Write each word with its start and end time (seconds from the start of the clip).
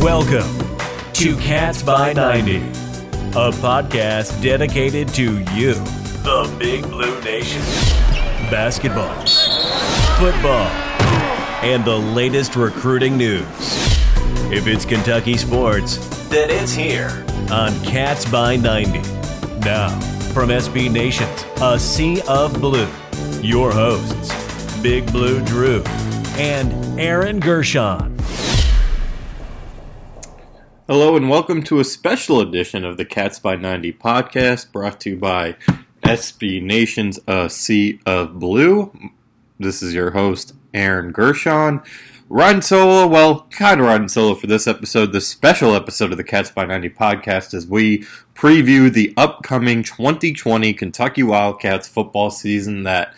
Welcome 0.00 0.78
to 1.12 1.36
Cats 1.36 1.82
by 1.82 2.14
90, 2.14 2.56
a 2.56 3.50
podcast 3.60 4.42
dedicated 4.42 5.08
to 5.08 5.40
you, 5.52 5.74
the 5.74 6.56
Big 6.58 6.84
Blue 6.84 7.20
Nation. 7.20 7.60
Basketball, 8.50 9.14
football, 10.16 10.68
and 11.62 11.84
the 11.84 11.98
latest 11.98 12.56
recruiting 12.56 13.18
news. 13.18 13.44
If 14.50 14.66
it's 14.66 14.86
Kentucky 14.86 15.36
sports, 15.36 15.98
then 16.28 16.48
it's 16.48 16.72
here 16.72 17.26
on 17.50 17.78
Cats 17.84 18.24
by 18.30 18.56
90. 18.56 19.00
Now, 19.58 19.90
from 20.32 20.48
SB 20.48 20.90
Nations, 20.90 21.44
a 21.60 21.78
sea 21.78 22.22
of 22.26 22.58
blue, 22.58 22.88
your 23.42 23.70
hosts, 23.70 24.32
Big 24.80 25.12
Blue 25.12 25.44
Drew 25.44 25.84
and 26.38 27.00
Aaron 27.00 27.40
Gershon. 27.40 28.16
Hello 30.86 31.16
and 31.16 31.28
welcome 31.28 31.64
to 31.64 31.80
a 31.80 31.84
special 31.84 32.40
edition 32.40 32.84
of 32.84 32.96
the 32.96 33.04
Cats 33.04 33.40
by 33.40 33.56
90 33.56 33.94
podcast 33.94 34.70
brought 34.70 35.00
to 35.00 35.10
you 35.10 35.16
by 35.16 35.56
SB 36.04 36.62
Nations 36.62 37.18
A 37.26 37.50
Sea 37.50 37.98
of 38.06 38.38
Blue. 38.38 38.92
This 39.58 39.82
is 39.82 39.94
your 39.94 40.12
host, 40.12 40.54
Aaron 40.72 41.10
Gershon. 41.10 41.82
Riding 42.28 42.62
solo, 42.62 43.08
well, 43.08 43.48
kind 43.50 43.80
of 43.80 43.86
riding 43.86 44.06
solo 44.06 44.36
for 44.36 44.46
this 44.46 44.68
episode, 44.68 45.12
the 45.12 45.20
special 45.20 45.74
episode 45.74 46.12
of 46.12 46.18
the 46.18 46.24
Cats 46.24 46.52
by 46.52 46.66
90 46.66 46.90
podcast, 46.90 47.52
as 47.52 47.66
we 47.66 48.06
preview 48.36 48.92
the 48.92 49.12
upcoming 49.16 49.82
2020 49.82 50.72
Kentucky 50.74 51.24
Wildcats 51.24 51.88
football 51.88 52.30
season 52.30 52.84
that 52.84 53.12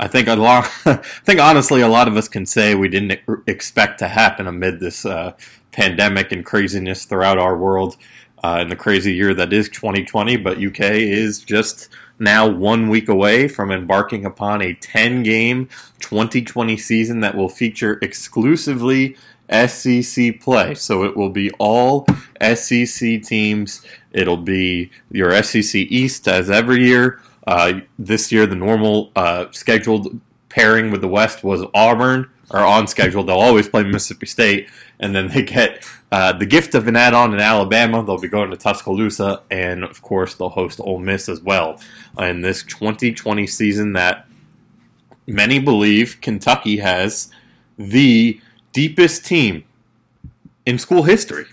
I 0.00 0.08
think 0.08 0.28
a 0.28 0.34
lot, 0.34 0.64
I 0.86 0.94
think 1.24 1.40
honestly, 1.40 1.82
a 1.82 1.88
lot 1.88 2.08
of 2.08 2.16
us 2.16 2.26
can 2.26 2.46
say 2.46 2.74
we 2.74 2.88
didn't 2.88 3.20
expect 3.46 3.98
to 3.98 4.08
happen 4.08 4.46
amid 4.46 4.80
this 4.80 5.04
uh, 5.04 5.34
pandemic 5.72 6.32
and 6.32 6.44
craziness 6.44 7.04
throughout 7.04 7.38
our 7.38 7.54
world 7.54 7.98
uh, 8.42 8.60
in 8.62 8.68
the 8.68 8.76
crazy 8.76 9.12
year 9.12 9.34
that 9.34 9.52
is 9.52 9.68
2020. 9.68 10.38
But 10.38 10.56
UK 10.56 10.80
is 10.80 11.40
just 11.40 11.90
now 12.18 12.48
one 12.48 12.88
week 12.88 13.10
away 13.10 13.46
from 13.46 13.70
embarking 13.70 14.24
upon 14.24 14.62
a 14.62 14.72
10 14.72 15.22
game 15.22 15.68
2020 16.00 16.78
season 16.78 17.20
that 17.20 17.36
will 17.36 17.50
feature 17.50 17.98
exclusively 18.00 19.16
SEC 19.50 20.40
play. 20.40 20.74
So 20.76 21.04
it 21.04 21.14
will 21.14 21.28
be 21.28 21.50
all 21.58 22.06
SEC 22.40 23.22
teams. 23.22 23.84
It'll 24.12 24.38
be 24.38 24.90
your 25.10 25.42
SEC 25.42 25.74
East 25.74 26.26
as 26.26 26.48
every 26.48 26.86
year. 26.86 27.20
Uh, 27.46 27.80
this 27.98 28.30
year, 28.30 28.46
the 28.46 28.56
normal 28.56 29.10
uh, 29.16 29.46
scheduled 29.50 30.20
pairing 30.48 30.90
with 30.90 31.00
the 31.00 31.08
West 31.08 31.42
was 31.42 31.64
Auburn, 31.74 32.28
or 32.50 32.60
on 32.60 32.86
schedule. 32.86 33.22
They'll 33.22 33.38
always 33.38 33.68
play 33.68 33.84
Mississippi 33.84 34.26
State 34.26 34.68
and 35.00 35.14
then 35.14 35.28
they 35.28 35.42
get 35.42 35.84
uh, 36.12 36.32
the 36.32 36.46
gift 36.46 36.74
of 36.74 36.86
an 36.86 36.94
add-on 36.94 37.32
in 37.32 37.40
Alabama. 37.40 38.04
They'll 38.04 38.18
be 38.18 38.28
going 38.28 38.50
to 38.50 38.56
Tuscaloosa, 38.56 39.42
and 39.50 39.82
of 39.82 40.02
course, 40.02 40.34
they'll 40.34 40.50
host 40.50 40.80
Ole 40.80 40.98
Miss 40.98 41.28
as 41.28 41.40
well 41.40 41.80
in 42.18 42.42
this 42.42 42.62
2020 42.62 43.46
season 43.46 43.94
that 43.94 44.26
many 45.26 45.58
believe 45.58 46.18
Kentucky 46.20 46.78
has 46.78 47.30
the 47.78 48.40
deepest 48.72 49.24
team 49.24 49.64
in 50.66 50.78
school 50.78 51.04
history. 51.04 51.46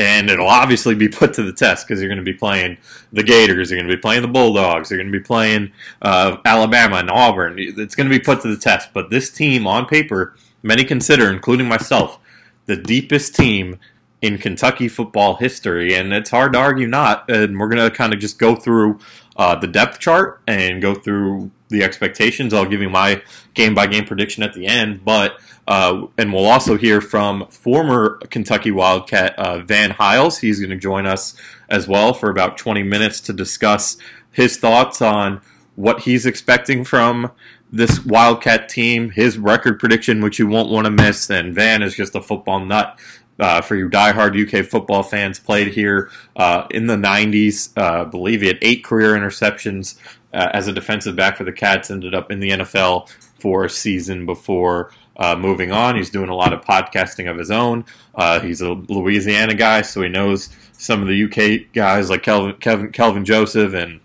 And 0.00 0.30
it'll 0.30 0.48
obviously 0.48 0.94
be 0.94 1.08
put 1.08 1.34
to 1.34 1.42
the 1.42 1.52
test 1.52 1.86
because 1.86 2.00
you're 2.00 2.08
going 2.08 2.24
to 2.24 2.24
be 2.24 2.36
playing 2.36 2.78
the 3.12 3.22
Gators, 3.22 3.70
you're 3.70 3.78
going 3.78 3.88
to 3.88 3.94
be 3.94 4.00
playing 4.00 4.22
the 4.22 4.28
Bulldogs, 4.28 4.90
you're 4.90 4.98
going 4.98 5.12
to 5.12 5.18
be 5.18 5.22
playing 5.22 5.72
uh, 6.00 6.38
Alabama 6.46 6.96
and 6.96 7.10
Auburn. 7.10 7.56
It's 7.58 7.94
going 7.94 8.08
to 8.08 8.18
be 8.18 8.22
put 8.22 8.40
to 8.42 8.48
the 8.48 8.56
test. 8.56 8.94
But 8.94 9.10
this 9.10 9.30
team, 9.30 9.66
on 9.66 9.84
paper, 9.84 10.34
many 10.62 10.84
consider, 10.84 11.30
including 11.30 11.68
myself, 11.68 12.18
the 12.64 12.76
deepest 12.76 13.34
team 13.34 13.78
in 14.22 14.38
Kentucky 14.38 14.88
football 14.88 15.36
history, 15.36 15.94
and 15.94 16.12
it's 16.12 16.30
hard 16.30 16.54
to 16.54 16.58
argue 16.58 16.86
not. 16.86 17.30
And 17.30 17.58
we're 17.58 17.68
going 17.68 17.90
to 17.90 17.94
kind 17.94 18.14
of 18.14 18.20
just 18.20 18.38
go 18.38 18.56
through 18.56 19.00
uh, 19.36 19.54
the 19.56 19.66
depth 19.66 19.98
chart 19.98 20.40
and 20.46 20.80
go 20.80 20.94
through 20.94 21.50
the 21.70 21.82
expectations. 21.82 22.52
I'll 22.52 22.66
give 22.66 22.82
you 22.82 22.90
my 22.90 23.22
game 23.54 23.74
by 23.74 23.86
game 23.86 24.04
prediction 24.04 24.42
at 24.42 24.52
the 24.52 24.66
end, 24.66 25.04
but 25.04 25.40
uh, 25.66 26.06
and 26.18 26.32
we'll 26.32 26.46
also 26.46 26.76
hear 26.76 27.00
from 27.00 27.46
former 27.46 28.18
Kentucky 28.30 28.70
Wildcat 28.70 29.38
uh, 29.38 29.60
Van 29.60 29.90
Hiles. 29.90 30.38
He's 30.38 30.58
going 30.58 30.70
to 30.70 30.76
join 30.76 31.06
us 31.06 31.34
as 31.68 31.86
well 31.86 32.12
for 32.12 32.28
about 32.28 32.58
20 32.58 32.82
minutes 32.82 33.20
to 33.22 33.32
discuss 33.32 33.96
his 34.32 34.56
thoughts 34.56 35.00
on 35.00 35.40
what 35.76 36.00
he's 36.00 36.26
expecting 36.26 36.84
from 36.84 37.30
this 37.72 38.04
Wildcat 38.04 38.68
team, 38.68 39.10
his 39.10 39.38
record 39.38 39.78
prediction, 39.78 40.20
which 40.20 40.38
you 40.38 40.46
won't 40.46 40.70
want 40.70 40.86
to 40.86 40.90
miss. 40.90 41.30
And 41.30 41.54
Van 41.54 41.82
is 41.82 41.94
just 41.94 42.14
a 42.14 42.20
football 42.20 42.64
nut. 42.64 42.98
Uh, 43.40 43.62
for 43.62 43.74
you 43.74 43.88
diehard 43.88 44.36
UK 44.36 44.66
football 44.66 45.02
fans, 45.02 45.38
played 45.38 45.68
here 45.68 46.10
uh, 46.36 46.66
in 46.70 46.86
the 46.86 46.96
90s. 46.96 47.70
Uh, 47.74 48.02
I 48.02 48.04
believe 48.04 48.42
he 48.42 48.48
had 48.48 48.58
eight 48.60 48.84
career 48.84 49.14
interceptions 49.14 49.96
uh, 50.34 50.50
as 50.52 50.68
a 50.68 50.72
defensive 50.72 51.16
back 51.16 51.38
for 51.38 51.44
the 51.44 51.52
Cats. 51.52 51.90
Ended 51.90 52.14
up 52.14 52.30
in 52.30 52.40
the 52.40 52.50
NFL 52.50 53.08
for 53.38 53.64
a 53.64 53.70
season 53.70 54.26
before 54.26 54.92
uh, 55.16 55.36
moving 55.36 55.72
on. 55.72 55.96
He's 55.96 56.10
doing 56.10 56.28
a 56.28 56.34
lot 56.34 56.52
of 56.52 56.62
podcasting 56.62 57.30
of 57.30 57.38
his 57.38 57.50
own. 57.50 57.84
Uh, 58.14 58.40
he's 58.40 58.60
a 58.60 58.72
Louisiana 58.72 59.54
guy, 59.54 59.82
so 59.82 60.02
he 60.02 60.08
knows 60.08 60.48
some 60.72 61.02
of 61.02 61.08
the 61.08 61.24
UK 61.24 61.72
guys 61.72 62.10
like 62.10 62.22
Kelvin, 62.22 62.56
Kevin, 62.56 62.90
Kelvin 62.90 63.24
Joseph 63.24 63.74
and 63.74 64.00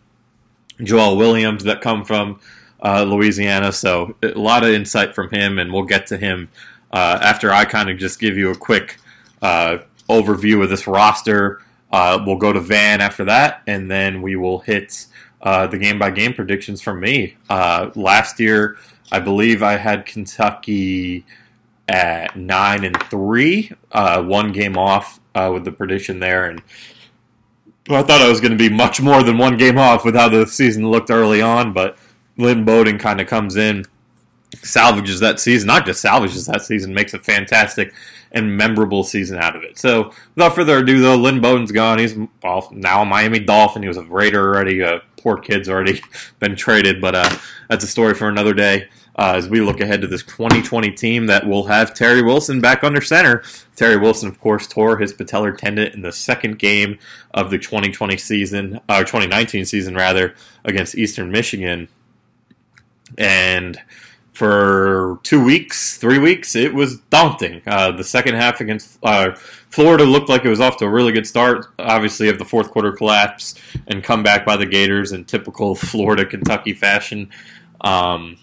Joel 0.84 1.18
Williams 1.18 1.64
that 1.64 1.82
come 1.82 2.04
from 2.04 2.40
uh, 2.84 3.04
Louisiana. 3.04 3.72
So 3.72 4.16
a 4.22 4.30
lot 4.30 4.64
of 4.64 4.72
insight 4.72 5.16
from 5.16 5.30
him, 5.30 5.58
and 5.58 5.72
we'll 5.72 5.84
get 5.84 6.08
to 6.08 6.18
him 6.18 6.50
uh, 6.92 7.20
after 7.22 7.52
I 7.52 7.66
kind 7.66 7.90
of 7.90 7.98
just 7.98 8.20
give 8.20 8.38
you 8.38 8.52
a 8.52 8.56
quick 8.56 8.98
uh, 9.46 9.78
overview 10.10 10.64
of 10.64 10.70
this 10.70 10.88
roster. 10.88 11.62
Uh, 11.92 12.18
we'll 12.26 12.38
go 12.38 12.52
to 12.52 12.60
Van 12.60 13.00
after 13.00 13.26
that, 13.26 13.62
and 13.68 13.90
then 13.90 14.22
we 14.22 14.36
will 14.36 14.60
hit 14.60 15.06
uh, 15.42 15.68
the 15.68 15.78
game 15.78 16.00
by 16.00 16.10
game 16.10 16.34
predictions 16.34 16.82
from 16.82 17.00
me. 17.00 17.38
Uh, 17.50 17.92
last 17.96 18.40
year, 18.40 18.78
I 19.12 19.20
believe 19.20 19.62
I 19.62 19.78
had 19.78 20.06
Kentucky 20.06 21.26
at 21.88 22.36
nine 22.36 22.84
and 22.84 23.00
three, 23.04 23.72
one 23.92 24.52
game 24.52 24.78
off 24.78 25.20
with 25.36 25.64
the 25.64 25.72
prediction 25.72 26.20
there, 26.20 26.46
and 26.50 26.62
I 27.88 28.02
thought 28.02 28.22
I 28.22 28.30
was 28.30 28.42
going 28.42 28.58
to 28.58 28.58
be 28.58 28.70
much 28.70 29.00
more 29.00 29.22
than 29.22 29.38
one 29.38 29.58
game 29.58 29.78
off 29.78 30.04
with 30.04 30.16
how 30.16 30.28
the 30.28 30.48
season 30.48 30.90
looked 30.90 31.12
early 31.12 31.42
on, 31.44 31.72
but 31.72 31.98
Lynn 32.36 32.66
Bowden 32.66 32.98
kind 32.98 33.22
of 33.22 33.28
comes 33.28 33.56
in, 33.56 33.86
salvages 34.64 35.20
that 35.20 35.40
season, 35.40 35.68
not 35.68 35.86
just 35.86 36.02
salvages 36.02 36.48
that 36.48 36.64
season, 36.64 36.96
makes 36.96 37.14
a 37.14 37.20
fantastic 37.20 37.94
and 38.36 38.56
memorable 38.56 39.04
season 39.04 39.40
out 39.40 39.56
of 39.56 39.64
it. 39.64 39.80
So, 39.80 40.12
without 40.36 40.54
further 40.54 40.80
ado, 40.80 41.02
though, 41.02 41.16
Lynn 41.16 41.42
Bowden's 41.42 41.72
gone. 41.72 41.98
He's 41.98 42.16
well, 42.44 42.70
now 42.72 43.02
a 43.02 43.06
Miami 43.06 43.40
Dolphin. 43.40 43.82
He 43.82 43.88
was 43.88 43.98
a 43.98 44.04
Raider 44.04 44.42
already. 44.42 44.84
Uh, 44.84 45.00
poor 45.18 45.38
kid's 45.38 45.70
already 45.70 46.02
been 46.40 46.56
traded, 46.56 47.02
but 47.02 47.16
uh, 47.16 47.38
that's 47.70 47.84
a 47.84 47.88
story 47.88 48.14
for 48.14 48.28
another 48.28 48.54
day. 48.54 48.90
Uh, 49.18 49.36
as 49.38 49.48
we 49.48 49.62
look 49.62 49.80
ahead 49.80 50.02
to 50.02 50.08
this 50.08 50.24
2020 50.24 50.92
team 50.92 51.28
that 51.28 51.48
will 51.48 51.68
have 51.68 51.94
Terry 51.94 52.22
Wilson 52.22 52.60
back 52.60 52.84
under 52.84 53.00
center. 53.00 53.44
Terry 53.78 53.96
Wilson, 53.96 54.28
of 54.28 54.42
course, 54.42 54.68
tore 54.68 54.98
his 54.98 55.14
patellar 55.14 55.58
tendon 55.58 55.88
in 55.94 56.02
the 56.02 56.12
second 56.12 56.60
game 56.60 57.00
of 57.34 57.50
the 57.50 57.58
2020 57.58 58.18
season, 58.18 58.76
or 58.76 58.96
uh, 58.96 59.00
2019 59.00 59.64
season 59.64 59.96
rather, 59.96 60.36
against 60.66 60.96
Eastern 60.96 61.32
Michigan 61.32 61.88
and 63.18 63.80
for 64.36 65.18
two 65.24 65.42
weeks, 65.42 65.98
three 65.98 66.20
weeks, 66.20 66.58
it 66.58 66.74
was 66.74 66.98
daunting. 67.10 67.62
Uh, 67.66 67.92
the 67.92 68.04
second 68.04 68.36
half 68.36 68.60
against 68.60 69.00
uh, 69.02 69.34
Florida 69.70 70.04
looked 70.04 70.28
like 70.28 70.44
it 70.44 70.50
was 70.50 70.60
off 70.60 70.76
to 70.78 70.86
a 70.86 70.90
really 70.90 71.14
good 71.14 71.26
start. 71.26 71.68
Obviously, 71.80 72.28
of 72.28 72.38
the 72.38 72.44
fourth 72.44 72.70
quarter 72.70 72.92
collapse 72.92 73.56
and 73.88 74.04
come 74.04 74.24
back 74.24 74.46
by 74.46 74.58
the 74.58 74.66
Gators 74.66 75.14
in 75.14 75.24
typical 75.24 75.74
Florida 75.76 76.26
Kentucky 76.26 76.74
fashion. 76.74 77.30
Um, 77.80 78.38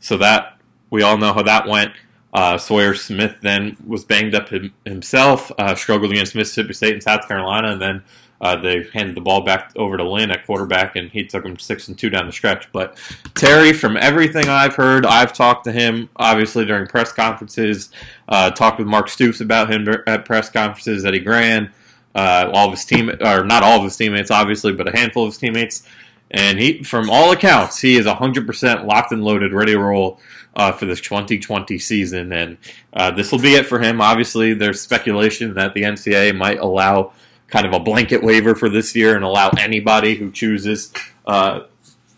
so 0.00 0.16
that 0.16 0.58
we 0.88 1.02
all 1.02 1.18
know 1.18 1.34
how 1.34 1.42
that 1.42 1.68
went. 1.68 1.92
Uh, 2.32 2.56
Sawyer 2.56 2.94
Smith 2.94 3.36
then 3.42 3.76
was 3.86 4.04
banged 4.04 4.34
up 4.34 4.48
him, 4.48 4.72
himself, 4.86 5.52
uh, 5.58 5.74
struggled 5.74 6.10
against 6.10 6.34
Mississippi 6.34 6.72
State 6.72 6.94
and 6.94 7.02
South 7.02 7.28
Carolina, 7.28 7.72
and 7.72 7.82
then 7.82 8.02
Uh, 8.40 8.56
they 8.56 8.84
handed 8.92 9.14
the 9.14 9.20
ball 9.20 9.40
back 9.40 9.72
over 9.76 9.96
to 9.96 10.08
Lynn 10.08 10.30
at 10.30 10.44
quarterback, 10.46 10.96
and 10.96 11.10
he 11.10 11.24
took 11.24 11.42
them 11.42 11.58
six 11.58 11.88
and 11.88 11.98
two 11.98 12.10
down 12.10 12.26
the 12.26 12.32
stretch. 12.32 12.70
But 12.72 12.98
Terry, 13.34 13.72
from 13.72 13.96
everything 13.96 14.48
I've 14.48 14.74
heard, 14.74 15.06
I've 15.06 15.32
talked 15.32 15.64
to 15.64 15.72
him 15.72 16.08
obviously 16.16 16.64
during 16.64 16.86
press 16.86 17.12
conferences, 17.12 17.90
uh, 18.28 18.50
talked 18.50 18.78
with 18.78 18.88
Mark 18.88 19.08
Stoops 19.08 19.40
about 19.40 19.70
him 19.70 19.88
at 20.06 20.24
press 20.24 20.50
conferences, 20.50 21.04
Eddie 21.04 21.20
Gran, 21.20 21.72
uh, 22.14 22.50
all 22.52 22.66
of 22.66 22.72
his 22.72 22.84
team, 22.84 23.10
or 23.20 23.44
not 23.44 23.62
all 23.62 23.78
of 23.78 23.84
his 23.84 23.96
teammates, 23.96 24.30
obviously, 24.30 24.72
but 24.72 24.88
a 24.88 24.96
handful 24.96 25.24
of 25.24 25.32
his 25.32 25.38
teammates. 25.38 25.86
And 26.30 26.58
he, 26.58 26.82
from 26.82 27.08
all 27.08 27.30
accounts, 27.30 27.80
he 27.80 27.96
is 27.96 28.06
100% 28.06 28.84
locked 28.84 29.12
and 29.12 29.22
loaded, 29.22 29.52
ready 29.52 29.72
to 29.72 29.78
roll 29.78 30.20
uh, 30.56 30.72
for 30.72 30.86
this 30.86 31.00
2020 31.00 31.78
season. 31.78 32.32
And 32.32 32.58
uh, 32.92 33.12
this 33.12 33.30
will 33.30 33.38
be 33.38 33.54
it 33.54 33.66
for 33.66 33.78
him. 33.78 34.00
Obviously, 34.00 34.54
there's 34.54 34.80
speculation 34.80 35.54
that 35.54 35.74
the 35.74 35.82
NCAA 35.82 36.36
might 36.36 36.58
allow 36.58 37.12
kind 37.48 37.66
of 37.66 37.72
a 37.72 37.80
blanket 37.80 38.22
waiver 38.22 38.54
for 38.54 38.68
this 38.68 38.94
year 38.96 39.14
and 39.14 39.24
allow 39.24 39.50
anybody 39.58 40.14
who 40.14 40.30
chooses 40.30 40.92
uh, 41.26 41.60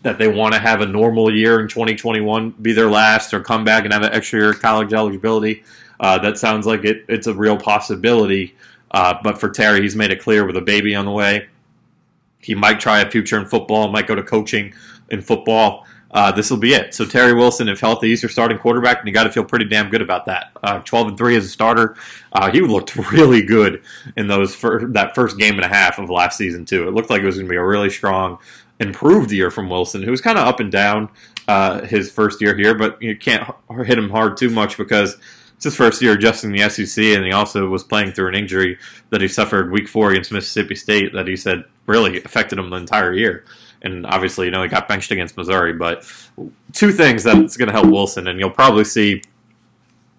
that 0.01 0.17
they 0.17 0.27
want 0.27 0.53
to 0.53 0.59
have 0.59 0.81
a 0.81 0.85
normal 0.85 1.33
year 1.33 1.59
in 1.59 1.67
2021 1.67 2.51
be 2.61 2.73
their 2.73 2.89
last 2.89 3.33
or 3.33 3.41
come 3.41 3.63
back 3.63 3.83
and 3.83 3.93
have 3.93 4.01
an 4.01 4.13
extra 4.13 4.39
year 4.39 4.51
of 4.51 4.61
college 4.61 4.93
eligibility. 4.93 5.63
Uh, 5.99 6.17
that 6.17 6.37
sounds 6.37 6.65
like 6.65 6.85
it, 6.85 7.03
it's 7.09 7.27
a 7.27 7.33
real 7.33 7.57
possibility. 7.57 8.55
Uh, 8.91 9.13
but 9.23 9.39
for 9.39 9.49
Terry, 9.49 9.81
he's 9.81 9.95
made 9.95 10.11
it 10.11 10.21
clear 10.21 10.45
with 10.45 10.57
a 10.57 10.61
baby 10.61 10.95
on 10.95 11.05
the 11.05 11.11
way. 11.11 11.47
He 12.39 12.55
might 12.55 12.79
try 12.79 13.01
a 13.01 13.11
future 13.11 13.37
in 13.37 13.45
football, 13.45 13.89
might 13.89 14.07
go 14.07 14.15
to 14.15 14.23
coaching 14.23 14.73
in 15.09 15.21
football 15.21 15.85
uh, 16.11 16.31
this 16.31 16.49
will 16.49 16.57
be 16.57 16.73
it. 16.73 16.93
So 16.93 17.05
Terry 17.05 17.33
Wilson, 17.33 17.69
if 17.69 17.79
healthy, 17.79 18.09
he's 18.09 18.23
your 18.23 18.29
starting 18.29 18.57
quarterback, 18.57 18.99
and 18.99 19.07
you 19.07 19.13
got 19.13 19.25
to 19.25 19.31
feel 19.31 19.43
pretty 19.43 19.65
damn 19.65 19.89
good 19.89 20.01
about 20.01 20.25
that. 20.25 20.51
Uh, 20.63 20.79
Twelve 20.79 21.07
and 21.07 21.17
three 21.17 21.35
as 21.35 21.45
a 21.45 21.49
starter, 21.49 21.95
uh, 22.33 22.51
he 22.51 22.61
looked 22.61 22.95
really 23.11 23.41
good 23.43 23.83
in 24.17 24.27
those 24.27 24.55
fir- 24.55 24.87
that 24.87 25.13
first 25.13 25.37
game 25.37 25.55
and 25.55 25.65
a 25.65 25.67
half 25.67 25.99
of 25.99 26.09
last 26.09 26.37
season 26.37 26.65
too. 26.65 26.87
It 26.87 26.93
looked 26.93 27.09
like 27.09 27.21
it 27.21 27.25
was 27.25 27.35
going 27.35 27.47
to 27.47 27.51
be 27.51 27.57
a 27.57 27.63
really 27.63 27.89
strong, 27.89 28.39
improved 28.79 29.31
year 29.31 29.51
from 29.51 29.69
Wilson, 29.69 30.01
who 30.01 30.11
was 30.11 30.21
kind 30.21 30.37
of 30.37 30.47
up 30.47 30.59
and 30.59 30.71
down 30.71 31.09
uh, 31.47 31.85
his 31.85 32.11
first 32.11 32.41
year 32.41 32.55
here, 32.55 32.73
but 32.73 33.01
you 33.01 33.15
can't 33.15 33.43
hit 33.85 33.97
him 33.97 34.09
hard 34.09 34.37
too 34.37 34.49
much 34.49 34.77
because 34.77 35.15
it's 35.55 35.65
his 35.65 35.75
first 35.75 36.01
year 36.01 36.13
adjusting 36.13 36.51
the 36.51 36.69
SEC, 36.69 37.03
and 37.03 37.25
he 37.25 37.33
also 37.33 37.67
was 37.67 37.83
playing 37.83 38.13
through 38.13 38.29
an 38.29 38.35
injury 38.35 38.79
that 39.09 39.21
he 39.21 39.27
suffered 39.27 39.71
week 39.71 39.87
four 39.87 40.11
against 40.11 40.31
Mississippi 40.31 40.73
State 40.73 41.13
that 41.13 41.27
he 41.27 41.35
said 41.35 41.65
really 41.85 42.23
affected 42.23 42.57
him 42.57 42.69
the 42.69 42.77
entire 42.77 43.13
year 43.13 43.43
and 43.81 44.05
obviously, 44.05 44.45
you 44.45 44.51
know, 44.51 44.63
he 44.63 44.69
got 44.69 44.87
benched 44.87 45.11
against 45.11 45.37
Missouri. 45.37 45.73
But 45.73 46.11
two 46.73 46.91
things 46.91 47.23
that's 47.23 47.57
going 47.57 47.67
to 47.67 47.73
help 47.73 47.87
Wilson, 47.87 48.27
and 48.27 48.39
you'll 48.39 48.49
probably 48.49 48.83
see. 48.83 49.21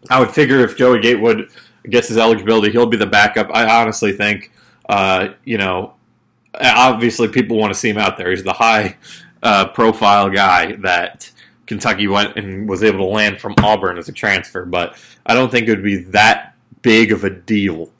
I 0.08 0.18
would 0.18 0.30
figure 0.30 0.60
if 0.60 0.76
Joey 0.78 1.00
Gatewood 1.00 1.50
gets 1.88 2.08
his 2.08 2.16
eligibility, 2.16 2.72
he'll 2.72 2.86
be 2.86 2.96
the 2.96 3.06
backup. 3.06 3.50
I 3.52 3.80
honestly 3.80 4.12
think, 4.12 4.50
uh, 4.88 5.28
you 5.44 5.58
know, 5.58 5.94
obviously 6.58 7.28
people 7.28 7.58
want 7.58 7.72
to 7.72 7.78
see 7.78 7.90
him 7.90 7.98
out 7.98 8.16
there. 8.16 8.30
He's 8.30 8.42
the 8.42 8.52
high 8.52 8.96
uh, 9.42 9.68
profile 9.68 10.30
guy 10.30 10.76
that 10.76 11.30
Kentucky 11.66 12.08
went 12.08 12.36
and 12.36 12.68
was 12.68 12.82
able 12.82 12.98
to 12.98 13.04
land 13.04 13.40
from 13.40 13.54
Auburn 13.58 13.98
as 13.98 14.08
a 14.08 14.12
transfer, 14.12 14.64
but 14.64 14.96
I 15.26 15.34
don't 15.34 15.50
think 15.50 15.68
it 15.68 15.70
would 15.70 15.84
be 15.84 15.98
that 16.04 16.54
big 16.82 17.12
of 17.12 17.24
a 17.24 17.30
deal 17.30 17.90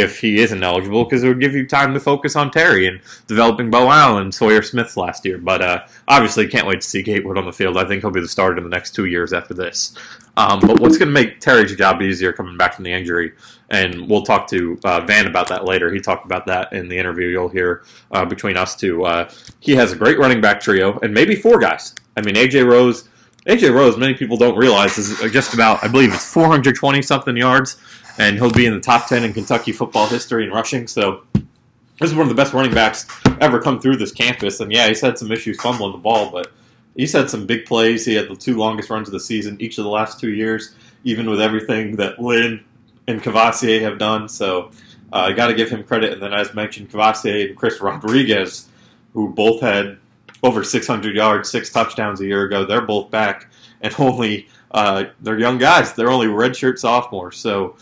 if 0.00 0.20
he 0.20 0.38
isn't 0.38 0.62
eligible 0.62 1.04
because 1.04 1.24
it 1.24 1.28
would 1.28 1.40
give 1.40 1.54
you 1.54 1.66
time 1.66 1.94
to 1.94 2.00
focus 2.00 2.36
on 2.36 2.50
Terry 2.50 2.86
and 2.86 3.00
developing 3.26 3.70
Beau 3.70 3.90
Allen 3.90 4.22
and 4.22 4.34
Sawyer 4.34 4.62
Smith 4.62 4.96
last 4.96 5.24
year. 5.24 5.38
But 5.38 5.62
uh, 5.62 5.84
obviously, 6.06 6.48
can't 6.48 6.66
wait 6.66 6.80
to 6.80 6.86
see 6.86 7.02
Gatewood 7.02 7.38
on 7.38 7.46
the 7.46 7.52
field. 7.52 7.76
I 7.76 7.86
think 7.86 8.02
he'll 8.02 8.10
be 8.10 8.20
the 8.20 8.28
starter 8.28 8.58
in 8.58 8.64
the 8.64 8.70
next 8.70 8.94
two 8.94 9.06
years 9.06 9.32
after 9.32 9.54
this. 9.54 9.94
Um, 10.36 10.60
but 10.60 10.78
what's 10.78 10.96
going 10.98 11.08
to 11.08 11.12
make 11.12 11.40
Terry's 11.40 11.74
job 11.74 12.00
easier 12.00 12.32
coming 12.32 12.56
back 12.56 12.74
from 12.74 12.84
the 12.84 12.92
injury, 12.92 13.32
and 13.70 14.08
we'll 14.08 14.22
talk 14.22 14.48
to 14.48 14.78
uh, 14.84 15.00
Van 15.00 15.26
about 15.26 15.48
that 15.48 15.64
later. 15.64 15.92
He 15.92 16.00
talked 16.00 16.24
about 16.24 16.46
that 16.46 16.72
in 16.72 16.88
the 16.88 16.96
interview 16.96 17.26
you'll 17.26 17.48
hear 17.48 17.82
uh, 18.12 18.24
between 18.24 18.56
us 18.56 18.76
two. 18.76 19.04
Uh, 19.04 19.30
he 19.60 19.74
has 19.74 19.92
a 19.92 19.96
great 19.96 20.18
running 20.18 20.40
back 20.40 20.60
trio 20.60 20.98
and 21.00 21.12
maybe 21.12 21.34
four 21.34 21.58
guys. 21.58 21.94
I 22.16 22.22
mean, 22.22 22.36
AJ 22.36 22.66
Rose. 22.66 23.08
AJ 23.46 23.72
Rose, 23.72 23.96
many 23.96 24.14
people 24.14 24.36
don't 24.36 24.56
realize, 24.56 24.98
is 24.98 25.18
just 25.32 25.54
about, 25.54 25.82
I 25.82 25.88
believe 25.88 26.12
it's 26.12 26.30
420 26.32 27.00
something 27.02 27.36
yards 27.36 27.78
and 28.18 28.36
he'll 28.36 28.52
be 28.52 28.66
in 28.66 28.74
the 28.74 28.80
top 28.80 29.06
10 29.06 29.24
in 29.24 29.32
Kentucky 29.32 29.72
football 29.72 30.06
history 30.06 30.44
in 30.44 30.50
rushing. 30.50 30.86
So 30.86 31.22
this 31.34 32.10
is 32.10 32.14
one 32.14 32.22
of 32.22 32.28
the 32.28 32.34
best 32.34 32.52
running 32.52 32.74
backs 32.74 33.06
ever 33.40 33.60
come 33.60 33.80
through 33.80 33.96
this 33.96 34.12
campus. 34.12 34.60
And 34.60 34.72
yeah, 34.72 34.88
he's 34.88 35.00
had 35.00 35.18
some 35.18 35.30
issues 35.32 35.60
fumbling 35.60 35.92
the 35.92 35.98
ball, 35.98 36.30
but 36.30 36.50
he's 36.96 37.12
had 37.12 37.30
some 37.30 37.46
big 37.46 37.64
plays. 37.64 38.04
He 38.04 38.14
had 38.14 38.28
the 38.28 38.36
two 38.36 38.56
longest 38.56 38.90
runs 38.90 39.08
of 39.08 39.12
the 39.12 39.20
season 39.20 39.56
each 39.60 39.78
of 39.78 39.84
the 39.84 39.90
last 39.90 40.20
two 40.20 40.32
years, 40.32 40.74
even 41.04 41.30
with 41.30 41.40
everything 41.40 41.96
that 41.96 42.18
Lynn 42.18 42.64
and 43.06 43.22
Kavosiey 43.22 43.80
have 43.82 43.98
done. 43.98 44.28
So 44.28 44.70
uh, 45.12 45.16
I 45.16 45.32
got 45.32 45.46
to 45.46 45.54
give 45.54 45.70
him 45.70 45.84
credit. 45.84 46.12
And 46.12 46.22
then, 46.22 46.34
as 46.34 46.54
mentioned, 46.54 46.90
Kavosiey 46.90 47.48
and 47.48 47.56
Chris 47.56 47.80
Rodriguez, 47.80 48.68
who 49.14 49.32
both 49.32 49.60
had 49.60 49.98
over 50.42 50.62
600 50.62 51.16
yards, 51.16 51.50
six 51.50 51.70
touchdowns 51.70 52.20
a 52.20 52.26
year 52.26 52.44
ago, 52.44 52.64
they're 52.64 52.80
both 52.80 53.10
back. 53.10 53.50
And 53.80 53.94
only 53.98 54.48
uh, 54.72 55.04
they're 55.20 55.38
young 55.38 55.58
guys. 55.58 55.94
They're 55.94 56.10
only 56.10 56.26
redshirt 56.26 56.78
sophomores. 56.78 57.38
So 57.38 57.76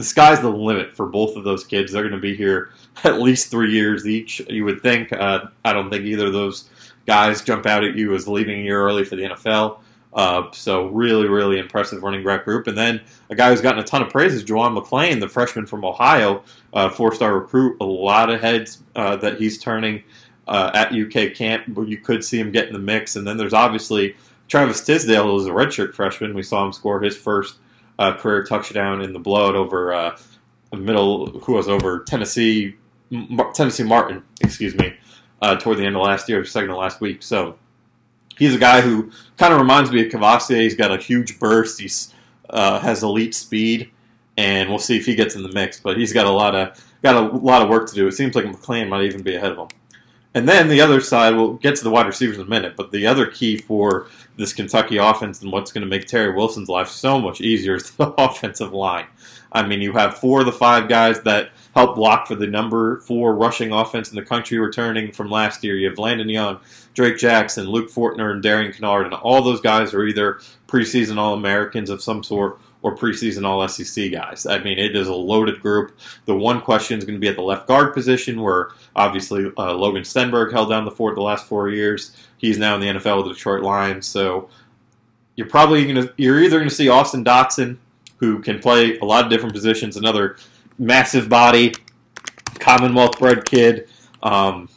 the 0.00 0.06
sky's 0.06 0.40
the 0.40 0.48
limit 0.48 0.94
for 0.94 1.06
both 1.06 1.36
of 1.36 1.44
those 1.44 1.62
kids. 1.62 1.92
They're 1.92 2.02
going 2.02 2.14
to 2.14 2.18
be 2.18 2.34
here 2.34 2.70
at 3.04 3.20
least 3.20 3.50
three 3.50 3.70
years 3.70 4.06
each. 4.06 4.40
You 4.48 4.64
would 4.64 4.80
think. 4.80 5.12
Uh, 5.12 5.46
I 5.64 5.74
don't 5.74 5.90
think 5.90 6.04
either 6.04 6.28
of 6.28 6.32
those 6.32 6.70
guys 7.06 7.42
jump 7.42 7.66
out 7.66 7.84
at 7.84 7.94
you 7.96 8.14
as 8.14 8.26
leaving 8.26 8.60
a 8.60 8.62
year 8.62 8.82
early 8.82 9.04
for 9.04 9.16
the 9.16 9.24
NFL. 9.24 9.80
Uh, 10.12 10.50
so 10.52 10.86
really, 10.86 11.28
really 11.28 11.58
impressive 11.58 12.02
running 12.02 12.24
back 12.24 12.44
group. 12.44 12.66
And 12.66 12.76
then 12.76 13.02
a 13.28 13.34
guy 13.34 13.50
who's 13.50 13.60
gotten 13.60 13.78
a 13.78 13.84
ton 13.84 14.02
of 14.02 14.08
praise 14.08 14.32
is 14.32 14.42
Juwan 14.42 14.76
McClain, 14.76 15.20
the 15.20 15.28
freshman 15.28 15.66
from 15.66 15.84
Ohio, 15.84 16.42
uh, 16.72 16.88
four-star 16.88 17.38
recruit. 17.38 17.76
A 17.80 17.84
lot 17.84 18.30
of 18.30 18.40
heads 18.40 18.82
uh, 18.96 19.16
that 19.16 19.38
he's 19.38 19.58
turning 19.58 20.02
uh, 20.48 20.70
at 20.72 20.94
UK 20.94 21.34
camp. 21.34 21.64
You 21.86 21.98
could 21.98 22.24
see 22.24 22.40
him 22.40 22.50
get 22.50 22.68
in 22.68 22.72
the 22.72 22.80
mix. 22.80 23.16
And 23.16 23.26
then 23.26 23.36
there's 23.36 23.54
obviously 23.54 24.16
Travis 24.48 24.82
Tisdale, 24.82 25.24
who's 25.24 25.46
a 25.46 25.50
redshirt 25.50 25.94
freshman. 25.94 26.34
We 26.34 26.42
saw 26.42 26.64
him 26.64 26.72
score 26.72 27.00
his 27.00 27.16
first 27.16 27.58
uh, 28.00 28.16
career 28.16 28.42
touchdown 28.42 29.02
in 29.02 29.12
the 29.12 29.18
blowout 29.18 29.54
over 29.54 29.92
uh, 29.92 30.16
middle, 30.72 31.26
who 31.40 31.52
was 31.52 31.68
over 31.68 32.02
Tennessee, 32.04 32.74
Tennessee 33.54 33.82
Martin, 33.82 34.24
excuse 34.40 34.74
me, 34.74 34.96
uh, 35.42 35.56
toward 35.56 35.76
the 35.76 35.84
end 35.84 35.96
of 35.96 36.02
last 36.02 36.28
year, 36.28 36.42
second 36.44 36.70
to 36.70 36.76
last 36.76 37.02
week. 37.02 37.22
So 37.22 37.58
he's 38.38 38.54
a 38.54 38.58
guy 38.58 38.80
who 38.80 39.12
kind 39.36 39.52
of 39.52 39.60
reminds 39.60 39.92
me 39.92 40.04
of 40.04 40.10
Kavosiey. 40.10 40.62
He's 40.62 40.74
got 40.74 40.90
a 40.90 40.96
huge 40.96 41.38
burst. 41.38 41.78
He's 41.78 42.14
uh, 42.48 42.80
has 42.80 43.02
elite 43.02 43.34
speed, 43.34 43.90
and 44.36 44.70
we'll 44.70 44.78
see 44.78 44.96
if 44.96 45.04
he 45.04 45.14
gets 45.14 45.36
in 45.36 45.42
the 45.42 45.52
mix. 45.52 45.78
But 45.78 45.98
he's 45.98 46.14
got 46.14 46.24
a 46.24 46.30
lot 46.30 46.54
of 46.54 46.82
got 47.02 47.16
a 47.16 47.36
lot 47.36 47.60
of 47.60 47.68
work 47.68 47.86
to 47.90 47.94
do. 47.94 48.06
It 48.06 48.12
seems 48.12 48.34
like 48.34 48.46
McClain 48.46 48.88
might 48.88 49.04
even 49.04 49.22
be 49.22 49.36
ahead 49.36 49.52
of 49.52 49.58
him. 49.58 49.68
And 50.32 50.48
then 50.48 50.68
the 50.68 50.80
other 50.80 51.00
side, 51.00 51.34
we'll 51.34 51.54
get 51.54 51.76
to 51.76 51.84
the 51.84 51.90
wide 51.90 52.06
receivers 52.06 52.36
in 52.36 52.42
a 52.42 52.48
minute, 52.48 52.76
but 52.76 52.92
the 52.92 53.06
other 53.06 53.26
key 53.26 53.56
for 53.58 54.06
this 54.40 54.52
Kentucky 54.54 54.96
offense 54.96 55.42
and 55.42 55.52
what's 55.52 55.70
going 55.70 55.82
to 55.82 55.88
make 55.88 56.06
Terry 56.06 56.34
Wilson's 56.34 56.68
life 56.68 56.88
so 56.88 57.20
much 57.20 57.40
easier 57.40 57.76
is 57.76 57.90
the 57.90 58.06
offensive 58.18 58.72
line. 58.72 59.06
I 59.52 59.66
mean, 59.66 59.82
you 59.82 59.92
have 59.92 60.18
four 60.18 60.40
of 60.40 60.46
the 60.46 60.52
five 60.52 60.88
guys 60.88 61.20
that 61.22 61.50
help 61.74 61.96
block 61.96 62.26
for 62.26 62.36
the 62.36 62.46
number 62.46 63.00
four 63.00 63.34
rushing 63.34 63.72
offense 63.72 64.10
in 64.10 64.16
the 64.16 64.24
country 64.24 64.58
returning 64.58 65.12
from 65.12 65.28
last 65.28 65.62
year. 65.62 65.76
You 65.76 65.88
have 65.90 65.98
Landon 65.98 66.28
Young, 66.28 66.60
Drake 66.94 67.18
Jackson, 67.18 67.66
Luke 67.66 67.90
Fortner, 67.90 68.32
and 68.32 68.42
Darian 68.42 68.72
Kinnard, 68.72 69.04
and 69.04 69.14
all 69.14 69.42
those 69.42 69.60
guys 69.60 69.92
are 69.92 70.04
either 70.04 70.40
preseason 70.68 71.18
All 71.18 71.34
Americans 71.34 71.90
of 71.90 72.02
some 72.02 72.22
sort 72.22 72.58
or 72.82 72.96
preseason 72.96 73.46
All 73.46 73.66
SEC 73.68 74.10
guys. 74.10 74.46
I 74.46 74.58
mean, 74.58 74.78
it 74.78 74.96
is 74.96 75.08
a 75.08 75.14
loaded 75.14 75.60
group. 75.60 75.98
The 76.24 76.34
one 76.34 76.60
question 76.60 76.98
is 76.98 77.04
going 77.04 77.16
to 77.16 77.20
be 77.20 77.28
at 77.28 77.36
the 77.36 77.42
left 77.42 77.66
guard 77.66 77.92
position, 77.92 78.40
where 78.40 78.70
obviously 78.96 79.50
uh, 79.58 79.74
Logan 79.74 80.02
Stenberg 80.02 80.52
held 80.52 80.70
down 80.70 80.84
the 80.84 80.90
fort 80.90 81.14
the 81.14 81.22
last 81.22 81.46
four 81.46 81.68
years. 81.68 82.16
He's 82.38 82.58
now 82.58 82.74
in 82.74 82.80
the 82.80 82.86
NFL 82.86 83.18
with 83.18 83.26
the 83.26 83.34
Detroit 83.34 83.62
Lions. 83.62 84.06
So 84.06 84.48
you're 85.36 85.48
probably 85.48 85.84
going 85.84 86.06
to 86.06 86.12
you're 86.16 86.40
either 86.40 86.58
going 86.58 86.68
to 86.68 86.74
see 86.74 86.88
Austin 86.88 87.24
Dotson, 87.24 87.76
who 88.16 88.40
can 88.40 88.58
play 88.58 88.98
a 88.98 89.04
lot 89.04 89.24
of 89.24 89.30
different 89.30 89.54
positions, 89.54 89.96
another 89.96 90.36
massive 90.78 91.28
body, 91.28 91.74
Commonwealth 92.58 93.18
bred 93.18 93.44
kid. 93.44 93.88
Um, 94.22 94.68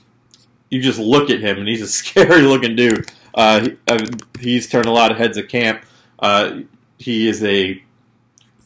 you 0.69 0.81
just 0.81 1.00
look 1.00 1.29
at 1.29 1.39
him, 1.39 1.60
and 1.60 1.67
he's 1.67 1.81
a 1.81 1.88
scary 1.88 2.41
looking 2.41 2.75
dude. 2.75 3.12
Uh, 3.33 3.62
he, 3.62 3.77
uh, 3.88 4.05
he's 4.39 4.69
turned 4.69 4.86
a 4.86 4.91
lot 4.91 5.12
of 5.12 5.17
heads 5.17 5.38
at 5.38 5.50
camp. 5.50 5.83
Uh, 6.19 6.62
he 6.98 7.27
is 7.27 7.43
a 7.43 7.83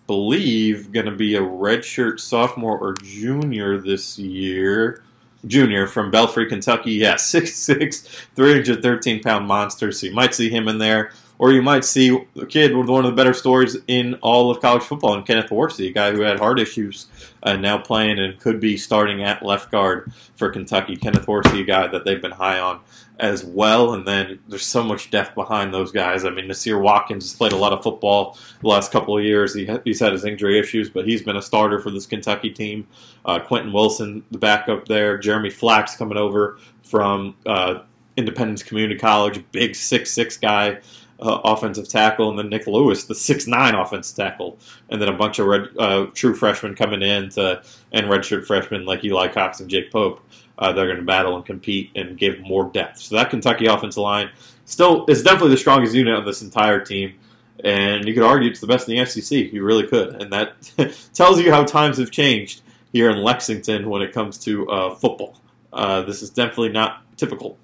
believe, 0.07 0.91
going 0.91 1.05
to 1.05 1.11
be 1.11 1.35
a 1.35 1.41
redshirt 1.41 2.19
sophomore 2.19 2.77
or 2.77 2.93
junior 3.03 3.77
this 3.77 4.17
year. 4.17 5.03
Junior 5.45 5.85
from 5.87 6.09
Belfry, 6.11 6.47
Kentucky. 6.47 6.93
Yeah, 6.93 7.13
6'6, 7.15 8.07
313 8.35 9.21
pound 9.21 9.47
monster. 9.47 9.91
So 9.91 10.07
you 10.07 10.13
might 10.13 10.33
see 10.33 10.49
him 10.49 10.67
in 10.67 10.77
there. 10.79 11.11
or 11.39 11.51
you 11.51 11.61
might 11.61 11.85
see 11.85 12.17
a 12.41 12.45
kid 12.47 12.75
with 12.75 12.89
one 12.89 13.05
of 13.05 13.11
the 13.11 13.15
better 13.15 13.33
stories 13.33 13.77
in 13.87 14.15
all 14.15 14.49
of 14.49 14.59
college 14.59 14.81
football, 14.81 15.13
and 15.13 15.25
Kenneth 15.25 15.49
Horsey, 15.49 15.89
a 15.89 15.91
guy 15.91 16.11
who 16.11 16.21
had 16.21 16.39
heart 16.39 16.59
issues 16.59 17.05
and 17.43 17.61
now 17.61 17.77
playing 17.77 18.17
and 18.17 18.39
could 18.39 18.59
be 18.59 18.75
starting 18.75 19.21
at 19.21 19.43
left 19.45 19.69
guard 19.71 20.11
for 20.35 20.49
Kentucky. 20.49 20.95
Kenneth 20.95 21.25
Horsey, 21.25 21.61
a 21.61 21.65
guy 21.65 21.87
that 21.87 22.05
they've 22.05 22.21
been 22.21 22.31
high 22.31 22.59
on 22.59 22.79
as 23.19 23.43
well. 23.43 23.93
And 23.93 24.07
then 24.07 24.39
there's 24.47 24.65
so 24.65 24.83
much 24.83 25.09
depth 25.09 25.35
behind 25.35 25.73
those 25.73 25.91
guys. 25.91 26.25
I 26.25 26.29
mean, 26.29 26.45
Naasir 26.45 26.81
Watkins 26.81 27.23
has 27.25 27.37
played 27.37 27.51
a 27.51 27.57
lot 27.57 27.73
of 27.73 27.83
football 27.83 28.37
the 28.61 28.67
last 28.67 28.91
couple 28.91 29.17
of 29.17 29.23
years. 29.23 29.53
He, 29.53 29.69
he's 29.83 29.99
had 29.99 30.13
his 30.13 30.25
injury 30.25 30.59
issues, 30.59 30.89
but 30.89 31.07
he's 31.07 31.21
been 31.21 31.37
a 31.37 31.41
starter 31.41 31.79
for 31.79 31.89
this 31.91 32.05
Kentucky 32.05 32.49
team. 32.49 32.87
Uh, 33.25 33.39
Quentin 33.39 33.73
Wilson, 33.73 34.23
the 34.31 34.37
backup 34.37 34.87
there. 34.87 35.17
Jeremy 35.17 35.49
Flax 35.49 35.95
coming 35.95 36.17
over 36.17 36.59
from 36.83 37.35
uh, 37.45 37.79
Independence 38.15 38.63
Community 38.63 38.99
College, 38.99 39.43
big 39.51 39.75
six 39.75 40.11
six 40.11 40.37
guy. 40.37 40.79
Uh, 41.19 41.41
offensive 41.45 41.89
tackle, 41.89 42.29
and 42.29 42.37
then 42.37 42.47
Nick 42.47 42.67
Lewis, 42.67 43.05
the 43.05 43.15
six 43.15 43.47
nine 43.47 43.73
offensive 43.73 44.15
tackle, 44.15 44.59
and 44.89 45.01
then 45.01 45.09
a 45.09 45.17
bunch 45.17 45.39
of 45.39 45.47
red, 45.47 45.67
uh, 45.79 46.05
true 46.13 46.35
freshmen 46.35 46.75
coming 46.75 47.01
in 47.01 47.29
to, 47.29 47.59
and 47.91 48.05
redshirt 48.05 48.45
freshmen 48.45 48.85
like 48.85 49.03
Eli 49.03 49.27
Cox 49.27 49.59
and 49.59 49.67
Jake 49.67 49.91
Pope 49.91 50.21
uh, 50.57 50.71
they're 50.71 50.87
going 50.87 50.99
to 50.99 51.05
battle 51.05 51.35
and 51.35 51.45
compete 51.45 51.91
and 51.95 52.17
give 52.17 52.39
more 52.39 52.69
depth. 52.69 52.99
So 52.99 53.15
that 53.15 53.29
Kentucky 53.29 53.67
offensive 53.67 54.01
line 54.01 54.29
still 54.65 55.05
is 55.07 55.23
definitely 55.23 55.51
the 55.51 55.57
strongest 55.57 55.93
unit 55.93 56.15
on 56.15 56.25
this 56.25 56.41
entire 56.41 56.79
team. 56.79 57.15
And 57.63 58.07
you 58.07 58.13
could 58.13 58.23
argue 58.23 58.49
it's 58.49 58.59
the 58.59 58.67
best 58.67 58.87
in 58.87 58.97
the 58.97 59.05
SEC. 59.05 59.51
You 59.51 59.63
really 59.63 59.87
could. 59.87 60.21
And 60.21 60.31
that 60.31 60.71
tells 61.13 61.39
you 61.39 61.51
how 61.51 61.63
times 61.63 61.97
have 61.97 62.11
changed 62.11 62.61
here 62.91 63.09
in 63.09 63.17
Lexington 63.17 63.89
when 63.89 64.01
it 64.01 64.13
comes 64.13 64.37
to 64.39 64.69
uh, 64.69 64.95
football. 64.95 65.39
Uh, 65.73 66.01
this 66.01 66.21
is 66.21 66.29
definitely 66.29 66.69
not 66.69 67.01
typical. 67.17 67.57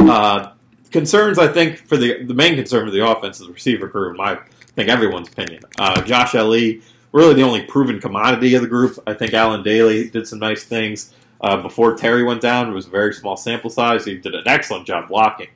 Uh, 0.00 0.52
concerns, 0.90 1.38
I 1.38 1.48
think, 1.48 1.78
for 1.86 1.96
the 1.96 2.24
the 2.24 2.34
main 2.34 2.56
concern 2.56 2.84
for 2.84 2.90
the 2.90 3.06
offense 3.06 3.40
is 3.40 3.46
the 3.46 3.52
receiver 3.52 3.88
crew, 3.88 4.14
my 4.16 4.32
I 4.32 4.72
think 4.74 4.88
everyone's 4.88 5.28
opinion. 5.28 5.62
Uh, 5.78 6.00
Josh 6.02 6.34
Ali, 6.34 6.82
really 7.12 7.34
the 7.34 7.42
only 7.42 7.64
proven 7.64 8.00
commodity 8.00 8.54
of 8.54 8.62
the 8.62 8.68
group. 8.68 8.98
I 9.06 9.14
think 9.14 9.34
Allen 9.34 9.62
Dailey 9.62 10.10
did 10.10 10.28
some 10.28 10.38
nice 10.38 10.64
things. 10.64 11.12
Uh, 11.40 11.62
before 11.62 11.96
Terry 11.96 12.22
went 12.22 12.40
down, 12.40 12.68
it 12.68 12.74
was 12.74 12.86
a 12.86 12.90
very 12.90 13.14
small 13.14 13.36
sample 13.36 13.70
size. 13.70 14.04
He 14.04 14.16
did 14.16 14.34
an 14.34 14.44
excellent 14.46 14.86
job 14.86 15.08
blocking, 15.08 15.48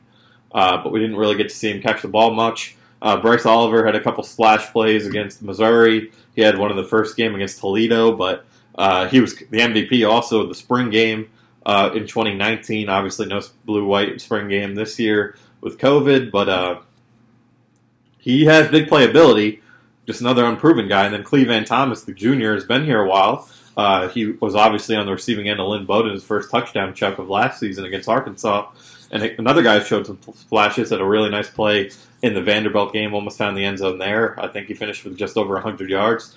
uh, 0.52 0.82
but 0.82 0.92
we 0.92 1.00
didn't 1.00 1.16
really 1.16 1.36
get 1.36 1.50
to 1.50 1.54
see 1.54 1.70
him 1.70 1.82
catch 1.82 2.02
the 2.02 2.08
ball 2.08 2.32
much. 2.32 2.76
Uh, 3.02 3.20
Bryce 3.20 3.44
Oliver 3.44 3.84
had 3.84 3.94
a 3.94 4.00
couple 4.00 4.24
splash 4.24 4.72
plays 4.72 5.06
against 5.06 5.42
Missouri. 5.42 6.10
He 6.34 6.40
had 6.40 6.56
one 6.56 6.70
in 6.70 6.76
the 6.76 6.84
first 6.84 7.16
game 7.16 7.34
against 7.34 7.60
Toledo, 7.60 8.16
but 8.16 8.46
uh, 8.76 9.08
he 9.08 9.20
was 9.20 9.36
the 9.36 9.58
MVP 9.58 10.08
also 10.08 10.40
of 10.40 10.48
the 10.48 10.54
spring 10.54 10.88
game 10.88 11.28
uh, 11.66 11.90
in 11.94 12.06
2019. 12.06 12.88
Obviously, 12.88 13.26
no 13.26 13.42
blue 13.66 13.84
white 13.84 14.20
spring 14.22 14.48
game 14.48 14.74
this 14.74 14.98
year 14.98 15.36
with 15.60 15.78
COVID, 15.78 16.30
but 16.30 16.48
uh, 16.48 16.80
he 18.18 18.46
has 18.46 18.68
big 18.68 18.88
playability. 18.88 19.60
Just 20.06 20.20
another 20.20 20.44
unproven 20.44 20.88
guy. 20.88 21.04
And 21.04 21.14
then 21.14 21.24
Clevan 21.24 21.66
Thomas, 21.66 22.02
the 22.02 22.12
junior, 22.12 22.54
has 22.54 22.64
been 22.64 22.84
here 22.84 23.02
a 23.02 23.08
while. 23.08 23.48
Uh, 23.76 24.08
he 24.08 24.26
was 24.26 24.54
obviously 24.54 24.96
on 24.96 25.06
the 25.06 25.12
receiving 25.12 25.48
end 25.48 25.60
of 25.60 25.66
Lynn 25.66 25.84
Bowden's 25.84 26.22
first 26.22 26.50
touchdown 26.50 26.94
chuck 26.94 27.18
of 27.18 27.28
last 27.28 27.58
season 27.58 27.84
against 27.84 28.08
Arkansas. 28.08 28.70
And 29.10 29.22
another 29.38 29.62
guy 29.62 29.80
showed 29.80 30.06
some 30.06 30.16
flashes, 30.16 30.92
at 30.92 31.00
a 31.00 31.04
really 31.04 31.30
nice 31.30 31.48
play 31.48 31.90
in 32.22 32.34
the 32.34 32.42
Vanderbilt 32.42 32.92
game, 32.92 33.14
almost 33.14 33.38
found 33.38 33.56
the 33.56 33.64
end 33.64 33.78
zone 33.78 33.98
there. 33.98 34.38
I 34.40 34.48
think 34.48 34.68
he 34.68 34.74
finished 34.74 35.04
with 35.04 35.16
just 35.16 35.36
over 35.36 35.54
100 35.54 35.90
yards. 35.90 36.34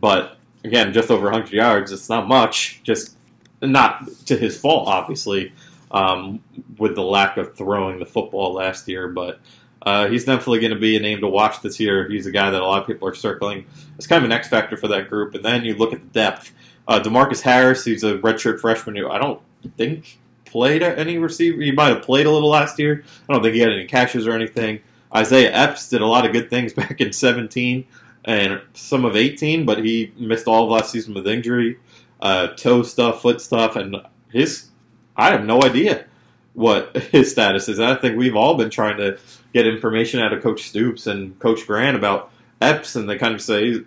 But 0.00 0.38
again, 0.64 0.92
just 0.92 1.10
over 1.10 1.24
100 1.24 1.52
yards, 1.52 1.92
it's 1.92 2.08
not 2.08 2.28
much, 2.28 2.80
just 2.82 3.16
not 3.60 4.08
to 4.26 4.36
his 4.36 4.58
fault, 4.58 4.88
obviously, 4.88 5.52
um, 5.90 6.42
with 6.78 6.94
the 6.94 7.02
lack 7.02 7.36
of 7.36 7.56
throwing 7.56 7.98
the 7.98 8.06
football 8.06 8.52
last 8.52 8.88
year. 8.88 9.08
But 9.08 9.40
uh, 9.84 10.08
he's 10.08 10.24
definitely 10.24 10.60
going 10.60 10.74
to 10.74 10.78
be 10.78 10.96
a 10.96 11.00
name 11.00 11.20
to 11.20 11.28
watch 11.28 11.60
this 11.60 11.80
year. 11.80 12.08
He's 12.08 12.26
a 12.26 12.30
guy 12.30 12.50
that 12.50 12.60
a 12.60 12.64
lot 12.64 12.82
of 12.82 12.86
people 12.86 13.08
are 13.08 13.14
circling. 13.14 13.66
It's 13.96 14.06
kind 14.06 14.24
of 14.24 14.30
an 14.30 14.32
X 14.32 14.48
factor 14.48 14.76
for 14.76 14.88
that 14.88 15.08
group. 15.08 15.34
And 15.34 15.44
then 15.44 15.64
you 15.64 15.74
look 15.74 15.92
at 15.92 16.00
the 16.00 16.08
depth. 16.08 16.52
Uh, 16.88 17.00
Demarcus 17.00 17.40
Harris, 17.40 17.84
he's 17.84 18.04
a 18.04 18.18
redshirt 18.18 18.60
freshman 18.60 18.96
who 18.96 19.08
I 19.08 19.18
don't 19.18 19.40
think 19.76 20.18
played 20.44 20.82
any 20.82 21.18
receiver. 21.18 21.60
He 21.62 21.72
might 21.72 21.88
have 21.88 22.02
played 22.02 22.26
a 22.26 22.30
little 22.30 22.50
last 22.50 22.78
year. 22.78 23.04
I 23.28 23.32
don't 23.32 23.42
think 23.42 23.54
he 23.54 23.60
had 23.60 23.72
any 23.72 23.86
catches 23.86 24.26
or 24.26 24.32
anything. 24.32 24.80
Isaiah 25.14 25.52
Epps 25.52 25.88
did 25.88 26.02
a 26.02 26.06
lot 26.06 26.26
of 26.26 26.32
good 26.32 26.50
things 26.50 26.72
back 26.74 27.00
in 27.00 27.12
17 27.12 27.86
and 28.24 28.60
some 28.74 29.04
of 29.04 29.16
18, 29.16 29.64
but 29.64 29.78
he 29.78 30.12
missed 30.16 30.46
all 30.46 30.64
of 30.64 30.70
last 30.70 30.92
season 30.92 31.14
with 31.14 31.26
injury, 31.26 31.78
uh, 32.20 32.48
toe 32.48 32.82
stuff, 32.82 33.22
foot 33.22 33.40
stuff, 33.40 33.76
and 33.76 33.96
his. 34.30 34.68
I 35.16 35.30
have 35.30 35.44
no 35.44 35.62
idea 35.62 36.06
what 36.54 36.96
his 37.12 37.30
status 37.30 37.68
is. 37.68 37.80
I 37.80 37.94
think 37.94 38.16
we've 38.16 38.36
all 38.36 38.54
been 38.56 38.70
trying 38.70 38.96
to 38.98 39.18
get 39.52 39.66
information 39.66 40.20
out 40.20 40.32
of 40.32 40.42
Coach 40.42 40.62
Stoops 40.62 41.06
and 41.06 41.38
Coach 41.38 41.66
Grant 41.66 41.96
about 41.96 42.31
Epps, 42.62 42.96
and 42.96 43.08
they 43.08 43.18
kind 43.18 43.34
of 43.34 43.42
say 43.42 43.78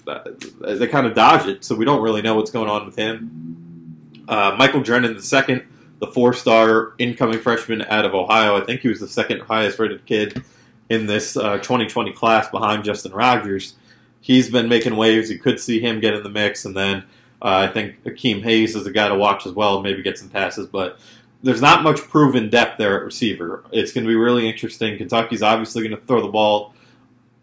they 0.60 0.88
kind 0.88 1.08
of 1.08 1.15
dodge 1.15 1.48
it, 1.48 1.63
so 1.63 1.75
we 1.75 1.86
don't 1.86 2.01
really 2.01 2.22
know 2.22 2.36
what's 2.36 2.51
going 2.51 2.70
on 2.70 2.86
with 2.86 2.96
him. 2.96 4.24
Uh, 4.27 4.55
Michael 4.58 4.82
Drennan, 4.82 5.15
the 5.15 5.22
second, 5.22 5.63
the 6.00 6.08
four-star 6.08 6.94
incoming 6.98 7.39
freshman 7.39 7.82
out 7.84 8.05
of 8.05 8.13
Ohio. 8.13 8.62
I 8.62 8.65
think 8.65 8.82
he 8.82 8.88
was 8.88 9.00
the 9.00 9.08
second 9.08 9.41
highest-rated 9.41 10.05
kid 10.05 10.44
in 10.89 11.05
this 11.08 11.38
uh, 11.38 11.58
2020 11.58 12.13
class 12.13 12.50
behind 12.50 12.84
Justin 12.84 13.13
Rogers. 13.13 13.75
He's 14.22 14.50
been 14.50 14.67
making 14.70 14.96
waves. 14.96 15.29
You 15.29 15.39
could 15.39 15.60
see 15.60 15.79
him 15.79 16.00
get 16.00 16.13
in 16.13 16.24
the 16.24 16.29
mix, 16.29 16.65
and 16.65 16.75
then 16.75 17.03
uh, 17.41 17.67
I 17.67 17.67
think 17.67 18.03
Akeem 18.03 18.44
Hayes 18.44 18.75
is 18.75 18.86
a 18.86 18.91
guy 18.91 19.08
to 19.08 19.15
watch 19.15 19.46
as 19.46 19.53
well, 19.53 19.82
maybe 19.82 20.01
get 20.01 20.17
some 20.17 20.29
passes. 20.29 20.67
But 20.67 21.00
there's 21.44 21.62
not 21.62 21.84
much 21.84 22.00
proven 22.01 22.50
depth 22.50 22.77
there 22.77 22.98
at 22.98 23.05
receiver. 23.05 23.63
It's 23.72 23.91
going 23.91 24.03
to 24.03 24.08
be 24.08 24.15
really 24.15 24.50
interesting. 24.50 24.98
Kentucky's 24.98 25.44
obviously 25.44 25.88
going 25.88 26.00
to 26.00 26.05
throw 26.08 26.22
the 26.22 26.32
ball 26.32 26.74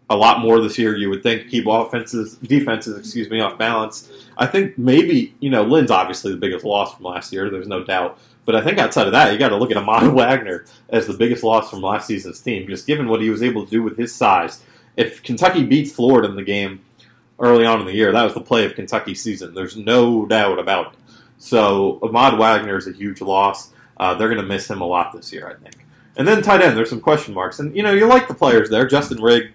a 0.09 0.15
lot 0.15 0.39
more 0.39 0.59
this 0.59 0.77
year. 0.77 0.95
You 0.95 1.09
would 1.09 1.23
think 1.23 1.49
keep 1.49 1.65
offenses, 1.67 2.35
defenses, 2.37 2.97
excuse 2.97 3.29
me, 3.29 3.39
off 3.39 3.57
balance. 3.57 4.11
I 4.37 4.45
think 4.45 4.77
maybe 4.77 5.33
you 5.39 5.49
know 5.49 5.63
Lynn's 5.63 5.91
obviously 5.91 6.31
the 6.31 6.37
biggest 6.37 6.65
loss 6.65 6.95
from 6.95 7.05
last 7.05 7.31
year. 7.31 7.49
There's 7.49 7.67
no 7.67 7.83
doubt. 7.83 8.19
But 8.45 8.55
I 8.55 8.61
think 8.61 8.77
outside 8.77 9.07
of 9.07 9.13
that, 9.13 9.31
you 9.31 9.39
got 9.39 9.49
to 9.49 9.57
look 9.57 9.71
at 9.71 9.77
Ahmad 9.77 10.13
Wagner 10.13 10.65
as 10.89 11.07
the 11.07 11.13
biggest 11.13 11.43
loss 11.43 11.69
from 11.69 11.81
last 11.81 12.07
season's 12.07 12.41
team, 12.41 12.67
just 12.67 12.85
given 12.85 13.07
what 13.07 13.21
he 13.21 13.29
was 13.29 13.41
able 13.41 13.63
to 13.63 13.71
do 13.71 13.81
with 13.81 13.97
his 13.97 14.13
size. 14.13 14.61
If 14.97 15.23
Kentucky 15.23 15.63
beats 15.63 15.91
Florida 15.91 16.27
in 16.27 16.35
the 16.35 16.43
game 16.43 16.81
early 17.39 17.65
on 17.65 17.79
in 17.79 17.85
the 17.85 17.95
year, 17.95 18.11
that 18.11 18.23
was 18.23 18.33
the 18.33 18.41
play 18.41 18.65
of 18.65 18.75
Kentucky's 18.75 19.21
season. 19.21 19.53
There's 19.53 19.77
no 19.77 20.25
doubt 20.25 20.59
about 20.59 20.93
it. 20.93 20.99
So 21.37 21.99
Ahmad 22.03 22.37
Wagner 22.37 22.77
is 22.77 22.87
a 22.87 22.91
huge 22.91 23.21
loss. 23.21 23.69
Uh, 23.97 24.13
they're 24.13 24.27
going 24.29 24.41
to 24.41 24.47
miss 24.47 24.69
him 24.69 24.81
a 24.81 24.85
lot 24.85 25.13
this 25.13 25.31
year, 25.31 25.47
I 25.47 25.61
think. 25.61 25.85
And 26.15 26.27
then 26.27 26.41
tight 26.41 26.61
end, 26.61 26.77
there's 26.77 26.89
some 26.89 27.01
question 27.01 27.33
marks. 27.33 27.59
And, 27.59 27.75
you 27.75 27.81
know, 27.81 27.91
you 27.91 28.05
like 28.05 28.27
the 28.27 28.33
players 28.33 28.69
there. 28.69 28.85
Justin 28.85 29.21
Rigg 29.21 29.51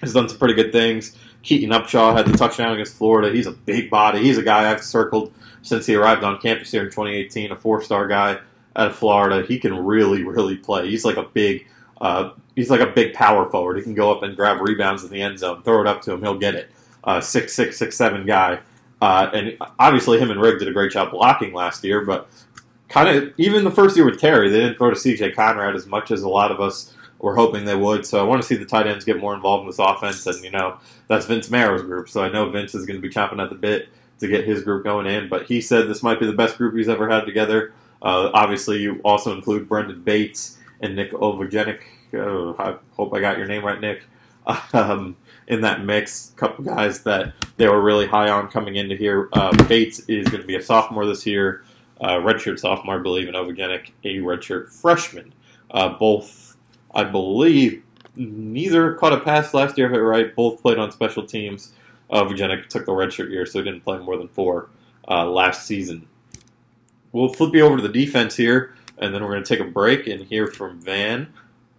has 0.00 0.12
done 0.12 0.28
some 0.28 0.38
pretty 0.38 0.54
good 0.54 0.72
things. 0.72 1.16
Keaton 1.42 1.70
Upshaw 1.70 2.14
had 2.16 2.26
the 2.26 2.36
touchdown 2.36 2.72
against 2.72 2.96
Florida. 2.96 3.32
He's 3.32 3.46
a 3.46 3.52
big 3.52 3.90
body. 3.90 4.20
He's 4.20 4.38
a 4.38 4.42
guy 4.42 4.70
I've 4.70 4.82
circled 4.82 5.32
since 5.62 5.86
he 5.86 5.94
arrived 5.94 6.24
on 6.24 6.38
campus 6.38 6.70
here 6.70 6.82
in 6.82 6.88
2018, 6.88 7.52
a 7.52 7.56
four 7.56 7.82
star 7.82 8.06
guy 8.06 8.38
out 8.76 8.86
of 8.88 8.96
Florida. 8.96 9.46
He 9.46 9.58
can 9.58 9.84
really, 9.84 10.22
really 10.22 10.56
play. 10.56 10.88
He's 10.88 11.04
like 11.04 11.16
a 11.16 11.22
big. 11.24 11.66
Uh, 12.00 12.30
he's 12.56 12.70
like 12.70 12.80
a 12.80 12.86
big 12.86 13.12
power 13.12 13.46
forward. 13.46 13.76
He 13.76 13.82
can 13.82 13.94
go 13.94 14.10
up 14.10 14.22
and 14.22 14.34
grab 14.34 14.60
rebounds 14.60 15.04
in 15.04 15.10
the 15.10 15.20
end 15.20 15.38
zone, 15.38 15.62
throw 15.62 15.82
it 15.82 15.86
up 15.86 16.00
to 16.02 16.12
him, 16.12 16.22
he'll 16.22 16.38
get 16.38 16.54
it. 16.54 16.70
Uh, 17.04 17.20
six 17.20 17.54
six 17.54 17.78
six 17.78 17.96
seven 17.96 18.26
guy, 18.26 18.58
uh, 19.00 19.30
and 19.32 19.56
obviously 19.78 20.18
him 20.18 20.30
and 20.30 20.40
Rigg 20.40 20.58
did 20.58 20.68
a 20.68 20.72
great 20.72 20.92
job 20.92 21.10
blocking 21.10 21.52
last 21.52 21.82
year. 21.84 22.04
But 22.04 22.28
kind 22.88 23.08
of 23.08 23.32
even 23.38 23.64
the 23.64 23.70
first 23.70 23.96
year 23.96 24.04
with 24.04 24.20
Terry, 24.20 24.50
they 24.50 24.60
didn't 24.60 24.76
throw 24.76 24.90
to 24.90 24.96
C.J. 24.96 25.32
Conrad 25.32 25.74
as 25.74 25.86
much 25.86 26.10
as 26.10 26.22
a 26.22 26.28
lot 26.28 26.50
of 26.50 26.60
us 26.60 26.94
were 27.20 27.36
hoping 27.36 27.64
they 27.64 27.76
would. 27.76 28.04
So 28.04 28.20
I 28.20 28.24
want 28.24 28.42
to 28.42 28.48
see 28.48 28.56
the 28.56 28.64
tight 28.64 28.86
ends 28.86 29.04
get 29.04 29.20
more 29.20 29.34
involved 29.34 29.62
in 29.62 29.66
this 29.68 29.78
offense, 29.78 30.26
and 30.26 30.42
you 30.42 30.50
know 30.50 30.78
that's 31.08 31.26
Vince 31.26 31.50
Marrow's 31.50 31.82
group. 31.82 32.08
So 32.08 32.22
I 32.22 32.30
know 32.30 32.50
Vince 32.50 32.74
is 32.74 32.86
going 32.86 33.00
to 33.00 33.06
be 33.06 33.12
chomping 33.12 33.42
at 33.42 33.50
the 33.50 33.56
bit 33.56 33.88
to 34.20 34.28
get 34.28 34.44
his 34.44 34.62
group 34.62 34.84
going 34.84 35.06
in. 35.06 35.28
But 35.28 35.44
he 35.46 35.60
said 35.60 35.88
this 35.88 36.02
might 36.02 36.20
be 36.20 36.26
the 36.26 36.32
best 36.32 36.56
group 36.58 36.74
he's 36.74 36.88
ever 36.88 37.08
had 37.08 37.24
together. 37.24 37.72
Uh, 38.02 38.30
obviously, 38.32 38.78
you 38.78 39.00
also 39.04 39.34
include 39.34 39.68
Brendan 39.68 40.02
Bates 40.02 40.58
and 40.80 40.96
Nick 40.96 41.12
Ovogenic. 41.12 41.80
Oh, 42.14 42.56
I 42.58 42.76
hope 42.96 43.14
I 43.14 43.20
got 43.20 43.38
your 43.38 43.46
name 43.46 43.64
right, 43.64 43.80
Nick. 43.80 44.02
Um, 44.72 45.16
in 45.50 45.60
that 45.62 45.84
mix, 45.84 46.30
a 46.30 46.36
couple 46.36 46.64
guys 46.64 47.02
that 47.02 47.34
they 47.56 47.68
were 47.68 47.82
really 47.82 48.06
high 48.06 48.30
on 48.30 48.48
coming 48.48 48.76
into 48.76 48.94
here. 48.94 49.28
Uh, 49.32 49.52
Bates 49.64 49.98
is 50.08 50.28
going 50.28 50.40
to 50.40 50.46
be 50.46 50.54
a 50.54 50.62
sophomore 50.62 51.04
this 51.06 51.26
year, 51.26 51.64
uh, 52.00 52.14
redshirt 52.14 52.58
sophomore, 52.60 52.98
I 52.98 53.02
believe, 53.02 53.26
and 53.26 53.36
Ovogenic 53.36 53.90
a 54.04 54.18
redshirt 54.18 54.72
freshman. 54.72 55.34
Uh, 55.72 55.90
both, 55.98 56.49
I 56.94 57.04
believe, 57.04 57.82
neither 58.16 58.94
caught 58.94 59.12
a 59.12 59.20
pass 59.20 59.54
last 59.54 59.78
year, 59.78 59.86
if 59.88 59.94
I'm 59.94 60.00
right. 60.00 60.34
Both 60.34 60.62
played 60.62 60.78
on 60.78 60.90
special 60.90 61.24
teams. 61.24 61.72
Uh, 62.10 62.24
Virginia 62.24 62.62
took 62.68 62.86
the 62.86 62.92
redshirt 62.92 63.30
year, 63.30 63.46
so 63.46 63.60
he 63.60 63.64
didn't 63.64 63.84
play 63.84 63.98
more 63.98 64.16
than 64.16 64.28
four 64.28 64.68
uh, 65.08 65.26
last 65.26 65.66
season. 65.66 66.08
We'll 67.12 67.32
flip 67.32 67.54
you 67.54 67.64
over 67.64 67.76
to 67.76 67.82
the 67.82 67.88
defense 67.88 68.36
here, 68.36 68.74
and 68.98 69.14
then 69.14 69.22
we're 69.22 69.30
going 69.30 69.44
to 69.44 69.48
take 69.48 69.64
a 69.64 69.70
break 69.70 70.06
and 70.06 70.24
hear 70.24 70.46
from 70.46 70.80
Van. 70.80 71.32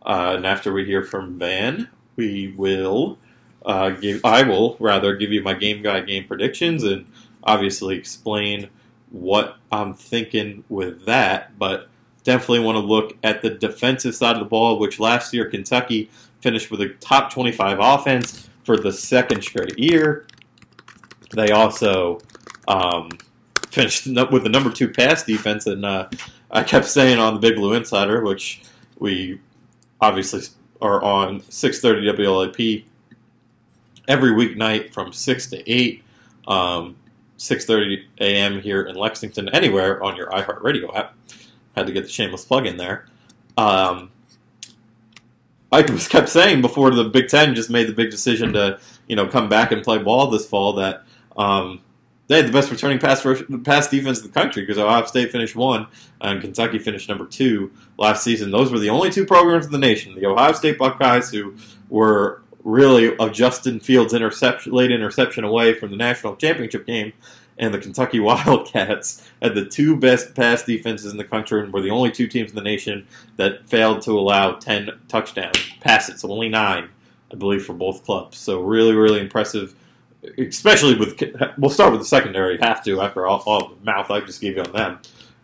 Uh, 0.06 0.34
and 0.38 0.46
after 0.46 0.74
we 0.74 0.86
hear 0.86 1.04
from 1.04 1.38
Van, 1.38 1.90
we 2.16 2.54
will 2.58 3.18
uh, 3.66 3.92
give. 3.92 4.26
I 4.26 4.44
will 4.44 4.78
rather 4.80 5.16
give 5.16 5.32
you 5.32 5.44
my 5.44 5.54
game 5.54 5.82
guy 5.82 6.02
game 6.02 6.26
predictions 6.28 6.84
and 6.84 7.06
obviously 7.44 7.96
explain 7.98 8.70
what 9.10 9.58
I'm 9.72 9.94
thinking 9.94 10.64
with 10.70 11.06
that. 11.06 11.58
But 11.60 11.90
definitely 12.24 12.60
want 12.60 12.76
to 12.76 12.80
look 12.80 13.18
at 13.24 13.42
the 13.42 13.50
defensive 13.50 14.16
side 14.16 14.36
of 14.36 14.40
the 14.40 14.46
ball, 14.50 14.80
which 14.80 15.00
last 15.00 15.34
year 15.34 15.50
Kentucky 15.50 16.10
finished 16.42 16.72
with 16.72 16.82
a 16.82 16.90
top 17.00 17.32
25 17.32 17.78
offense 17.80 18.50
for 18.64 18.78
the 18.78 18.92
second 18.92 19.42
straight 19.42 19.78
year. 19.78 20.26
They 21.34 21.52
also 21.52 22.20
um, 22.68 23.10
finished 23.70 24.06
with 24.32 24.44
the 24.44 24.50
number 24.50 24.72
two 24.72 24.90
pass 24.90 25.24
defense, 25.24 25.66
and 25.68 25.86
uh, 25.86 26.10
I 26.50 26.64
kept 26.64 26.86
saying 26.86 27.20
on 27.20 27.34
the 27.34 27.40
Big 27.40 27.56
Blue 27.56 27.74
Insider, 27.74 28.24
which 28.24 28.62
we 29.00 29.40
obviously 30.00 30.42
are 30.82 31.02
on 31.04 31.42
6:30 31.42 32.16
WLAP 32.18 32.86
every 34.08 34.32
weeknight 34.32 34.92
from 34.92 35.14
six 35.14 35.48
to 35.48 35.72
eight, 35.72 36.04
um, 36.48 36.96
6:30 37.38 38.04
a.m. 38.20 38.62
here 38.62 38.84
in 38.84 38.96
Lexington, 38.96 39.50
anywhere 39.50 40.04
on 40.04 40.16
your 40.16 40.28
iHeartRadio 40.28 40.96
app. 40.96 41.16
Had 41.76 41.88
to 41.88 41.94
get 41.94 42.04
the 42.04 42.10
shameless 42.10 42.46
plug 42.46 42.66
in 42.66 42.78
there. 42.78 43.08
Um, 43.58 44.12
I 45.72 45.82
was 45.90 46.08
kept 46.08 46.30
saying 46.30 46.62
before 46.62 46.92
the 46.92 47.06
Big 47.06 47.30
Ten 47.30 47.56
just 47.56 47.70
made 47.70 47.88
the 47.88 47.94
big 47.94 48.12
decision 48.12 48.54
to 48.54 48.80
you 49.08 49.16
know 49.16 49.28
come 49.28 49.48
back 49.50 49.72
and 49.72 49.84
play 49.84 49.98
ball 49.98 50.30
this 50.30 50.46
fall 50.46 50.74
that 50.74 51.04
um, 51.38 51.82
they 52.28 52.38
had 52.38 52.48
the 52.48 52.52
best 52.52 52.72
returning 52.72 53.00
pass 53.00 53.26
pass 53.64 53.90
defense 53.90 54.20
in 54.20 54.28
the 54.28 54.34
country 54.34 54.64
because 54.64 54.78
Ohio 54.78 55.06
State 55.06 55.32
finished 55.32 55.56
one 55.56 55.88
and 56.22 56.42
Kentucky 56.42 56.80
finished 56.80 57.10
number 57.10 57.26
two 57.26 57.72
last 57.98 58.24
season. 58.24 58.52
Those 58.52 58.72
were 58.72 58.80
the 58.80 58.90
only 58.90 59.10
two 59.10 59.26
programs 59.26 59.66
in 59.66 59.72
the 59.72 59.78
nation. 59.78 60.16
The 60.16 60.26
Ohio 60.26 60.54
State 60.54 60.78
Buckeyes, 60.78 61.30
who 61.30 61.56
were 61.90 62.42
really 62.64 63.16
a 63.20 63.30
Justin 63.30 63.80
Fields 63.80 64.14
interception, 64.14 64.72
late 64.72 64.92
interception 64.92 65.44
away 65.44 65.74
from 65.74 65.92
the 65.92 65.98
national 65.98 66.36
championship 66.36 66.86
game, 66.86 67.14
and 67.62 67.74
the 67.74 67.78
Kentucky 67.78 68.20
Wildcats 68.20 69.26
had 69.42 69.56
the 69.56 69.66
two 69.66 69.96
best 69.96 70.36
pass 70.36 70.64
defenses 70.64 71.12
in 71.12 71.18
the 71.18 71.24
country 71.24 71.62
and 71.62 71.72
were 71.72 71.82
the 71.82 71.92
only 71.92 72.12
two 72.12 72.28
teams 72.28 72.50
in 72.50 72.56
the 72.56 72.64
nation 72.64 73.08
that 73.38 73.70
failed 73.70 74.02
to 74.02 74.20
allow 74.20 74.54
10 74.54 74.90
touchdown 75.08 75.54
passes, 75.80 76.26
only 76.26 76.50
nine, 76.50 76.90
I 77.32 77.36
believe, 77.36 77.64
for 77.64 77.74
both 77.74 78.04
clubs. 78.04 78.38
So 78.38 78.60
really, 78.62 78.94
really 78.94 79.22
impressive, 79.22 79.76
especially 80.38 80.96
with, 80.96 81.22
we'll 81.58 81.70
start 81.70 81.92
with 81.92 82.02
the 82.02 82.08
secondary, 82.08 82.58
have 82.58 82.84
to, 82.84 83.00
after 83.00 83.26
all, 83.28 83.44
all 83.46 83.70
the 83.70 83.86
mouth 83.86 84.12
I 84.12 84.20
just 84.22 84.42
gave 84.42 84.58
you 84.58 84.64
on 84.64 84.74
them. 84.74 85.00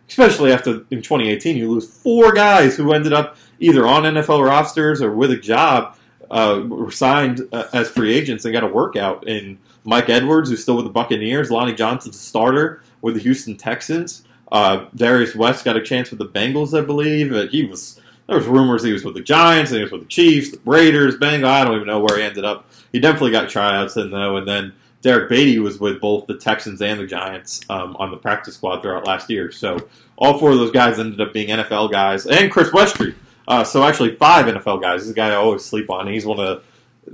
Especially 0.08 0.52
after 0.52 0.86
in 0.90 1.02
2018, 1.02 1.56
you 1.56 1.70
lose 1.70 1.86
four 1.86 2.32
guys 2.32 2.76
who 2.76 2.92
ended 2.94 3.12
up 3.12 3.36
either 3.60 3.86
on 3.86 4.04
NFL 4.04 4.44
rosters 4.44 5.02
or 5.02 5.14
with 5.14 5.30
a 5.30 5.36
job, 5.36 5.96
uh, 6.30 6.62
were 6.66 6.90
signed 6.90 7.46
uh, 7.52 7.64
as 7.72 7.88
free 7.88 8.14
agents 8.14 8.44
and 8.44 8.52
got 8.52 8.64
a 8.64 8.68
workout 8.68 9.26
in 9.28 9.58
Mike 9.84 10.08
Edwards, 10.08 10.50
who's 10.50 10.62
still 10.62 10.76
with 10.76 10.84
the 10.84 10.90
Buccaneers. 10.90 11.50
Lonnie 11.50 11.74
Johnson's 11.74 12.16
a 12.16 12.18
starter 12.18 12.82
with 13.00 13.14
the 13.14 13.20
Houston 13.20 13.56
Texans. 13.56 14.24
Uh, 14.50 14.86
Darius 14.94 15.34
West 15.34 15.64
got 15.64 15.76
a 15.76 15.82
chance 15.82 16.10
with 16.10 16.18
the 16.18 16.26
Bengals, 16.26 16.78
I 16.78 16.84
believe. 16.84 17.32
Uh, 17.32 17.46
he 17.46 17.64
was 17.64 18.00
there 18.26 18.36
was 18.36 18.46
rumors 18.46 18.82
he 18.82 18.92
was 18.92 19.04
with 19.04 19.14
the 19.14 19.22
Giants, 19.22 19.70
and 19.70 19.78
he 19.78 19.82
was 19.82 19.92
with 19.92 20.02
the 20.02 20.08
Chiefs, 20.08 20.50
the 20.50 20.60
Raiders, 20.64 21.16
Bengals. 21.16 21.44
I 21.46 21.64
don't 21.64 21.76
even 21.76 21.86
know 21.86 22.00
where 22.00 22.18
he 22.18 22.22
ended 22.22 22.44
up. 22.44 22.70
He 22.92 23.00
definitely 23.00 23.30
got 23.30 23.48
tryouts 23.48 23.96
in 23.96 24.10
though, 24.10 24.36
and 24.36 24.46
then 24.46 24.72
Derrick 25.00 25.30
Baity 25.30 25.58
was 25.58 25.78
with 25.78 26.00
both 26.00 26.26
the 26.26 26.36
Texans 26.36 26.82
and 26.82 27.00
the 27.00 27.06
Giants 27.06 27.60
um, 27.70 27.96
on 27.96 28.10
the 28.10 28.16
practice 28.16 28.54
squad 28.54 28.82
throughout 28.82 29.06
last 29.06 29.30
year. 29.30 29.50
So 29.50 29.88
all 30.16 30.38
four 30.38 30.50
of 30.50 30.58
those 30.58 30.72
guys 30.72 30.98
ended 30.98 31.20
up 31.20 31.32
being 31.32 31.48
NFL 31.48 31.90
guys, 31.90 32.26
and 32.26 32.50
Chris 32.50 32.70
Westry. 32.70 33.14
Uh, 33.46 33.64
so 33.64 33.82
actually, 33.82 34.14
five 34.16 34.46
NFL 34.46 34.82
guys. 34.82 35.06
This 35.06 35.14
guy 35.14 35.30
I 35.30 35.36
always 35.36 35.64
sleep 35.64 35.88
on. 35.88 36.06
He's 36.06 36.26
one 36.26 36.38
of 36.38 36.46
the 36.46 36.62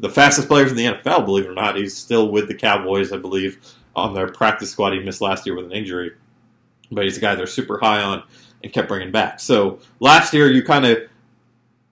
fastest 0.08 0.48
players 0.48 0.70
in 0.70 0.76
the 0.76 0.86
NFL, 0.86 1.24
believe 1.24 1.44
it 1.44 1.50
or 1.50 1.54
not. 1.54 1.76
He's 1.76 1.96
still 1.96 2.30
with 2.30 2.48
the 2.48 2.54
Cowboys, 2.54 3.12
I 3.12 3.16
believe, 3.16 3.58
on 3.94 4.14
their 4.14 4.28
practice 4.28 4.70
squad. 4.70 4.92
He 4.92 5.00
missed 5.00 5.20
last 5.20 5.46
year 5.46 5.54
with 5.54 5.66
an 5.66 5.72
injury, 5.72 6.12
but 6.90 7.04
he's 7.04 7.16
a 7.16 7.20
guy 7.20 7.34
they're 7.34 7.46
super 7.46 7.78
high 7.78 8.02
on 8.02 8.22
and 8.62 8.72
kept 8.72 8.88
bringing 8.88 9.12
back. 9.12 9.40
So 9.40 9.78
last 10.00 10.32
year, 10.32 10.50
you 10.50 10.62
kind 10.62 10.86
of 10.86 10.98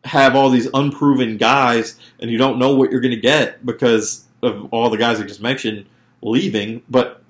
have 0.04 0.34
all 0.34 0.50
these 0.50 0.68
unproven 0.74 1.36
guys, 1.36 1.98
and 2.20 2.30
you 2.30 2.38
don't 2.38 2.58
know 2.58 2.74
what 2.74 2.90
you're 2.90 3.00
going 3.00 3.14
to 3.14 3.20
get 3.20 3.64
because 3.64 4.24
of 4.42 4.72
all 4.72 4.90
the 4.90 4.96
guys 4.96 5.20
I 5.20 5.24
just 5.24 5.42
mentioned 5.42 5.86
leaving. 6.22 6.82
But 6.88 7.22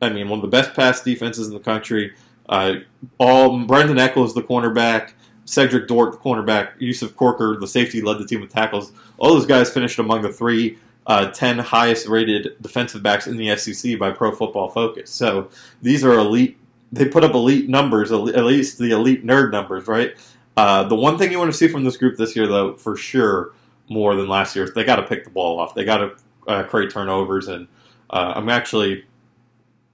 I 0.00 0.10
mean, 0.10 0.28
one 0.28 0.38
of 0.38 0.42
the 0.42 0.48
best 0.48 0.74
pass 0.74 1.02
defenses 1.02 1.48
in 1.48 1.54
the 1.54 1.60
country. 1.60 2.14
Uh, 2.48 2.76
all 3.18 3.58
Brandin 3.60 3.98
Echols, 3.98 4.34
the 4.34 4.42
cornerback. 4.42 5.12
Cedric 5.50 5.88
Dort, 5.88 6.12
the 6.12 6.18
cornerback, 6.18 6.74
Yusuf 6.78 7.16
Corker, 7.16 7.56
the 7.58 7.66
safety, 7.66 8.00
led 8.00 8.18
the 8.18 8.24
team 8.24 8.40
with 8.40 8.52
tackles. 8.52 8.92
All 9.18 9.34
those 9.34 9.46
guys 9.46 9.68
finished 9.68 9.98
among 9.98 10.22
the 10.22 10.32
three 10.32 10.78
uh, 11.08 11.28
10 11.32 11.58
highest 11.58 12.06
rated 12.06 12.54
defensive 12.62 13.02
backs 13.02 13.26
in 13.26 13.36
the 13.36 13.56
SEC 13.56 13.98
by 13.98 14.12
Pro 14.12 14.30
Football 14.30 14.68
Focus. 14.68 15.10
So 15.10 15.50
these 15.82 16.04
are 16.04 16.12
elite. 16.12 16.56
They 16.92 17.06
put 17.06 17.24
up 17.24 17.34
elite 17.34 17.68
numbers, 17.68 18.12
at 18.12 18.20
least 18.20 18.78
the 18.78 18.92
elite 18.92 19.26
nerd 19.26 19.50
numbers, 19.50 19.88
right? 19.88 20.14
Uh, 20.56 20.84
the 20.84 20.94
one 20.94 21.18
thing 21.18 21.32
you 21.32 21.38
want 21.38 21.50
to 21.50 21.56
see 21.56 21.66
from 21.66 21.82
this 21.82 21.96
group 21.96 22.16
this 22.16 22.36
year, 22.36 22.46
though, 22.46 22.76
for 22.76 22.96
sure, 22.96 23.52
more 23.88 24.14
than 24.14 24.28
last 24.28 24.54
year, 24.54 24.70
they 24.72 24.84
got 24.84 24.96
to 24.96 25.02
pick 25.02 25.24
the 25.24 25.30
ball 25.30 25.58
off. 25.58 25.74
They 25.74 25.84
got 25.84 25.96
to 25.96 26.16
uh, 26.46 26.62
create 26.62 26.92
turnovers, 26.92 27.48
and 27.48 27.66
uh, 28.10 28.34
I'm 28.36 28.48
actually 28.48 29.04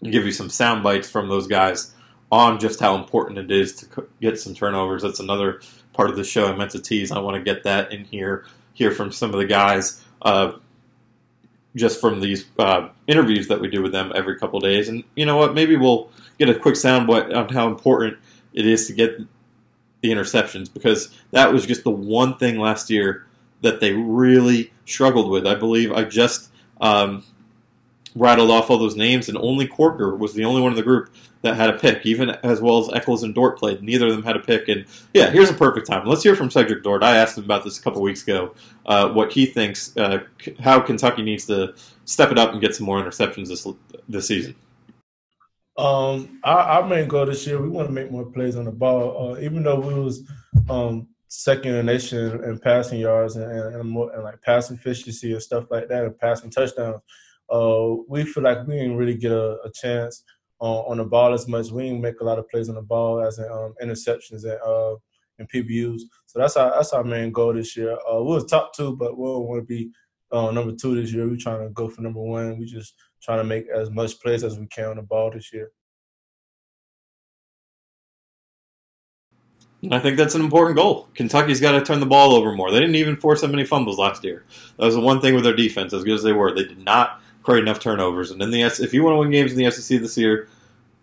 give 0.02 0.26
you 0.26 0.32
some 0.32 0.50
sound 0.50 0.82
bites 0.82 1.08
from 1.08 1.30
those 1.30 1.46
guys 1.46 1.94
on 2.30 2.58
just 2.58 2.80
how 2.80 2.96
important 2.96 3.38
it 3.38 3.50
is 3.50 3.74
to 3.76 4.06
get 4.20 4.38
some 4.38 4.54
turnovers. 4.54 5.02
That's 5.02 5.20
another 5.20 5.60
part 5.92 6.10
of 6.10 6.16
the 6.16 6.24
show 6.24 6.46
I 6.46 6.56
meant 6.56 6.72
to 6.72 6.80
tease. 6.80 7.12
I 7.12 7.18
want 7.20 7.36
to 7.36 7.42
get 7.42 7.64
that 7.64 7.92
in 7.92 8.04
here, 8.04 8.44
hear 8.74 8.90
from 8.90 9.12
some 9.12 9.32
of 9.32 9.38
the 9.38 9.46
guys, 9.46 10.04
uh, 10.22 10.52
just 11.74 12.00
from 12.00 12.20
these 12.20 12.46
uh, 12.58 12.88
interviews 13.06 13.48
that 13.48 13.60
we 13.60 13.68
do 13.68 13.82
with 13.82 13.92
them 13.92 14.12
every 14.14 14.38
couple 14.38 14.58
days. 14.60 14.88
And 14.88 15.04
you 15.14 15.26
know 15.26 15.36
what? 15.36 15.54
Maybe 15.54 15.76
we'll 15.76 16.10
get 16.38 16.48
a 16.48 16.54
quick 16.54 16.74
soundbite 16.74 17.34
on 17.34 17.48
how 17.48 17.68
important 17.68 18.18
it 18.52 18.66
is 18.66 18.86
to 18.86 18.92
get 18.92 19.18
the 20.00 20.10
interceptions 20.10 20.72
because 20.72 21.14
that 21.32 21.52
was 21.52 21.66
just 21.66 21.84
the 21.84 21.90
one 21.90 22.36
thing 22.38 22.58
last 22.58 22.90
year 22.90 23.26
that 23.62 23.80
they 23.80 23.92
really 23.92 24.72
struggled 24.84 25.30
with. 25.30 25.46
I 25.46 25.54
believe 25.54 25.92
I 25.92 26.04
just 26.04 26.50
um, 26.80 27.24
rattled 28.14 28.50
off 28.50 28.70
all 28.70 28.78
those 28.78 28.96
names, 28.96 29.28
and 29.28 29.38
only 29.38 29.66
Corker 29.66 30.14
was 30.14 30.34
the 30.34 30.44
only 30.44 30.60
one 30.60 30.72
in 30.72 30.76
the 30.76 30.82
group 30.82 31.12
that 31.46 31.56
had 31.56 31.70
a 31.70 31.78
pick, 31.78 32.04
even 32.04 32.30
as 32.42 32.60
well 32.60 32.78
as 32.78 32.92
Echols 32.92 33.22
and 33.22 33.34
Dort 33.34 33.58
played. 33.58 33.82
Neither 33.82 34.06
of 34.06 34.12
them 34.12 34.22
had 34.22 34.36
a 34.36 34.40
pick. 34.40 34.68
And 34.68 34.84
yeah, 35.14 35.30
here's 35.30 35.48
a 35.48 35.54
perfect 35.54 35.86
time. 35.86 36.06
Let's 36.06 36.22
hear 36.22 36.36
from 36.36 36.50
Cedric 36.50 36.82
Dort. 36.82 37.02
I 37.02 37.16
asked 37.16 37.38
him 37.38 37.44
about 37.44 37.64
this 37.64 37.78
a 37.78 37.82
couple 37.82 38.02
weeks 38.02 38.22
ago, 38.22 38.54
uh, 38.86 39.10
what 39.10 39.32
he 39.32 39.46
thinks, 39.46 39.96
uh, 39.96 40.18
how 40.60 40.80
Kentucky 40.80 41.22
needs 41.22 41.46
to 41.46 41.74
step 42.04 42.32
it 42.32 42.38
up 42.38 42.52
and 42.52 42.60
get 42.60 42.74
some 42.74 42.84
more 42.84 43.00
interceptions 43.02 43.48
this 43.48 43.66
this 44.08 44.26
season. 44.26 44.54
Um, 45.78 46.40
our, 46.42 46.58
our, 46.58 46.88
main 46.88 47.06
goal 47.06 47.26
this 47.26 47.46
year, 47.46 47.60
we 47.60 47.68
want 47.68 47.88
to 47.88 47.92
make 47.92 48.10
more 48.10 48.24
plays 48.24 48.56
on 48.56 48.64
the 48.64 48.72
ball. 48.72 49.34
Uh, 49.34 49.40
even 49.40 49.62
though 49.62 49.78
we 49.78 49.92
was 49.92 50.22
um, 50.70 51.06
second 51.28 51.74
in 51.74 51.86
nation 51.86 52.42
in 52.44 52.58
passing 52.58 52.98
yards 52.98 53.36
and, 53.36 53.50
and, 53.50 53.76
and, 53.76 53.88
more, 53.88 54.10
and 54.14 54.24
like 54.24 54.40
passing 54.40 54.78
efficiency 54.78 55.32
and 55.32 55.42
stuff 55.42 55.66
like 55.70 55.88
that, 55.88 56.04
and 56.04 56.18
passing 56.18 56.50
touchdowns, 56.50 57.02
uh, 57.50 57.88
we 58.08 58.24
feel 58.24 58.42
like 58.42 58.66
we 58.66 58.74
didn't 58.74 58.96
really 58.96 59.16
get 59.16 59.32
a, 59.32 59.58
a 59.64 59.70
chance 59.74 60.24
on, 60.60 60.84
on, 60.90 60.96
the 60.98 61.04
ball 61.04 61.32
as 61.32 61.46
much. 61.48 61.70
We 61.70 61.84
didn't 61.84 62.00
make 62.00 62.20
a 62.20 62.24
lot 62.24 62.38
of 62.38 62.48
plays 62.48 62.68
on 62.68 62.76
the 62.76 62.82
ball 62.82 63.20
as 63.20 63.38
in 63.38 63.44
um, 63.50 63.74
interceptions 63.82 64.44
and 64.44 64.58
uh, 64.66 64.96
and 65.38 65.50
PBUs. 65.50 66.02
So 66.26 66.38
that's 66.38 66.56
our 66.56 66.70
that's 66.70 66.92
our 66.92 67.04
main 67.04 67.32
goal 67.32 67.54
this 67.54 67.76
year. 67.76 67.98
Uh, 68.10 68.22
we 68.22 68.34
was 68.34 68.44
top 68.46 68.74
two, 68.74 68.96
but 68.96 69.16
we 69.16 69.24
want 69.24 69.60
to 69.60 69.66
be 69.66 69.90
uh, 70.32 70.50
number 70.50 70.74
two 70.74 71.00
this 71.00 71.12
year. 71.12 71.28
We're 71.28 71.36
trying 71.36 71.62
to 71.62 71.70
go 71.70 71.88
for 71.88 72.02
number 72.02 72.20
one. 72.20 72.58
We 72.58 72.66
just 72.66 72.94
trying 73.22 73.38
to 73.38 73.44
make 73.44 73.66
as 73.68 73.90
much 73.90 74.20
plays 74.20 74.44
as 74.44 74.58
we 74.58 74.66
can 74.66 74.90
on 74.90 74.96
the 74.96 75.02
ball 75.02 75.30
this 75.30 75.52
year. 75.52 75.70
I 79.90 79.98
think 79.98 80.16
that's 80.16 80.34
an 80.34 80.40
important 80.40 80.76
goal. 80.76 81.08
Kentucky's 81.14 81.60
got 81.60 81.72
to 81.72 81.82
turn 81.82 82.00
the 82.00 82.06
ball 82.06 82.32
over 82.32 82.52
more. 82.52 82.70
They 82.70 82.80
didn't 82.80 82.96
even 82.96 83.16
force 83.16 83.42
that 83.42 83.48
many 83.48 83.64
fumbles 83.64 83.98
last 83.98 84.24
year. 84.24 84.44
That 84.78 84.86
was 84.86 84.94
the 84.94 85.00
one 85.00 85.20
thing 85.20 85.34
with 85.34 85.44
their 85.44 85.54
defense, 85.54 85.92
as 85.92 86.02
good 86.02 86.14
as 86.14 86.22
they 86.22 86.32
were. 86.32 86.52
They 86.52 86.64
did 86.64 86.84
not 86.84 87.20
create 87.46 87.62
enough 87.62 87.78
turnovers. 87.78 88.32
And 88.32 88.42
in 88.42 88.50
the 88.50 88.62
if 88.62 88.92
you 88.92 89.04
want 89.04 89.14
to 89.14 89.18
win 89.18 89.30
games 89.30 89.52
in 89.52 89.58
the 89.58 89.70
SEC 89.70 90.00
this 90.00 90.18
year, 90.18 90.48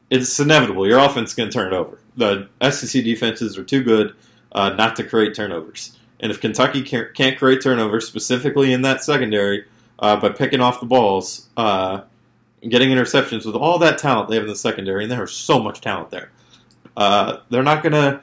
it's 0.09 0.39
inevitable. 0.39 0.85
Your 0.85 0.99
offense 0.99 1.29
is 1.29 1.35
going 1.35 1.49
to 1.49 1.53
turn 1.53 1.73
it 1.73 1.75
over. 1.75 1.99
The 2.17 2.49
SEC 2.69 3.03
defenses 3.03 3.57
are 3.57 3.63
too 3.63 3.81
good 3.81 4.13
uh, 4.51 4.69
not 4.71 4.97
to 4.97 5.05
create 5.05 5.33
turnovers. 5.33 5.97
And 6.19 6.31
if 6.31 6.41
Kentucky 6.41 6.83
can't, 6.83 7.37
create 7.37 7.61
turnovers, 7.61 8.05
specifically 8.05 8.73
in 8.73 8.81
that 8.81 9.03
secondary, 9.03 9.65
uh, 9.99 10.17
by 10.17 10.29
picking 10.29 10.59
off 10.59 10.81
the 10.81 10.85
balls, 10.85 11.47
uh, 11.55 12.01
getting 12.67 12.89
interceptions 12.89 13.45
with 13.45 13.55
all 13.55 13.79
that 13.79 13.97
talent 13.97 14.29
they 14.29 14.35
have 14.35 14.43
in 14.43 14.49
the 14.49 14.55
secondary, 14.55 15.03
and 15.03 15.11
there 15.11 15.23
is 15.23 15.31
so 15.31 15.59
much 15.59 15.79
talent 15.79 16.09
there, 16.09 16.29
uh, 16.97 17.37
they're 17.49 17.63
not 17.63 17.83
gonna 17.83 18.21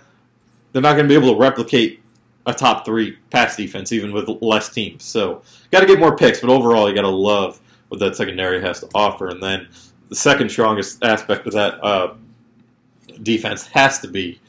they're 0.72 0.82
not 0.82 0.94
gonna 0.96 1.08
be 1.08 1.14
able 1.14 1.34
to 1.34 1.38
replicate 1.38 2.00
a 2.46 2.54
top 2.54 2.84
three 2.84 3.16
pass 3.30 3.56
defense 3.56 3.92
even 3.92 4.12
with 4.12 4.28
less 4.40 4.68
teams. 4.68 5.04
So 5.04 5.42
got 5.70 5.80
to 5.80 5.86
get 5.86 5.98
more 5.98 6.16
picks, 6.16 6.40
but 6.40 6.48
overall 6.48 6.88
you 6.88 6.94
got 6.94 7.02
to 7.02 7.08
love 7.08 7.60
what 7.90 8.00
that 8.00 8.16
secondary 8.16 8.60
has 8.62 8.80
to 8.80 8.88
offer. 8.94 9.28
And 9.28 9.42
then 9.42 9.68
the 10.08 10.16
second 10.16 10.48
strongest 10.50 11.04
aspect 11.04 11.46
of 11.46 11.52
that 11.52 11.84
uh, 11.84 12.14
defense 13.22 13.66
has 13.66 13.98
to 14.00 14.08
be 14.08 14.40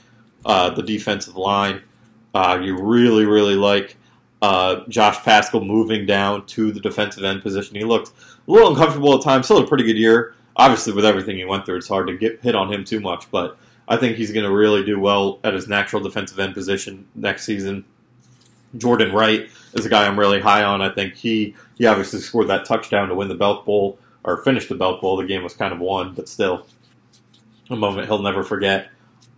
uh, 0.45 0.69
the 0.69 0.83
defensive 0.83 1.35
line. 1.35 1.81
Uh, 2.33 2.59
you 2.61 2.81
really, 2.81 3.25
really 3.25 3.55
like 3.55 3.97
uh, 4.41 4.81
Josh 4.87 5.17
Paschal 5.23 5.63
moving 5.63 6.05
down 6.05 6.45
to 6.47 6.71
the 6.71 6.79
defensive 6.79 7.23
end 7.23 7.41
position. 7.41 7.75
He 7.75 7.83
looked 7.83 8.09
a 8.47 8.51
little 8.51 8.69
uncomfortable 8.69 9.15
at 9.17 9.23
times. 9.23 9.45
Still 9.45 9.57
had 9.57 9.65
a 9.65 9.69
pretty 9.69 9.83
good 9.83 9.97
year. 9.97 10.35
Obviously, 10.55 10.93
with 10.93 11.05
everything 11.05 11.37
he 11.37 11.45
went 11.45 11.65
through, 11.65 11.77
it's 11.77 11.87
hard 11.87 12.07
to 12.07 12.17
get 12.17 12.41
hit 12.41 12.55
on 12.55 12.71
him 12.71 12.83
too 12.83 12.99
much. 12.99 13.29
But 13.31 13.57
I 13.87 13.97
think 13.97 14.17
he's 14.17 14.31
going 14.31 14.45
to 14.45 14.51
really 14.51 14.83
do 14.83 14.99
well 14.99 15.39
at 15.43 15.53
his 15.53 15.67
natural 15.67 16.01
defensive 16.01 16.39
end 16.39 16.53
position 16.53 17.07
next 17.15 17.43
season. 17.45 17.85
Jordan 18.77 19.11
Wright 19.11 19.49
is 19.73 19.85
a 19.85 19.89
guy 19.89 20.05
I'm 20.05 20.19
really 20.19 20.39
high 20.39 20.63
on. 20.63 20.81
I 20.81 20.89
think 20.89 21.15
he 21.15 21.55
he 21.75 21.85
obviously 21.85 22.19
scored 22.19 22.47
that 22.47 22.65
touchdown 22.65 23.09
to 23.09 23.15
win 23.15 23.27
the 23.27 23.35
Belk 23.35 23.65
Bowl 23.65 23.99
or 24.23 24.43
finish 24.43 24.67
the 24.67 24.75
Belk 24.75 25.01
Bowl. 25.01 25.17
The 25.17 25.25
game 25.25 25.43
was 25.43 25.53
kind 25.53 25.73
of 25.73 25.79
won, 25.79 26.13
but 26.13 26.29
still 26.29 26.65
a 27.69 27.75
moment 27.75 28.07
he'll 28.07 28.21
never 28.21 28.43
forget. 28.43 28.89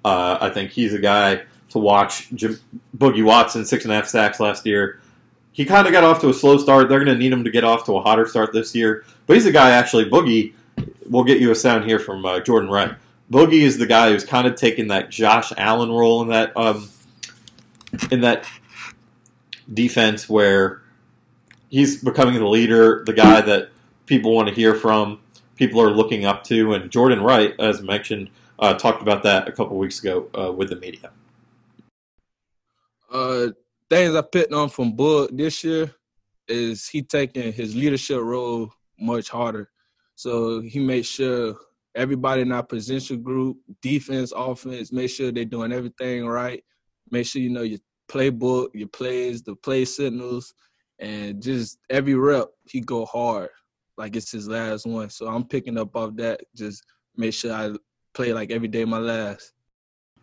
Uh, 0.03 0.37
I 0.41 0.49
think 0.49 0.71
he's 0.71 0.93
a 0.93 0.99
guy 0.99 1.43
to 1.69 1.79
watch. 1.79 2.29
Jim, 2.33 2.59
Boogie 2.97 3.23
Watson, 3.23 3.65
six 3.65 3.85
and 3.85 3.91
a 3.91 3.95
half 3.95 4.07
sacks 4.07 4.39
last 4.39 4.65
year. 4.65 4.99
He 5.51 5.65
kind 5.65 5.85
of 5.85 5.93
got 5.93 6.03
off 6.03 6.19
to 6.21 6.29
a 6.29 6.33
slow 6.33 6.57
start. 6.57 6.89
They're 6.89 7.03
going 7.03 7.15
to 7.15 7.21
need 7.21 7.31
him 7.31 7.43
to 7.43 7.51
get 7.51 7.63
off 7.63 7.85
to 7.85 7.95
a 7.95 8.01
hotter 8.01 8.27
start 8.27 8.53
this 8.53 8.73
year. 8.73 9.05
But 9.27 9.35
he's 9.35 9.45
a 9.45 9.51
guy, 9.51 9.71
actually, 9.71 10.09
Boogie. 10.09 10.53
We'll 11.07 11.23
get 11.23 11.39
you 11.39 11.51
a 11.51 11.55
sound 11.55 11.85
here 11.85 11.99
from 11.99 12.25
uh, 12.25 12.39
Jordan 12.39 12.69
Wright. 12.69 12.95
Boogie 13.31 13.61
is 13.61 13.77
the 13.77 13.85
guy 13.85 14.11
who's 14.11 14.25
kind 14.25 14.47
of 14.47 14.55
taken 14.55 14.87
that 14.87 15.09
Josh 15.09 15.53
Allen 15.55 15.91
role 15.91 16.23
in 16.23 16.29
that 16.29 16.55
um, 16.57 16.89
in 18.11 18.21
that 18.21 18.45
defense 19.71 20.29
where 20.29 20.81
he's 21.69 22.03
becoming 22.03 22.35
the 22.35 22.47
leader, 22.47 23.03
the 23.05 23.13
guy 23.13 23.41
that 23.41 23.69
people 24.05 24.35
want 24.35 24.47
to 24.47 24.53
hear 24.53 24.75
from, 24.75 25.19
people 25.55 25.81
are 25.81 25.91
looking 25.91 26.25
up 26.25 26.43
to, 26.45 26.73
and 26.73 26.91
Jordan 26.91 27.21
Wright, 27.21 27.53
as 27.59 27.81
mentioned, 27.81 28.29
uh, 28.59 28.73
talked 28.73 29.01
about 29.01 29.23
that 29.23 29.47
a 29.47 29.51
couple 29.51 29.77
weeks 29.77 29.99
ago 29.99 30.29
uh, 30.37 30.51
with 30.51 30.69
the 30.69 30.75
media. 30.75 31.11
Uh, 33.11 33.49
things 33.89 34.15
I 34.15 34.21
picked 34.21 34.53
on 34.53 34.69
from 34.69 34.95
Book 34.95 35.29
this 35.33 35.63
year 35.63 35.93
is 36.47 36.87
he 36.87 37.01
taking 37.01 37.53
his 37.53 37.75
leadership 37.75 38.19
role 38.21 38.71
much 38.99 39.29
harder. 39.29 39.69
So 40.15 40.61
he 40.61 40.79
made 40.79 41.05
sure 41.05 41.55
everybody 41.95 42.41
in 42.41 42.51
our 42.51 42.63
position 42.63 43.21
group, 43.21 43.57
defense, 43.81 44.33
offense, 44.35 44.91
make 44.91 45.09
sure 45.09 45.31
they're 45.31 45.45
doing 45.45 45.71
everything 45.71 46.25
right. 46.25 46.63
Make 47.09 47.27
sure 47.27 47.41
you 47.41 47.49
know 47.49 47.61
your 47.61 47.79
playbook, 48.13 48.69
your 48.73 48.87
plays, 48.87 49.41
the 49.41 49.55
play 49.55 49.85
signals, 49.85 50.53
and 50.99 51.41
just 51.41 51.79
every 51.89 52.15
rep 52.15 52.49
he 52.65 52.79
go 52.81 53.05
hard 53.05 53.49
like 53.97 54.15
it's 54.15 54.31
his 54.31 54.47
last 54.47 54.85
one. 54.85 55.09
So 55.09 55.27
I'm 55.27 55.45
picking 55.45 55.77
up 55.77 55.95
off 55.95 56.15
that. 56.15 56.41
Just 56.55 56.83
make 57.15 57.33
sure 57.33 57.53
I 57.53 57.73
play 58.13 58.33
like 58.33 58.51
every 58.51 58.67
day 58.67 58.85
my 58.85 58.99
last. 58.99 59.53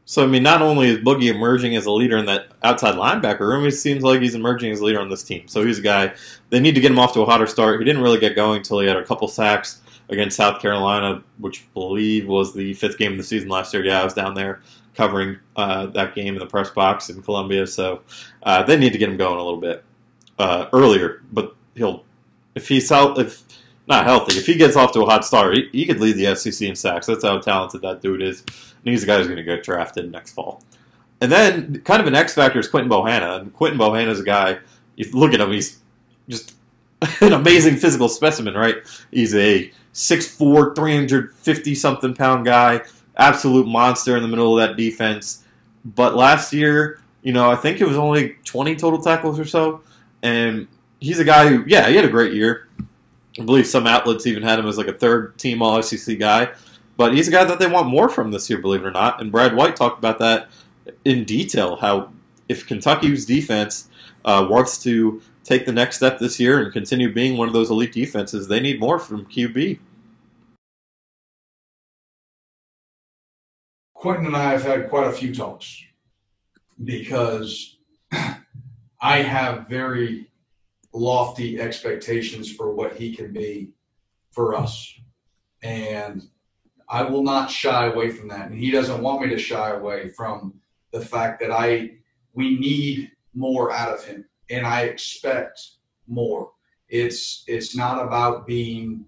So 0.05 0.25
I 0.25 0.27
mean, 0.27 0.43
not 0.43 0.63
only 0.63 0.89
is 0.89 0.99
Boogie 0.99 1.33
emerging 1.33 1.77
as 1.77 1.87
a 1.87 1.93
leader 1.93 2.19
in 2.19 2.27
that 2.27 2.49
outside 2.63 2.95
linebacker 2.95 3.41
room, 3.41 3.65
it 3.67 3.73
seems 3.73 4.03
like 4.03 4.21
he's 4.21 4.35
emerging 4.35 4.73
as 4.73 4.81
a 4.81 4.85
leader 4.85 5.01
on 5.01 5.09
this 5.09 5.23
team. 5.23 5.47
So 5.47 5.65
he's 5.65 5.79
a 5.79 5.83
guy 5.83 6.15
they 6.49 6.59
need 6.59 6.75
to 6.75 6.81
get 6.81 6.91
him 6.91 6.99
off 6.99 7.13
to 7.15 7.21
a 7.21 7.27
hotter 7.27 7.47
start. 7.47 7.79
He 7.79 7.85
didn't 7.85 8.03
really 8.03 8.19
get 8.19 8.35
going 8.35 8.59
until 8.59 8.81
he 8.81 8.89
had 8.89 8.97
a 8.97 9.05
couple 9.05 9.29
sacks 9.29 9.83
against 10.09 10.37
South 10.37 10.61
Carolina, 10.61 11.23
which 11.39 11.61
I 11.61 11.65
believe 11.75 12.27
was 12.27 12.53
the 12.53 12.75
fifth 12.75 12.99
game 12.99 13.13
of 13.13 13.19
the 13.19 13.25
season 13.25 13.49
last 13.49 13.73
year. 13.73 13.85
Yeah, 13.85 14.01
I 14.01 14.05
was 14.05 14.15
down 14.15 14.35
there 14.35 14.63
covering 14.95 15.39
uh, 15.57 15.87
that 15.87 16.15
game 16.15 16.35
in 16.35 16.41
the 16.41 16.47
press 16.47 16.71
box 16.71 17.11
in 17.11 17.23
Columbia. 17.23 17.67
So 17.67 18.03
uh, 18.43 18.63
they 18.63 18.77
need 18.77 18.93
to 18.93 18.99
get 18.99 19.09
him 19.09 19.17
going 19.17 19.39
a 19.39 19.43
little 19.43 19.61
bit 19.61 19.85
uh, 20.39 20.67
earlier. 20.73 21.23
But 21.33 21.55
he'll 21.75 22.05
if 22.55 22.69
he's 22.69 22.91
out 22.91 23.19
if 23.19 23.45
not 23.91 24.05
healthy. 24.05 24.39
If 24.39 24.47
he 24.47 24.55
gets 24.55 24.77
off 24.77 24.93
to 24.93 25.03
a 25.03 25.05
hot 25.05 25.25
start, 25.25 25.55
he, 25.55 25.69
he 25.73 25.85
could 25.85 26.01
lead 26.01 26.17
the 26.17 26.35
SEC 26.37 26.67
in 26.67 26.77
sacks. 26.77 27.07
That's 27.07 27.25
how 27.25 27.39
talented 27.41 27.83
that 27.83 28.01
dude 28.01 28.23
is. 28.23 28.41
And 28.41 28.93
he's 28.93 29.01
the 29.01 29.07
guy 29.09 29.19
who's 29.19 29.27
going 29.27 29.37
to 29.37 29.43
get 29.43 29.65
drafted 29.65 30.11
next 30.11 30.33
fall. 30.33 30.63
And 31.21 31.31
then, 31.31 31.83
kind 31.83 32.01
of 32.01 32.07
an 32.07 32.15
X 32.15 32.35
factor 32.35 32.61
is 32.61 32.69
Quinton 32.69 32.91
Bohanna. 32.91 33.41
And 33.41 33.53
Quinton 33.53 33.79
Bohanna 33.79 34.09
is 34.09 34.21
a 34.21 34.25
guy. 34.25 34.59
You 34.97 35.11
look 35.13 35.35
at 35.35 35.41
him; 35.41 35.51
he's 35.51 35.81
just 36.29 36.55
an 37.21 37.33
amazing 37.33 37.77
physical 37.77 38.09
specimen, 38.09 38.55
right? 38.55 38.77
He's 39.11 39.35
a 39.35 39.71
6'4", 39.93 40.75
350 40.75 41.75
something 41.75 42.15
pound 42.15 42.45
guy, 42.45 42.83
absolute 43.21 43.67
monster 43.67 44.17
in 44.17 44.23
the 44.23 44.29
middle 44.29 44.59
of 44.59 44.67
that 44.67 44.77
defense. 44.77 45.45
But 45.85 46.17
last 46.17 46.53
year, 46.53 47.01
you 47.23 47.33
know, 47.33 47.51
I 47.51 47.57
think 47.57 47.81
it 47.81 47.87
was 47.87 47.97
only 47.97 48.37
20 48.45 48.77
total 48.77 49.01
tackles 49.01 49.39
or 49.39 49.45
so. 49.45 49.83
And 50.23 50.67
he's 50.99 51.19
a 51.19 51.25
guy 51.25 51.49
who, 51.49 51.65
yeah, 51.67 51.89
he 51.89 51.97
had 51.97 52.05
a 52.05 52.11
great 52.11 52.33
year. 52.33 52.69
I 53.39 53.45
believe 53.45 53.67
some 53.67 53.87
outlets 53.87 54.27
even 54.27 54.43
had 54.43 54.59
him 54.59 54.67
as 54.67 54.77
like 54.77 54.89
a 54.89 54.93
third 54.93 55.39
team 55.39 55.63
All 55.63 55.83
SEC 55.83 56.19
guy. 56.19 56.49
But 56.97 57.15
he's 57.15 57.29
a 57.29 57.31
guy 57.31 57.45
that 57.45 57.59
they 57.59 57.67
want 57.67 57.89
more 57.89 58.09
from 58.09 58.31
this 58.31 58.51
year, 58.51 58.59
believe 58.59 58.83
it 58.83 58.87
or 58.87 58.91
not. 58.91 59.21
And 59.21 59.31
Brad 59.31 59.55
White 59.55 59.77
talked 59.77 59.99
about 59.99 60.19
that 60.19 60.51
in 61.05 61.25
detail. 61.25 61.77
How 61.77 62.11
if 62.49 62.67
Kentucky's 62.67 63.25
defense 63.25 63.89
uh, 64.25 64.47
wants 64.51 64.83
to 64.83 65.23
take 65.45 65.65
the 65.65 65.73
next 65.73 65.97
step 65.97 66.19
this 66.19 66.39
year 66.39 66.61
and 66.61 66.73
continue 66.73 67.13
being 67.13 67.39
one 67.39 67.49
of 67.49 67.55
those 67.55 67.71
elite 67.71 67.93
defenses, 67.93 68.49
they 68.49 68.61
need 68.61 68.81
more 68.81 68.99
from 68.99 69.25
QB. 69.27 69.79
Quinton 74.01 74.29
and 74.29 74.37
I 74.37 74.53
have 74.53 74.63
had 74.63 74.89
quite 74.89 75.09
a 75.09 75.13
few 75.13 75.35
talks 75.35 75.85
because 76.83 77.77
I 79.03 79.19
have 79.19 79.69
very 79.69 80.31
lofty 80.95 81.61
expectations 81.61 82.51
for 82.51 82.75
what 82.75 82.97
he 82.97 83.15
can 83.15 83.31
be 83.31 83.73
for 84.31 84.55
us. 84.55 84.91
And 85.63 86.23
I 86.89 87.03
will 87.03 87.23
not 87.23 87.51
shy 87.51 87.89
away 87.89 88.09
from 88.09 88.29
that. 88.29 88.51
And 88.51 88.59
he 88.59 88.71
doesn't 88.71 89.03
want 89.03 89.21
me 89.21 89.29
to 89.29 89.39
shy 89.39 89.73
away 89.73 90.09
from 90.09 90.55
the 90.93 91.03
fact 91.03 91.39
that 91.41 91.51
I 91.51 91.91
we 92.33 92.59
need 92.59 93.11
more 93.35 93.71
out 93.71 93.93
of 93.93 94.03
him 94.03 94.25
and 94.49 94.67
I 94.67 94.85
expect 94.85 95.61
more. 96.09 96.53
It's 96.89 97.45
it's 97.47 97.77
not 97.77 98.03
about 98.03 98.47
being, 98.47 99.05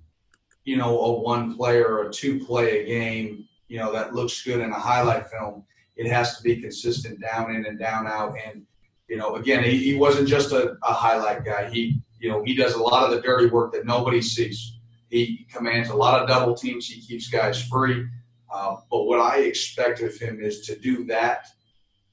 you 0.64 0.76
know, 0.76 1.00
a 1.00 1.18
one 1.18 1.56
player 1.56 1.86
or 1.86 2.08
a 2.08 2.12
two 2.12 2.44
play 2.44 2.82
a 2.82 2.84
game, 2.84 3.48
you 3.72 3.78
know, 3.78 3.90
that 3.90 4.14
looks 4.14 4.42
good 4.42 4.60
in 4.60 4.70
a 4.70 4.78
highlight 4.78 5.30
film. 5.30 5.64
It 5.96 6.06
has 6.06 6.36
to 6.36 6.42
be 6.42 6.60
consistent 6.60 7.22
down 7.22 7.54
in 7.56 7.64
and 7.64 7.78
down 7.78 8.06
out 8.06 8.36
and 8.46 8.66
you 9.08 9.16
know, 9.16 9.34
again, 9.36 9.64
he, 9.64 9.76
he 9.78 9.94
wasn't 9.94 10.28
just 10.28 10.52
a, 10.52 10.76
a 10.82 10.92
highlight 10.92 11.44
guy. 11.44 11.68
He, 11.68 12.00
you 12.18 12.30
know, 12.30 12.42
he 12.42 12.54
does 12.54 12.74
a 12.74 12.82
lot 12.82 13.04
of 13.04 13.10
the 13.10 13.20
dirty 13.20 13.46
work 13.46 13.72
that 13.72 13.84
nobody 13.84 14.22
sees. 14.22 14.78
He 15.10 15.46
commands 15.52 15.90
a 15.90 15.94
lot 15.94 16.20
of 16.20 16.28
double 16.28 16.54
teams. 16.54 16.86
He 16.86 17.00
keeps 17.00 17.28
guys 17.28 17.62
free. 17.62 18.06
Uh, 18.50 18.76
but 18.90 19.04
what 19.04 19.20
I 19.20 19.40
expect 19.40 20.00
of 20.00 20.16
him 20.16 20.40
is 20.40 20.60
to 20.66 20.78
do 20.78 21.04
that 21.06 21.46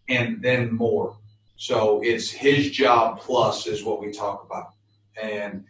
and 0.10 0.42
then 0.42 0.74
more. 0.74 1.18
So 1.56 2.02
it's 2.04 2.30
his 2.30 2.72
job 2.72 3.20
plus 3.20 3.68
is 3.68 3.84
what 3.84 4.02
we 4.02 4.12
talk 4.12 4.46
about. 4.46 4.74
And 5.22 5.66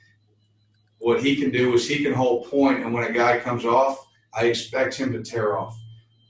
what 1.00 1.22
he 1.22 1.36
can 1.36 1.52
do 1.52 1.74
is 1.74 1.88
he 1.88 2.04
can 2.04 2.14
hold 2.14 2.50
point, 2.50 2.80
and 2.84 2.94
when 2.94 3.04
a 3.04 3.12
guy 3.12 3.40
comes 3.40 3.66
off, 3.66 4.09
I 4.34 4.46
expect 4.46 4.96
him 4.96 5.12
to 5.14 5.24
tear 5.24 5.58
off. 5.58 5.78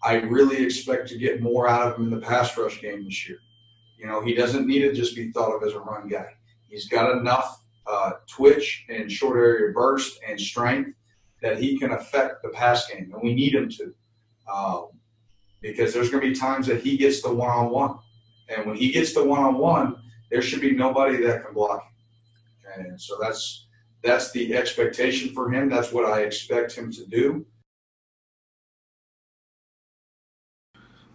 I 0.04 0.16
really 0.16 0.64
expect 0.64 1.10
to 1.10 1.18
get 1.18 1.42
more 1.42 1.68
out 1.68 1.88
of 1.88 1.98
him 1.98 2.06
in 2.06 2.20
the 2.20 2.26
pass 2.26 2.58
rush 2.58 2.82
game 2.82 3.04
this 3.04 3.28
year. 3.28 3.40
You 3.98 4.08
know, 4.08 4.22
he 4.22 4.34
doesn't 4.34 4.66
need 4.66 4.80
to 4.80 4.94
just 4.94 5.16
be 5.16 5.32
thought 5.32 5.54
of 5.54 5.64
as 5.64 5.74
a 5.74 5.80
run 5.80 6.08
guy. 6.08 6.34
He's 6.70 6.88
got 6.88 7.18
enough 7.18 7.64
uh, 7.86 8.12
twitch 8.28 8.86
and 8.90 9.12
short 9.12 9.38
area 9.38 9.74
burst 9.74 10.20
and 10.28 10.40
strength 10.40 10.92
that 11.42 11.58
he 11.58 11.78
can 11.78 11.92
affect 11.92 12.44
the 12.44 12.50
pass 12.50 12.88
game, 12.88 13.12
and 13.14 13.22
we 13.22 13.34
need 13.34 13.54
him 13.54 13.70
to. 13.70 13.94
Um, 14.52 14.88
because 15.62 15.94
there's 15.94 16.10
going 16.10 16.24
to 16.24 16.30
be 16.30 16.36
times 16.36 16.68
that 16.68 16.82
he 16.82 16.98
gets 16.98 17.22
the 17.22 17.34
one 17.34 17.50
on 17.50 17.70
one. 17.70 17.96
And 18.48 18.66
when 18.66 18.76
he 18.76 18.92
gets 18.92 19.14
the 19.14 19.24
one 19.24 19.42
on 19.42 19.58
one, 19.58 19.98
there 20.32 20.42
should 20.42 20.62
be 20.62 20.72
nobody 20.72 21.18
that 21.24 21.46
can 21.46 21.54
block 21.54 21.84
him. 21.84 22.86
And 22.86 23.02
so 23.02 23.18
that's 23.20 23.68
that's 24.02 24.32
the 24.32 24.56
expectation 24.56 25.34
for 25.34 25.52
him. 25.52 25.70
That's 25.70 25.92
what 25.92 26.06
I 26.06 26.22
expect 26.22 26.74
him 26.74 26.92
to 26.94 27.06
do. 27.06 27.46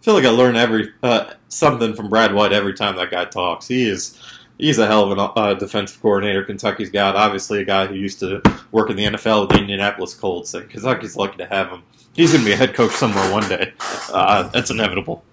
Feel 0.05 0.13
like 0.13 0.25
I 0.25 0.29
learn 0.29 0.55
every 0.55 0.93
uh, 1.01 1.33
something 1.47 1.95
from 1.95 2.09
Brad 2.09 2.31
White 2.31 2.53
every 2.53 2.75
time 2.75 2.95
that 2.97 3.09
guy 3.09 3.25
talks. 3.25 3.67
He 3.67 3.89
is 3.89 4.21
he's 4.59 4.77
a 4.77 4.85
hell 4.85 5.11
of 5.11 5.17
a 5.17 5.21
uh, 5.21 5.53
defensive 5.55 5.99
coordinator. 5.99 6.43
Kentucky's 6.43 6.91
got 6.91 7.15
obviously 7.15 7.59
a 7.59 7.65
guy 7.65 7.87
who 7.87 7.95
used 7.95 8.19
to 8.19 8.39
work 8.71 8.91
in 8.91 8.97
the 8.97 9.05
NFL 9.05 9.41
with 9.41 9.49
the 9.49 9.57
Indianapolis 9.57 10.13
Colts, 10.13 10.53
and 10.53 10.69
Kentucky's 10.69 11.15
lucky 11.15 11.37
to 11.37 11.47
have 11.47 11.69
him. 11.69 11.81
He's 12.13 12.33
going 12.33 12.43
to 12.43 12.45
be 12.45 12.53
a 12.53 12.55
head 12.55 12.75
coach 12.75 12.91
somewhere 12.91 13.31
one 13.31 13.49
day. 13.49 13.73
Uh, 14.13 14.43
that's 14.49 14.69
inevitable. 14.69 15.23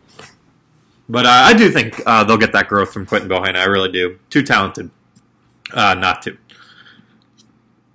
But 1.07 1.27
uh, 1.27 1.29
I 1.29 1.53
do 1.53 1.71
think 1.71 2.01
uh, 2.07 2.25
they'll 2.25 2.39
get 2.39 2.55
that 2.55 2.69
growth 2.69 2.95
from 2.95 3.05
Quinton 3.05 3.29
Bohanna. 3.29 3.57
I 3.57 3.65
really 3.65 3.93
do. 3.93 4.21
Too 4.31 4.43
talented, 4.43 4.91
uh, 5.75 5.93
not 5.97 6.23
to. 6.23 6.39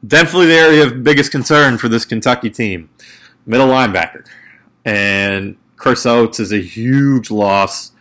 Definitely 0.05 0.45
the 0.45 0.59
area 0.59 0.85
of 0.85 1.03
biggest 1.03 1.31
concern 1.31 1.79
for 1.79 1.89
this 1.89 2.05
Kentucky 2.05 2.51
team, 2.51 2.91
middle 3.47 3.67
linebacker, 3.67 4.27
and 4.85 5.57
Chris 5.77 6.05
Oats 6.05 6.39
is 6.39 6.51
a 6.51 6.61
huge 6.61 7.31
loss. 7.31 7.93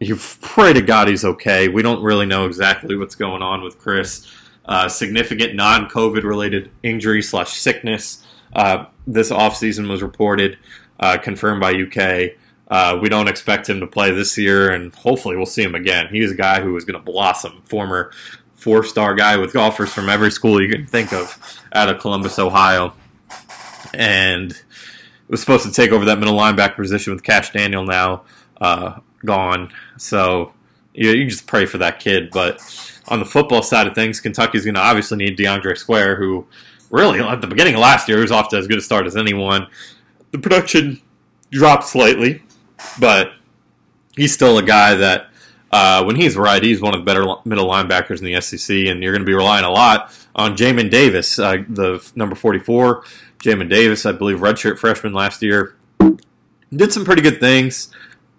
You 0.00 0.16
pray 0.40 0.72
to 0.72 0.80
God 0.80 1.08
he's 1.08 1.24
okay. 1.24 1.68
We 1.68 1.82
don't 1.82 2.02
really 2.02 2.26
know 2.26 2.46
exactly 2.46 2.96
what's 2.96 3.14
going 3.14 3.42
on 3.42 3.62
with 3.62 3.78
Chris. 3.78 4.26
Uh, 4.64 4.88
significant 4.88 5.54
non-COVID 5.54 6.22
related 6.22 6.70
injury 6.82 7.20
slash 7.20 7.52
sickness 7.52 8.24
uh, 8.54 8.86
this 9.06 9.30
offseason 9.30 9.88
was 9.88 10.02
reported, 10.02 10.58
uh, 11.00 11.18
confirmed 11.18 11.60
by 11.60 11.72
UK. 11.72 12.36
Uh, 12.68 12.98
we 13.00 13.08
don't 13.08 13.28
expect 13.28 13.68
him 13.68 13.80
to 13.80 13.86
play 13.86 14.10
this 14.10 14.38
year, 14.38 14.70
and 14.70 14.94
hopefully 14.94 15.36
we'll 15.36 15.46
see 15.46 15.62
him 15.62 15.74
again. 15.74 16.08
He's 16.10 16.32
a 16.32 16.36
guy 16.36 16.60
who 16.60 16.76
is 16.76 16.84
going 16.84 16.98
to 16.98 17.04
blossom. 17.04 17.62
Former 17.64 18.10
four-star 18.54 19.14
guy 19.14 19.36
with 19.36 19.54
offers 19.56 19.92
from 19.92 20.08
every 20.08 20.30
school 20.30 20.62
you 20.62 20.68
can 20.74 20.86
think 20.86 21.12
of 21.12 21.60
out 21.72 21.88
of 21.90 22.00
Columbus, 22.00 22.38
Ohio, 22.38 22.94
and 23.92 24.58
was 25.28 25.40
supposed 25.40 25.64
to 25.64 25.72
take 25.72 25.90
over 25.90 26.04
that 26.04 26.18
middle 26.18 26.36
linebacker 26.36 26.76
position 26.76 27.12
with 27.12 27.22
Kash 27.22 27.50
Daniel 27.50 27.84
now 27.84 28.24
uh, 28.60 28.98
gone. 29.24 29.72
So 29.96 30.52
you, 30.92 31.10
you 31.10 31.28
just 31.28 31.46
pray 31.46 31.66
for 31.66 31.78
that 31.78 32.00
kid. 32.00 32.30
But 32.30 32.60
on 33.08 33.18
the 33.18 33.24
football 33.24 33.62
side 33.62 33.86
of 33.86 33.94
things, 33.94 34.20
Kentucky's 34.20 34.64
going 34.64 34.74
to 34.74 34.80
obviously 34.80 35.18
need 35.18 35.38
DeAndre 35.38 35.76
Square, 35.76 36.16
who 36.16 36.46
really 36.90 37.20
at 37.20 37.40
the 37.40 37.46
beginning 37.46 37.74
of 37.74 37.80
last 37.80 38.08
year 38.08 38.20
was 38.20 38.30
off 38.30 38.48
to 38.50 38.56
as 38.56 38.66
good 38.66 38.78
a 38.78 38.82
start 38.82 39.06
as 39.06 39.16
anyone. 39.16 39.66
The 40.30 40.38
production 40.38 41.00
dropped 41.50 41.84
slightly, 41.84 42.42
but 42.98 43.32
he's 44.16 44.32
still 44.32 44.58
a 44.58 44.62
guy 44.62 44.94
that 44.94 45.28
uh, 45.72 46.04
when 46.04 46.16
he's 46.16 46.36
right, 46.36 46.62
he's 46.62 46.80
one 46.80 46.94
of 46.94 47.00
the 47.00 47.04
better 47.04 47.24
middle 47.44 47.68
linebackers 47.68 48.18
in 48.18 48.24
the 48.24 48.40
SEC, 48.40 48.86
and 48.86 49.02
you're 49.02 49.12
going 49.12 49.22
to 49.22 49.26
be 49.26 49.34
relying 49.34 49.64
a 49.64 49.70
lot 49.70 50.12
on 50.36 50.56
Jamin 50.56 50.90
Davis, 50.90 51.38
uh, 51.38 51.58
the 51.68 52.04
number 52.14 52.36
44. 52.36 53.02
Jamin 53.44 53.68
Davis, 53.68 54.06
I 54.06 54.12
believe, 54.12 54.38
redshirt 54.38 54.78
freshman 54.78 55.12
last 55.12 55.42
year, 55.42 55.76
did 56.74 56.92
some 56.92 57.04
pretty 57.04 57.20
good 57.20 57.40
things. 57.40 57.90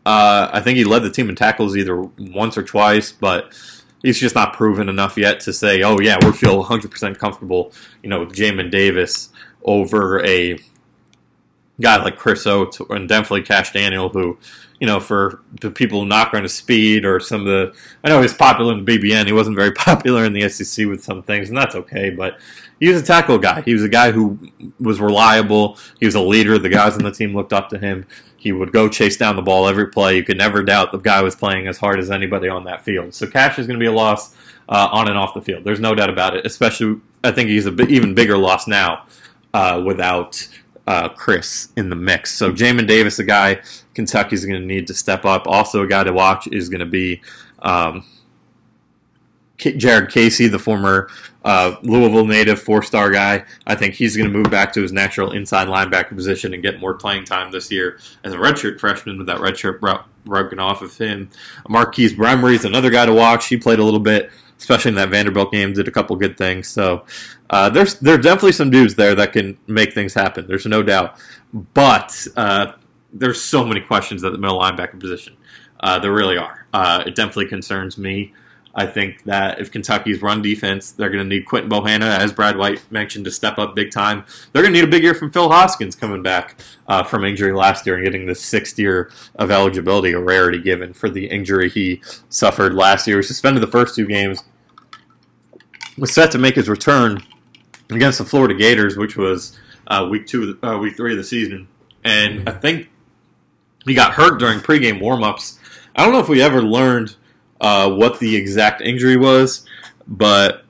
Uh, 0.03 0.49
I 0.51 0.61
think 0.61 0.77
he 0.77 0.83
led 0.83 1.03
the 1.03 1.11
team 1.11 1.29
in 1.29 1.35
tackles 1.35 1.77
either 1.77 2.01
once 2.17 2.57
or 2.57 2.63
twice, 2.63 3.11
but 3.11 3.53
he's 4.01 4.19
just 4.19 4.33
not 4.33 4.53
proven 4.53 4.89
enough 4.89 5.15
yet 5.15 5.39
to 5.41 5.53
say, 5.53 5.83
oh, 5.83 5.99
yeah, 5.99 6.17
we 6.23 6.31
feel 6.31 6.63
100% 6.63 7.17
comfortable, 7.19 7.71
you 8.01 8.09
know, 8.09 8.21
with 8.21 8.35
Jamin 8.35 8.71
Davis 8.71 9.29
over 9.63 10.25
a 10.25 10.57
guy 11.79 12.01
like 12.03 12.17
Chris 12.17 12.47
Oats 12.47 12.79
and 12.89 13.07
definitely 13.07 13.43
Kash 13.43 13.73
Daniel, 13.73 14.09
who, 14.09 14.37
you 14.79 14.87
know, 14.87 14.99
for 14.99 15.41
the 15.61 15.71
people 15.71 16.05
not 16.05 16.31
going 16.31 16.43
to 16.43 16.49
speed 16.49 17.05
or 17.05 17.19
some 17.19 17.41
of 17.41 17.47
the, 17.47 17.73
I 18.03 18.09
know 18.09 18.21
he's 18.21 18.33
popular 18.33 18.73
in 18.73 18.83
the 18.83 18.97
BBN. 18.97 19.25
He 19.25 19.31
wasn't 19.31 19.55
very 19.55 19.71
popular 19.73 20.25
in 20.25 20.33
the 20.33 20.47
SEC 20.49 20.85
with 20.87 21.03
some 21.03 21.23
things, 21.23 21.49
and 21.49 21.57
that's 21.57 21.75
okay. 21.75 22.09
But 22.09 22.37
he 22.79 22.89
was 22.89 23.01
a 23.01 23.05
tackle 23.05 23.37
guy. 23.37 23.61
He 23.61 23.73
was 23.73 23.83
a 23.83 23.89
guy 23.89 24.11
who 24.11 24.37
was 24.79 24.99
reliable. 24.99 25.77
He 25.99 26.05
was 26.05 26.15
a 26.15 26.21
leader. 26.21 26.57
The 26.57 26.69
guys 26.69 26.95
on 26.95 27.03
the 27.03 27.11
team 27.11 27.33
looked 27.33 27.53
up 27.53 27.69
to 27.69 27.77
him. 27.77 28.05
He 28.37 28.51
would 28.51 28.71
go 28.71 28.89
chase 28.89 29.17
down 29.17 29.37
the 29.37 29.41
ball 29.41 29.67
every 29.67 29.87
play. 29.87 30.17
You 30.17 30.23
could 30.23 30.37
never 30.37 30.61
doubt 30.61 30.91
the 30.91 30.99
guy 30.99 31.21
was 31.21 31.35
playing 31.35 31.67
as 31.67 31.77
hard 31.77 31.99
as 31.99 32.11
anybody 32.11 32.47
on 32.47 32.65
that 32.65 32.83
field. 32.83 33.13
So 33.13 33.27
Kash 33.27 33.57
is 33.57 33.65
going 33.65 33.79
to 33.79 33.83
be 33.83 33.87
a 33.87 33.91
loss 33.91 34.35
uh, 34.69 34.89
on 34.91 35.07
and 35.07 35.17
off 35.17 35.33
the 35.33 35.41
field. 35.41 35.63
There's 35.63 35.79
no 35.79 35.95
doubt 35.95 36.09
about 36.09 36.35
it. 36.35 36.45
Especially, 36.45 36.99
I 37.23 37.31
think 37.31 37.49
he's 37.49 37.65
a 37.65 37.71
bit, 37.71 37.89
even 37.89 38.13
bigger 38.13 38.37
loss 38.37 38.67
now 38.67 39.05
uh, 39.53 39.81
without 39.83 40.47
uh, 40.85 41.09
Chris 41.09 41.69
in 41.75 41.89
the 41.89 41.95
mix. 41.95 42.33
So 42.33 42.51
Jamin 42.51 42.87
Davis, 42.87 43.17
a 43.19 43.23
guy 43.23 43.61
Kentucky's 43.95 44.45
going 44.45 44.61
to 44.61 44.67
need 44.67 44.87
to 44.87 44.93
step 44.93 45.25
up. 45.25 45.47
Also, 45.47 45.81
a 45.81 45.87
guy 45.87 46.03
to 46.03 46.13
watch 46.13 46.47
is 46.47 46.69
going 46.69 46.79
to 46.79 46.85
be. 46.85 47.21
Um, 47.59 48.05
Jared 49.57 50.09
Casey, 50.09 50.47
the 50.47 50.59
former 50.59 51.09
uh, 51.45 51.77
Louisville 51.81 52.25
native, 52.25 52.61
four-star 52.61 53.09
guy. 53.09 53.45
I 53.65 53.75
think 53.75 53.93
he's 53.93 54.17
going 54.17 54.29
to 54.29 54.37
move 54.37 54.51
back 54.51 54.73
to 54.73 54.81
his 54.81 54.91
natural 54.91 55.31
inside 55.31 55.67
linebacker 55.67 56.15
position 56.15 56.53
and 56.53 56.61
get 56.61 56.79
more 56.79 56.93
playing 56.93 57.23
time 57.23 57.51
this 57.51 57.71
year 57.71 57.99
as 58.23 58.33
a 58.33 58.37
redshirt 58.37 58.79
freshman 58.79 59.17
with 59.17 59.27
that 59.27 59.37
redshirt 59.37 59.79
broken 60.25 60.59
off 60.59 60.81
of 60.81 60.97
him. 60.97 61.29
Marquise 61.69 62.13
Brownry 62.13 62.55
is 62.55 62.65
another 62.65 62.89
guy 62.89 63.05
to 63.05 63.13
watch. 63.13 63.47
He 63.47 63.57
played 63.57 63.79
a 63.79 63.83
little 63.83 63.99
bit, 63.99 64.29
especially 64.57 64.89
in 64.89 64.95
that 64.95 65.09
Vanderbilt 65.09 65.51
game, 65.51 65.71
did 65.71 65.87
a 65.87 65.91
couple 65.91 66.15
good 66.17 66.37
things. 66.37 66.67
So 66.67 67.05
uh, 67.49 67.69
there's 67.69 67.95
there's 67.99 68.23
definitely 68.23 68.53
some 68.53 68.69
dudes 68.69 68.95
there 68.95 69.15
that 69.15 69.31
can 69.31 69.57
make 69.67 69.93
things 69.93 70.13
happen. 70.13 70.47
There's 70.47 70.65
no 70.65 70.83
doubt. 70.83 71.17
But 71.53 72.27
uh, 72.35 72.73
there's 73.15 73.41
so 73.41 73.65
many 73.65 73.81
questions 73.81 74.23
at 74.23 74.31
the 74.33 74.37
middle 74.37 74.59
linebacker 74.59 74.99
position. 74.99 75.35
Uh, 75.79 75.97
there 75.99 76.11
really 76.11 76.37
are. 76.37 76.67
Uh, 76.73 77.03
it 77.05 77.15
definitely 77.15 77.47
concerns 77.47 77.97
me. 77.97 78.33
I 78.77 78.85
think 78.85 79.23
that 79.23 79.61
if 79.61 79.71
Kentucky's 79.71 80.21
run 80.21 80.41
defense, 80.41 80.91
they're 80.91 81.09
going 81.09 81.23
to 81.23 81.29
need 81.29 81.45
Quinton 81.45 81.71
Bohanna, 81.71 82.19
as 82.19 82.33
Brad 82.33 82.57
White 82.57 82.83
mentioned, 82.91 83.23
to 83.23 83.31
step 83.31 83.57
up 83.57 83.73
big 83.73 83.89
time. 83.89 84.25
They're 84.51 84.61
going 84.61 84.73
to 84.73 84.81
need 84.81 84.87
a 84.87 84.91
big 84.91 85.01
year 85.01 85.13
from 85.13 85.31
Phil 85.31 85.49
Hoskins 85.49 85.95
coming 85.95 86.21
back 86.21 86.59
uh, 86.87 87.03
from 87.03 87.23
injury 87.23 87.53
last 87.53 87.85
year 87.85 87.95
and 87.95 88.03
getting 88.03 88.25
the 88.25 88.35
sixth 88.35 88.77
year 88.77 89.09
of 89.35 89.49
eligibility, 89.49 90.11
a 90.11 90.19
rarity 90.19 90.61
given 90.61 90.91
for 90.91 91.09
the 91.09 91.27
injury 91.27 91.69
he 91.69 92.01
suffered 92.27 92.73
last 92.73 93.07
year. 93.07 93.17
He 93.17 93.23
suspended 93.23 93.63
the 93.63 93.67
first 93.67 93.95
two 93.95 94.07
games, 94.07 94.43
was 95.97 96.13
set 96.13 96.31
to 96.31 96.37
make 96.37 96.55
his 96.55 96.67
return 96.67 97.23
against 97.89 98.17
the 98.17 98.25
Florida 98.25 98.55
Gators, 98.55 98.97
which 98.97 99.15
was 99.15 99.57
uh, 99.87 100.05
week 100.11 100.27
two, 100.27 100.59
uh, 100.61 100.77
week 100.81 100.97
three 100.97 101.13
of 101.13 101.17
the 101.17 101.23
season, 101.23 101.69
and 102.03 102.49
I 102.49 102.51
think 102.51 102.89
he 103.85 103.93
got 103.93 104.13
hurt 104.13 104.39
during 104.39 104.59
pregame 104.59 104.99
warmups. 104.99 105.57
I 105.95 106.03
don't 106.03 106.13
know 106.13 106.19
if 106.19 106.29
we 106.29 106.41
ever 106.41 106.61
learned 106.61 107.15
uh, 107.61 107.89
what 107.91 108.19
the 108.19 108.35
exact 108.35 108.81
injury 108.81 109.17
was, 109.17 109.65
but 110.07 110.65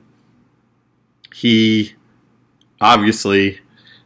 he 1.34 1.94
obviously 2.80 3.60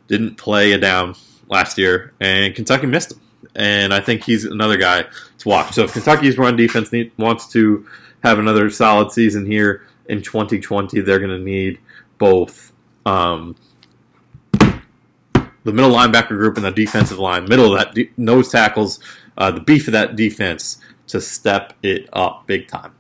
didn't 0.09 0.37
play 0.37 0.73
a 0.73 0.79
down 0.79 1.15
last 1.49 1.79
year, 1.79 2.13
and 2.21 2.55
Kentucky 2.55 2.87
missed 2.87 3.13
him. 3.13 3.21
And 3.55 3.93
I 3.93 4.01
think 4.01 4.25
he's 4.25 4.45
another 4.45 4.77
guy 4.77 5.05
to 5.39 5.49
watch. 5.49 5.75
So 5.75 5.83
if 5.83 5.93
Kentucky's 5.93 6.39
run 6.39 6.57
defense 6.57 6.93
need, 6.93 7.13
wants 7.19 7.49
to 7.53 7.87
have 8.23 8.39
another 8.39 8.71
solid 8.71 9.11
season 9.11 9.45
here 9.45 9.87
in 10.07 10.23
2020, 10.23 11.01
they're 11.01 11.19
going 11.19 11.31
to 11.31 11.39
need 11.39 11.79
both 12.19 12.73
um, 13.07 13.57
the 15.65 15.73
middle 15.73 15.91
linebacker 15.91 16.29
group 16.29 16.57
and 16.57 16.65
the 16.65 16.71
defensive 16.71 17.19
line, 17.19 17.45
middle 17.49 17.73
of 17.73 17.79
that 17.79 17.95
de- 17.95 18.11
nose 18.17 18.51
tackles, 18.51 19.01
uh, 19.37 19.51
the 19.51 19.61
beef 19.61 19.87
of 19.89 19.93
that 19.93 20.17
defense 20.17 20.79
to 21.07 21.21
step 21.21 21.75
it 21.83 22.09
up 22.13 22.47
big 22.47 22.69
time. 22.69 22.93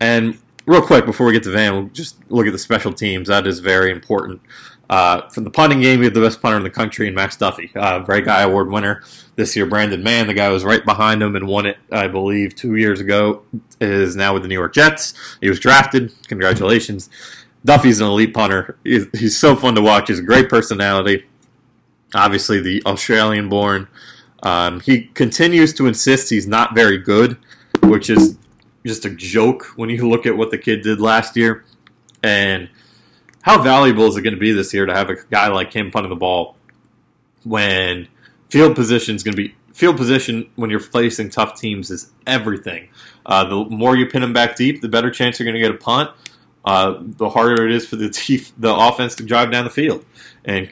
And 0.00 0.38
real 0.66 0.82
quick 0.82 1.06
before 1.06 1.26
we 1.26 1.32
get 1.32 1.42
to 1.44 1.50
Van, 1.50 1.74
we'll 1.74 1.88
just 1.88 2.18
look 2.30 2.46
at 2.46 2.52
the 2.52 2.58
special 2.58 2.92
teams. 2.92 3.28
That 3.28 3.46
is 3.46 3.60
very 3.60 3.90
important. 3.90 4.40
Uh, 4.90 5.26
for 5.30 5.40
the 5.40 5.50
punting 5.50 5.80
game, 5.80 6.00
we 6.00 6.04
have 6.04 6.12
the 6.12 6.20
best 6.20 6.42
punter 6.42 6.58
in 6.58 6.62
the 6.62 6.70
country 6.70 7.08
in 7.08 7.14
Max 7.14 7.36
Duffy, 7.36 7.70
uh, 7.74 8.00
Great 8.00 8.26
Guy 8.26 8.42
Award 8.42 8.70
winner 8.70 9.02
this 9.36 9.56
year. 9.56 9.64
Braden 9.64 10.02
Mann, 10.02 10.26
the 10.26 10.34
guy 10.34 10.48
who 10.48 10.52
was 10.52 10.64
right 10.64 10.84
behind 10.84 11.22
him 11.22 11.34
and 11.34 11.46
won 11.46 11.64
it, 11.64 11.78
I 11.90 12.08
believe, 12.08 12.54
two 12.54 12.76
years 12.76 13.00
ago, 13.00 13.42
is 13.80 14.16
now 14.16 14.34
with 14.34 14.42
the 14.42 14.48
New 14.48 14.54
York 14.54 14.74
Jets. 14.74 15.14
He 15.40 15.48
was 15.48 15.58
drafted. 15.58 16.12
Congratulations. 16.28 17.08
Duffy's 17.64 18.00
an 18.00 18.06
elite 18.08 18.34
punter. 18.34 18.76
He's, 18.84 19.06
he's 19.18 19.38
so 19.38 19.56
fun 19.56 19.74
to 19.76 19.80
watch. 19.80 20.08
He's 20.08 20.18
a 20.18 20.22
great 20.22 20.50
personality. 20.50 21.24
Obviously, 22.14 22.60
the 22.60 22.82
Australian 22.84 23.48
born 23.48 23.88
um, 24.42 24.80
he 24.80 25.02
continues 25.02 25.72
to 25.74 25.86
insist 25.86 26.30
he's 26.30 26.46
not 26.46 26.74
very 26.74 26.98
good, 26.98 27.38
which 27.82 28.10
is 28.10 28.36
just 28.84 29.04
a 29.04 29.10
joke 29.10 29.66
when 29.76 29.88
you 29.88 30.08
look 30.08 30.26
at 30.26 30.36
what 30.36 30.50
the 30.50 30.58
kid 30.58 30.82
did 30.82 31.00
last 31.00 31.36
year. 31.36 31.64
And 32.22 32.68
how 33.42 33.62
valuable 33.62 34.06
is 34.06 34.16
it 34.16 34.22
going 34.22 34.34
to 34.34 34.40
be 34.40 34.52
this 34.52 34.72
year 34.74 34.86
to 34.86 34.94
have 34.94 35.10
a 35.10 35.16
guy 35.30 35.48
like 35.48 35.72
him 35.72 35.90
punting 35.90 36.10
the 36.10 36.16
ball 36.16 36.56
when 37.44 38.08
field 38.48 38.76
position 38.76 39.16
is 39.16 39.22
going 39.22 39.36
to 39.36 39.42
be 39.42 39.54
field 39.72 39.96
position 39.96 40.48
when 40.56 40.70
you're 40.70 40.78
facing 40.78 41.30
tough 41.30 41.58
teams 41.58 41.90
is 41.90 42.12
everything. 42.26 42.88
Uh, 43.24 43.44
the 43.44 43.64
more 43.70 43.96
you 43.96 44.06
pin 44.06 44.20
them 44.20 44.32
back 44.32 44.54
deep, 44.54 44.80
the 44.80 44.88
better 44.88 45.10
chance 45.10 45.38
you're 45.38 45.44
going 45.44 45.54
to 45.54 45.60
get 45.60 45.74
a 45.74 45.78
punt. 45.78 46.10
Uh, 46.64 46.98
the 47.00 47.28
harder 47.28 47.66
it 47.66 47.72
is 47.72 47.86
for 47.86 47.96
the 47.96 48.08
the 48.58 48.72
offense 48.72 49.16
to 49.16 49.24
drive 49.24 49.50
down 49.50 49.64
the 49.64 49.70
field. 49.70 50.04
And 50.44 50.70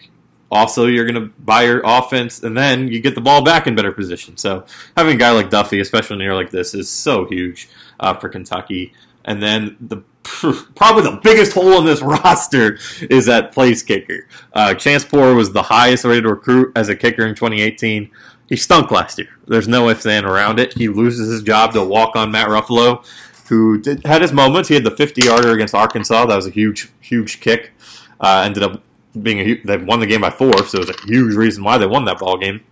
also 0.51 0.87
you're 0.87 1.07
going 1.07 1.23
to 1.23 1.33
buy 1.39 1.63
your 1.63 1.81
offense 1.85 2.43
and 2.43 2.57
then 2.57 2.89
you 2.89 3.01
get 3.01 3.15
the 3.15 3.21
ball 3.21 3.43
back 3.43 3.67
in 3.67 3.75
better 3.75 3.93
position. 3.93 4.37
So 4.37 4.65
having 4.97 5.15
a 5.15 5.19
guy 5.19 5.31
like 5.31 5.51
Duffy, 5.51 5.81
especially 5.81 6.17
in 6.17 6.21
a 6.23 6.25
year 6.25 6.35
like 6.35 6.51
this, 6.51 6.75
is 6.75 6.89
so 6.89 7.25
huge 7.27 7.69
uh, 8.01 8.15
for 8.15 8.29
Kentucky. 8.29 8.93
And 9.25 9.43
then 9.43 9.77
the 9.81 10.03
probably 10.23 11.03
the 11.03 11.21
biggest 11.23 11.53
hole 11.53 11.79
in 11.79 11.85
this 11.85 12.03
roster 12.03 12.79
is 13.03 13.27
that 13.27 13.53
place 13.53 13.83
kicker. 13.83 14.27
Uh, 14.53 14.75
Chance 14.75 15.05
Poore 15.05 15.35
was 15.35 15.53
the 15.53 15.63
highest 15.63 16.05
rated 16.05 16.25
recruit 16.25 16.73
as 16.77 16.89
a 16.89 16.97
kicker 16.97 17.27
in 17.27 17.35
2018. 17.35 18.11
He 18.49 18.57
stunk 18.57 18.91
last 18.91 19.19
year. 19.19 19.29
There's 19.47 19.69
no 19.69 19.89
ifs 19.89 20.07
and 20.07 20.27
around 20.27 20.59
it. 20.59 20.75
He 20.75 20.89
loses 20.89 21.31
his 21.31 21.43
job 21.43 21.73
to 21.75 21.85
walk 21.85 22.17
on 22.17 22.33
Matt 22.33 22.49
Ruffolo, 22.49 23.07
who 23.49 23.81
did, 23.81 24.05
had 24.05 24.23
his 24.23 24.33
moments. 24.33 24.69
He 24.69 24.75
had 24.75 24.85
the 24.85 24.91
50 24.91 25.25
yarder 25.25 25.53
against 25.53 25.75
Arkansas. 25.75 26.27
That 26.27 26.37
was 26.37 26.47
a 26.47 26.51
huge, 26.51 26.91
huge 27.01 27.41
kick. 27.41 27.73
Uh, 28.21 28.43
ended 28.45 28.63
up 28.65 28.83
being 29.20 29.38
a, 29.38 29.55
they 29.62 29.77
won 29.77 30.01
the 30.01 30.07
game 30.07 30.20
by 30.20 30.31
four, 30.31 30.53
so 30.66 30.79
it 30.79 30.88
was 30.88 30.90
a 30.90 31.07
huge 31.07 31.35
reason 31.35 31.64
why 31.64 31.79
they 31.79 31.87
won 31.87 32.05
that 32.05 32.18
ball 32.18 32.38
game. 32.38 32.62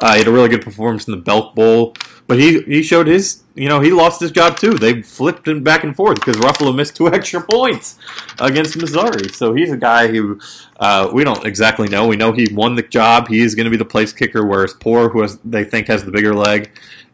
Uh, 0.00 0.12
he 0.12 0.18
had 0.18 0.28
a 0.28 0.32
really 0.32 0.48
good 0.48 0.62
performance 0.62 1.06
in 1.06 1.12
the 1.12 1.20
Belk 1.20 1.54
Bowl, 1.54 1.94
but 2.26 2.38
he 2.38 2.62
he 2.62 2.82
showed 2.82 3.06
his 3.06 3.42
you 3.54 3.68
know 3.68 3.80
he 3.80 3.90
lost 3.90 4.20
his 4.20 4.30
job 4.30 4.56
too. 4.56 4.72
They 4.72 5.02
flipped 5.02 5.46
him 5.46 5.62
back 5.62 5.84
and 5.84 5.94
forth 5.94 6.16
because 6.16 6.36
Ruffolo 6.36 6.74
missed 6.74 6.96
two 6.96 7.08
extra 7.12 7.42
points 7.42 7.98
against 8.38 8.76
Missouri. 8.76 9.28
So 9.28 9.52
he's 9.52 9.70
a 9.70 9.76
guy 9.76 10.08
who 10.08 10.40
uh, 10.78 11.10
we 11.12 11.22
don't 11.22 11.44
exactly 11.44 11.88
know. 11.88 12.06
We 12.06 12.16
know 12.16 12.32
he 12.32 12.48
won 12.52 12.76
the 12.76 12.82
job. 12.82 13.28
He 13.28 13.40
is 13.40 13.54
going 13.54 13.64
to 13.64 13.70
be 13.70 13.76
the 13.76 13.84
place 13.84 14.12
kicker, 14.12 14.46
whereas 14.46 14.72
Poore, 14.72 15.10
who 15.10 15.20
has, 15.20 15.38
they 15.44 15.64
think 15.64 15.88
has 15.88 16.04
the 16.04 16.10
bigger 16.10 16.34
leg, 16.34 16.70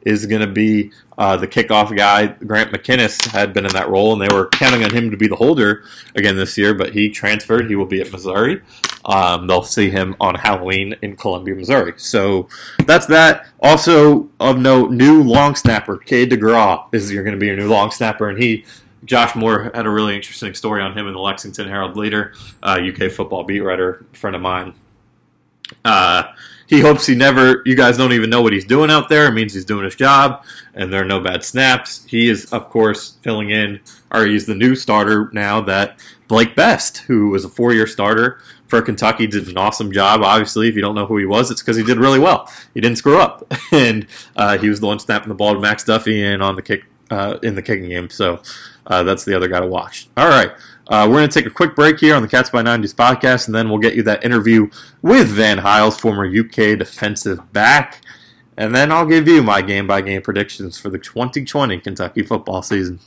is 0.06 0.24
going 0.24 0.40
to 0.40 0.46
be 0.46 0.92
uh, 1.18 1.36
the 1.36 1.48
kickoff 1.48 1.94
guy. 1.94 2.28
Grant 2.28 2.70
McKinniss 2.70 3.26
had 3.26 3.52
been 3.52 3.66
in 3.66 3.72
that 3.72 3.88
role, 3.88 4.12
and 4.12 4.22
they 4.22 4.32
were 4.32 4.46
counting 4.46 4.84
on 4.84 4.94
him 4.94 5.10
to 5.10 5.16
be 5.16 5.26
the 5.26 5.34
holder 5.34 5.82
again 6.14 6.36
this 6.36 6.56
year, 6.56 6.74
but 6.74 6.94
he 6.94 7.10
transferred. 7.10 7.68
He 7.68 7.74
will 7.74 7.86
be 7.86 8.00
at 8.00 8.12
Missouri. 8.12 8.62
Um, 9.04 9.48
they'll 9.48 9.64
see 9.64 9.90
him 9.90 10.14
on 10.20 10.36
Halloween 10.36 10.94
in 11.02 11.16
Columbia, 11.16 11.56
Missouri. 11.56 11.94
So 11.96 12.48
that's 12.86 13.06
that. 13.06 13.48
Also 13.60 14.30
of 14.38 14.58
note, 14.58 14.92
new 14.92 15.24
long 15.24 15.56
snapper, 15.56 15.96
Cade 15.98 16.30
DeGraw 16.30 16.86
is 16.94 17.12
you're 17.12 17.24
going 17.24 17.34
to 17.34 17.40
be 17.40 17.46
your 17.46 17.56
new 17.56 17.68
long 17.68 17.90
snapper, 17.90 18.28
and 18.28 18.40
he. 18.40 18.64
Josh 19.04 19.36
Moore 19.36 19.70
had 19.72 19.86
a 19.86 19.90
really 19.90 20.16
interesting 20.16 20.52
story 20.54 20.82
on 20.82 20.98
him 20.98 21.06
in 21.06 21.12
the 21.12 21.20
Lexington 21.20 21.68
Herald 21.68 21.96
Leader, 21.96 22.34
uh, 22.64 22.80
UK 22.80 23.08
football 23.12 23.44
beat 23.44 23.60
writer, 23.60 24.04
friend 24.12 24.34
of 24.34 24.42
mine. 24.42 24.74
Uh, 25.84 26.24
he 26.66 26.80
hopes 26.80 27.06
he 27.06 27.14
never. 27.14 27.62
You 27.64 27.76
guys 27.76 27.96
don't 27.96 28.12
even 28.12 28.30
know 28.30 28.42
what 28.42 28.52
he's 28.52 28.64
doing 28.64 28.90
out 28.90 29.08
there. 29.08 29.26
It 29.28 29.32
means 29.32 29.54
he's 29.54 29.64
doing 29.64 29.84
his 29.84 29.94
job, 29.94 30.44
and 30.74 30.92
there 30.92 31.02
are 31.02 31.06
no 31.06 31.20
bad 31.20 31.44
snaps. 31.44 32.04
He 32.08 32.28
is, 32.28 32.52
of 32.52 32.68
course, 32.70 33.16
filling 33.22 33.50
in, 33.50 33.80
or 34.10 34.26
he's 34.26 34.46
the 34.46 34.54
new 34.54 34.74
starter 34.74 35.30
now 35.32 35.60
that 35.62 36.00
Blake 36.28 36.56
Best, 36.56 36.98
who 36.98 37.28
was 37.28 37.44
a 37.44 37.48
four-year 37.48 37.86
starter 37.86 38.40
for 38.66 38.82
Kentucky, 38.82 39.26
did 39.26 39.48
an 39.48 39.56
awesome 39.56 39.92
job. 39.92 40.22
Obviously, 40.22 40.68
if 40.68 40.74
you 40.74 40.82
don't 40.82 40.94
know 40.94 41.06
who 41.06 41.18
he 41.18 41.26
was, 41.26 41.50
it's 41.50 41.62
because 41.62 41.76
he 41.76 41.84
did 41.84 41.98
really 41.98 42.18
well. 42.18 42.50
He 42.74 42.80
didn't 42.80 42.98
screw 42.98 43.18
up, 43.18 43.52
and 43.72 44.06
uh, 44.36 44.58
he 44.58 44.68
was 44.68 44.80
the 44.80 44.86
one 44.86 44.98
snapping 44.98 45.28
the 45.28 45.34
ball 45.34 45.54
to 45.54 45.60
Max 45.60 45.84
Duffy 45.84 46.24
and 46.24 46.42
on 46.42 46.56
the 46.56 46.62
kick 46.62 46.84
uh, 47.10 47.38
in 47.42 47.54
the 47.54 47.62
kicking 47.62 47.88
game. 47.88 48.10
So 48.10 48.40
uh, 48.86 49.02
that's 49.02 49.24
the 49.24 49.34
other 49.34 49.48
guy 49.48 49.60
to 49.60 49.66
watch. 49.66 50.08
All 50.16 50.28
right. 50.28 50.52
Uh, 50.88 51.06
we're 51.08 51.16
going 51.16 51.28
to 51.28 51.34
take 51.34 51.46
a 51.46 51.54
quick 51.54 51.74
break 51.74 51.98
here 51.98 52.14
on 52.14 52.22
the 52.22 52.28
Cats 52.28 52.50
by 52.50 52.62
90s 52.62 52.94
podcast, 52.94 53.46
and 53.46 53.54
then 53.54 53.68
we'll 53.68 53.78
get 53.78 53.96
you 53.96 54.02
that 54.04 54.24
interview 54.24 54.70
with 55.02 55.28
Van 55.28 55.58
Hiles, 55.58 55.98
former 55.98 56.24
UK 56.26 56.78
defensive 56.78 57.52
back. 57.52 58.02
And 58.56 58.74
then 58.74 58.92
I'll 58.92 59.06
give 59.06 59.26
you 59.26 59.42
my 59.42 59.62
game 59.62 59.86
by 59.86 60.00
game 60.00 60.22
predictions 60.22 60.78
for 60.78 60.88
the 60.88 60.98
2020 60.98 61.78
Kentucky 61.80 62.22
football 62.22 62.62
season. 62.62 63.00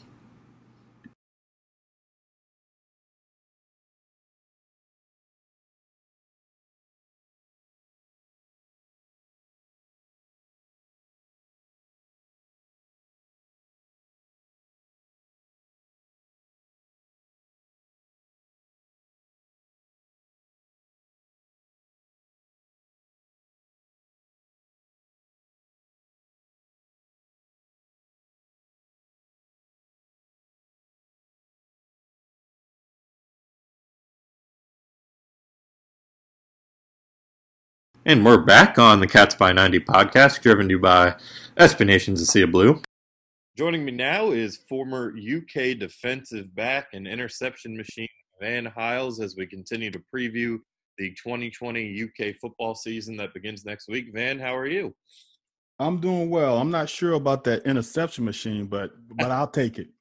And 38.09 38.25
we're 38.25 38.39
back 38.39 38.79
on 38.79 39.01
the 39.01 39.05
Cats 39.05 39.35
by 39.35 39.53
90 39.53 39.81
podcast, 39.81 40.41
driven 40.41 40.67
to 40.67 40.71
you 40.71 40.79
by 40.79 41.15
SB 41.57 41.85
Nations 41.85 42.19
of 42.19 42.27
Sea 42.27 42.41
of 42.41 42.51
Blue. 42.51 42.81
Joining 43.55 43.85
me 43.85 43.91
now 43.91 44.31
is 44.31 44.57
former 44.67 45.13
UK 45.15 45.77
defensive 45.77 46.55
back 46.55 46.87
and 46.93 47.07
interception 47.07 47.77
machine 47.77 48.07
Van 48.41 48.65
Hiles 48.65 49.19
as 49.19 49.35
we 49.37 49.45
continue 49.45 49.91
to 49.91 50.01
preview 50.11 50.57
the 50.97 51.11
2020 51.23 52.03
UK 52.03 52.35
football 52.41 52.73
season 52.73 53.15
that 53.17 53.31
begins 53.31 53.63
next 53.63 53.87
week. 53.87 54.07
Van, 54.11 54.39
how 54.39 54.57
are 54.57 54.65
you? 54.65 54.95
I'm 55.77 56.01
doing 56.01 56.31
well. 56.31 56.57
I'm 56.57 56.71
not 56.71 56.89
sure 56.89 57.13
about 57.13 57.43
that 57.43 57.63
interception 57.67 58.25
machine, 58.25 58.65
but 58.65 58.89
but 59.19 59.29
I'll 59.29 59.45
take 59.45 59.77
it. 59.77 59.89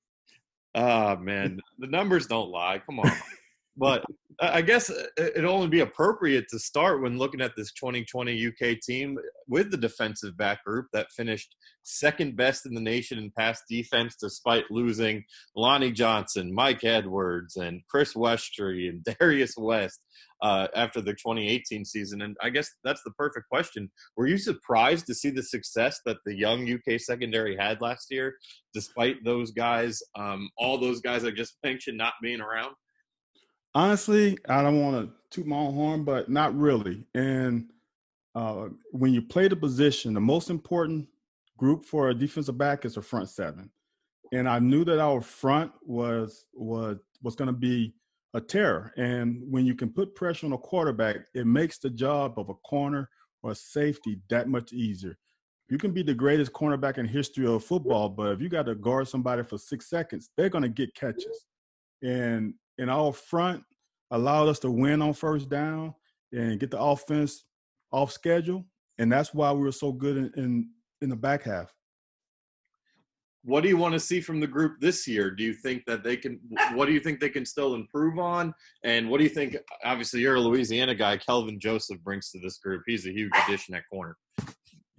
Ah, 0.74 1.16
man, 1.20 1.58
the 1.78 1.88
numbers 1.88 2.26
don't 2.26 2.50
lie. 2.50 2.80
Come 2.86 3.00
on. 3.00 3.10
But 3.78 4.04
I 4.40 4.62
guess 4.62 4.90
it'd 5.16 5.44
only 5.44 5.68
be 5.68 5.80
appropriate 5.80 6.46
to 6.50 6.58
start 6.58 7.00
when 7.00 7.16
looking 7.16 7.40
at 7.40 7.52
this 7.56 7.72
2020 7.72 8.48
UK 8.48 8.80
team 8.80 9.16
with 9.46 9.70
the 9.70 9.76
defensive 9.76 10.36
back 10.36 10.64
group 10.64 10.86
that 10.92 11.12
finished 11.12 11.54
second 11.84 12.36
best 12.36 12.66
in 12.66 12.74
the 12.74 12.80
nation 12.80 13.18
in 13.18 13.32
pass 13.36 13.62
defense 13.68 14.16
despite 14.20 14.70
losing 14.70 15.24
Lonnie 15.56 15.92
Johnson, 15.92 16.52
Mike 16.52 16.82
Edwards, 16.84 17.56
and 17.56 17.82
Chris 17.88 18.14
Westry 18.14 18.88
and 18.88 19.04
Darius 19.20 19.54
West 19.56 20.00
uh, 20.42 20.66
after 20.74 21.00
the 21.00 21.12
2018 21.12 21.84
season. 21.84 22.22
And 22.22 22.36
I 22.42 22.50
guess 22.50 22.70
that's 22.84 23.02
the 23.04 23.12
perfect 23.12 23.48
question. 23.48 23.90
Were 24.16 24.26
you 24.26 24.38
surprised 24.38 25.06
to 25.06 25.14
see 25.14 25.30
the 25.30 25.42
success 25.42 26.00
that 26.04 26.18
the 26.26 26.36
young 26.36 26.68
UK 26.68 27.00
secondary 27.00 27.56
had 27.56 27.80
last 27.80 28.08
year, 28.10 28.34
despite 28.74 29.24
those 29.24 29.52
guys, 29.52 30.00
um, 30.16 30.50
all 30.58 30.78
those 30.78 31.00
guys 31.00 31.24
I 31.24 31.30
just 31.30 31.56
mentioned 31.64 31.98
not 31.98 32.14
being 32.22 32.40
around? 32.40 32.74
Honestly, 33.74 34.38
I 34.48 34.62
don't 34.62 34.80
want 34.80 35.06
to 35.06 35.14
toot 35.30 35.46
my 35.46 35.56
own 35.56 35.74
horn, 35.74 36.04
but 36.04 36.28
not 36.28 36.56
really. 36.56 37.04
And 37.14 37.70
uh, 38.34 38.68
when 38.92 39.12
you 39.12 39.22
play 39.22 39.48
the 39.48 39.56
position, 39.56 40.14
the 40.14 40.20
most 40.20 40.50
important 40.50 41.08
group 41.56 41.84
for 41.84 42.08
a 42.08 42.14
defensive 42.14 42.56
back 42.56 42.84
is 42.84 42.96
a 42.96 43.02
front 43.02 43.28
seven. 43.28 43.70
And 44.32 44.48
I 44.48 44.58
knew 44.58 44.84
that 44.84 45.00
our 45.00 45.20
front 45.20 45.72
was 45.82 46.46
was 46.52 46.98
was 47.22 47.34
going 47.34 47.46
to 47.46 47.52
be 47.52 47.94
a 48.34 48.40
terror. 48.40 48.92
And 48.96 49.42
when 49.50 49.66
you 49.66 49.74
can 49.74 49.90
put 49.90 50.14
pressure 50.14 50.46
on 50.46 50.52
a 50.52 50.58
quarterback, 50.58 51.16
it 51.34 51.46
makes 51.46 51.78
the 51.78 51.90
job 51.90 52.38
of 52.38 52.48
a 52.48 52.54
corner 52.54 53.08
or 53.42 53.52
a 53.52 53.54
safety 53.54 54.20
that 54.28 54.48
much 54.48 54.72
easier. 54.72 55.16
You 55.70 55.78
can 55.78 55.92
be 55.92 56.02
the 56.02 56.14
greatest 56.14 56.52
cornerback 56.52 56.98
in 56.98 57.06
history 57.06 57.46
of 57.46 57.64
football, 57.64 58.08
but 58.08 58.32
if 58.32 58.40
you 58.40 58.48
got 58.48 58.66
to 58.66 58.74
guard 58.74 59.08
somebody 59.08 59.42
for 59.42 59.58
six 59.58 59.88
seconds, 59.88 60.30
they're 60.36 60.48
going 60.48 60.62
to 60.62 60.68
get 60.68 60.94
catches. 60.94 61.46
And 62.02 62.54
in 62.78 62.88
our 62.88 63.12
front 63.12 63.62
allowed 64.10 64.48
us 64.48 64.58
to 64.60 64.70
win 64.70 65.02
on 65.02 65.12
first 65.12 65.48
down 65.48 65.94
and 66.32 66.58
get 66.60 66.70
the 66.70 66.80
offense 66.80 67.44
off 67.92 68.12
schedule. 68.12 68.64
And 68.98 69.10
that's 69.12 69.34
why 69.34 69.52
we 69.52 69.62
were 69.62 69.72
so 69.72 69.92
good 69.92 70.16
in, 70.16 70.32
in, 70.36 70.70
in 71.02 71.08
the 71.08 71.16
back 71.16 71.42
half. 71.42 71.72
What 73.44 73.62
do 73.62 73.68
you 73.68 73.76
want 73.76 73.94
to 73.94 74.00
see 74.00 74.20
from 74.20 74.40
the 74.40 74.46
group 74.46 74.80
this 74.80 75.06
year? 75.06 75.30
Do 75.30 75.44
you 75.44 75.54
think 75.54 75.84
that 75.86 76.02
they 76.02 76.16
can? 76.16 76.40
What 76.74 76.86
do 76.86 76.92
you 76.92 77.00
think 77.00 77.20
they 77.20 77.30
can 77.30 77.46
still 77.46 77.74
improve 77.74 78.18
on? 78.18 78.52
And 78.84 79.08
what 79.08 79.18
do 79.18 79.24
you 79.24 79.30
think? 79.30 79.56
Obviously, 79.84 80.20
you're 80.20 80.34
a 80.34 80.40
Louisiana 80.40 80.94
guy. 80.94 81.16
Kelvin 81.16 81.58
Joseph 81.60 82.02
brings 82.02 82.30
to 82.32 82.40
this 82.40 82.58
group. 82.58 82.82
He's 82.86 83.06
a 83.06 83.12
huge 83.12 83.30
addition 83.46 83.74
at 83.74 83.84
corner. 83.90 84.16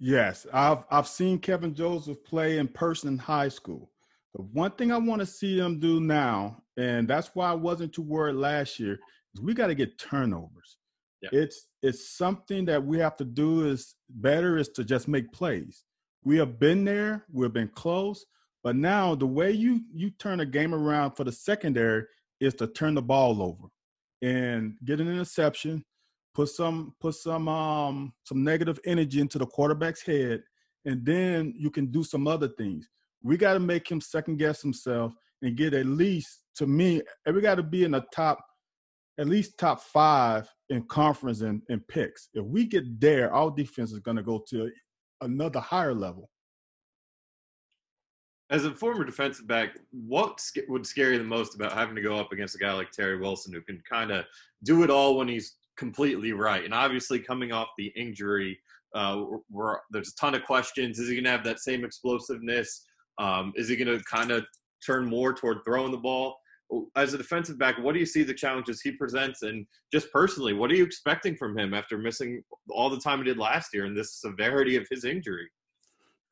Yes, 0.00 0.46
I've 0.52 0.84
I've 0.90 1.06
seen 1.06 1.38
Kevin 1.38 1.74
Joseph 1.74 2.24
play 2.24 2.58
in 2.58 2.66
person 2.66 3.10
in 3.10 3.18
high 3.18 3.50
school. 3.50 3.92
The 4.34 4.42
one 4.42 4.70
thing 4.72 4.92
I 4.92 4.98
want 4.98 5.20
to 5.20 5.26
see 5.26 5.58
them 5.58 5.80
do 5.80 6.00
now 6.00 6.62
and 6.80 7.06
that's 7.06 7.30
why 7.34 7.50
I 7.50 7.54
wasn't 7.54 7.92
too 7.92 8.02
worried 8.02 8.36
last 8.36 8.78
year. 8.80 8.98
Is 9.34 9.40
we 9.40 9.54
got 9.54 9.66
to 9.66 9.74
get 9.74 9.98
turnovers. 9.98 10.78
Yeah. 11.20 11.28
It's 11.32 11.66
it's 11.82 12.16
something 12.16 12.64
that 12.66 12.84
we 12.84 12.98
have 12.98 13.16
to 13.16 13.24
do 13.24 13.66
is 13.66 13.94
better 14.08 14.56
is 14.56 14.70
to 14.70 14.84
just 14.84 15.06
make 15.06 15.30
plays. 15.32 15.84
We 16.24 16.38
have 16.38 16.58
been 16.58 16.84
there, 16.84 17.24
we've 17.30 17.52
been 17.52 17.68
close, 17.68 18.24
but 18.64 18.76
now 18.76 19.14
the 19.14 19.26
way 19.26 19.50
you 19.50 19.82
you 19.92 20.10
turn 20.10 20.40
a 20.40 20.46
game 20.46 20.74
around 20.74 21.12
for 21.12 21.24
the 21.24 21.32
secondary 21.32 22.04
is 22.40 22.54
to 22.54 22.66
turn 22.66 22.94
the 22.94 23.02
ball 23.02 23.42
over 23.42 23.68
and 24.22 24.76
get 24.84 25.00
an 25.00 25.08
interception, 25.08 25.84
put 26.34 26.48
some 26.48 26.94
put 27.00 27.14
some 27.14 27.46
um 27.48 28.14
some 28.24 28.42
negative 28.42 28.80
energy 28.86 29.20
into 29.20 29.38
the 29.38 29.46
quarterback's 29.46 30.02
head, 30.02 30.42
and 30.86 31.04
then 31.04 31.52
you 31.58 31.70
can 31.70 31.86
do 31.86 32.02
some 32.02 32.26
other 32.26 32.48
things. 32.48 32.88
We 33.22 33.36
got 33.36 33.54
to 33.54 33.60
make 33.60 33.90
him 33.90 34.00
second 34.00 34.38
guess 34.38 34.62
himself 34.62 35.14
and 35.42 35.56
get 35.56 35.74
at 35.74 35.86
least 35.86 36.40
to 36.56 36.66
me, 36.66 37.02
we 37.26 37.40
got 37.40 37.54
to 37.56 37.62
be 37.62 37.84
in 37.84 37.92
the 37.92 38.04
top, 38.12 38.44
at 39.18 39.26
least 39.26 39.58
top 39.58 39.80
five 39.80 40.48
in 40.68 40.82
conference 40.84 41.40
and, 41.40 41.62
and 41.68 41.86
picks. 41.88 42.28
If 42.34 42.44
we 42.44 42.66
get 42.66 43.00
there, 43.00 43.32
our 43.32 43.50
defense 43.50 43.92
is 43.92 44.00
going 44.00 44.16
to 44.16 44.22
go 44.22 44.44
to 44.50 44.70
another 45.20 45.60
higher 45.60 45.94
level. 45.94 46.28
As 48.50 48.64
a 48.64 48.74
former 48.74 49.04
defensive 49.04 49.46
back, 49.46 49.78
what 49.92 50.40
would 50.68 50.84
scare 50.84 51.12
you 51.12 51.18
the 51.18 51.24
most 51.24 51.54
about 51.54 51.72
having 51.72 51.94
to 51.94 52.02
go 52.02 52.16
up 52.16 52.32
against 52.32 52.56
a 52.56 52.58
guy 52.58 52.72
like 52.72 52.90
Terry 52.90 53.16
Wilson 53.18 53.52
who 53.52 53.60
can 53.60 53.80
kind 53.88 54.10
of 54.10 54.24
do 54.64 54.82
it 54.82 54.90
all 54.90 55.16
when 55.16 55.28
he's 55.28 55.56
completely 55.76 56.32
right? 56.32 56.64
And 56.64 56.74
obviously, 56.74 57.20
coming 57.20 57.52
off 57.52 57.68
the 57.78 57.92
injury, 57.96 58.58
uh, 58.94 59.22
there's 59.90 60.08
a 60.08 60.16
ton 60.16 60.34
of 60.34 60.44
questions. 60.44 60.98
Is 60.98 61.08
he 61.08 61.14
going 61.14 61.24
to 61.24 61.30
have 61.30 61.44
that 61.44 61.60
same 61.60 61.84
explosiveness? 61.84 62.84
Um, 63.20 63.52
is 63.54 63.68
he 63.68 63.76
going 63.76 63.96
to 63.96 64.02
kind 64.04 64.30
of 64.32 64.44
turn 64.84 65.06
more 65.06 65.32
toward 65.32 65.58
throwing 65.64 65.92
the 65.92 65.98
ball. 65.98 66.36
As 66.96 67.14
a 67.14 67.18
defensive 67.18 67.58
back, 67.58 67.78
what 67.78 67.94
do 67.94 67.98
you 67.98 68.06
see 68.06 68.22
the 68.22 68.34
challenges 68.34 68.80
he 68.80 68.92
presents? 68.92 69.42
And 69.42 69.66
just 69.92 70.12
personally, 70.12 70.52
what 70.52 70.70
are 70.70 70.74
you 70.74 70.84
expecting 70.84 71.36
from 71.36 71.58
him 71.58 71.74
after 71.74 71.98
missing 71.98 72.42
all 72.70 72.88
the 72.88 73.00
time 73.00 73.18
he 73.18 73.24
did 73.24 73.38
last 73.38 73.74
year 73.74 73.86
and 73.86 73.96
this 73.96 74.20
severity 74.20 74.76
of 74.76 74.86
his 74.88 75.04
injury? 75.04 75.48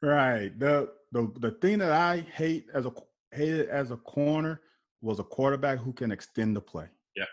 Right. 0.00 0.56
The 0.58 0.90
the 1.10 1.32
the 1.40 1.50
thing 1.60 1.78
that 1.78 1.90
I 1.90 2.24
hate 2.32 2.66
as 2.72 2.86
a 2.86 2.92
hated 3.32 3.68
as 3.68 3.90
a 3.90 3.96
corner 3.96 4.60
was 5.00 5.18
a 5.18 5.24
quarterback 5.24 5.80
who 5.80 5.92
can 5.92 6.12
extend 6.12 6.54
the 6.54 6.60
play. 6.60 6.86
Yeah. 7.16 7.24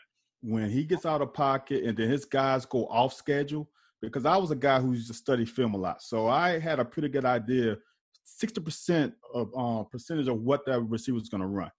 When 0.41 0.71
he 0.71 0.83
gets 0.83 1.05
out 1.05 1.21
of 1.21 1.31
pocket 1.31 1.83
and 1.83 1.95
then 1.95 2.09
his 2.09 2.25
guys 2.25 2.65
go 2.65 2.87
off 2.87 3.13
schedule, 3.13 3.69
because 4.01 4.25
I 4.25 4.35
was 4.37 4.49
a 4.49 4.55
guy 4.55 4.79
who 4.79 4.93
used 4.93 5.09
to 5.09 5.13
study 5.13 5.45
film 5.45 5.75
a 5.75 5.77
lot. 5.77 6.01
So 6.01 6.27
I 6.27 6.57
had 6.57 6.79
a 6.79 6.85
pretty 6.85 7.09
good 7.09 7.25
idea 7.25 7.77
60% 8.41 9.13
of 9.33 9.51
uh, 9.57 9.83
percentage 9.83 10.27
of 10.27 10.41
what 10.41 10.65
that 10.65 10.81
receiver 10.81 11.17
is 11.17 11.29
going 11.29 11.41
to 11.41 11.47
run. 11.47 11.71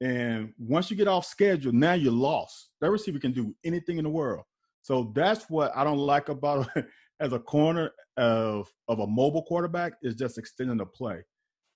And 0.00 0.52
once 0.58 0.90
you 0.90 0.96
get 0.96 1.08
off 1.08 1.24
schedule, 1.24 1.72
now 1.72 1.94
you're 1.94 2.12
lost. 2.12 2.70
That 2.80 2.90
receiver 2.90 3.18
can 3.18 3.32
do 3.32 3.54
anything 3.64 3.98
in 3.98 4.04
the 4.04 4.10
world. 4.10 4.44
So 4.82 5.12
that's 5.14 5.48
what 5.48 5.74
I 5.74 5.84
don't 5.84 5.98
like 5.98 6.28
about 6.28 6.68
as 7.20 7.32
a 7.32 7.38
corner 7.38 7.90
of 8.16 8.68
of 8.88 9.00
a 9.00 9.06
mobile 9.06 9.42
quarterback 9.42 9.94
is 10.02 10.14
just 10.14 10.36
extending 10.36 10.76
the 10.76 10.86
play. 10.86 11.24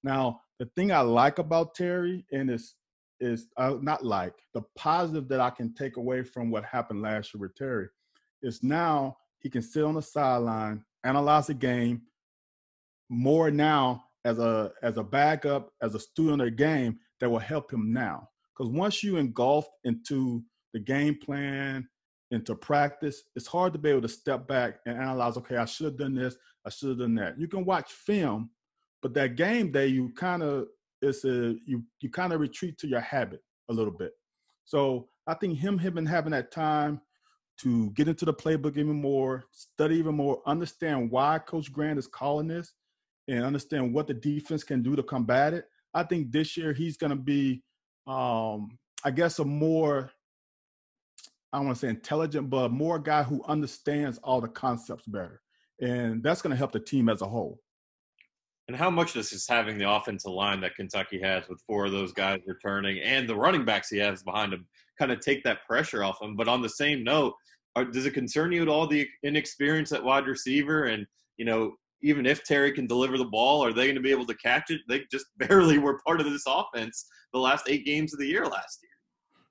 Now, 0.03 0.41
the 0.59 0.67
thing 0.77 0.93
I 0.93 1.01
like 1.01 1.39
about 1.39 1.75
Terry 1.75 2.27
and 2.33 2.51
is 2.51 2.75
is 3.21 3.49
uh, 3.57 3.77
not 3.81 4.05
like 4.05 4.35
the 4.55 4.63
positive 4.77 5.29
that 5.29 5.41
I 5.41 5.51
can 5.51 5.75
take 5.75 5.97
away 5.97 6.23
from 6.23 6.51
what 6.51 6.65
happened 6.65 7.03
last 7.03 7.35
year 7.35 7.41
with 7.41 7.55
Terry 7.57 7.89
is 8.43 8.63
now 8.63 9.17
he 9.41 9.51
can 9.51 9.63
sit 9.63 9.85
on 9.85 9.95
the 9.95 10.03
sideline, 10.03 10.85
analyze 11.05 11.47
the 11.49 11.55
game 11.55 12.03
more 13.09 13.51
now 13.51 14.05
as 14.25 14.39
a 14.39 14.73
as 14.83 14.97
a 14.99 15.03
backup, 15.03 15.71
as 15.83 15.95
a 15.95 16.01
student 16.01 16.43
of 16.43 16.57
game 16.57 16.99
that 17.21 17.31
will 17.31 17.39
help 17.39 17.73
him 17.73 17.93
now. 17.93 18.29
Because 18.57 18.73
once 18.73 19.03
you 19.03 19.17
engulf 19.17 19.67
into 19.85 20.43
the 20.75 20.81
game 20.81 21.17
plan, 21.25 21.89
into 22.31 22.55
practice, 22.55 23.23
it's 23.37 23.47
hard 23.47 23.73
to 23.73 23.79
be 23.79 23.91
able 23.91 24.03
to 24.03 24.09
step 24.09 24.47
back 24.47 24.81
and 24.87 24.99
analyze, 24.99 25.37
okay, 25.37 25.57
I 25.57 25.65
should 25.65 25.87
have 25.87 25.97
done 25.97 26.15
this, 26.15 26.37
I 26.67 26.71
should 26.71 26.91
have 26.91 26.99
done 26.99 27.15
that. 27.15 27.39
You 27.39 27.49
can 27.49 27.65
watch 27.65 27.93
film, 27.93 28.51
but 29.01 29.15
that 29.15 29.37
game 29.37 29.73
day, 29.73 29.87
you 29.87 30.13
kind 30.15 30.43
of 30.43 30.67
it's 31.01 31.25
a 31.25 31.55
you 31.65 31.85
you 32.01 32.11
kind 32.11 32.33
of 32.33 32.41
retreat 32.41 32.79
to 32.79 32.89
your 32.89 33.01
habit 33.01 33.41
a 33.71 33.73
little 33.73 33.93
bit. 33.93 34.13
So 34.65 35.09
I 35.27 35.35
think 35.35 35.59
him 35.59 35.79
him 35.79 35.97
and 35.99 36.09
having 36.09 36.33
that 36.33 36.51
time 36.51 37.01
to 37.61 37.91
get 37.91 38.09
into 38.09 38.25
the 38.25 38.35
playbook 38.35 38.77
even 38.77 39.01
more, 39.01 39.45
study 39.51 39.97
even 39.97 40.15
more, 40.15 40.41
understand 40.47 41.11
why 41.11 41.39
Coach 41.41 41.73
Gran 41.73 41.99
is 41.99 42.07
calling 42.07 42.47
this, 42.49 42.73
and 43.29 43.45
understand 43.45 43.93
what 43.93 44.07
the 44.07 44.15
defense 44.15 44.65
can 44.65 44.83
do 44.83 44.97
to 44.97 45.03
combat 45.03 45.55
it. 45.55 45.67
I 45.95 46.03
think 46.03 46.33
this 46.33 46.57
year 46.57 46.73
he's 46.73 46.97
going 46.97 47.11
to 47.11 47.17
be, 47.17 47.63
um, 48.07 48.79
I 49.05 49.11
guess, 49.11 49.39
a 49.39 49.45
more 49.45 50.11
I 51.53 51.59
don't 51.59 51.67
want 51.67 51.79
to 51.79 51.87
say 51.87 51.89
intelligent, 51.89 52.51
but 52.51 52.71
more 52.71 52.99
guy 52.99 53.23
who 53.23 53.43
understands 53.45 54.19
all 54.19 54.41
the 54.41 54.49
concepts 54.49 55.07
better, 55.07 55.41
and 55.81 56.23
that's 56.23 56.43
going 56.43 56.51
to 56.51 56.57
help 56.57 56.73
the 56.73 56.81
team 56.81 57.09
as 57.09 57.23
a 57.23 57.27
whole. 57.27 57.59
And 58.69 58.77
how 58.77 58.91
much 58.91 59.15
does 59.15 59.31
just 59.31 59.49
having 59.49 59.79
the 59.79 59.91
offensive 59.91 60.31
line 60.31 60.61
that 60.61 60.75
Kentucky 60.75 61.19
has 61.23 61.49
with 61.49 61.63
four 61.67 61.87
of 61.87 61.93
those 61.93 62.13
guys 62.13 62.41
returning 62.47 63.01
and 63.03 63.27
the 63.27 63.35
running 63.35 63.65
backs 63.65 63.89
he 63.89 63.97
has 63.97 64.23
behind 64.23 64.53
him 64.53 64.67
kind 64.99 65.11
of 65.11 65.21
take 65.21 65.43
that 65.45 65.65
pressure 65.67 66.05
off 66.05 66.21
him? 66.21 66.37
But 66.37 66.49
on 66.49 66.61
the 66.61 66.69
same 66.69 67.03
note, 67.03 67.33
are, 67.77 67.87
does 67.87 68.05
it 68.05 68.13
concern 68.13 68.53
you 68.53 68.61
at 68.61 68.69
all 68.69 68.87
the 68.87 69.09
inexperience 69.23 69.93
at 69.93 70.05
wide 70.05 70.27
receiver? 70.27 70.85
And 70.85 71.07
you 71.39 71.47
know, 71.47 71.77
even 72.03 72.27
if 72.27 72.45
Terry 72.45 72.73
can 72.73 72.87
deliver 72.87 73.19
the 73.19 73.25
ball, 73.25 73.65
are 73.65 73.73
they 73.73 73.85
going 73.85 73.97
to 73.97 74.01
be 74.01 74.11
able 74.11 74.27
to 74.27 74.35
catch 74.35 74.71
it? 74.71 74.81
They 74.89 75.05
just 75.11 75.27
barely 75.39 75.79
were 75.79 76.01
part 76.07 76.21
of 76.21 76.31
this 76.31 76.45
offense 76.47 77.07
the 77.33 77.39
last 77.39 77.69
eight 77.69 77.85
games 77.85 78.13
of 78.13 78.21
the 78.21 78.27
year 78.27 78.47
last 78.47 78.79
year. 78.83 78.91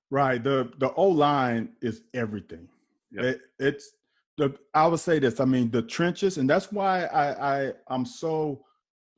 Right. 0.10 0.44
The 0.44 0.72
the 0.80 0.94
O 0.94 1.08
line 1.08 1.70
is 1.82 2.02
everything. 2.14 2.68
Yep. 3.12 3.26
It, 3.26 3.42
it's 3.60 3.92
the 4.38 4.56
I 4.74 4.88
would 4.88 5.00
say 5.00 5.20
this. 5.20 5.40
I 5.40 5.46
mean 5.46 5.70
the 5.70 5.82
trenches, 5.82 6.38
and 6.38 6.50
that's 6.50 6.72
why 6.72 7.06
I, 7.06 7.66
I 7.68 7.74
I'm 7.90 8.06
so 8.06 8.64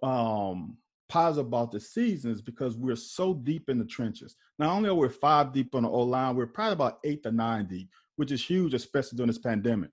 um 0.01 0.77
positive 1.09 1.47
about 1.47 1.71
the 1.71 1.79
seasons 1.79 2.41
because 2.41 2.77
we're 2.77 2.95
so 2.95 3.33
deep 3.33 3.69
in 3.69 3.77
the 3.77 3.85
trenches. 3.85 4.35
Not 4.57 4.71
only 4.71 4.89
are 4.89 4.95
we 4.95 5.09
five 5.09 5.51
deep 5.51 5.75
on 5.75 5.83
the 5.83 5.89
O 5.89 6.01
line, 6.01 6.35
we're 6.35 6.47
probably 6.47 6.73
about 6.73 6.99
eight 7.03 7.23
to 7.23 7.31
nine 7.31 7.67
deep, 7.67 7.89
which 8.15 8.31
is 8.31 8.45
huge, 8.45 8.73
especially 8.73 9.17
during 9.17 9.27
this 9.27 9.39
pandemic. 9.39 9.89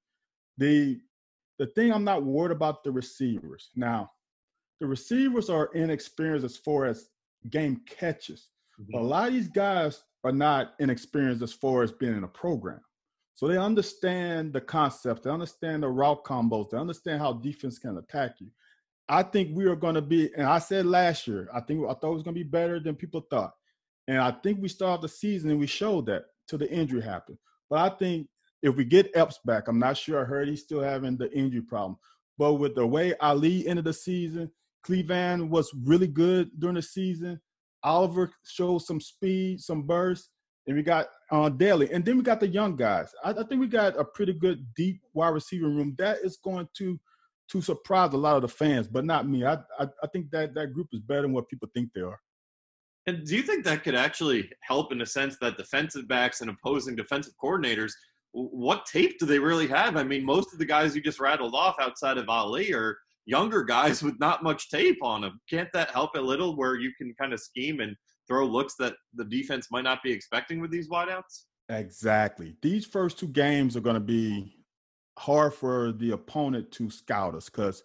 The 0.59 1.01
the 1.59 1.67
thing 1.67 1.93
I'm 1.93 2.05
not 2.05 2.25
worried 2.25 2.53
about 2.53 2.85
the 2.85 2.93
receivers. 2.93 3.71
Now, 3.75 4.11
the 4.81 4.87
receivers 4.87 5.49
are 5.49 5.71
inexperienced 5.75 6.45
as 6.45 6.57
far 6.57 6.87
as 6.87 7.09
game 7.51 7.81
catches. 7.87 8.49
Mm-hmm. 8.81 8.99
A 8.99 9.03
lot 9.03 9.29
of 9.29 9.35
these 9.35 9.49
guys 9.49 10.03
are 10.25 10.33
not 10.33 10.75
inexperienced 10.81 11.43
as 11.43 11.53
far 11.53 11.83
as 11.83 11.93
being 11.93 12.17
in 12.17 12.25
a 12.25 12.29
program. 12.29 12.81
So 13.35 13.47
they 13.47 13.59
understand 13.59 14.53
the 14.53 14.61
concept, 14.61 15.23
they 15.23 15.31
understand 15.31 15.83
the 15.83 15.89
route 15.89 16.25
combos, 16.25 16.71
they 16.71 16.79
understand 16.79 17.21
how 17.21 17.35
defense 17.35 17.79
can 17.79 17.99
attack 17.99 18.37
you. 18.41 18.49
I 19.09 19.23
think 19.23 19.51
we 19.55 19.67
are 19.67 19.77
going 19.77 19.95
to 19.95 20.03
be, 20.03 20.33
and 20.35 20.47
I 20.47 20.59
said 20.59 20.87
last 20.87 21.27
year, 21.27 21.49
I 21.55 21.61
think 21.61 21.85
I 21.85 21.93
thought 21.93 22.11
it 22.11 22.15
was 22.15 22.23
going 22.23 22.35
to 22.35 22.45
be 22.45 22.49
better 22.49 22.81
than 22.81 22.97
people 22.97 23.27
thought. 23.31 23.53
And 24.09 24.19
I 24.19 24.33
think 24.43 24.61
we 24.61 24.69
started 24.69 25.03
the 25.03 25.09
season 25.09 25.51
and 25.51 25.61
we 25.61 25.67
showed 25.67 26.07
that 26.07 26.25
till 26.49 26.59
the 26.59 26.71
injury 26.71 27.03
happened. 27.03 27.39
But 27.69 27.81
I 27.81 27.95
think 27.97 28.29
if 28.63 28.75
we 28.75 28.85
get 28.85 29.11
Epps 29.15 29.39
back, 29.45 29.69
I'm 29.69 29.79
not 29.79 29.97
sure. 29.97 30.21
I 30.21 30.25
heard 30.25 30.49
he's 30.49 30.63
still 30.63 30.81
having 30.81 31.17
the 31.17 31.31
injury 31.33 31.63
problem. 31.63 31.99
But 32.39 32.55
with 32.55 32.75
the 32.75 32.87
way 32.87 33.15
Ali 33.21 33.67
ended 33.67 33.85
the 33.85 33.93
season, 33.93 34.51
Clevan 34.87 35.49
was 35.49 35.73
really 35.85 36.07
good 36.07 36.51
during 36.59 36.77
the 36.77 36.83
season. 36.83 37.41
Oliver 37.83 38.31
showed 38.45 38.79
some 38.79 39.01
speed, 39.01 39.61
some 39.61 39.83
burst, 39.83 40.31
and 40.67 40.77
we 40.77 40.83
got 40.83 41.09
uh, 41.31 41.49
Dailey. 41.49 41.89
And 41.93 42.05
then 42.05 42.17
we 42.17 42.23
got 42.23 42.41
the 42.41 42.49
young 42.49 42.77
guys. 42.77 43.11
I, 43.25 43.31
I, 43.31 43.45
think 43.45 43.61
we 43.61 43.69
got 43.69 43.99
a 43.99 44.05
pretty 44.05 44.33
good 44.33 44.67
deep 44.77 45.01
wide 45.15 45.29
receiver 45.29 45.69
room. 45.69 45.95
That 45.99 46.19
is 46.23 46.39
going 46.43 46.69
to 46.79 46.99
to 47.49 47.63
surprise 47.63 48.13
a 48.13 48.17
lot 48.17 48.35
of 48.37 48.43
the 48.43 48.49
fans, 48.49 48.89
but 48.89 49.05
not 49.05 49.29
me. 49.29 49.45
I, 49.45 49.55
I, 49.79 49.87
I 50.03 50.07
think 50.13 50.31
that 50.33 50.55
that 50.55 50.73
group 50.73 50.89
is 50.93 51.01
better 51.01 51.23
than 51.23 51.33
what 51.33 51.49
people 51.49 51.69
think 51.73 51.91
they 51.95 52.01
are. 52.01 52.19
And 53.07 53.25
do 53.25 53.37
you 53.37 53.43
think 53.43 53.65
that 53.65 53.85
could 53.85 53.95
actually 53.95 54.51
help 54.63 54.91
in 54.91 54.99
the 54.99 55.07
sense 55.07 55.37
that 55.41 55.57
defensive 55.57 56.09
backs 56.09 56.41
and 56.41 56.51
opposing 56.51 56.97
defensive 56.97 57.35
coordinators, 57.43 57.93
what 58.37 58.85
tape 58.85 59.19
do 59.19 59.25
they 59.25 59.39
really 59.39 59.67
have? 59.67 59.97
I 59.97 60.05
mean, 60.05 60.23
most 60.25 60.53
of 60.53 60.59
the 60.59 60.67
guys 60.67 60.95
you 60.95 61.01
just 61.01 61.21
rattled 61.21 61.55
off 61.55 61.77
outside 61.81 62.19
of 62.19 62.29
Ali 62.29 62.73
are 62.75 62.99
younger 63.25 63.65
guys 63.65 64.03
with 64.03 64.21
not 64.21 64.43
much 64.43 64.69
tape 64.71 64.99
on 65.03 65.23
them. 65.23 65.41
Can't 65.49 65.73
that 65.73 65.91
help 65.91 66.15
a 66.17 66.21
little 66.21 66.55
where 66.55 66.77
you 66.77 66.93
can 66.99 67.15
kind 67.19 67.33
of 67.33 67.41
scheme 67.41 67.81
and 67.81 67.97
throw 68.29 68.45
looks 68.47 68.75
that 68.79 68.95
the 69.15 69.25
defense 69.25 69.69
might 69.71 69.85
not 69.85 70.03
be 70.03 70.13
expecting 70.13 70.61
with 70.61 70.71
these 70.71 70.91
wideouts? 70.91 71.45
Exactly. 71.71 72.55
These 72.61 72.85
first 72.85 73.19
two 73.19 73.29
games 73.29 73.75
are 73.75 73.81
going 73.81 73.95
to 73.95 74.01
be 74.01 74.55
hard 75.19 75.55
for 75.55 75.93
the 75.93 76.11
opponent 76.11 76.71
to 76.73 76.91
scout 76.91 77.35
us 77.35 77.47
because 77.47 77.83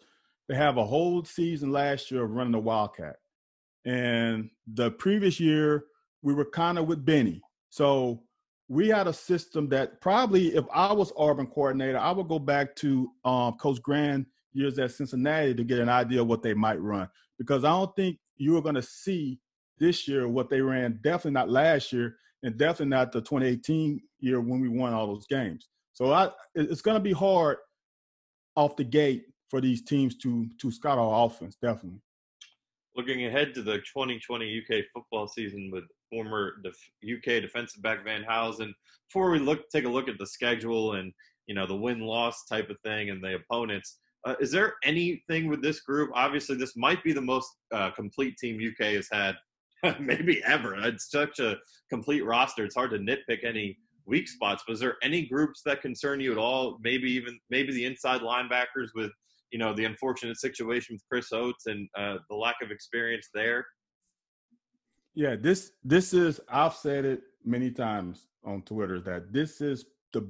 they 0.50 0.56
have 0.56 0.78
a 0.78 0.86
whole 0.86 1.24
season 1.24 1.72
last 1.72 2.12
year 2.12 2.24
of 2.24 2.32
running 2.32 2.52
the 2.52 2.60
Wildcat. 2.60 3.16
And 3.86 4.50
the 4.72 4.92
previous 4.92 5.40
year, 5.40 5.86
we 6.22 6.34
were 6.34 6.46
kind 6.46 6.78
of 6.78 6.88
with 6.88 7.06
Benny. 7.06 7.42
So 7.70 8.24
we 8.72 8.88
had 8.88 9.06
a 9.06 9.12
system 9.12 9.68
that 9.68 10.00
probably, 10.00 10.56
if 10.56 10.64
I 10.74 10.94
was 10.94 11.12
Auburn 11.18 11.48
coordinator, 11.48 11.98
I 11.98 12.12
would 12.12 12.30
go 12.30 12.40
back 12.40 12.74
to 12.78 13.12
um, 13.26 13.58
Coach 13.58 13.82
Gran 13.82 14.26
years 14.54 14.80
at 14.80 14.92
Cincinnati 14.92 15.54
to 15.54 15.66
get 15.66 15.80
an 15.80 15.90
idea 15.90 16.22
of 16.22 16.28
what 16.28 16.42
they 16.42 16.54
might 16.54 16.80
run. 16.80 17.10
Because 17.38 17.66
I 17.66 17.72
don't 17.72 17.94
think 17.98 18.18
you 18.38 18.56
are 18.56 18.62
going 18.62 18.76
to 18.76 18.82
see 18.82 19.42
this 19.78 20.08
year 20.08 20.26
what 20.30 20.50
they 20.50 20.62
ran, 20.62 21.02
definitely 21.04 21.32
not 21.32 21.50
last 21.50 21.92
year, 21.92 22.16
and 22.44 22.58
definitely 22.58 22.96
not 22.96 23.12
the 23.12 23.20
2018 23.20 24.00
year 24.20 24.40
when 24.40 24.62
we 24.62 24.70
won 24.70 24.94
all 24.94 25.08
those 25.08 25.28
games. 25.28 25.68
So 25.92 26.14
I, 26.14 26.30
it's 26.56 26.82
going 26.82 26.96
to 26.96 27.04
be 27.04 27.12
hard 27.12 27.58
off 28.56 28.78
the 28.78 28.86
gate 28.86 29.26
for 29.50 29.60
these 29.60 29.84
teams 29.84 30.16
to 30.20 30.48
to 30.62 30.72
scout 30.72 30.98
our 30.98 31.26
offense, 31.26 31.58
definitely. 31.62 32.00
Looking 32.96 33.26
ahead 33.26 33.54
to 33.56 33.64
the 33.64 33.80
2020 33.80 34.62
UK 34.62 34.86
football 34.94 35.28
season 35.28 35.72
with 35.74 35.84
former 36.12 36.62
UK 37.04 37.42
defensive 37.42 37.82
back 37.82 38.04
Van 38.04 38.24
Housen, 38.24 38.74
before 39.08 39.32
we 39.32 39.40
look 39.40 39.70
take 39.70 39.86
a 39.86 39.90
look 39.90 40.08
at 40.08 40.20
the 40.20 40.28
schedule 40.28 40.94
and 40.94 41.12
you 41.48 41.56
know 41.56 41.66
the 41.66 41.76
win 41.76 42.02
loss 42.02 42.46
type 42.46 42.70
of 42.70 42.78
thing 42.84 43.10
and 43.10 43.24
the 43.24 43.36
opponents, 43.36 44.00
uh, 44.26 44.36
is 44.40 44.52
there 44.52 44.76
anything 44.84 45.48
with 45.48 45.62
this 45.62 45.82
group? 45.82 46.12
Obviously, 46.14 46.56
this 46.56 46.76
might 46.76 47.04
be 47.04 47.14
the 47.14 47.22
most 47.22 47.50
uh, 47.74 47.92
complete 47.92 48.38
team 48.38 48.60
UK 48.60 48.88
has 48.94 49.08
had, 49.12 49.36
maybe 50.00 50.42
ever. 50.46 50.76
It's 50.76 51.10
such 51.10 51.40
a 51.40 51.58
complete 51.90 52.26
roster. 52.26 52.64
It's 52.64 52.76
hard 52.76 52.92
to 52.92 53.00
nitpick 53.00 53.44
any 53.44 53.78
weak 54.06 54.28
spots. 54.28 54.64
But 54.66 54.74
is 54.74 54.80
there 54.80 54.98
any 55.02 55.26
groups 55.26 55.62
that 55.66 55.82
concern 55.82 56.20
you 56.20 56.32
at 56.32 56.38
all? 56.38 56.78
Maybe 56.82 57.10
even 57.12 57.40
maybe 57.50 57.74
the 57.74 57.86
inside 57.86 58.22
linebackers 58.22 58.90
with 58.94 59.12
you 59.52 59.60
know 59.60 59.74
the 59.74 59.86
unfortunate 59.86 60.40
situation 60.40 60.96
with 60.96 61.04
Chris 61.10 61.32
Oats 61.34 61.66
and 61.66 61.88
uh, 61.98 62.18
the 62.30 62.36
lack 62.36 62.58
of 62.62 62.72
experience 62.72 63.30
there. 63.34 63.66
Yeah, 65.14 65.36
this 65.36 65.72
this 65.84 66.14
is 66.14 66.40
I've 66.50 66.74
said 66.74 67.06
it 67.06 67.22
many 67.44 67.72
times 67.72 68.28
on 68.44 68.62
Twitter 68.62 69.00
that 69.02 69.34
this 69.34 69.62
is 69.62 69.86
the 70.14 70.30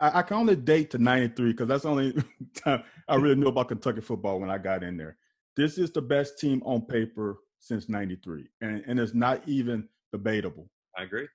I, 0.00 0.18
I 0.18 0.22
can 0.22 0.36
only 0.36 0.56
date 0.56 0.90
to 0.90 0.98
93 0.98 1.52
because 1.52 1.68
that's 1.68 1.84
the 1.84 1.88
only 1.90 2.14
time 2.56 2.82
I 3.08 3.16
really 3.16 3.36
knew 3.36 3.48
about 3.48 3.68
Kentucky 3.68 4.00
football 4.00 4.40
when 4.40 4.50
I 4.50 4.58
got 4.58 4.82
in 4.82 4.96
there. 4.96 5.16
This 5.56 5.78
is 5.78 5.90
the 5.92 6.02
best 6.02 6.38
team 6.38 6.62
on 6.64 6.82
paper 6.82 7.38
since 7.58 7.88
93, 7.88 8.48
and, 8.60 8.82
and 8.86 8.98
it's 8.98 9.14
not 9.14 9.46
even 9.48 9.88
debatable. 10.12 10.68
I 10.98 11.04
agree. 11.04 11.28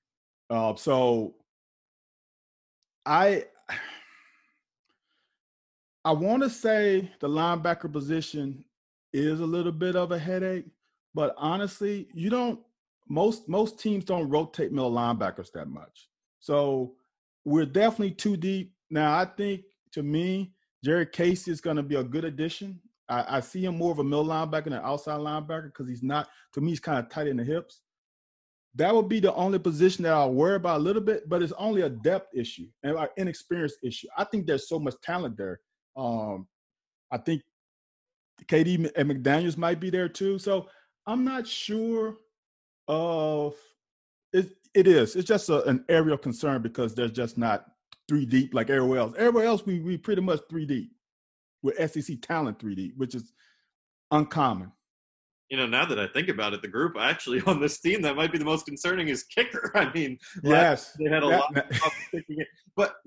Uh, 0.49 0.76
so 0.76 1.36
I 3.05 3.45
I 6.03 6.12
want 6.12 6.43
to 6.43 6.49
say 6.49 7.12
the 7.20 7.30
linebacker 7.30 7.91
position 7.91 8.64
is 9.14 9.39
a 9.39 9.45
little 9.45 9.72
bit 9.72 9.95
of 9.95 10.12
a 10.12 10.20
headache, 10.20 10.66
but 11.14 11.34
honestly, 11.38 12.07
you 12.14 12.30
don't 12.30 12.60
most 13.07 13.49
most 13.49 13.80
teams 13.80 14.05
don't 14.05 14.30
rotate 14.30 14.72
middle 14.72 14.91
linebackers 14.91 15.51
that 15.53 15.68
much. 15.68 16.10
So 16.39 16.93
we're 17.45 17.66
definitely 17.66 18.12
too 18.12 18.38
deep. 18.38 18.74
Now, 18.89 19.18
I 19.18 19.26
think 19.26 19.64
to 19.93 20.03
me, 20.03 20.53
Jared 20.84 21.12
Casey 21.12 21.51
is 21.51 21.62
going 21.62 21.78
to 21.78 21.84
be 21.84 21.95
a 21.95 22.03
good 22.03 22.26
addition. 22.26 22.80
I, 23.10 23.38
I, 23.38 23.39
see 23.39 23.66
him 23.66 23.78
more 23.78 23.91
of 23.91 23.99
a 23.99 24.03
middle 24.03 24.26
linebacker 24.26 24.66
than 24.66 24.74
an 24.74 24.84
outside 24.84 25.20
linebacker 25.20 25.66
because 25.66 25.88
he's 25.88 26.03
not, 26.03 26.30
to 26.53 26.62
me, 26.62 26.70
he's 26.70 26.80
kind 26.80 26.99
of 26.99 27.10
tight 27.10 27.28
in 27.28 27.38
the 27.38 27.43
hips. 27.43 27.82
That 28.76 28.93
would 28.93 29.10
be 29.10 29.20
the 29.20 29.34
only 29.34 29.57
position 29.57 30.03
that 30.03 30.14
I'll 30.14 30.32
worry 30.32 30.55
about 30.55 30.78
a 30.78 30.84
little 30.84 31.01
bit, 31.01 31.28
but 31.28 31.41
it's 31.41 31.53
only 31.53 31.82
a 31.82 31.89
depth 31.89 32.36
issue 32.36 32.68
and 32.84 32.97
an 32.97 33.07
inexperience 33.18 33.74
issue. 33.84 34.07
I 34.16 34.26
think 34.26 34.45
there's 34.45 34.70
so 34.70 34.78
much 34.78 34.93
talent 35.03 35.38
there. 35.38 35.60
Um, 35.97 36.47
I 37.12 37.18
think 37.18 37.41
KD 38.45 38.91
and 38.95 39.10
McDaniels 39.10 39.57
might 39.57 39.80
be 39.80 39.89
there 39.89 40.07
too. 40.07 40.38
So 40.38 40.68
I'm 41.10 41.24
not 41.24 41.47
sure 41.47 42.18
of 42.88 43.55
it, 44.32 44.51
it 44.76 44.88
is. 44.88 45.16
It's 45.16 45.28
just 45.28 45.49
a, 45.49 45.64
an 45.64 45.84
aerial 45.89 46.20
concern 46.20 46.62
because 46.62 46.93
there's 46.93 47.12
just 47.12 47.36
not 47.36 47.66
three 48.07 48.28
deep 48.28 48.53
like 48.53 48.70
everywhere 48.70 48.99
else. 48.99 49.14
Everywhere 49.18 49.45
else, 49.45 49.66
we 49.66 49.80
we 49.80 49.97
pretty 49.97 50.22
much 50.22 50.41
three 50.51 50.68
deep 50.68 50.91
with 51.64 51.91
SEC 51.91 52.18
talent 52.22 52.60
three 52.60 52.76
deep, 52.76 52.93
which 52.95 53.16
is 53.16 53.34
uncommon. 54.12 54.72
You 55.49 55.57
know, 55.57 55.66
now 55.66 55.84
that 55.86 55.99
I 55.99 56.05
think 56.05 56.30
about 56.30 56.53
it, 56.53 56.62
the 56.62 56.68
group 56.68 56.95
actually 56.95 57.41
on 57.47 57.60
this 57.60 57.80
team 57.80 58.03
that 58.03 58.16
might 58.16 58.32
be 58.32 58.38
the 58.38 58.45
most 58.45 58.68
concerning 58.68 59.07
is 59.07 59.24
kicker. 59.24 59.72
I 59.76 59.91
mean, 59.91 60.20
yes, 60.43 60.95
they 60.99 61.10
had 61.10 61.24
a 61.24 61.28
that, 61.28 61.39
lot 61.39 61.57
of 61.57 61.91
kicking 62.12 62.39
it, 62.39 62.47
but 62.76 62.97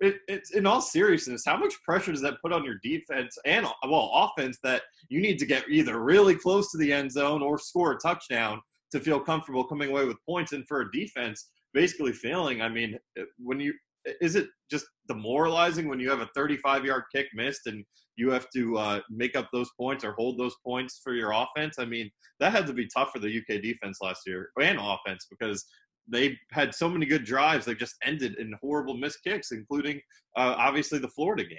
it, 0.00 0.16
it's 0.28 0.52
in 0.52 0.66
all 0.66 0.80
seriousness, 0.80 1.44
how 1.46 1.56
much 1.56 1.74
pressure 1.82 2.12
does 2.12 2.20
that 2.22 2.40
put 2.42 2.52
on 2.52 2.64
your 2.64 2.76
defense 2.82 3.36
and 3.44 3.66
well 3.88 4.10
offense 4.14 4.58
that 4.62 4.82
you 5.08 5.20
need 5.20 5.38
to 5.38 5.46
get 5.46 5.64
either 5.68 6.02
really 6.02 6.34
close 6.34 6.70
to 6.70 6.78
the 6.78 6.92
end 6.92 7.10
zone 7.10 7.42
or 7.42 7.58
score 7.58 7.92
a 7.92 7.98
touchdown 7.98 8.60
to 8.92 9.00
feel 9.00 9.20
comfortable 9.20 9.64
coming 9.64 9.90
away 9.90 10.04
with 10.04 10.16
points, 10.28 10.52
and 10.52 10.66
for 10.68 10.82
a 10.82 10.92
defense 10.92 11.50
basically 11.72 12.12
failing. 12.12 12.62
I 12.62 12.68
mean, 12.68 12.98
when 13.38 13.60
you 13.60 13.74
is 14.20 14.36
it 14.36 14.48
just 14.70 14.86
demoralizing 15.08 15.88
when 15.88 15.98
you 15.98 16.08
have 16.10 16.20
a 16.20 16.28
35 16.34 16.84
yard 16.84 17.04
kick 17.14 17.26
missed 17.34 17.66
and 17.66 17.84
you 18.16 18.30
have 18.30 18.46
to 18.54 18.78
uh, 18.78 19.00
make 19.10 19.36
up 19.36 19.48
those 19.52 19.68
points 19.78 20.04
or 20.04 20.12
hold 20.12 20.38
those 20.38 20.54
points 20.64 21.00
for 21.02 21.12
your 21.12 21.32
offense? 21.32 21.76
I 21.78 21.84
mean, 21.84 22.10
that 22.40 22.52
had 22.52 22.66
to 22.68 22.72
be 22.72 22.88
tough 22.94 23.10
for 23.12 23.18
the 23.18 23.38
UK 23.38 23.62
defense 23.62 23.98
last 24.00 24.20
year 24.26 24.50
and 24.60 24.78
offense 24.80 25.26
because 25.28 25.64
they 26.08 26.38
had 26.50 26.74
so 26.74 26.88
many 26.88 27.06
good 27.06 27.24
drives 27.24 27.64
they 27.64 27.74
just 27.74 27.96
ended 28.02 28.36
in 28.38 28.54
horrible 28.60 28.96
missed 28.96 29.22
kicks, 29.24 29.52
including 29.52 30.00
uh, 30.36 30.54
obviously 30.56 30.98
the 30.98 31.08
Florida 31.08 31.44
game. 31.44 31.58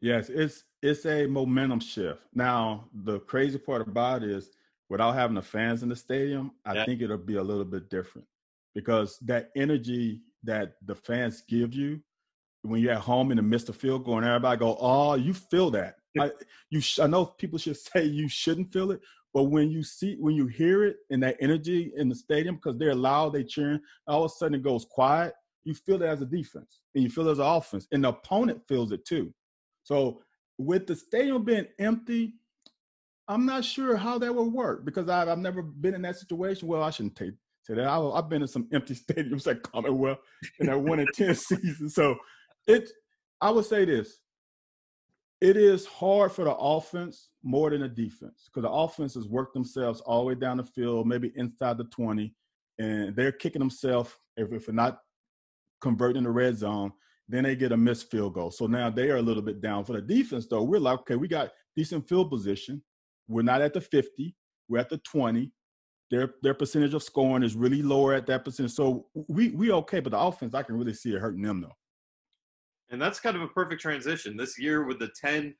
Yes, 0.00 0.28
it's 0.28 0.64
it's 0.82 1.06
a 1.06 1.26
momentum 1.26 1.80
shift. 1.80 2.22
Now 2.34 2.88
the 3.04 3.20
crazy 3.20 3.58
part 3.58 3.86
about 3.86 4.22
it 4.22 4.30
is 4.30 4.50
without 4.88 5.14
having 5.14 5.34
the 5.34 5.42
fans 5.42 5.82
in 5.82 5.88
the 5.88 5.96
stadium, 5.96 6.52
I 6.64 6.74
yeah. 6.74 6.84
think 6.84 7.02
it'll 7.02 7.18
be 7.18 7.36
a 7.36 7.42
little 7.42 7.64
bit 7.64 7.90
different 7.90 8.26
because 8.74 9.18
that 9.22 9.50
energy 9.56 10.22
that 10.44 10.74
the 10.86 10.94
fans 10.94 11.42
give 11.48 11.74
you 11.74 12.00
when 12.62 12.80
you're 12.80 12.92
at 12.92 13.00
home 13.00 13.30
in 13.30 13.36
the 13.36 13.42
midst 13.42 13.68
of 13.68 13.76
field 13.76 14.04
goal 14.04 14.18
and 14.18 14.26
everybody 14.26 14.58
go, 14.58 14.76
oh, 14.80 15.14
you 15.14 15.34
feel 15.34 15.70
that. 15.70 15.96
I, 16.18 16.32
you, 16.70 16.80
sh- 16.80 16.98
I 16.98 17.06
know 17.06 17.26
people 17.26 17.58
should 17.58 17.76
say 17.94 18.04
you 18.04 18.28
shouldn't 18.28 18.72
feel 18.72 18.90
it, 18.90 19.00
but 19.34 19.44
when 19.44 19.70
you 19.70 19.82
see, 19.82 20.16
when 20.18 20.34
you 20.34 20.46
hear 20.46 20.84
it 20.84 20.96
in 21.10 21.20
that 21.20 21.36
energy 21.40 21.92
in 21.96 22.08
the 22.08 22.14
stadium, 22.14 22.56
because 22.56 22.78
they're 22.78 22.94
loud, 22.94 23.32
they 23.32 23.44
cheering, 23.44 23.80
all 24.06 24.24
of 24.24 24.30
a 24.30 24.34
sudden 24.34 24.54
it 24.54 24.62
goes 24.62 24.86
quiet. 24.90 25.34
You 25.64 25.74
feel 25.74 26.02
it 26.02 26.06
as 26.06 26.22
a 26.22 26.26
defense, 26.26 26.80
and 26.94 27.04
you 27.04 27.10
feel 27.10 27.28
it 27.28 27.32
as 27.32 27.38
an 27.38 27.46
offense, 27.46 27.86
and 27.92 28.04
the 28.04 28.08
opponent 28.08 28.62
feels 28.68 28.90
it 28.92 29.04
too. 29.04 29.32
So 29.82 30.22
with 30.56 30.86
the 30.86 30.96
stadium 30.96 31.44
being 31.44 31.66
empty, 31.78 32.34
I'm 33.28 33.44
not 33.44 33.64
sure 33.64 33.96
how 33.96 34.18
that 34.18 34.34
would 34.34 34.52
work 34.52 34.84
because 34.84 35.08
I've, 35.08 35.28
I've 35.28 35.38
never 35.38 35.62
been 35.62 35.94
in 35.94 36.02
that 36.02 36.16
situation. 36.16 36.66
Well, 36.66 36.82
I 36.82 36.90
shouldn't 36.90 37.16
take 37.16 37.32
say 37.68 37.74
that. 37.74 37.86
I, 37.86 38.16
have 38.16 38.28
been 38.28 38.42
in 38.42 38.48
some 38.48 38.68
empty 38.72 38.94
stadiums 39.10 39.46
at 39.46 39.62
Commonwealth 39.62 40.18
in 40.58 40.66
that 40.66 40.80
one 40.80 41.00
in 41.00 41.06
ten 41.14 41.34
season. 41.34 41.88
So 41.90 42.16
it, 42.66 42.90
I 43.40 43.50
would 43.50 43.66
say 43.66 43.84
this: 43.84 44.18
it 45.40 45.56
is 45.56 45.86
hard 45.86 46.32
for 46.32 46.44
the 46.44 46.54
offense 46.54 47.28
more 47.42 47.70
than 47.70 47.82
the 47.82 47.88
defense 47.88 48.48
because 48.48 48.62
the 48.62 48.70
offense 48.70 49.14
has 49.14 49.28
worked 49.28 49.54
themselves 49.54 50.00
all 50.00 50.20
the 50.20 50.26
way 50.26 50.34
down 50.34 50.56
the 50.56 50.64
field, 50.64 51.06
maybe 51.06 51.32
inside 51.36 51.78
the 51.78 51.84
20, 51.84 52.34
and 52.78 53.14
they're 53.14 53.32
kicking 53.32 53.60
themselves 53.60 54.10
if, 54.36 54.52
if 54.52 54.66
they're 54.66 54.74
not 54.74 54.98
converting 55.80 56.24
the 56.24 56.30
red 56.30 56.56
zone, 56.56 56.92
then 57.28 57.44
they 57.44 57.54
get 57.54 57.72
a 57.72 57.76
missed 57.76 58.10
field 58.10 58.34
goal. 58.34 58.50
So 58.50 58.66
now 58.66 58.90
they 58.90 59.10
are 59.10 59.18
a 59.18 59.22
little 59.22 59.42
bit 59.42 59.60
down. 59.60 59.84
For 59.84 59.92
the 59.92 60.02
defense, 60.02 60.46
though, 60.48 60.62
we're 60.62 60.80
like, 60.80 61.00
okay, 61.00 61.16
we 61.16 61.28
got 61.28 61.52
decent 61.76 62.08
field 62.08 62.30
position. 62.30 62.82
We're 63.28 63.42
not 63.42 63.62
at 63.62 63.74
the 63.74 63.80
50, 63.80 64.34
we're 64.68 64.78
at 64.78 64.88
the 64.88 64.98
20. 64.98 65.52
Their 66.10 66.30
their 66.42 66.54
percentage 66.54 66.94
of 66.94 67.02
scoring 67.02 67.42
is 67.42 67.54
really 67.54 67.82
lower 67.82 68.14
at 68.14 68.26
that 68.28 68.42
percent. 68.42 68.70
So 68.70 69.08
we 69.28 69.50
we 69.50 69.70
okay, 69.72 70.00
but 70.00 70.12
the 70.12 70.18
offense, 70.18 70.54
I 70.54 70.62
can 70.62 70.78
really 70.78 70.94
see 70.94 71.12
it 71.12 71.20
hurting 71.20 71.42
them 71.42 71.60
though. 71.60 71.76
And 72.90 73.00
that's 73.00 73.20
kind 73.20 73.36
of 73.36 73.42
a 73.42 73.48
perfect 73.48 73.80
transition. 73.80 74.36
This 74.36 74.58
year 74.58 74.84
with 74.86 74.98
the 74.98 75.10
10 75.20 75.54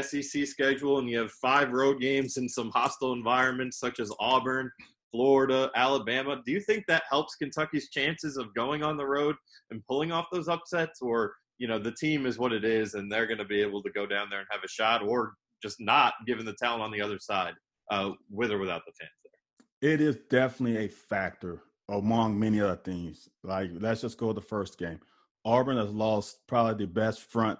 SEC 0.00 0.46
schedule 0.46 0.98
and 0.98 1.08
you 1.08 1.18
have 1.18 1.30
five 1.32 1.70
road 1.72 2.00
games 2.00 2.36
in 2.36 2.48
some 2.48 2.70
hostile 2.70 3.12
environments 3.12 3.78
such 3.78 4.00
as 4.00 4.10
Auburn, 4.18 4.70
Florida, 5.10 5.70
Alabama. 5.76 6.40
Do 6.44 6.52
you 6.52 6.60
think 6.60 6.84
that 6.88 7.02
helps 7.08 7.36
Kentucky's 7.36 7.90
chances 7.90 8.36
of 8.36 8.54
going 8.54 8.82
on 8.82 8.96
the 8.96 9.06
road 9.06 9.36
and 9.70 9.84
pulling 9.86 10.10
off 10.10 10.26
those 10.32 10.48
upsets 10.48 11.00
or 11.02 11.34
you 11.58 11.68
know 11.68 11.78
the 11.78 11.92
team 11.92 12.26
is 12.26 12.38
what 12.38 12.52
it 12.52 12.64
is 12.64 12.94
and 12.94 13.12
they're 13.12 13.26
going 13.26 13.38
to 13.38 13.44
be 13.44 13.60
able 13.60 13.82
to 13.82 13.90
go 13.90 14.06
down 14.06 14.28
there 14.30 14.40
and 14.40 14.48
have 14.50 14.64
a 14.64 14.68
shot 14.68 15.02
or 15.02 15.34
just 15.62 15.76
not 15.78 16.14
given 16.26 16.44
the 16.44 16.54
talent 16.54 16.82
on 16.82 16.90
the 16.90 17.00
other 17.00 17.18
side 17.20 17.52
uh, 17.90 18.10
with 18.30 18.50
or 18.50 18.58
without 18.58 18.82
the 18.86 18.92
fans 18.98 19.10
there? 19.22 19.92
It 19.92 20.00
is 20.00 20.16
definitely 20.30 20.86
a 20.86 20.88
factor 20.88 21.62
among 21.88 22.38
many 22.38 22.60
other 22.60 22.76
things. 22.76 23.28
Like 23.44 23.70
let's 23.74 24.00
just 24.00 24.16
go 24.16 24.28
to 24.28 24.34
the 24.34 24.40
first 24.40 24.78
game. 24.78 24.98
Auburn 25.44 25.76
has 25.76 25.90
lost 25.90 26.38
probably 26.46 26.84
the 26.84 26.92
best 26.92 27.22
front 27.22 27.58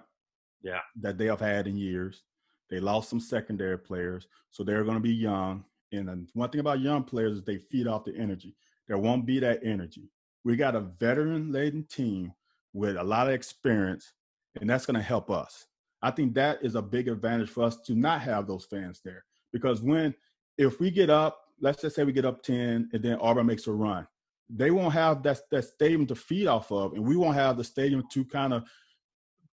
yeah. 0.61 0.79
that 1.01 1.17
they 1.17 1.25
have 1.25 1.39
had 1.39 1.67
in 1.67 1.77
years. 1.77 2.23
They 2.69 2.79
lost 2.79 3.09
some 3.09 3.19
secondary 3.19 3.77
players, 3.77 4.27
so 4.49 4.63
they're 4.63 4.83
going 4.83 4.97
to 4.97 5.01
be 5.01 5.13
young. 5.13 5.65
And 5.91 6.27
one 6.33 6.49
thing 6.49 6.61
about 6.61 6.79
young 6.79 7.03
players 7.03 7.37
is 7.37 7.43
they 7.43 7.57
feed 7.57 7.87
off 7.87 8.05
the 8.05 8.15
energy. 8.15 8.55
There 8.87 8.97
won't 8.97 9.25
be 9.25 9.39
that 9.39 9.59
energy. 9.63 10.09
We 10.43 10.55
got 10.55 10.75
a 10.75 10.81
veteran-laden 10.81 11.85
team 11.85 12.33
with 12.73 12.97
a 12.97 13.03
lot 13.03 13.27
of 13.27 13.33
experience, 13.33 14.13
and 14.59 14.69
that's 14.69 14.85
going 14.85 14.95
to 14.95 15.01
help 15.01 15.29
us. 15.29 15.65
I 16.01 16.11
think 16.11 16.33
that 16.33 16.59
is 16.63 16.75
a 16.75 16.81
big 16.81 17.07
advantage 17.07 17.49
for 17.49 17.63
us 17.63 17.77
to 17.81 17.93
not 17.95 18.21
have 18.21 18.47
those 18.47 18.65
fans 18.65 19.01
there 19.05 19.23
because 19.53 19.81
when 19.81 20.13
if 20.57 20.79
we 20.79 20.91
get 20.91 21.09
up, 21.09 21.39
let's 21.61 21.81
just 21.81 21.95
say 21.95 22.03
we 22.03 22.11
get 22.11 22.25
up 22.25 22.43
ten, 22.43 22.89
and 22.91 23.01
then 23.01 23.17
Auburn 23.21 23.45
makes 23.45 23.67
a 23.67 23.71
run, 23.71 24.05
they 24.49 24.71
won't 24.71 24.93
have 24.93 25.23
that 25.23 25.41
that 25.51 25.65
stadium 25.65 26.05
to 26.07 26.15
feed 26.15 26.47
off 26.47 26.71
of, 26.71 26.93
and 26.93 27.05
we 27.05 27.15
won't 27.15 27.35
have 27.35 27.57
the 27.57 27.63
stadium 27.63 28.03
to 28.11 28.25
kind 28.25 28.53
of 28.53 28.63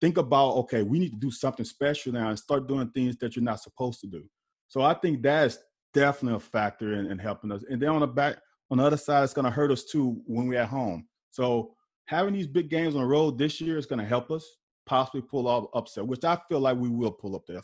think 0.00 0.16
about. 0.16 0.56
Okay, 0.56 0.82
we 0.82 0.98
need 0.98 1.10
to 1.10 1.18
do 1.18 1.30
something 1.30 1.64
special 1.64 2.12
now 2.12 2.28
and 2.28 2.38
start 2.38 2.68
doing 2.68 2.90
things 2.90 3.16
that 3.18 3.36
you're 3.36 3.44
not 3.44 3.60
supposed 3.60 4.00
to 4.00 4.06
do. 4.06 4.24
So 4.68 4.82
I 4.82 4.94
think 4.94 5.22
that's 5.22 5.58
definitely 5.94 6.36
a 6.36 6.40
factor 6.40 6.94
in, 6.94 7.10
in 7.10 7.18
helping 7.18 7.52
us. 7.52 7.64
And 7.68 7.80
then 7.80 7.90
on 7.90 8.00
the 8.00 8.06
back, 8.06 8.38
on 8.70 8.78
the 8.78 8.84
other 8.84 8.96
side, 8.96 9.24
it's 9.24 9.34
going 9.34 9.46
to 9.46 9.50
hurt 9.50 9.70
us 9.70 9.84
too 9.84 10.20
when 10.26 10.46
we're 10.46 10.60
at 10.60 10.68
home. 10.68 11.06
So 11.30 11.74
having 12.06 12.34
these 12.34 12.46
big 12.46 12.68
games 12.68 12.94
on 12.94 13.02
the 13.02 13.06
road 13.06 13.38
this 13.38 13.60
year 13.60 13.78
is 13.78 13.86
going 13.86 14.00
to 14.00 14.04
help 14.04 14.30
us 14.30 14.46
possibly 14.86 15.22
pull 15.22 15.46
off 15.48 15.66
upset, 15.74 16.06
which 16.06 16.24
I 16.24 16.38
feel 16.48 16.60
like 16.60 16.76
we 16.76 16.88
will 16.88 17.12
pull 17.12 17.36
up 17.36 17.46
the 17.46 17.62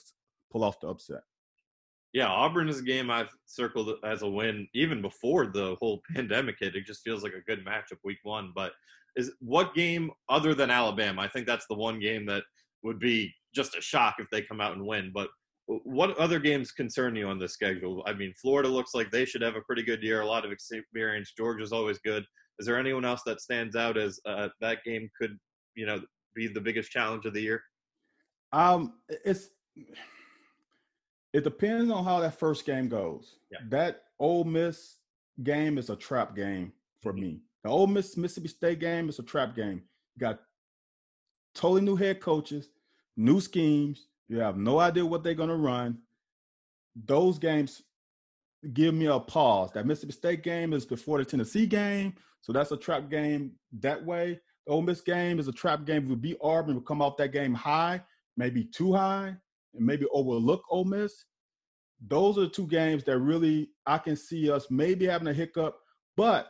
pull 0.51 0.64
off 0.64 0.81
the 0.81 0.89
upset 0.89 1.22
yeah, 2.14 2.28
Auburn 2.28 2.68
is 2.68 2.78
a 2.78 2.84
game 2.84 3.10
I've 3.10 3.34
circled 3.44 3.90
as 4.04 4.22
a 4.22 4.28
win 4.28 4.68
even 4.72 5.02
before 5.02 5.46
the 5.46 5.76
whole 5.80 6.00
pandemic 6.14 6.56
hit. 6.60 6.76
It 6.76 6.86
just 6.86 7.02
feels 7.02 7.24
like 7.24 7.34
a 7.34 7.42
good 7.42 7.66
matchup 7.66 7.98
week 8.04 8.18
one. 8.22 8.52
But 8.54 8.72
is 9.16 9.32
what 9.40 9.74
game 9.74 10.12
other 10.28 10.54
than 10.54 10.70
Alabama? 10.70 11.22
I 11.22 11.28
think 11.28 11.46
that's 11.46 11.66
the 11.66 11.74
one 11.74 11.98
game 11.98 12.24
that 12.26 12.44
would 12.84 13.00
be 13.00 13.34
just 13.52 13.76
a 13.76 13.80
shock 13.80 14.16
if 14.20 14.28
they 14.30 14.42
come 14.42 14.60
out 14.60 14.76
and 14.76 14.86
win. 14.86 15.10
But 15.12 15.28
what 15.66 16.16
other 16.18 16.38
games 16.38 16.70
concern 16.70 17.16
you 17.16 17.26
on 17.26 17.38
the 17.40 17.48
schedule? 17.48 18.04
I 18.06 18.12
mean, 18.12 18.32
Florida 18.40 18.68
looks 18.68 18.94
like 18.94 19.10
they 19.10 19.24
should 19.24 19.42
have 19.42 19.56
a 19.56 19.62
pretty 19.62 19.82
good 19.82 20.02
year, 20.02 20.20
a 20.20 20.26
lot 20.26 20.44
of 20.44 20.52
experience. 20.52 21.32
Georgia's 21.36 21.72
always 21.72 21.98
good. 21.98 22.24
Is 22.60 22.66
there 22.66 22.78
anyone 22.78 23.04
else 23.04 23.22
that 23.26 23.40
stands 23.40 23.74
out 23.74 23.98
as 23.98 24.20
uh, 24.24 24.48
that 24.60 24.84
game 24.84 25.10
could, 25.20 25.36
you 25.74 25.86
know, 25.86 26.00
be 26.36 26.46
the 26.46 26.60
biggest 26.60 26.92
challenge 26.92 27.26
of 27.26 27.34
the 27.34 27.40
year? 27.40 27.62
Um, 28.52 28.94
it's 29.08 29.48
it 31.35 31.43
depends 31.43 31.91
on 31.91 32.05
how 32.05 32.20
that 32.20 32.39
first 32.39 32.64
game 32.64 32.89
goes. 32.89 33.39
Yeah. 33.51 33.59
That 33.68 34.05
Ole 34.20 34.45
Miss 34.45 34.99
game 35.43 35.78
is 35.78 35.91
a 35.91 35.97
trap 35.97 36.37
game 36.37 36.72
for 37.03 37.12
me. 37.12 37.41
The 37.64 37.70
Ole 37.70 37.89
Miss 37.89 38.16
Mississippi 38.16 38.49
State 38.49 38.78
game 38.78 39.09
is 39.09 39.18
a 39.18 39.24
trap 39.24 39.57
game. 39.57 39.82
You 40.14 40.20
got 40.20 40.41
totally 41.53 41.82
new 41.82 41.97
head 41.97 42.20
coaches, 42.20 42.68
new 43.16 43.41
schemes. 43.41 44.07
You 44.28 44.39
have 44.39 44.57
no 44.57 44.78
idea 44.78 45.05
what 45.05 45.24
they're 45.24 45.35
going 45.35 45.49
to 45.49 45.57
run. 45.57 45.99
Those 47.05 47.41
games 47.41 47.82
give 48.72 48.95
me 48.95 49.07
a 49.07 49.18
pause. 49.18 49.72
That 49.72 49.87
Mississippi 49.87 50.12
State 50.12 50.43
game 50.45 50.72
is 50.72 50.87
before 50.87 51.18
the 51.18 51.24
Tennessee 51.24 51.66
game, 51.66 52.14
so 52.43 52.53
that's 52.53 52.70
a 52.70 52.76
trap 52.76 53.11
game 53.11 53.51
that 53.80 54.03
way. 54.03 54.39
The 54.68 54.72
Ole 54.72 54.82
Miss 54.82 55.01
game 55.01 55.41
is 55.41 55.49
a 55.49 55.53
trap 55.53 55.85
game. 55.85 56.05
If 56.05 56.11
we 56.11 56.14
beat 56.14 56.39
Auburn, 56.41 56.76
we 56.76 56.82
come 56.82 57.03
off 57.03 57.16
that 57.16 57.32
game 57.32 57.55
high, 57.55 58.01
maybe 58.37 58.62
too 58.62 58.93
high 58.93 59.35
and 59.77 59.87
maybe 59.87 60.07
overlook 60.12 60.62
Ole 60.70 60.85
Miss. 60.85 61.25
Those 62.07 62.39
are 62.39 62.43
the 62.43 62.49
two 62.49 62.66
games 62.66 63.05
that 63.05 63.18
really 63.18 63.70
I 63.87 63.99
can 63.99 64.16
see 64.16 64.51
us 64.51 64.66
maybe 64.70 65.07
having 65.07 65.29
a 65.29 65.33
hiccup, 65.33 65.79
but 66.16 66.49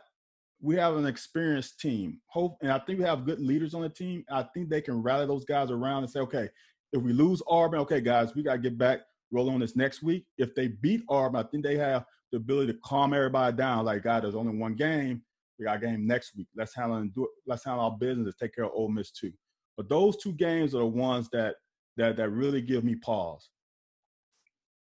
we 0.61 0.75
have 0.75 0.95
an 0.95 1.05
experienced 1.05 1.79
team. 1.79 2.19
Hope, 2.27 2.57
and 2.61 2.71
I 2.71 2.79
think 2.79 2.99
we 2.99 3.05
have 3.05 3.25
good 3.25 3.39
leaders 3.39 3.73
on 3.73 3.81
the 3.81 3.89
team. 3.89 4.25
I 4.29 4.43
think 4.53 4.69
they 4.69 4.81
can 4.81 5.01
rally 5.01 5.27
those 5.27 5.45
guys 5.45 5.69
around 5.69 6.03
and 6.03 6.11
say, 6.11 6.19
okay, 6.21 6.49
if 6.91 7.01
we 7.01 7.13
lose 7.13 7.41
Auburn, 7.47 7.81
okay, 7.81 8.01
guys, 8.01 8.35
we 8.35 8.43
got 8.43 8.53
to 8.53 8.59
get 8.59 8.77
back, 8.77 9.01
roll 9.31 9.49
on 9.49 9.59
this 9.59 9.75
next 9.75 10.01
week. 10.01 10.25
If 10.37 10.55
they 10.55 10.67
beat 10.67 11.03
Auburn, 11.09 11.35
I 11.35 11.47
think 11.49 11.63
they 11.63 11.77
have 11.77 12.05
the 12.31 12.37
ability 12.37 12.73
to 12.73 12.79
calm 12.83 13.13
everybody 13.13 13.55
down. 13.55 13.85
Like, 13.85 14.03
God, 14.03 14.23
there's 14.23 14.35
only 14.35 14.57
one 14.57 14.75
game. 14.75 15.21
We 15.59 15.65
got 15.65 15.77
a 15.77 15.79
game 15.79 16.07
next 16.07 16.35
week. 16.35 16.47
Let's 16.55 16.75
handle 16.75 16.97
and 16.97 17.13
do 17.13 17.25
it. 17.25 17.29
Let's 17.45 17.63
handle 17.63 17.85
our 17.85 17.97
business 17.97 18.25
and 18.25 18.37
take 18.39 18.55
care 18.55 18.65
of 18.65 18.71
Ole 18.73 18.89
Miss 18.89 19.11
too. 19.11 19.31
But 19.77 19.89
those 19.89 20.17
two 20.17 20.33
games 20.33 20.73
are 20.73 20.79
the 20.79 20.85
ones 20.85 21.29
that 21.31 21.55
that 21.97 22.17
that 22.17 22.29
really 22.29 22.61
give 22.61 22.83
me 22.83 22.95
pause. 22.95 23.49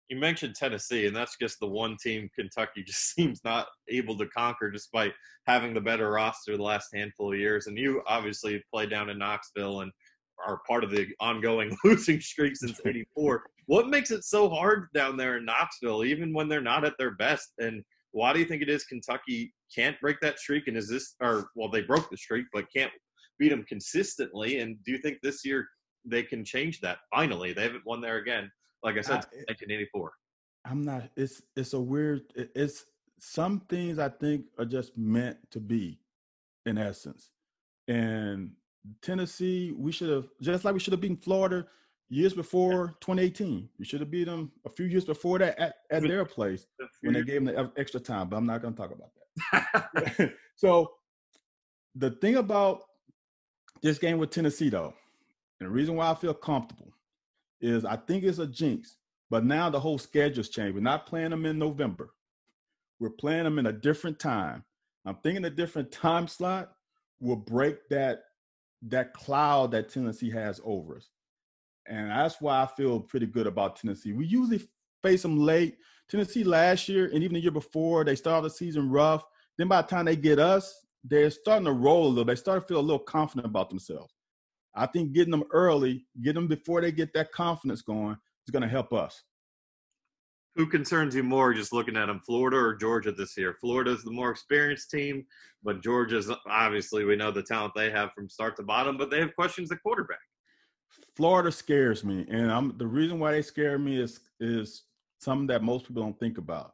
you 0.10 0.18
mentioned 0.18 0.56
Tennessee, 0.56 1.06
and 1.06 1.16
that's 1.16 1.38
just 1.40 1.60
the 1.60 1.68
one 1.68 1.96
team 2.02 2.30
Kentucky 2.36 2.84
just 2.88 3.14
seems 3.14 3.42
not 3.44 3.68
able 3.90 4.18
to 4.18 4.28
conquer 4.28 4.72
despite 4.72 5.14
having 5.48 5.74
the 5.74 5.82
better 5.82 6.12
roster 6.12 6.58
the 6.58 6.64
last 6.64 6.90
handful 6.94 7.34
of 7.34 7.40
years. 7.40 7.68
And 7.68 7.78
you 7.78 8.02
obviously 8.08 8.64
played 8.74 8.90
down 8.90 9.10
in 9.10 9.18
Knoxville 9.18 9.82
and 9.82 9.92
are 10.46 10.62
part 10.68 10.84
of 10.84 10.92
the 10.92 11.08
ongoing 11.20 11.76
losing 11.84 12.22
streak 12.22 12.56
since 12.56 12.80
84. 12.86 13.44
what 13.66 13.90
makes 13.90 14.12
it 14.12 14.24
so 14.24 14.50
hard 14.50 14.88
down 14.94 15.18
there 15.18 15.38
in 15.38 15.46
Knoxville, 15.46 16.04
even 16.04 16.34
when 16.34 16.48
they're 16.48 16.62
not 16.62 16.86
at 16.86 16.94
their 16.98 17.12
best? 17.16 17.54
And 17.60 17.84
why 18.12 18.34
do 18.34 18.40
you 18.40 18.46
think 18.46 18.62
it 18.62 18.70
is 18.70 18.86
Kentucky 18.86 19.54
can't 19.74 20.00
break 20.02 20.18
that 20.22 20.40
streak? 20.40 20.68
And 20.68 20.78
is 20.78 20.90
this, 20.90 21.16
or 21.22 21.50
well, 21.56 21.70
they 21.70 21.82
broke 21.82 22.10
the 22.10 22.18
streak, 22.18 22.46
but 22.54 22.66
can't 22.76 22.92
beat 23.38 23.50
them 23.50 23.66
consistently? 23.68 24.60
And 24.60 24.78
do 24.86 24.92
you 24.92 24.98
think 24.98 25.18
this 25.22 25.46
year 25.46 25.68
they 26.06 26.24
can 26.24 26.44
change 26.44 26.82
that 26.82 27.00
finally? 27.14 27.54
They 27.54 27.64
haven't 27.64 27.86
won 27.86 28.02
there 28.02 28.18
again 28.18 28.52
like 28.84 28.98
I 28.98 29.02
said, 29.02 29.26
I, 29.34 29.48
1984. 29.48 30.08
Eh 30.08 30.70
I'm 30.70 30.82
not. 30.84 31.10
It's 31.16 31.42
it's 31.56 31.74
a 31.74 31.80
weird. 31.80 32.22
It's 32.36 32.86
some 33.20 33.62
things 33.70 34.00
I 34.00 34.10
think 34.10 34.46
are 34.58 34.66
just 34.66 34.98
meant 34.98 35.38
to 35.52 35.60
be, 35.60 36.00
in 36.66 36.78
essence. 36.78 37.32
And 37.88 38.52
Tennessee, 39.02 39.74
we 39.76 39.92
should 39.92 40.10
have 40.10 40.28
just 40.42 40.66
like 40.66 40.74
we 40.74 40.80
should 40.80 40.94
have 40.94 41.02
beaten 41.02 41.18
Florida 41.18 41.66
years 42.10 42.34
before 42.34 42.96
2018. 43.02 43.70
We 43.78 43.86
should 43.86 44.02
have 44.02 44.12
beat 44.12 44.26
them 44.26 44.52
a 44.66 44.70
few 44.70 44.86
years 44.86 45.06
before 45.06 45.40
that 45.40 45.58
at, 45.60 45.76
at 45.92 46.04
their 46.04 46.26
place 46.26 46.68
when 47.02 47.14
they 47.14 47.24
gave 47.24 47.46
them 47.46 47.56
the 47.56 47.72
extra 47.78 48.00
time. 48.00 48.30
But 48.30 48.38
I'm 48.38 48.46
not 48.46 48.62
going 48.62 48.74
to 48.74 48.82
talk 48.82 48.92
about 48.92 49.12
that. 49.52 50.34
so 50.56 50.92
the 51.96 52.12
thing 52.12 52.36
about 52.36 52.84
this 53.82 53.98
game 53.98 54.18
with 54.18 54.30
Tennessee, 54.32 54.70
though, 54.70 54.94
and 55.60 55.68
the 55.68 55.74
reason 55.74 55.96
why 55.96 56.10
I 56.10 56.16
feel 56.16 56.34
comfortable 56.34 56.94
is 57.62 57.86
I 57.86 57.98
think 57.98 58.24
it's 58.24 58.40
a 58.40 58.48
jinx. 58.48 58.96
But 59.30 59.46
now 59.46 59.70
the 59.70 59.80
whole 59.80 59.98
schedule's 59.98 60.50
changed. 60.50 60.76
We're 60.76 60.82
not 60.82 61.06
playing 61.06 61.30
them 61.30 61.46
in 61.46 61.60
November. 61.60 62.10
We're 63.00 63.12
playing 63.12 63.44
them 63.44 63.60
in 63.60 63.68
a 63.68 63.72
different 63.72 64.20
time. 64.20 64.64
I'm 65.06 65.18
thinking 65.24 65.46
a 65.46 65.50
different 65.50 65.92
time 65.92 66.28
slot 66.28 66.72
will 67.20 67.36
break 67.36 67.88
that 67.90 68.24
that 68.88 69.14
cloud 69.14 69.72
that 69.72 69.90
Tennessee 69.90 70.32
has 70.32 70.62
over 70.64 70.98
us. 70.98 71.10
And 71.88 72.10
that's 72.10 72.40
why 72.40 72.62
I 72.62 72.66
feel 72.66 73.00
pretty 73.00 73.26
good 73.26 73.46
about 73.46 73.76
Tennessee. 73.76 74.14
We 74.14 74.26
usually 74.26 74.62
face 75.04 75.22
them 75.22 75.38
late. 75.38 75.78
Tennessee 76.10 76.44
last 76.44 76.88
year 76.88 77.10
and 77.14 77.24
even 77.24 77.34
the 77.34 77.42
year 77.42 77.52
before, 77.52 78.04
they 78.04 78.16
started 78.16 78.46
the 78.46 78.56
season 78.56 78.90
rough. 78.90 79.24
Then 79.58 79.68
by 79.68 79.82
the 79.82 79.88
time 79.88 80.06
they 80.06 80.16
get 80.16 80.40
us, 80.40 80.86
they're 81.04 81.30
starting 81.30 81.66
to 81.66 81.72
roll 81.72 82.08
a 82.08 82.10
little. 82.10 82.26
They 82.26 82.36
start 82.36 82.62
to 82.62 82.68
feel 82.68 82.80
a 82.80 82.82
little 82.82 83.00
confident 83.00 83.46
about 83.46 83.70
themselves. 83.70 84.14
I 84.80 84.86
think 84.86 85.12
getting 85.12 85.32
them 85.32 85.44
early, 85.52 86.06
get 86.24 86.36
them 86.36 86.48
before 86.48 86.80
they 86.80 86.92
get 86.92 87.14
that 87.14 87.34
confidence 87.34 87.82
going, 87.82 88.16
is 88.48 88.52
going 88.52 88.64
to 88.64 88.70
help 88.70 88.94
us. 88.94 89.22
Who 90.56 90.66
concerns 90.66 91.14
you 91.14 91.22
more 91.22 91.54
just 91.54 91.74
looking 91.74 91.98
at 91.98 92.08
them, 92.08 92.22
Florida 92.26 92.58
or 92.58 92.76
Georgia 92.76 93.12
this 93.12 93.38
year? 93.38 93.58
Florida's 93.60 94.04
the 94.04 94.12
more 94.12 94.32
experienced 94.32 94.90
team, 94.90 95.26
but 95.64 95.84
Georgia's 95.84 96.32
obviously 96.50 97.04
we 97.04 97.18
know 97.18 97.30
the 97.30 97.44
talent 97.44 97.74
they 97.76 97.92
have 97.92 98.12
from 98.14 98.30
start 98.30 98.56
to 98.56 98.64
bottom, 98.64 98.98
but 98.98 99.12
they 99.12 99.20
have 99.20 99.36
questions 99.36 99.72
at 99.72 99.82
quarterback. 99.84 100.20
Florida 101.16 101.52
scares 101.52 102.04
me, 102.04 102.26
and 102.30 102.52
I'm 102.52 102.78
the 102.78 102.88
reason 102.88 103.20
why 103.20 103.34
they 103.34 103.42
scare 103.42 103.78
me 103.78 104.02
is 104.02 104.22
is 104.40 104.86
something 105.20 105.48
that 105.48 105.62
most 105.62 105.88
people 105.88 106.02
don't 106.02 106.20
think 106.20 106.38
about 106.38 106.72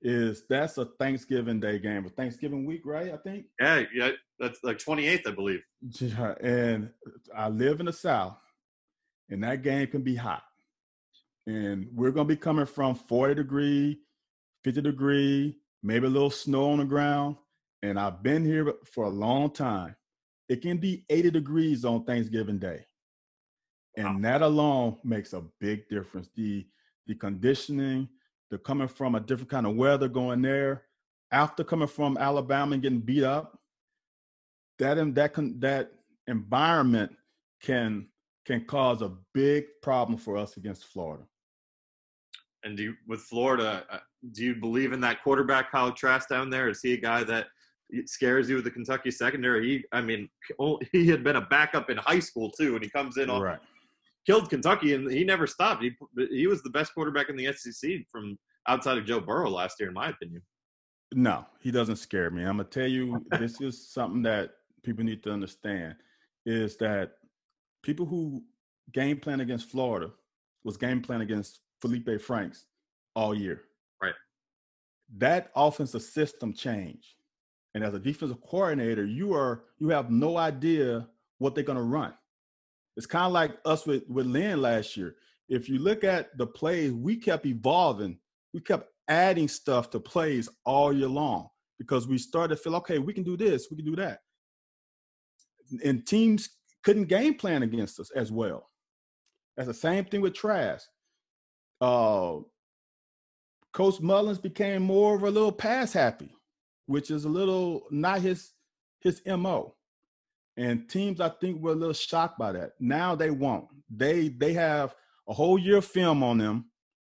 is 0.00 0.44
that's 0.48 0.78
a 0.78 0.86
Thanksgiving 0.98 1.60
Day 1.60 1.78
game, 1.78 2.06
a 2.06 2.08
Thanksgiving 2.08 2.64
week, 2.64 2.82
right? 2.84 3.12
I 3.12 3.16
think. 3.16 3.46
Yeah, 3.60 3.82
yeah, 3.92 4.10
that's 4.38 4.62
like 4.62 4.78
28th, 4.78 5.26
I 5.26 5.30
believe. 5.32 5.62
Yeah, 6.00 6.34
and 6.40 6.90
I 7.34 7.48
live 7.48 7.80
in 7.80 7.86
the 7.86 7.92
South, 7.92 8.36
and 9.28 9.42
that 9.44 9.62
game 9.62 9.86
can 9.88 10.02
be 10.02 10.14
hot. 10.14 10.42
And 11.46 11.88
we're 11.94 12.10
gonna 12.10 12.28
be 12.28 12.36
coming 12.36 12.66
from 12.66 12.94
40 12.94 13.34
degree, 13.34 14.00
50 14.64 14.82
degree, 14.82 15.56
maybe 15.82 16.06
a 16.06 16.10
little 16.10 16.30
snow 16.30 16.72
on 16.72 16.78
the 16.78 16.84
ground. 16.84 17.36
And 17.82 17.98
I've 17.98 18.22
been 18.22 18.44
here 18.44 18.74
for 18.92 19.04
a 19.04 19.10
long 19.10 19.50
time. 19.50 19.94
It 20.48 20.62
can 20.62 20.78
be 20.78 21.04
80 21.08 21.30
degrees 21.30 21.84
on 21.84 22.04
Thanksgiving 22.04 22.58
Day. 22.58 22.84
And 23.96 24.06
wow. 24.06 24.30
that 24.30 24.42
alone 24.42 24.98
makes 25.04 25.32
a 25.32 25.42
big 25.60 25.88
difference. 25.88 26.28
The 26.34 26.66
the 27.06 27.14
conditioning, 27.14 28.08
they're 28.50 28.58
coming 28.58 28.88
from 28.88 29.14
a 29.14 29.20
different 29.20 29.50
kind 29.50 29.66
of 29.66 29.76
weather 29.76 30.08
going 30.08 30.42
there. 30.42 30.84
After 31.32 31.64
coming 31.64 31.88
from 31.88 32.16
Alabama 32.16 32.74
and 32.74 32.82
getting 32.82 33.00
beat 33.00 33.24
up, 33.24 33.57
that 34.78 35.14
that 35.14 35.34
can, 35.34 35.58
that 35.60 35.92
environment 36.26 37.12
can 37.62 38.06
can 38.46 38.64
cause 38.64 39.02
a 39.02 39.12
big 39.34 39.64
problem 39.82 40.18
for 40.18 40.36
us 40.36 40.56
against 40.56 40.84
Florida. 40.84 41.22
And 42.64 42.78
do 42.78 42.82
you, 42.82 42.94
with 43.06 43.20
Florida, 43.20 43.84
uh, 43.90 43.98
do 44.32 44.42
you 44.42 44.54
believe 44.54 44.92
in 44.92 45.00
that 45.02 45.22
quarterback 45.22 45.70
Kyle 45.70 45.92
Trask 45.92 46.30
down 46.30 46.48
there? 46.48 46.70
Is 46.70 46.80
he 46.80 46.94
a 46.94 47.00
guy 47.00 47.24
that 47.24 47.48
scares 48.06 48.48
you 48.48 48.54
with 48.56 48.64
the 48.64 48.70
Kentucky 48.70 49.10
secondary? 49.10 49.68
He, 49.68 49.84
I 49.92 50.00
mean, 50.00 50.30
he 50.92 51.08
had 51.08 51.22
been 51.22 51.36
a 51.36 51.42
backup 51.42 51.90
in 51.90 51.98
high 51.98 52.20
school 52.20 52.50
too, 52.50 52.74
and 52.74 52.82
he 52.82 52.88
comes 52.88 53.18
in 53.18 53.28
on 53.28 53.42
right 53.42 53.58
killed 54.28 54.50
Kentucky, 54.50 54.94
and 54.94 55.10
he 55.10 55.24
never 55.24 55.46
stopped. 55.46 55.82
He 55.82 55.92
he 56.30 56.46
was 56.46 56.62
the 56.62 56.70
best 56.70 56.92
quarterback 56.92 57.30
in 57.30 57.36
the 57.36 57.50
SEC 57.52 57.90
from 58.12 58.38
outside 58.68 58.98
of 58.98 59.06
Joe 59.06 59.20
Burrow 59.20 59.48
last 59.48 59.80
year, 59.80 59.88
in 59.88 59.94
my 59.94 60.10
opinion. 60.10 60.42
No, 61.14 61.46
he 61.60 61.70
doesn't 61.70 61.96
scare 61.96 62.30
me. 62.30 62.42
I'm 62.42 62.58
gonna 62.58 62.64
tell 62.64 62.86
you, 62.86 63.24
this 63.38 63.60
is 63.60 63.90
something 63.90 64.22
that 64.22 64.50
people 64.82 65.04
need 65.04 65.22
to 65.24 65.32
understand: 65.32 65.94
is 66.46 66.76
that 66.78 67.12
people 67.82 68.06
who 68.06 68.42
game 68.92 69.18
plan 69.18 69.40
against 69.40 69.70
Florida 69.70 70.10
was 70.64 70.76
game 70.76 71.00
plan 71.00 71.20
against 71.20 71.60
Felipe 71.80 72.20
Franks 72.20 72.66
all 73.14 73.34
year. 73.34 73.62
Right. 74.02 74.14
That 75.16 75.50
offensive 75.54 76.02
system 76.02 76.52
change, 76.52 77.16
and 77.74 77.84
as 77.84 77.94
a 77.94 77.98
defensive 77.98 78.40
coordinator, 78.42 79.04
you 79.04 79.34
are 79.34 79.64
you 79.78 79.88
have 79.90 80.10
no 80.10 80.36
idea 80.36 81.08
what 81.38 81.54
they're 81.54 81.64
gonna 81.64 81.82
run. 81.82 82.14
It's 82.96 83.06
kind 83.06 83.26
of 83.26 83.32
like 83.32 83.52
us 83.64 83.86
with, 83.86 84.02
with 84.08 84.26
Lynn 84.26 84.60
last 84.60 84.96
year. 84.96 85.14
If 85.48 85.68
you 85.68 85.78
look 85.78 86.02
at 86.02 86.36
the 86.36 86.46
plays, 86.46 86.92
we 86.92 87.16
kept 87.16 87.46
evolving. 87.46 88.18
We 88.52 88.60
kept 88.60 88.90
adding 89.06 89.48
stuff 89.48 89.88
to 89.90 90.00
plays 90.00 90.48
all 90.64 90.92
year 90.92 91.08
long 91.08 91.48
because 91.78 92.08
we 92.08 92.18
started 92.18 92.56
to 92.56 92.62
feel, 92.62 92.74
okay, 92.76 92.98
we 92.98 93.12
can 93.12 93.22
do 93.22 93.36
this, 93.36 93.68
we 93.70 93.76
can 93.76 93.86
do 93.86 93.96
that. 93.96 94.20
And 95.84 96.06
teams 96.06 96.50
couldn't 96.82 97.04
game 97.04 97.34
plan 97.34 97.62
against 97.62 98.00
us 98.00 98.10
as 98.14 98.32
well. 98.32 98.68
That's 99.56 99.66
the 99.66 99.74
same 99.74 100.04
thing 100.04 100.20
with 100.20 100.34
Trask. 100.34 100.88
Uh, 101.80 102.38
Coach 103.72 104.00
Mullins 104.00 104.38
became 104.38 104.82
more 104.82 105.16
of 105.16 105.22
a 105.22 105.30
little 105.30 105.52
pass 105.52 105.92
happy, 105.92 106.30
which 106.86 107.10
is 107.10 107.24
a 107.24 107.28
little 107.28 107.82
not 107.90 108.20
his 108.20 108.52
his 109.00 109.20
mo. 109.26 109.74
And 110.56 110.88
teams, 110.88 111.20
I 111.20 111.28
think, 111.28 111.60
were 111.60 111.72
a 111.72 111.76
little 111.76 111.92
shocked 111.92 112.38
by 112.38 112.52
that. 112.52 112.72
Now 112.80 113.14
they 113.14 113.30
won't. 113.30 113.66
They 113.90 114.28
they 114.28 114.52
have 114.54 114.94
a 115.28 115.34
whole 115.34 115.58
year 115.58 115.76
of 115.78 115.84
film 115.84 116.22
on 116.22 116.38
them, 116.38 116.70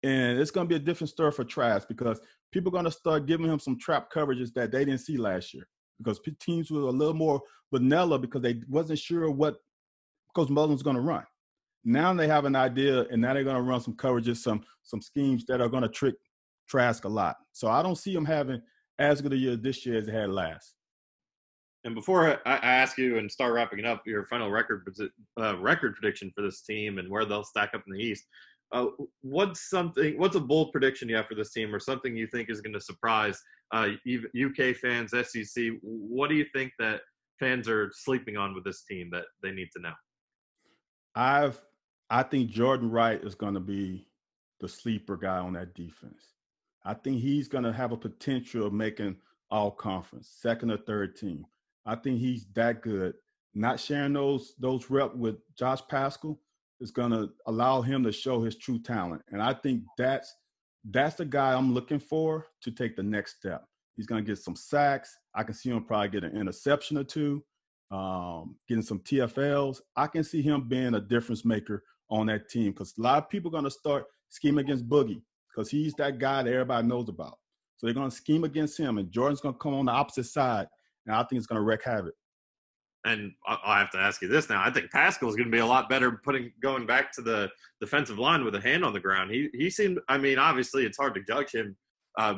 and 0.02 0.38
it's 0.38 0.50
going 0.50 0.66
to 0.66 0.68
be 0.68 0.76
a 0.76 0.84
different 0.84 1.10
story 1.10 1.32
for 1.32 1.44
Trask 1.44 1.88
because 1.88 2.20
people 2.52 2.70
are 2.70 2.72
going 2.72 2.84
to 2.84 2.90
start 2.90 3.26
giving 3.26 3.46
him 3.46 3.58
some 3.58 3.78
trap 3.78 4.12
coverages 4.12 4.52
that 4.54 4.72
they 4.72 4.84
didn't 4.84 5.00
see 5.00 5.16
last 5.16 5.54
year 5.54 5.68
because 6.02 6.20
teams 6.40 6.70
were 6.70 6.80
a 6.80 6.90
little 6.90 7.14
more 7.14 7.40
vanilla 7.72 8.18
because 8.18 8.42
they 8.42 8.60
wasn't 8.68 8.98
sure 8.98 9.30
what 9.30 9.56
Coach 10.34 10.48
Mullins 10.48 10.78
was 10.78 10.82
going 10.82 10.96
to 10.96 11.02
run. 11.02 11.24
Now 11.84 12.12
they 12.12 12.28
have 12.28 12.44
an 12.44 12.56
idea, 12.56 13.06
and 13.10 13.22
now 13.22 13.34
they're 13.34 13.44
going 13.44 13.56
to 13.56 13.62
run 13.62 13.80
some 13.80 13.94
coverages, 13.94 14.38
some 14.38 14.62
some 14.82 15.00
schemes 15.00 15.44
that 15.46 15.60
are 15.60 15.68
going 15.68 15.82
to 15.82 15.88
trick 15.88 16.14
Trask 16.70 17.04
a 17.04 17.08
lot. 17.08 17.36
So 17.52 17.68
I 17.68 17.82
don't 17.82 17.98
see 17.98 18.14
them 18.14 18.24
having 18.24 18.62
as 19.00 19.20
good 19.20 19.32
a 19.32 19.36
year 19.36 19.56
this 19.56 19.84
year 19.84 19.98
as 19.98 20.06
they 20.06 20.12
had 20.12 20.30
last. 20.30 20.74
And 21.82 21.96
before 21.96 22.38
I 22.46 22.56
ask 22.56 22.96
you 22.96 23.18
and 23.18 23.28
start 23.30 23.54
wrapping 23.54 23.84
up 23.84 24.02
your 24.06 24.24
final 24.26 24.50
record 24.50 24.86
uh, 25.40 25.58
record 25.58 25.96
prediction 25.96 26.30
for 26.32 26.42
this 26.42 26.62
team 26.62 26.98
and 26.98 27.10
where 27.10 27.24
they'll 27.24 27.42
stack 27.42 27.70
up 27.74 27.82
in 27.88 27.94
the 27.94 27.98
East, 27.98 28.24
uh, 28.72 28.86
what's 29.22 29.68
something? 29.68 30.16
What's 30.16 30.36
a 30.36 30.40
bold 30.40 30.70
prediction 30.70 31.08
you 31.08 31.16
have 31.16 31.26
for 31.26 31.34
this 31.34 31.52
team, 31.52 31.74
or 31.74 31.80
something 31.80 32.16
you 32.16 32.28
think 32.28 32.50
is 32.50 32.60
going 32.60 32.74
to 32.74 32.80
surprise 32.80 33.42
uh, 33.72 33.88
UK 34.34 34.76
fans, 34.76 35.12
SEC? 35.12 35.64
What 35.82 36.28
do 36.28 36.36
you 36.36 36.46
think 36.54 36.72
that 36.78 37.00
fans 37.38 37.68
are 37.68 37.90
sleeping 37.94 38.36
on 38.36 38.54
with 38.54 38.64
this 38.64 38.84
team 38.84 39.08
that 39.12 39.24
they 39.42 39.50
need 39.50 39.68
to 39.76 39.82
know? 39.82 39.94
I've 41.14 41.60
I 42.10 42.24
think 42.24 42.50
Jordan 42.50 42.90
Wright 42.90 43.22
is 43.22 43.36
going 43.36 43.54
to 43.54 43.60
be 43.60 44.08
the 44.58 44.68
sleeper 44.68 45.16
guy 45.16 45.38
on 45.38 45.52
that 45.54 45.74
defense. 45.74 46.34
I 46.84 46.94
think 46.94 47.20
he's 47.20 47.46
going 47.46 47.64
to 47.64 47.72
have 47.72 47.92
a 47.92 47.96
potential 47.96 48.66
of 48.66 48.72
making 48.72 49.16
all 49.50 49.70
conference, 49.70 50.28
second 50.40 50.70
or 50.70 50.78
third 50.78 51.16
team. 51.16 51.46
I 51.86 51.94
think 51.94 52.18
he's 52.18 52.46
that 52.54 52.82
good. 52.82 53.14
Not 53.54 53.80
sharing 53.80 54.12
those 54.12 54.54
those 54.58 54.90
reps 54.90 55.16
with 55.16 55.36
Josh 55.56 55.80
Paschal 55.88 56.40
is 56.80 56.90
going 56.90 57.10
to 57.10 57.30
allow 57.46 57.82
him 57.82 58.02
to 58.04 58.12
show 58.12 58.42
his 58.42 58.56
true 58.56 58.78
talent, 58.78 59.22
and 59.30 59.42
I 59.42 59.54
think 59.54 59.82
that's 59.98 60.34
that's 60.84 61.16
the 61.16 61.24
guy 61.24 61.52
I'm 61.52 61.74
looking 61.74 61.98
for 61.98 62.46
to 62.62 62.70
take 62.70 62.96
the 62.96 63.02
next 63.02 63.36
step. 63.36 63.64
He's 63.96 64.06
going 64.06 64.24
to 64.24 64.28
get 64.28 64.38
some 64.38 64.56
sacks. 64.56 65.16
I 65.34 65.42
can 65.42 65.54
see 65.54 65.70
him 65.70 65.84
probably 65.84 66.08
get 66.08 66.24
an 66.24 66.36
interception 66.36 66.96
or 66.96 67.04
two, 67.04 67.44
um, 67.90 68.56
getting 68.68 68.82
some 68.82 69.00
TFLs. 69.00 69.80
I 69.96 70.06
can 70.06 70.24
see 70.24 70.42
him 70.42 70.68
being 70.68 70.94
a 70.94 71.00
difference 71.00 71.44
maker 71.44 71.82
on 72.08 72.26
that 72.26 72.48
team 72.48 72.72
because 72.72 72.94
a 72.98 73.02
lot 73.02 73.18
of 73.18 73.28
people 73.28 73.50
are 73.50 73.52
going 73.52 73.64
to 73.64 73.70
start 73.70 74.04
scheming 74.28 74.64
against 74.64 74.88
Boogie 74.88 75.22
because 75.50 75.70
he's 75.70 75.94
that 75.94 76.18
guy 76.18 76.42
that 76.42 76.52
everybody 76.52 76.86
knows 76.86 77.08
about. 77.08 77.38
So 77.76 77.86
they're 77.86 77.94
going 77.94 78.10
to 78.10 78.16
scheme 78.16 78.44
against 78.44 78.78
him, 78.78 78.98
and 78.98 79.10
Jordan's 79.10 79.40
going 79.40 79.54
to 79.54 79.58
come 79.58 79.74
on 79.74 79.86
the 79.86 79.92
opposite 79.92 80.26
side, 80.26 80.66
and 81.06 81.14
I 81.14 81.22
think 81.24 81.38
it's 81.38 81.46
going 81.46 81.60
to 81.60 81.64
wreak 81.64 81.82
havoc. 81.82 82.14
And 83.04 83.32
I 83.46 83.78
have 83.78 83.90
to 83.92 83.98
ask 83.98 84.20
you 84.20 84.28
this 84.28 84.50
now. 84.50 84.62
I 84.62 84.70
think 84.70 84.90
Paschal 84.90 85.30
is 85.30 85.36
going 85.36 85.48
to 85.48 85.52
be 85.52 85.60
a 85.60 85.66
lot 85.66 85.88
better 85.88 86.20
putting 86.22 86.52
going 86.62 86.86
back 86.86 87.12
to 87.12 87.22
the 87.22 87.48
defensive 87.80 88.18
line 88.18 88.44
with 88.44 88.54
a 88.54 88.60
hand 88.60 88.84
on 88.84 88.92
the 88.92 89.00
ground. 89.00 89.30
He 89.30 89.48
he 89.54 89.70
seemed. 89.70 90.00
I 90.08 90.18
mean, 90.18 90.38
obviously, 90.38 90.84
it's 90.84 90.98
hard 90.98 91.14
to 91.14 91.22
judge 91.22 91.52
him 91.54 91.76
uh, 92.18 92.34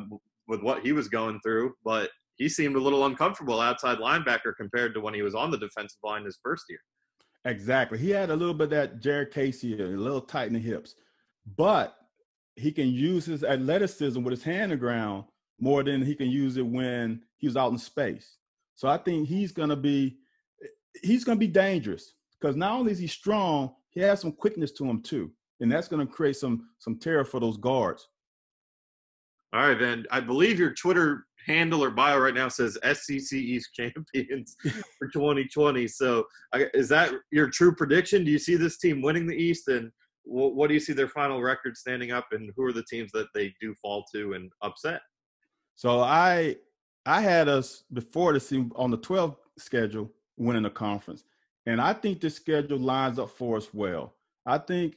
with 0.47 0.63
what 0.63 0.83
he 0.83 0.93
was 0.93 1.09
going 1.09 1.41
through, 1.41 1.75
but 1.85 2.11
he 2.37 2.49
seemed 2.49 2.77
a 2.77 2.81
little 2.81 3.07
uncomfortable 3.07 3.61
outside 3.61 3.99
linebacker 3.99 4.53
compared 4.57 4.95
to 4.95 5.01
when 5.01 5.15
he 5.15 5.23
was 5.23 5.35
on 5.35 5.51
the 5.51 5.59
defensive 5.59 5.99
line 6.05 6.25
his 6.25 6.39
first 6.43 6.65
year. 6.69 6.81
Exactly. 7.45 7.99
He 7.99 8.11
had 8.11 8.31
a 8.31 8.37
little 8.37 8.55
bit 8.55 8.71
that 8.71 9.01
Jared 9.01 9.33
Casey, 9.33 9.75
a 9.75 9.87
little 9.87 10.21
tight 10.21 10.47
in 10.47 10.53
the 10.53 10.61
hips, 10.61 10.95
but 11.57 11.97
he 12.55 12.71
can 12.71 12.89
use 12.89 13.25
his 13.25 13.43
athleticism 13.43 14.23
with 14.23 14.33
his 14.33 14.45
hand 14.45 14.65
on 14.65 14.71
the 14.71 14.77
ground 14.77 15.25
more 15.61 15.83
than 15.83 16.03
he 16.03 16.15
can 16.15 16.29
use 16.29 16.57
it 16.57 16.67
when 16.67 17.23
he's 17.39 17.57
out 17.57 17.73
in 17.73 17.79
space. 17.79 18.37
So 18.75 18.89
I 18.89 18.99
think 18.99 19.29
he's 19.29 19.53
going 19.53 19.69
to 19.71 19.77
be 19.77 20.19
he's 21.03 21.25
going 21.25 21.39
to 21.39 21.41
be 21.41 21.53
dangerous 21.53 22.15
because 22.41 22.57
not 22.57 22.73
only 22.73 22.93
is 22.93 22.99
he 22.99 23.07
strong, 23.07 23.75
he 23.91 24.01
has 24.01 24.21
some 24.21 24.33
quickness 24.33 24.73
to 24.73 24.85
him 24.85 25.03
too, 25.03 25.31
and 25.61 25.71
that's 25.71 25.89
going 25.89 26.07
to 26.07 26.13
create 26.13 26.37
some 26.37 26.69
some 26.79 26.99
terror 26.99 27.25
for 27.25 27.41
those 27.41 27.57
guards. 27.57 28.09
All 29.55 29.69
right, 29.69 29.79
Van. 29.79 30.07
I 30.11 30.21
believe 30.21 30.59
your 30.59 30.73
Twitter 30.73 31.27
handle 31.47 31.85
or 31.85 31.91
bio 31.91 32.19
right 32.19 32.35
now 32.35 32.49
says 32.49 32.79
SEC 32.83 33.33
East 33.33 33.71
champions 33.75 34.57
for 34.99 35.09
2020. 35.09 35.87
So, 35.89 36.25
is 36.55 36.89
that 36.89 37.13
your 37.31 37.51
true 37.51 37.75
prediction? 37.75 38.25
Do 38.25 38.31
you 38.31 38.39
see 38.39 38.57
this 38.57 38.79
team 38.79 39.03
winning 39.03 39.27
the 39.27 39.37
East, 39.37 39.69
and 39.69 39.91
what 40.25 40.69
do 40.69 40.75
you 40.75 40.81
see 40.81 40.95
their 40.95 41.09
final 41.09 41.43
record 41.43 41.77
standing 41.77 42.13
up, 42.13 42.29
and 42.33 42.51
who 42.57 42.65
are 42.65 42.73
the 42.73 42.85
teams 42.85 43.13
that 43.13 43.29
they 43.35 43.55
do 43.61 43.75
fall 43.75 44.05
to 44.15 44.33
and 44.33 44.51
upset? 44.63 45.03
So 45.75 46.01
I 46.01 46.57
I 47.05 47.21
had 47.21 47.49
us 47.49 47.85
before 47.93 48.33
the 48.33 48.41
season 48.41 48.71
on 48.77 48.91
the 48.91 48.97
12 48.99 49.37
schedule 49.59 50.11
winning 50.43 50.63
the 50.63 50.71
conference. 50.71 51.25
And 51.67 51.81
I 51.81 51.93
think 51.93 52.21
the 52.21 52.31
schedule 52.31 52.79
lines 52.79 53.19
up 53.19 53.31
for 53.31 53.57
us 53.57 53.69
well. 53.73 54.15
I 54.45 54.59
think 54.59 54.97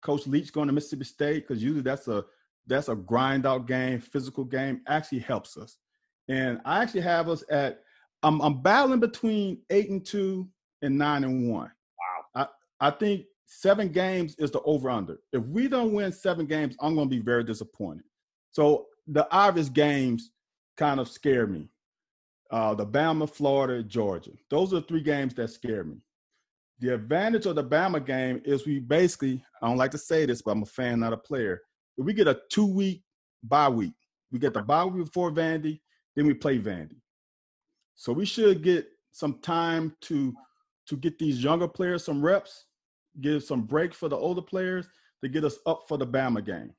Coach 0.00 0.26
Leach 0.26 0.52
going 0.52 0.66
to 0.66 0.72
Mississippi 0.72 1.04
State 1.04 1.46
because 1.46 1.62
usually 1.62 1.82
that's 1.82 2.08
a 2.08 2.24
that's 2.66 2.88
a 2.88 2.94
grind 2.94 3.46
out 3.46 3.66
game, 3.66 4.00
physical 4.00 4.44
game, 4.44 4.82
actually 4.86 5.18
helps 5.18 5.56
us. 5.56 5.76
And 6.28 6.60
I 6.64 6.82
actually 6.82 7.00
have 7.02 7.28
us 7.28 7.44
at 7.50 7.82
I'm 8.22 8.40
I'm 8.40 8.62
battling 8.62 9.00
between 9.00 9.58
eight 9.70 9.90
and 9.90 10.04
two 10.04 10.48
and 10.82 10.98
nine 10.98 11.24
and 11.24 11.50
one. 11.50 11.70
Wow. 12.34 12.48
I, 12.80 12.88
I 12.88 12.90
think 12.90 13.26
seven 13.46 13.88
games 13.88 14.34
is 14.38 14.50
the 14.50 14.60
over 14.62 14.90
under. 14.90 15.18
If 15.32 15.44
we 15.44 15.68
don't 15.68 15.92
win 15.92 16.12
seven 16.12 16.46
games, 16.46 16.76
I'm 16.80 16.96
gonna 16.96 17.08
be 17.08 17.20
very 17.20 17.44
disappointed. 17.44 18.04
So 18.50 18.86
the 19.06 19.30
obvious 19.32 19.68
games 19.68 20.30
kind 20.76 21.00
of 21.00 21.08
scare 21.08 21.46
me 21.46 21.68
uh, 22.52 22.74
the 22.74 22.86
Bama, 22.86 23.28
Florida, 23.28 23.82
Georgia. 23.82 24.32
Those 24.50 24.72
are 24.72 24.76
the 24.76 24.86
three 24.86 25.02
games 25.02 25.34
that 25.34 25.48
scare 25.48 25.84
me. 25.84 25.96
The 26.80 26.94
advantage 26.94 27.46
of 27.46 27.56
the 27.56 27.64
Bama 27.64 28.04
game 28.04 28.42
is 28.44 28.66
we 28.66 28.78
basically, 28.78 29.42
I 29.62 29.68
don't 29.68 29.78
like 29.78 29.90
to 29.92 29.98
say 29.98 30.26
this, 30.26 30.42
but 30.42 30.50
I'm 30.52 30.62
a 30.62 30.66
fan, 30.66 31.00
not 31.00 31.14
a 31.14 31.16
player. 31.16 31.62
We 31.96 32.12
get 32.12 32.28
a 32.28 32.40
two 32.50 32.66
week 32.66 33.02
bye 33.42 33.68
week. 33.68 33.94
We 34.30 34.38
get 34.38 34.54
the 34.54 34.62
bye 34.62 34.84
week 34.84 35.04
before 35.06 35.30
Vandy, 35.30 35.80
then 36.14 36.26
we 36.26 36.34
play 36.34 36.58
Vandy. 36.58 37.00
So 37.94 38.12
we 38.12 38.26
should 38.26 38.62
get 38.62 38.86
some 39.12 39.38
time 39.40 39.94
to 40.02 40.34
to 40.88 40.96
get 40.96 41.18
these 41.18 41.42
younger 41.42 41.68
players 41.68 42.04
some 42.04 42.20
reps, 42.20 42.66
give 43.20 43.44
some 43.44 43.62
break 43.62 43.94
for 43.94 44.08
the 44.08 44.16
older 44.16 44.42
players 44.42 44.88
to 45.22 45.28
get 45.28 45.44
us 45.44 45.58
up 45.64 45.84
for 45.88 45.96
the 45.96 46.06
Bama 46.06 46.44
game. 46.44 46.74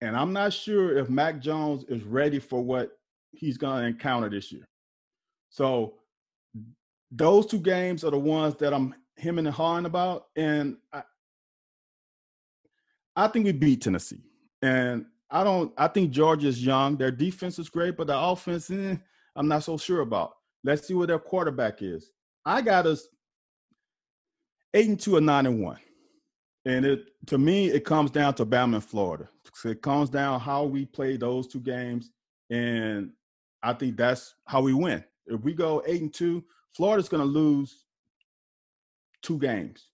And 0.00 0.16
I'm 0.16 0.32
not 0.32 0.52
sure 0.52 0.98
if 0.98 1.08
Mac 1.08 1.40
Jones 1.40 1.84
is 1.84 2.02
ready 2.02 2.38
for 2.38 2.62
what 2.62 2.90
he's 3.36 3.58
going 3.58 3.82
to 3.82 3.88
encounter 3.88 4.28
this 4.28 4.50
year. 4.52 4.66
So 5.50 5.94
those 7.10 7.46
two 7.46 7.60
games 7.60 8.04
are 8.04 8.10
the 8.10 8.18
ones 8.18 8.56
that 8.56 8.74
I'm 8.74 8.94
hemming 9.16 9.46
and 9.46 9.54
hawing 9.54 9.86
about, 9.86 10.26
and 10.36 10.76
I, 10.92 11.02
I 13.14 13.28
think 13.28 13.46
we 13.46 13.52
beat 13.52 13.82
Tennessee. 13.82 14.22
And 14.62 15.06
I 15.30 15.42
don't. 15.44 15.72
I 15.76 15.88
think 15.88 16.10
Georgia's 16.10 16.64
young. 16.64 16.96
Their 16.96 17.10
defense 17.10 17.58
is 17.58 17.68
great, 17.68 17.96
but 17.96 18.06
the 18.06 18.18
offense, 18.18 18.70
eh, 18.70 18.96
I'm 19.34 19.48
not 19.48 19.64
so 19.64 19.76
sure 19.76 20.00
about. 20.00 20.34
Let's 20.62 20.86
see 20.86 20.94
what 20.94 21.08
their 21.08 21.18
quarterback 21.18 21.82
is. 21.82 22.10
I 22.44 22.62
got 22.62 22.86
us 22.86 23.08
eight 24.74 24.88
and 24.88 25.00
two 25.00 25.16
or 25.16 25.20
nine 25.20 25.46
and 25.46 25.62
one, 25.62 25.78
and 26.64 26.84
it 26.84 27.08
to 27.26 27.38
me 27.38 27.68
it 27.68 27.84
comes 27.84 28.10
down 28.10 28.34
to 28.34 28.46
Bama 28.46 28.74
and 28.74 28.84
Florida. 28.84 29.28
it 29.64 29.82
comes 29.82 30.10
down 30.10 30.38
how 30.38 30.64
we 30.64 30.86
play 30.86 31.16
those 31.16 31.48
two 31.48 31.60
games, 31.60 32.10
and 32.50 33.10
I 33.62 33.72
think 33.72 33.96
that's 33.96 34.34
how 34.46 34.60
we 34.60 34.74
win. 34.74 35.04
If 35.26 35.40
we 35.42 35.54
go 35.54 35.82
eight 35.86 36.02
and 36.02 36.12
two, 36.12 36.44
Florida's 36.76 37.08
going 37.08 37.22
to 37.22 37.28
lose 37.28 37.84
two 39.22 39.38
games, 39.38 39.88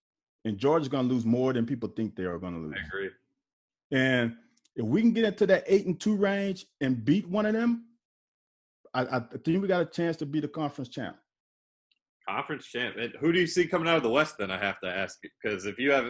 and 0.44 0.58
Georgia's 0.58 0.88
going 0.88 1.08
to 1.08 1.14
lose 1.14 1.24
more 1.24 1.52
than 1.52 1.64
people 1.66 1.88
think 1.88 2.16
they 2.16 2.24
are 2.24 2.38
going 2.38 2.54
to 2.54 2.60
lose. 2.60 2.76
I 2.76 2.86
agree. 2.86 3.10
And 3.92 4.36
if 4.76 4.84
we 4.84 5.00
can 5.00 5.12
get 5.12 5.24
into 5.24 5.46
that 5.46 5.64
eight 5.66 5.86
and 5.86 6.00
two 6.00 6.16
range 6.16 6.66
and 6.80 7.04
beat 7.04 7.28
one 7.28 7.46
of 7.46 7.52
them, 7.52 7.86
I, 8.94 9.02
I 9.02 9.20
think 9.44 9.62
we 9.62 9.68
got 9.68 9.82
a 9.82 9.86
chance 9.86 10.16
to 10.18 10.26
be 10.26 10.40
the 10.40 10.48
conference 10.48 10.88
champ. 10.88 11.16
Conference 12.28 12.66
champ. 12.66 12.96
And 12.98 13.12
who 13.20 13.32
do 13.32 13.40
you 13.40 13.46
see 13.46 13.66
coming 13.66 13.88
out 13.88 13.96
of 13.96 14.02
the 14.02 14.10
West? 14.10 14.36
Then 14.38 14.50
I 14.50 14.58
have 14.58 14.80
to 14.80 14.88
ask 14.88 15.18
because 15.42 15.66
if 15.66 15.78
you 15.78 15.92
have 15.92 16.06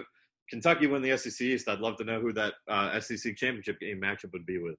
Kentucky 0.51 0.87
win 0.87 1.03
the 1.03 1.17
SEC 1.17 1.41
East, 1.41 1.69
I'd 1.69 1.81
love 1.81 1.97
to 1.97 2.05
know 2.05 2.21
who 2.21 2.33
that 2.35 2.55
uh, 2.69 2.99
SEC 3.01 3.37
championship 3.37 3.81
game 3.81 4.01
matchup 4.01 4.33
would 4.33 4.47
be 4.47 4.59
with. 4.59 4.77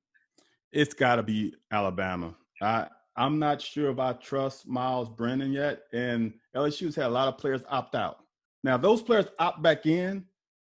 It's 0.71 0.93
got 0.93 1.15
to 1.17 1.24
be 1.24 1.53
Alabama. 1.71 2.36
I 2.64 2.88
I'm 3.16 3.38
not 3.38 3.61
sure 3.61 3.91
if 3.91 3.99
I 3.99 4.14
trust 4.14 4.68
Myles 4.68 5.09
Brennan 5.09 5.51
yet, 5.51 5.84
and 5.93 6.34
LSU's 6.55 6.95
had 6.95 7.05
a 7.05 7.09
lot 7.09 7.28
of 7.28 7.38
players 7.38 7.61
opt 7.70 7.95
out. 7.95 8.20
Now, 8.64 8.76
if 8.76 8.82
those 8.82 9.01
players 9.01 9.26
opt 9.38 9.61
back 9.61 9.86
in, 9.86 10.26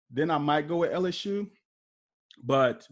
then 0.10 0.32
I 0.32 0.38
might 0.38 0.68
go 0.68 0.78
with 0.78 0.92
LSU. 0.92 1.50
But 2.44 2.88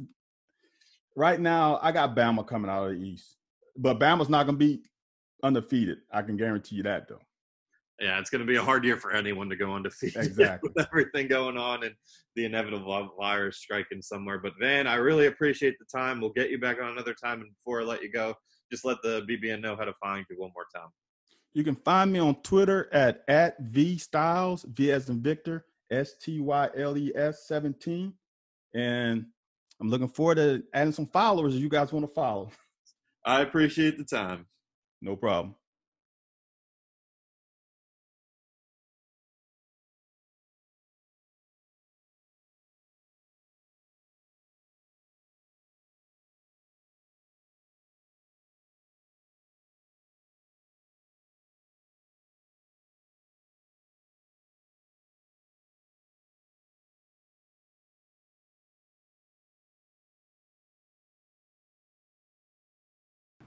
right 1.15 1.39
now, 1.39 1.79
I 1.81 1.91
got 1.91 2.15
Bama 2.15 2.45
coming 2.45 2.69
out 2.69 2.87
of 2.87 2.97
the 2.97 3.05
East. 3.05 3.37
But 3.77 3.99
Bama's 3.99 4.29
not 4.29 4.45
going 4.45 4.59
to 4.59 4.65
be 4.65 4.83
undefeated. 5.43 5.99
I 6.11 6.21
can 6.21 6.37
guarantee 6.37 6.77
you 6.77 6.83
that, 6.83 7.07
though. 7.07 7.19
Yeah, 7.99 8.19
it's 8.19 8.29
going 8.29 8.41
to 8.41 8.47
be 8.47 8.57
a 8.57 8.63
hard 8.63 8.83
year 8.83 8.97
for 8.97 9.13
anyone 9.13 9.49
to 9.49 9.55
go 9.55 9.73
undefeated 9.73 10.17
exactly. 10.25 10.69
with 10.75 10.85
everything 10.85 11.29
going 11.29 11.57
on 11.57 11.83
and 11.83 11.95
the 12.35 12.43
inevitable 12.43 13.11
virus 13.17 13.57
striking 13.57 14.01
somewhere. 14.01 14.39
But 14.39 14.53
Van, 14.59 14.85
I 14.85 14.95
really 14.95 15.27
appreciate 15.27 15.75
the 15.79 15.85
time. 15.85 16.19
We'll 16.19 16.33
get 16.33 16.49
you 16.49 16.59
back 16.59 16.81
on 16.81 16.89
another 16.89 17.13
time. 17.13 17.39
And 17.39 17.51
before 17.55 17.81
I 17.81 17.85
let 17.85 18.03
you 18.03 18.11
go, 18.11 18.35
just 18.71 18.85
let 18.85 19.01
the 19.01 19.25
BBN 19.29 19.61
know 19.61 19.75
how 19.75 19.85
to 19.85 19.93
find 19.93 20.25
you 20.29 20.37
one 20.37 20.51
more 20.55 20.65
time. 20.73 20.89
You 21.53 21.63
can 21.63 21.75
find 21.75 22.11
me 22.11 22.19
on 22.19 22.35
Twitter 22.41 22.89
at 22.93 23.23
at 23.27 23.59
V 23.61 23.97
Styles, 23.97 24.65
V 24.67 24.91
as 24.91 25.09
in 25.09 25.21
Victor, 25.21 25.65
S 25.91 26.17
T 26.17 26.39
Y 26.41 26.69
L 26.77 26.97
E 26.97 27.11
S 27.15 27.47
17. 27.47 28.13
And 28.73 29.25
I'm 29.79 29.89
looking 29.89 30.09
forward 30.09 30.35
to 30.35 30.63
adding 30.73 30.93
some 30.93 31.07
followers 31.07 31.55
if 31.55 31.61
you 31.61 31.69
guys 31.69 31.93
want 31.93 32.05
to 32.05 32.13
follow. 32.13 32.49
I 33.25 33.41
appreciate 33.41 33.97
the 33.97 34.03
time. 34.03 34.45
No 35.01 35.15
problem. 35.15 35.55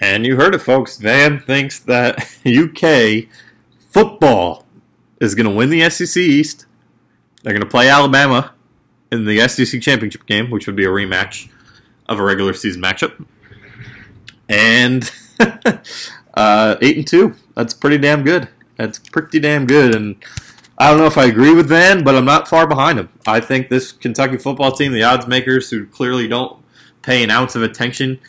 And 0.01 0.25
you 0.25 0.37
heard 0.37 0.55
it, 0.55 0.61
folks. 0.61 0.97
Van 0.99 1.41
thinks 1.41 1.81
that 1.81 2.21
UK 2.47 3.29
football 3.89 4.65
is 5.21 5.35
going 5.35 5.49
to 5.49 5.55
win 5.55 5.71
the 5.71 5.89
SEC 5.91 6.21
East. 6.21 6.67
They're 7.43 7.53
going 7.53 7.63
to 7.63 7.69
play 7.69 7.89
Alabama 7.89 8.55
in 9.11 9.25
the 9.25 9.47
SEC 9.49 9.81
championship 9.81 10.27
game, 10.27 10.51
which 10.51 10.67
would 10.67 10.77
be 10.77 10.85
a 10.85 10.89
rematch 10.89 11.49
of 12.09 12.19
a 12.19 12.23
regular 12.23 12.53
season 12.53 12.83
matchup. 12.83 13.27
And 14.49 15.11
uh, 16.35 16.77
eight 16.81 16.97
and 16.97 17.07
two. 17.07 17.35
That's 17.55 17.75
pretty 17.75 17.99
damn 17.99 18.23
good. 18.23 18.49
That's 18.77 18.99
pretty 18.99 19.41
damn 19.41 19.67
good. 19.67 19.95
And 19.95 20.17
I 20.79 20.91
don't 20.91 20.99
know 20.99 21.07
if 21.07 21.19
I 21.19 21.27
agree 21.27 21.53
with 21.53 21.69
Van, 21.69 22.05
but 22.05 22.15
I'm 22.15 22.25
not 22.25 22.47
far 22.47 22.67
behind 22.67 22.99
him. 22.99 23.09
I 23.27 23.41
think 23.41 23.69
this 23.69 23.91
Kentucky 23.91 24.39
football 24.39 24.71
team, 24.71 24.93
the 24.93 25.03
odds 25.03 25.27
makers 25.27 25.71
who 25.71 25.87
clearly 25.87 26.29
don't 26.29 26.63
pay 27.03 27.25
an 27.25 27.31
ounce 27.31 27.57
of 27.57 27.63
attention 27.63 28.21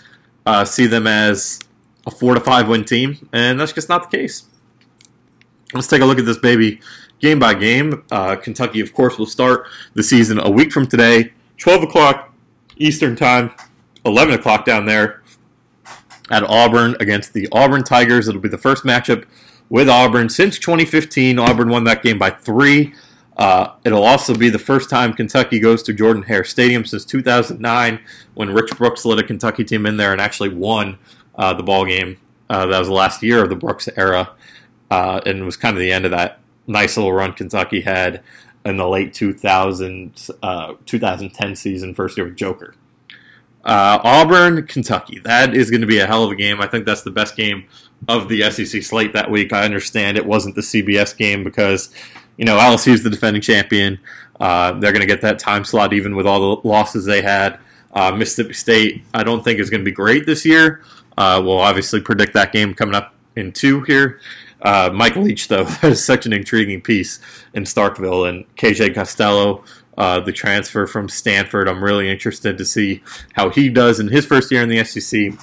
uh, 0.49 0.65
see 0.65 0.87
them 0.87 1.05
as 1.05 1.59
a 2.07 2.11
four 2.11 2.33
to 2.33 2.39
five 2.39 2.67
win 2.67 2.83
team, 2.83 3.29
and 3.31 3.59
that's 3.59 3.71
just 3.71 3.87
not 3.87 4.09
the 4.09 4.17
case. 4.17 4.49
Let's 5.75 5.87
take 5.87 6.01
a 6.01 6.05
look 6.05 6.17
at 6.17 6.25
this 6.25 6.39
baby 6.39 6.79
game 7.19 7.37
by 7.37 7.53
game. 7.53 8.03
Uh, 8.11 8.35
Kentucky, 8.35 8.79
of 8.79 8.91
course, 8.91 9.19
will 9.19 9.27
start 9.27 9.67
the 9.93 10.01
season 10.01 10.39
a 10.39 10.49
week 10.49 10.71
from 10.71 10.87
today, 10.87 11.33
12 11.57 11.83
o'clock 11.83 12.33
Eastern 12.77 13.15
Time, 13.15 13.51
11 14.05 14.33
o'clock 14.33 14.65
down 14.65 14.87
there 14.87 15.21
at 16.31 16.41
Auburn 16.43 16.95
against 16.99 17.33
the 17.33 17.47
Auburn 17.51 17.83
Tigers. 17.83 18.27
It'll 18.27 18.41
be 18.41 18.49
the 18.49 18.57
first 18.57 18.83
matchup 18.83 19.25
with 19.69 19.87
Auburn 19.87 20.29
since 20.29 20.57
2015. 20.57 21.37
Auburn 21.37 21.69
won 21.69 21.83
that 21.83 22.01
game 22.01 22.17
by 22.17 22.31
three. 22.31 22.95
Uh, 23.39 23.73
it'll 23.85 24.03
also 24.03 24.35
be 24.35 24.49
the 24.49 24.59
first 24.59 24.89
time 24.89 25.13
Kentucky 25.13 25.59
goes 25.59 25.81
to 25.83 25.93
Jordan 25.93 26.23
Hare 26.23 26.43
Stadium 26.43 26.83
since 26.83 27.05
2009, 27.05 27.99
when 28.33 28.53
Rich 28.53 28.77
Brooks 28.77 29.05
led 29.05 29.17
a 29.17 29.23
Kentucky 29.23 29.63
team 29.63 29.85
in 29.85 29.95
there 29.95 30.11
and 30.11 30.19
actually 30.19 30.49
won 30.49 30.99
uh, 31.35 31.53
the 31.53 31.63
ball 31.63 31.85
game. 31.85 32.17
Uh, 32.49 32.65
that 32.65 32.77
was 32.77 32.89
the 32.89 32.93
last 32.93 33.23
year 33.23 33.41
of 33.41 33.49
the 33.49 33.55
Brooks 33.55 33.87
era, 33.95 34.31
uh, 34.91 35.21
and 35.25 35.39
it 35.39 35.43
was 35.43 35.55
kind 35.55 35.77
of 35.77 35.79
the 35.79 35.91
end 35.91 36.03
of 36.03 36.11
that 36.11 36.39
nice 36.67 36.97
little 36.97 37.13
run 37.13 37.31
Kentucky 37.31 37.79
had 37.79 38.21
in 38.65 38.75
the 38.75 38.87
late 38.87 39.13
2000s, 39.13 40.29
uh, 40.43 40.73
2010 40.85 41.55
season, 41.55 41.93
first 41.95 42.17
year 42.17 42.27
with 42.27 42.35
Joker. 42.35 42.75
Uh, 43.63 43.99
Auburn, 44.03 44.67
Kentucky. 44.67 45.19
That 45.19 45.55
is 45.55 45.69
going 45.69 45.81
to 45.81 45.87
be 45.87 45.99
a 45.99 46.07
hell 46.07 46.25
of 46.25 46.31
a 46.31 46.35
game. 46.35 46.59
I 46.59 46.67
think 46.67 46.85
that's 46.85 47.03
the 47.03 47.11
best 47.11 47.37
game 47.37 47.65
of 48.07 48.27
the 48.27 48.49
SEC 48.51 48.83
slate 48.83 49.13
that 49.13 49.31
week. 49.31 49.53
I 49.53 49.63
understand 49.63 50.17
it 50.17 50.25
wasn't 50.25 50.55
the 50.55 50.61
CBS 50.61 51.15
game 51.15 51.43
because, 51.43 51.93
you 52.39 52.45
know, 52.45 52.57
LSU 52.57 52.93
is 52.93 53.03
the 53.03 53.09
defending 53.09 53.41
champion. 53.41 53.99
Uh, 54.39 54.71
they're 54.79 54.93
going 54.93 55.01
to 55.01 55.07
get 55.07 55.19
that 55.21 55.39
time 55.39 55.65
slot 55.65 55.91
even 55.91 56.15
with 56.15 56.25
all 56.25 56.55
the 56.55 56.67
losses 56.67 57.03
they 57.03 57.21
had. 57.21 57.59
Uh, 57.91 58.13
Mississippi 58.13 58.53
State, 58.53 59.03
I 59.13 59.23
don't 59.23 59.43
think 59.43 59.59
is 59.59 59.69
going 59.69 59.81
to 59.81 59.85
be 59.85 59.91
great 59.91 60.25
this 60.25 60.45
year. 60.45 60.81
Uh, 61.17 61.41
we'll 61.43 61.59
obviously 61.59 61.99
predict 61.99 62.33
that 62.35 62.53
game 62.53 62.73
coming 62.73 62.95
up 62.95 63.13
in 63.35 63.51
two 63.51 63.81
here. 63.81 64.21
Uh, 64.61 64.89
Mike 64.93 65.17
Leach, 65.17 65.49
though, 65.49 65.67
is 65.83 66.03
such 66.03 66.25
an 66.25 66.31
intriguing 66.31 66.79
piece 66.79 67.19
in 67.53 67.65
Starkville, 67.65 68.29
and 68.29 68.45
KJ 68.55 68.95
Costello, 68.95 69.65
uh, 69.97 70.21
the 70.21 70.31
transfer 70.31 70.87
from 70.87 71.09
Stanford. 71.09 71.67
I'm 71.67 71.83
really 71.83 72.09
interested 72.09 72.57
to 72.57 72.63
see 72.63 73.03
how 73.33 73.49
he 73.49 73.67
does 73.67 73.99
in 73.99 74.07
his 74.07 74.25
first 74.25 74.49
year 74.49 74.63
in 74.63 74.69
the 74.69 74.81
SEC. 74.85 75.33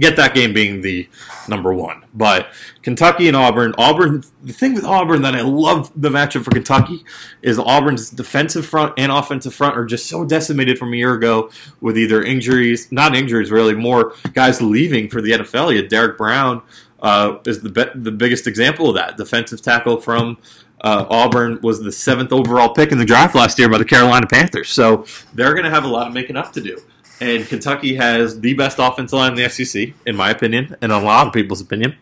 Get 0.00 0.16
that 0.16 0.34
game 0.34 0.52
being 0.52 0.80
the 0.80 1.08
number 1.46 1.72
one. 1.72 2.04
But 2.14 2.48
Kentucky 2.82 3.28
and 3.28 3.36
Auburn, 3.36 3.74
Auburn, 3.78 4.24
the 4.42 4.52
thing 4.52 4.74
with 4.74 4.84
Auburn 4.84 5.22
that 5.22 5.36
I 5.36 5.42
love 5.42 5.92
the 5.94 6.08
matchup 6.08 6.42
for 6.42 6.50
Kentucky 6.50 7.04
is 7.42 7.58
Auburn's 7.58 8.10
defensive 8.10 8.66
front 8.66 8.94
and 8.96 9.12
offensive 9.12 9.54
front 9.54 9.76
are 9.76 9.84
just 9.84 10.06
so 10.06 10.24
decimated 10.24 10.78
from 10.78 10.92
a 10.92 10.96
year 10.96 11.14
ago 11.14 11.50
with 11.80 11.98
either 11.98 12.22
injuries, 12.22 12.90
not 12.90 13.14
injuries 13.14 13.50
really, 13.50 13.74
more 13.74 14.14
guys 14.32 14.60
leaving 14.60 15.08
for 15.08 15.20
the 15.20 15.32
NFL. 15.32 15.70
You 15.70 15.82
had 15.82 15.88
Derrick 15.88 16.16
Brown 16.16 16.62
uh, 17.02 17.38
is 17.46 17.60
the 17.62 17.70
be- 17.70 17.90
the 17.94 18.12
biggest 18.12 18.46
example 18.46 18.88
of 18.88 18.94
that. 18.94 19.16
Defensive 19.16 19.62
tackle 19.62 19.98
from 19.98 20.38
uh, 20.82 21.06
Auburn 21.10 21.60
was 21.62 21.80
the 21.80 21.92
seventh 21.92 22.32
overall 22.32 22.72
pick 22.72 22.92
in 22.92 22.98
the 22.98 23.04
draft 23.04 23.34
last 23.34 23.58
year 23.58 23.68
by 23.68 23.78
the 23.78 23.84
Carolina 23.84 24.26
Panthers. 24.26 24.70
So 24.70 25.04
they're 25.34 25.52
going 25.52 25.64
to 25.64 25.70
have 25.70 25.84
a 25.84 25.88
lot 25.88 26.08
of 26.08 26.14
making 26.14 26.36
up 26.36 26.52
to 26.54 26.60
do. 26.60 26.78
And 27.20 27.46
Kentucky 27.46 27.96
has 27.96 28.40
the 28.40 28.54
best 28.54 28.78
offensive 28.78 29.18
line 29.18 29.32
in 29.32 29.36
the 29.36 29.48
SEC, 29.48 29.92
in 30.06 30.16
my 30.16 30.30
opinion, 30.30 30.76
and 30.80 30.90
a 30.90 30.98
lot 30.98 31.26
of 31.26 31.32
people's 31.32 31.60
opinion. 31.60 31.96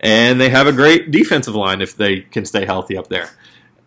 And 0.00 0.40
they 0.40 0.50
have 0.50 0.66
a 0.66 0.72
great 0.72 1.10
defensive 1.10 1.54
line 1.54 1.80
if 1.80 1.96
they 1.96 2.20
can 2.20 2.44
stay 2.44 2.66
healthy 2.66 2.96
up 2.96 3.08
there, 3.08 3.30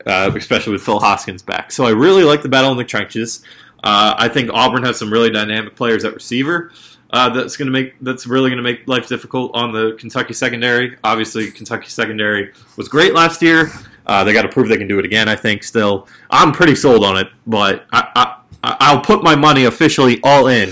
uh, 0.06 0.32
especially 0.36 0.74
with 0.74 0.82
Phil 0.82 1.00
Hoskins 1.00 1.44
back. 1.44 1.72
So 1.72 1.86
I 1.86 1.92
really 1.92 2.24
like 2.24 2.42
the 2.42 2.50
battle 2.50 2.72
in 2.72 2.78
the 2.78 2.84
trenches. 2.84 3.44
Uh, 3.84 4.16
I 4.18 4.30
think 4.30 4.50
Auburn 4.52 4.84
has 4.84 4.98
some 4.98 5.12
really 5.14 5.30
dynamic 5.30 5.76
players 5.76 6.04
at 6.04 6.14
receiver. 6.14 6.72
Uh, 7.12 7.30
that's 7.30 7.56
going 7.56 7.68
to 7.68 7.72
make 7.72 7.94
that's 8.02 8.26
really 8.26 8.50
going 8.50 8.58
to 8.58 8.64
make 8.64 8.88
life 8.88 9.08
difficult 9.08 9.52
on 9.54 9.72
the 9.72 9.96
Kentucky 10.00 10.34
secondary. 10.34 10.98
Obviously, 11.04 11.52
Kentucky 11.52 11.88
secondary 11.88 12.52
was 12.78 12.88
great 12.88 13.14
last 13.14 13.42
year. 13.42 13.72
Uh, 14.08 14.24
they 14.24 14.34
got 14.34 14.42
to 14.42 14.50
prove 14.50 14.68
they 14.68 14.78
can 14.78 14.88
do 14.88 15.00
it 15.00 15.06
again. 15.06 15.30
I 15.30 15.36
think 15.36 15.64
still, 15.64 16.08
I'm 16.30 16.52
pretty 16.52 16.76
sold 16.76 17.04
on 17.04 17.18
it, 17.18 17.28
but 17.46 17.86
I, 17.92 18.10
I 18.16 18.36
I'll 18.80 19.02
put 19.02 19.24
my 19.24 19.36
money 19.36 19.66
officially 19.66 20.20
all 20.24 20.48
in 20.48 20.70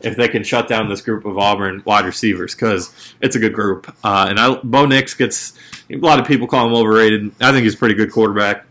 if 0.00 0.16
they 0.16 0.28
can 0.28 0.42
shut 0.42 0.68
down 0.68 0.88
this 0.88 1.00
group 1.00 1.24
of 1.24 1.38
Auburn 1.38 1.82
wide 1.84 2.04
receivers 2.04 2.54
because 2.54 3.14
it's 3.20 3.36
a 3.36 3.38
good 3.38 3.52
group. 3.52 3.88
Uh, 4.04 4.26
and 4.28 4.38
I, 4.38 4.56
Bo 4.62 4.86
Nix 4.86 5.14
gets 5.14 5.54
a 5.90 5.96
lot 5.96 6.18
of 6.20 6.26
people 6.26 6.46
call 6.46 6.66
him 6.66 6.74
overrated. 6.74 7.32
I 7.40 7.52
think 7.52 7.64
he's 7.64 7.74
a 7.74 7.78
pretty 7.78 7.94
good 7.94 8.12
quarterback. 8.12 8.66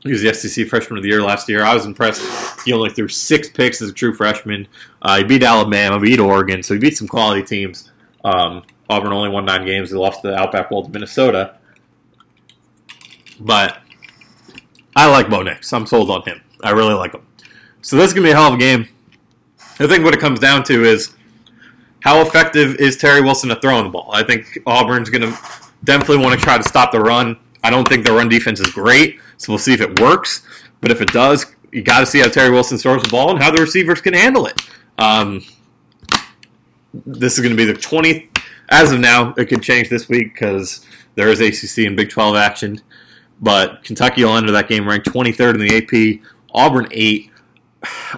He 0.00 0.10
was 0.10 0.22
the 0.22 0.32
SEC 0.32 0.66
Freshman 0.66 0.96
of 0.96 1.02
the 1.02 1.10
Year 1.10 1.22
last 1.22 1.48
year. 1.48 1.62
I 1.62 1.74
was 1.74 1.84
impressed. 1.84 2.22
He 2.64 2.72
only 2.72 2.90
threw 2.90 3.06
six 3.08 3.50
picks 3.50 3.82
as 3.82 3.90
a 3.90 3.92
true 3.92 4.14
freshman. 4.14 4.66
Uh, 5.02 5.18
he 5.18 5.24
beat 5.24 5.42
Alabama, 5.42 6.00
beat 6.00 6.18
Oregon, 6.18 6.62
so 6.62 6.72
he 6.74 6.80
beat 6.80 6.96
some 6.96 7.06
quality 7.06 7.42
teams. 7.42 7.90
Um, 8.24 8.62
Auburn 8.88 9.12
only 9.12 9.28
won 9.28 9.44
nine 9.44 9.66
games. 9.66 9.90
They 9.90 9.98
lost 9.98 10.22
the 10.22 10.34
Outback 10.34 10.70
Bowl 10.70 10.84
to 10.84 10.90
Minnesota. 10.90 11.58
But 13.38 13.78
I 14.96 15.10
like 15.10 15.28
Bo 15.28 15.42
Nix. 15.42 15.72
I'm 15.72 15.86
sold 15.86 16.10
on 16.10 16.22
him. 16.22 16.40
I 16.62 16.70
really 16.70 16.94
like 16.94 17.12
him. 17.14 17.22
So 17.82 17.96
this 17.96 18.08
is 18.08 18.14
to 18.14 18.28
be 18.28 18.32
a 18.32 18.34
hell 18.34 18.48
of 18.48 18.54
a 18.54 18.58
game. 18.58 18.88
I 19.78 19.86
think 19.86 20.04
what 20.04 20.12
it 20.12 20.20
comes 20.20 20.38
down 20.38 20.64
to 20.64 20.84
is 20.84 21.14
how 22.00 22.20
effective 22.20 22.76
is 22.76 22.96
Terry 22.96 23.22
Wilson 23.22 23.50
at 23.50 23.62
throwing 23.62 23.84
the 23.84 23.90
ball? 23.90 24.10
I 24.12 24.22
think 24.22 24.58
Auburn's 24.66 25.08
to 25.08 25.38
definitely 25.84 26.18
want 26.18 26.38
to 26.38 26.44
try 26.44 26.58
to 26.58 26.64
stop 26.64 26.92
the 26.92 27.00
run. 27.00 27.38
I 27.62 27.70
don't 27.70 27.88
think 27.88 28.04
the 28.04 28.12
run 28.12 28.28
defense 28.28 28.60
is 28.60 28.68
great, 28.68 29.18
so 29.38 29.52
we'll 29.52 29.58
see 29.58 29.72
if 29.72 29.80
it 29.80 30.00
works. 30.00 30.42
But 30.80 30.90
if 30.90 31.00
it 31.00 31.12
does, 31.12 31.46
you 31.72 31.82
got 31.82 32.00
to 32.00 32.06
see 32.06 32.20
how 32.20 32.28
Terry 32.28 32.50
Wilson 32.50 32.78
throws 32.78 33.02
the 33.02 33.08
ball 33.08 33.30
and 33.30 33.42
how 33.42 33.50
the 33.50 33.60
receivers 33.60 34.00
can 34.00 34.14
handle 34.14 34.46
it. 34.46 34.60
Um, 34.98 35.42
this 37.06 37.34
is 37.34 37.40
going 37.40 37.56
to 37.56 37.56
be 37.56 37.70
the 37.70 37.78
20th. 37.78 38.26
As 38.68 38.92
of 38.92 39.00
now, 39.00 39.34
it 39.36 39.46
could 39.46 39.62
change 39.62 39.88
this 39.88 40.08
week 40.08 40.34
because 40.34 40.84
there 41.14 41.28
is 41.28 41.40
ACC 41.40 41.86
and 41.86 41.96
Big 41.96 42.10
12 42.10 42.36
action. 42.36 42.80
But 43.40 43.82
Kentucky 43.84 44.24
will 44.24 44.36
enter 44.36 44.52
that 44.52 44.68
game 44.68 44.86
ranked 44.86 45.06
23rd 45.08 45.54
in 45.54 45.60
the 45.60 45.76
AP. 45.76 46.26
Auburn 46.52 46.88
8. 46.90 47.29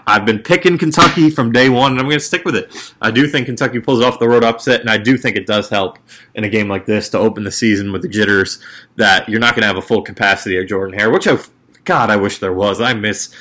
I've 0.07 0.25
been 0.25 0.41
picking 0.41 0.77
Kentucky 0.77 1.31
from 1.31 1.53
day 1.53 1.69
one, 1.69 1.93
and 1.93 2.01
I'm 2.01 2.07
going 2.07 2.19
to 2.19 2.25
stick 2.25 2.45
with 2.45 2.57
it. 2.57 2.95
I 3.01 3.11
do 3.11 3.29
think 3.29 3.47
Kentucky 3.47 3.81
pulls 3.81 4.03
off 4.03 4.19
the 4.19 4.29
road 4.29 4.45
upset, 4.45 4.81
and 4.81 4.91
I 4.91 4.99
do 4.99 5.17
think 5.17 5.37
it 5.37 5.47
does 5.47 5.69
help 5.69 5.99
in 6.35 6.45
a 6.45 6.49
game 6.49 6.69
like 6.69 6.87
this 6.87 7.09
to 7.11 7.19
open 7.19 7.45
the 7.45 7.53
season 7.53 7.93
with 7.93 8.03
the 8.03 8.09
jitters 8.09 8.59
that 8.97 9.29
you're 9.29 9.41
not 9.41 9.55
going 9.55 9.63
to 9.63 9.69
have 9.69 9.77
a 9.77 9.83
full 9.83 10.03
capacity 10.03 10.59
of 10.59 10.67
Jordan 10.67 10.99
Hare, 10.99 11.11
which 11.11 11.29
I, 11.29 11.39
God, 11.85 12.11
I 12.11 12.17
wish 12.17 12.39
there 12.39 12.53
was. 12.53 12.81
I 12.81 12.95
miss 12.95 13.33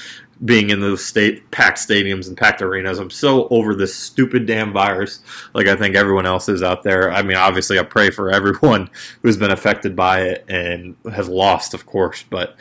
being 0.43 0.71
in 0.71 0.79
those 0.79 1.05
state 1.05 1.49
packed 1.51 1.77
stadiums 1.77 2.27
and 2.27 2.35
packed 2.35 2.61
arenas. 2.61 2.99
I'm 2.99 3.11
so 3.11 3.47
over 3.49 3.75
this 3.75 3.95
stupid 3.95 4.47
damn 4.47 4.73
virus. 4.73 5.19
Like 5.53 5.67
I 5.67 5.75
think 5.75 5.95
everyone 5.95 6.25
else 6.25 6.49
is 6.49 6.63
out 6.63 6.83
there. 6.83 7.11
I 7.11 7.21
mean, 7.21 7.37
obviously, 7.37 7.77
I 7.79 7.83
pray 7.83 8.09
for 8.09 8.31
everyone 8.33 8.89
who's 9.21 9.37
been 9.37 9.51
affected 9.51 9.95
by 9.95 10.21
it 10.21 10.45
and 10.47 10.95
has 11.11 11.29
lost, 11.29 11.73
of 11.73 11.85
course. 11.85 12.23
But 12.27 12.55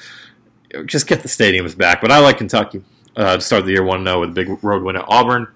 just 0.86 1.06
get 1.06 1.22
the 1.22 1.28
stadiums 1.28 1.76
back. 1.76 2.00
But 2.00 2.12
I 2.12 2.18
like 2.18 2.38
Kentucky 2.38 2.82
uh, 3.16 3.36
to 3.36 3.40
start 3.40 3.64
the 3.64 3.72
year 3.72 3.84
one 3.84 4.04
0 4.04 4.20
with 4.20 4.30
a 4.30 4.32
big 4.32 4.62
road 4.62 4.82
win 4.82 4.96
at 4.96 5.04
Auburn. 5.08 5.48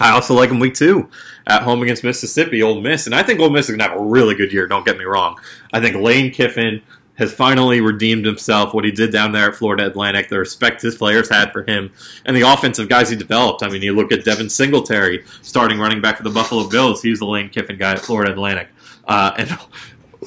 I 0.00 0.10
also 0.10 0.34
like 0.34 0.48
them 0.48 0.60
week 0.60 0.74
two 0.74 1.08
at 1.46 1.62
home 1.62 1.82
against 1.82 2.04
Mississippi, 2.04 2.62
Ole 2.62 2.80
Miss, 2.80 3.06
and 3.06 3.14
I 3.14 3.22
think 3.22 3.40
Ole 3.40 3.50
Miss 3.50 3.68
is 3.68 3.76
gonna 3.76 3.90
have 3.90 3.98
a 3.98 4.04
really 4.04 4.34
good 4.34 4.52
year. 4.52 4.66
Don't 4.66 4.84
get 4.84 4.98
me 4.98 5.04
wrong. 5.04 5.36
I 5.72 5.80
think 5.80 5.96
Lane 5.96 6.30
Kiffin 6.30 6.82
has 7.18 7.32
finally 7.32 7.80
redeemed 7.80 8.24
himself. 8.24 8.72
What 8.72 8.84
he 8.84 8.92
did 8.92 9.12
down 9.12 9.32
there 9.32 9.48
at 9.48 9.56
Florida 9.56 9.86
Atlantic, 9.86 10.28
the 10.28 10.38
respect 10.38 10.82
his 10.82 10.94
players 10.94 11.28
had 11.28 11.52
for 11.52 11.64
him, 11.64 11.90
and 12.24 12.36
the 12.36 12.42
offensive 12.42 12.88
guys 12.88 13.10
he 13.10 13.16
developed. 13.16 13.64
I 13.64 13.68
mean, 13.68 13.82
you 13.82 13.94
look 13.94 14.12
at 14.12 14.24
Devin 14.24 14.48
Singletary, 14.48 15.24
starting 15.42 15.78
running 15.78 16.00
back 16.00 16.16
for 16.16 16.22
the 16.22 16.30
Buffalo 16.30 16.68
Bills. 16.68 17.02
He's 17.02 17.18
the 17.18 17.26
Lane 17.26 17.48
Kiffin 17.48 17.76
guy 17.76 17.92
at 17.92 17.98
Florida 17.98 18.30
Atlantic, 18.30 18.68
uh, 19.08 19.32
and 19.36 19.50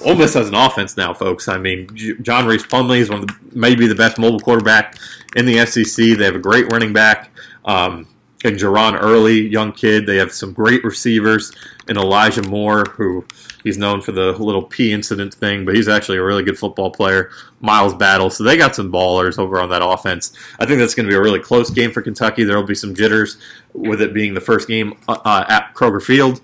Ole 0.04 0.16
Miss 0.16 0.34
has 0.34 0.48
an 0.48 0.56
offense 0.56 0.98
now, 0.98 1.14
folks. 1.14 1.48
I 1.48 1.58
mean, 1.58 1.90
John 2.22 2.46
Rhys 2.46 2.64
Plumlee 2.64 3.00
is 3.00 3.10
one 3.10 3.22
of 3.22 3.28
the, 3.28 3.36
maybe 3.54 3.88
the 3.88 3.96
best 3.96 4.18
mobile 4.18 4.40
quarterback 4.40 4.98
in 5.36 5.46
the 5.46 5.66
SEC. 5.66 6.18
They 6.18 6.26
have 6.26 6.36
a 6.36 6.40
great 6.40 6.72
running 6.72 6.94
back. 6.94 7.30
Um, 7.66 8.08
and 8.44 8.58
Jerrion 8.58 9.00
Ealy, 9.00 9.52
young 9.52 9.72
kid. 9.72 10.06
They 10.06 10.18
have 10.18 10.32
some 10.32 10.54
great 10.54 10.84
receivers, 10.84 11.52
and 11.88 11.98
Elijah 11.98 12.42
Moore, 12.42 12.86
who 12.86 13.26
he's 13.64 13.78
known 13.78 14.02
for 14.02 14.12
the 14.12 14.32
little 14.32 14.64
P 14.64 14.92
incident 14.92 15.34
thing, 15.34 15.66
but 15.66 15.76
he's 15.76 15.88
actually 15.88 16.18
a 16.18 16.24
really 16.24 16.44
good 16.44 16.58
football 16.58 16.92
player. 16.92 17.30
Miles 17.60 17.94
Battle, 17.94 18.30
so 18.30 18.44
they 18.44 18.58
got 18.58 18.76
some 18.76 18.92
ballers 18.92 19.38
over 19.38 19.60
on 19.62 19.70
that 19.70 19.86
offense. 19.86 20.34
I 20.60 20.66
think 20.66 20.80
that's 20.80 20.96
going 20.96 21.06
to 21.06 21.12
be 21.12 21.16
a 21.16 21.22
really 21.22 21.40
close 21.40 21.70
game 21.70 21.92
for 21.92 22.02
Kentucky. 22.02 22.44
There 22.44 22.58
will 22.58 22.64
be 22.64 22.76
some 22.76 22.96
jitters 22.96 23.38
with 23.74 24.02
it 24.02 24.14
being 24.14 24.34
the 24.34 24.42
first 24.42 24.68
game 24.68 24.98
uh, 25.08 25.46
at 25.48 25.74
Kroger 25.76 26.02
Field, 26.02 26.42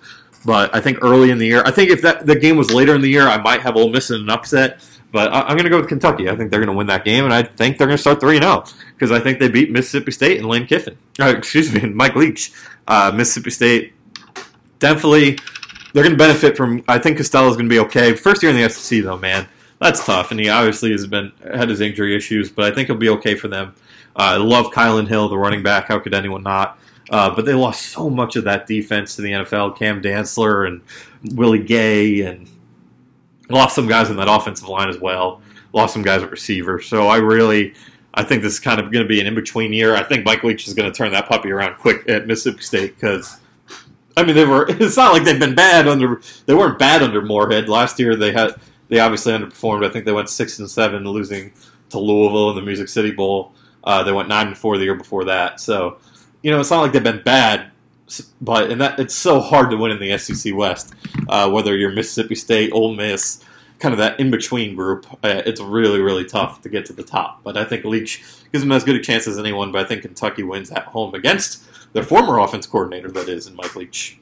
but 0.48 0.74
I 0.74 0.80
think 0.80 1.00
early 1.02 1.30
in 1.30 1.40
the 1.40 1.46
year, 1.46 1.62
I 1.66 1.72
think 1.72 1.90
if 1.90 2.02
that 2.04 2.26
the 2.26 2.38
game 2.38 2.56
was 2.56 2.72
later 2.72 2.96
in 2.96 3.02
the 3.02 3.10
year, 3.10 3.28
I 3.28 3.38
might 3.38 3.60
have 3.64 3.76
Ole 3.76 3.90
Miss 3.90 4.10
in 4.10 4.22
an 4.22 4.30
upset. 4.30 4.80
But 5.12 5.34
I, 5.34 5.42
am 5.42 5.58
going 5.58 5.64
to 5.64 5.70
go 5.70 5.78
with 5.78 5.90
Kentucky. 5.90 6.30
I 6.30 6.36
think 6.36 6.52
they're 6.52 6.60
going 6.60 6.72
to 6.72 6.78
win 6.78 6.88
that 6.88 7.04
game, 7.04 7.26
and 7.26 7.34
I 7.34 7.44
think 7.44 7.78
they're 7.78 7.88
going 7.88 7.98
to 7.98 8.02
start 8.02 8.22
3 8.22 8.40
0 8.40 8.64
because 8.94 9.12
I 9.12 9.20
think 9.20 9.40
they 9.40 9.50
beat 9.50 9.72
Mississippi 9.72 10.12
State 10.12 10.38
and 10.38 10.48
Lane 10.48 10.66
Kiffin. 10.66 10.98
Uh, 11.20 11.34
excuse 11.38 11.74
me, 11.74 11.82
Mike 11.90 12.16
Leach. 12.16 12.54
Uh, 12.88 13.12
Mississippi 13.14 13.52
State 13.52 13.94
definitely, 14.80 15.38
they're 15.94 16.04
going 16.04 16.16
to 16.16 16.18
benefit 16.18 16.56
from, 16.56 16.84
I 16.88 17.00
think 17.00 17.18
Costello's 17.18 17.58
going 17.58 17.68
to 17.68 17.74
be 17.74 17.80
okay. 17.80 18.16
First 18.16 18.42
year 18.42 18.52
in 18.52 18.62
the 18.62 18.70
SEC, 18.70 19.04
though, 19.04 19.18
man. 19.18 19.48
That's 19.80 20.06
tough, 20.06 20.32
and 20.32 20.40
he 20.40 20.50
obviously 20.50 20.92
has 20.92 21.06
been 21.06 21.32
had 21.44 21.70
his 21.70 21.82
injury 21.82 22.16
issues, 22.16 22.50
but 22.50 22.72
I 22.72 22.74
think 22.74 22.88
he'll 22.88 22.98
be 22.98 23.10
okay 23.10 23.36
for 23.36 23.48
them. 23.48 23.76
Uh, 24.16 24.22
I 24.34 24.38
love 24.38 24.68
Kylan 24.68 25.08
Hill, 25.08 25.30
the 25.30 25.38
running 25.38 25.62
back. 25.62 25.88
How 25.88 26.00
could 26.00 26.14
anyone 26.14 26.44
not? 26.44 26.80
Uh, 27.10 27.34
but 27.34 27.46
they 27.46 27.54
lost 27.54 27.86
so 27.86 28.10
much 28.10 28.36
of 28.36 28.44
that 28.44 28.68
defense 28.68 29.16
to 29.16 29.22
the 29.22 29.32
NFL. 29.32 29.78
Cam 29.78 30.02
Dantzler 30.02 30.68
and 30.68 30.82
Willie 31.36 31.64
Gay 31.64 32.22
and 32.22 32.50
Lost 33.50 33.76
some 33.76 33.88
guys 33.88 34.10
in 34.10 34.18
that 34.18 34.28
offensive 34.30 34.68
line 34.68 34.90
as 34.90 35.00
well. 35.00 35.42
Lost 35.74 35.94
some 35.94 36.04
guys 36.04 36.22
at 36.22 36.32
receiver. 36.32 36.82
So 36.82 37.08
I 37.08 37.18
really, 37.18 37.74
I 38.14 38.24
think 38.24 38.42
this 38.42 38.54
is 38.54 38.60
kind 38.60 38.80
of 38.80 38.92
going 38.92 39.04
to 39.04 39.08
be 39.08 39.22
an 39.22 39.28
in 39.28 39.36
between 39.36 39.72
year. 39.72 39.96
I 39.96 40.04
think 40.04 40.26
Mike 40.26 40.44
Leach 40.44 40.68
is 40.68 40.74
going 40.74 40.92
to 40.92 40.96
turn 40.96 41.12
that 41.14 41.28
puppy 41.28 41.52
around 41.52 41.76
quick 41.76 42.08
at 42.10 42.28
Mississippi 42.28 42.62
State 42.62 42.96
because. 42.96 43.40
I 44.18 44.24
mean, 44.24 44.36
they 44.36 44.46
were. 44.46 44.66
It's 44.70 44.98
not 44.98 45.14
like 45.14 45.24
they've 45.24 45.40
been 45.40 45.56
bad 45.56 45.88
under. 45.88 46.22
They 46.48 46.56
weren't 46.56 46.80
bad 46.80 47.04
under 47.04 47.22
Moorhead 47.22 47.70
last 47.70 48.00
year. 48.00 48.16
They 48.16 48.32
had. 48.32 48.56
They 48.90 49.00
obviously 49.00 49.34
underperformed. 49.34 49.86
I 49.86 49.90
think 49.90 50.06
they 50.06 50.12
went 50.12 50.30
six 50.30 50.60
and 50.60 50.70
seven, 50.70 51.04
losing 51.04 51.54
to 51.90 52.00
Louisville 52.00 52.50
in 52.50 52.56
the 52.56 52.62
Music 52.64 52.88
City 52.88 53.12
Bowl. 53.12 53.54
Uh, 53.84 54.04
they 54.04 54.12
went 54.12 54.28
nine 54.28 54.48
and 54.48 54.58
four 54.58 54.78
the 54.78 54.86
year 54.86 54.96
before 54.96 55.26
that. 55.26 55.60
So, 55.60 56.00
you 56.48 56.54
know, 56.54 56.62
it's 56.62 56.72
not 56.72 56.82
like 56.82 56.94
they've 56.94 57.04
been 57.04 57.22
bad, 57.24 57.72
but 58.40 58.72
and 58.72 58.80
that 58.80 58.98
it's 59.02 59.14
so 59.14 59.42
hard 59.42 59.70
to 59.70 59.76
win 59.76 59.92
in 59.92 60.00
the 60.00 60.18
SEC 60.18 60.56
West. 60.56 60.94
Uh, 61.28 61.52
whether 61.52 61.76
you're 61.76 61.92
Mississippi 61.92 62.36
State, 62.36 62.72
Ole 62.72 62.96
Miss, 62.96 63.44
kind 63.80 63.92
of 63.92 63.98
that 63.98 64.18
in 64.18 64.32
between 64.32 64.74
group, 64.74 65.06
uh, 65.26 65.42
it's 65.46 65.60
really 65.60 66.00
really 66.00 66.24
tough 66.24 66.62
to 66.62 66.70
get 66.70 66.86
to 66.86 66.94
the 66.94 67.04
top. 67.04 67.44
But 67.44 67.58
I 67.58 67.66
think 67.66 67.84
Leach 67.84 68.24
gives 68.54 68.64
them 68.64 68.72
as 68.72 68.86
good 68.86 68.96
a 68.96 69.02
chance 69.02 69.28
as 69.28 69.38
anyone. 69.38 69.74
But 69.74 69.84
I 69.84 69.90
think 69.90 70.04
Kentucky 70.04 70.44
wins 70.44 70.72
at 70.72 70.86
home 70.86 71.16
against 71.16 71.66
their 71.92 72.02
former 72.02 72.40
offense 72.40 72.66
coordinator, 72.66 73.12
that 73.12 73.28
is, 73.28 73.48
in 73.48 73.56
Mike 73.58 73.76
Leach. 73.76 74.18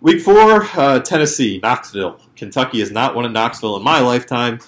Week 0.00 0.22
four, 0.22 0.66
uh, 0.74 1.00
Tennessee, 1.00 1.60
Knoxville. 1.62 2.18
Kentucky 2.34 2.80
has 2.80 2.90
not 2.90 3.14
won 3.14 3.26
in 3.26 3.34
Knoxville 3.34 3.76
in 3.76 3.82
my 3.82 4.00
lifetime. 4.00 4.58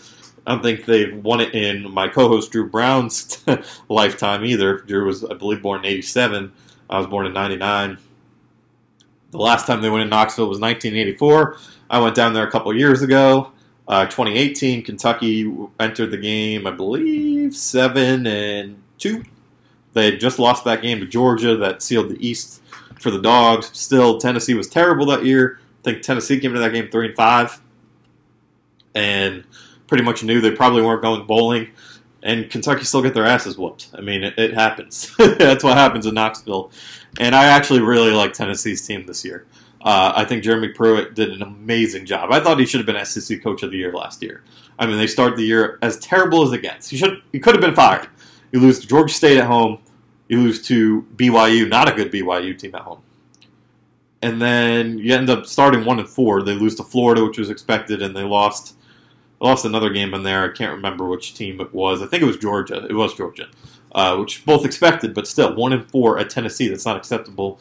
I 0.47 0.53
don't 0.53 0.63
think 0.63 0.85
they've 0.85 1.17
won 1.25 1.41
it 1.41 1.55
in 1.55 1.91
my 1.91 2.09
co-host 2.09 2.53
Drew 2.53 2.69
Brown's 2.69 3.43
lifetime 3.89 4.45
either. 4.45 4.81
Drew 4.81 5.07
was, 5.07 5.25
I 5.25 5.33
believe, 5.33 5.63
born 5.63 5.81
in 5.81 5.87
'87. 5.87 6.53
I 6.91 6.99
was 6.99 7.07
born 7.07 7.25
in 7.27 7.33
'99. 7.33 7.97
The 9.31 9.39
last 9.39 9.67
time 9.67 9.81
they 9.81 9.89
went 9.89 10.03
in 10.03 10.09
Knoxville 10.11 10.49
was 10.49 10.59
1984. 10.59 11.57
I 11.89 12.01
went 12.01 12.17
down 12.17 12.33
there 12.33 12.47
a 12.47 12.51
couple 12.51 12.75
years 12.77 13.01
ago. 13.01 13.53
Uh, 13.87 14.05
2018, 14.05 14.83
Kentucky 14.83 15.53
entered 15.79 16.11
the 16.11 16.17
game, 16.17 16.67
I 16.67 16.71
believe, 16.73 17.57
seven 17.57 18.27
and 18.27 18.83
two. 18.99 19.25
They 19.93 20.13
had 20.13 20.21
just 20.21 20.39
lost 20.39 20.65
that 20.65 20.83
game 20.83 21.01
to 21.01 21.07
Georgia 21.07 21.57
that 21.57 21.83
sealed 21.83 22.11
the 22.11 22.27
East 22.27 22.63
for 23.01 23.11
the 23.11 23.21
Dogs. 23.21 23.71
Still, 23.73 24.19
Tennessee 24.19 24.55
was 24.55 24.69
terrible 24.69 25.07
that 25.07 25.25
year. 25.25 25.59
I 25.81 25.83
think 25.83 26.03
Tennessee 26.03 26.39
came 26.39 26.53
into 26.53 26.61
that 26.61 26.73
game 26.73 26.89
three 26.91 27.07
and 27.07 27.17
five, 27.17 27.61
and 28.95 29.45
pretty 29.87 30.05
much 30.05 30.23
knew 30.23 30.41
they 30.41 30.53
probably 30.53 30.83
weren't 30.83 31.03
going 31.03 31.27
bowling. 31.27 31.69
And 32.23 32.51
Kentucky 32.51 32.85
still 32.85 33.03
get 33.03 33.15
their 33.15 33.25
asses 33.25 33.57
whooped. 33.57 33.91
I 33.95 34.03
mean, 34.03 34.23
it, 34.23 34.39
it 34.39 34.55
happens. 34.55 35.15
That's 35.19 35.65
what 35.65 35.77
happens 35.77 36.07
in 36.07 36.15
Knoxville. 36.15 36.71
And 37.19 37.35
I 37.35 37.47
actually 37.47 37.81
really 37.81 38.13
like 38.13 38.35
Tennessee's 38.35 38.87
team 38.87 39.07
this 39.07 39.25
year. 39.25 39.47
Uh, 39.83 40.13
I 40.15 40.25
think 40.27 40.45
Jeremy 40.45 40.69
Pruitt 40.69 41.15
did 41.15 41.31
an 41.31 41.43
amazing 41.43 42.05
job. 42.05 42.31
I 42.31 42.41
thought 42.41 42.61
he 42.61 42.67
should 42.67 42.81
have 42.81 42.87
been 42.87 43.03
SEC 43.05 43.43
Coach 43.43 43.63
of 43.63 43.71
the 43.71 43.79
Year 43.79 43.93
last 43.95 44.23
year. 44.23 44.43
I 44.79 44.87
mean, 44.87 44.99
they 44.99 45.07
started 45.07 45.39
the 45.39 45.45
year 45.45 45.79
as 45.81 45.99
terrible 45.99 46.43
as 46.43 46.53
it 46.53 46.61
gets. 46.61 46.89
He 46.89 46.99
should, 46.99 47.23
he 47.33 47.39
could 47.39 47.55
have 47.55 47.63
been 47.63 47.75
fired. 47.75 48.09
You 48.53 48.61
lose 48.61 48.81
to 48.81 48.87
Georgia 48.87 49.15
State 49.15 49.39
at 49.39 49.47
home. 49.47 49.79
You 50.29 50.41
lose 50.41 50.63
to 50.67 51.07
BYU, 51.17 51.69
not 51.69 51.89
a 51.89 51.95
good 51.95 52.13
BYU 52.13 52.57
team 52.59 52.75
at 52.75 52.83
home. 52.83 53.03
And 54.23 54.41
then 54.41 54.99
you 54.99 55.15
end 55.15 55.31
up 55.31 55.47
starting 55.47 55.85
one 55.85 55.99
and 55.99 56.09
four. 56.09 56.43
They 56.43 56.55
lose 56.55 56.75
to 56.77 56.85
Florida, 56.85 57.25
which 57.25 57.39
was 57.39 57.49
expected, 57.49 58.03
and 58.03 58.15
they 58.15 58.23
lost 58.23 58.77
lost 59.41 59.65
another 59.65 59.91
game 59.91 60.15
in 60.15 60.23
there. 60.23 60.45
I 60.45 60.55
can't 60.55 60.73
remember 60.73 61.07
which 61.07 61.35
team 61.35 61.61
it 61.61 61.75
was. 61.75 62.03
I 62.03 62.07
think 62.07 62.23
it 62.23 62.27
was 62.27 62.37
Georgia. 62.37 62.87
It 62.89 62.95
was 62.95 63.15
Georgia, 63.15 63.49
uh, 63.93 64.17
which 64.17 64.45
both 64.45 64.65
expected, 64.65 65.15
but 65.15 65.27
still 65.27 65.55
one 65.55 65.73
and 65.73 65.91
four 65.91 66.19
at 66.19 66.31
Tennessee. 66.31 66.69
That's 66.69 66.87
not 66.87 66.97
acceptable. 66.97 67.59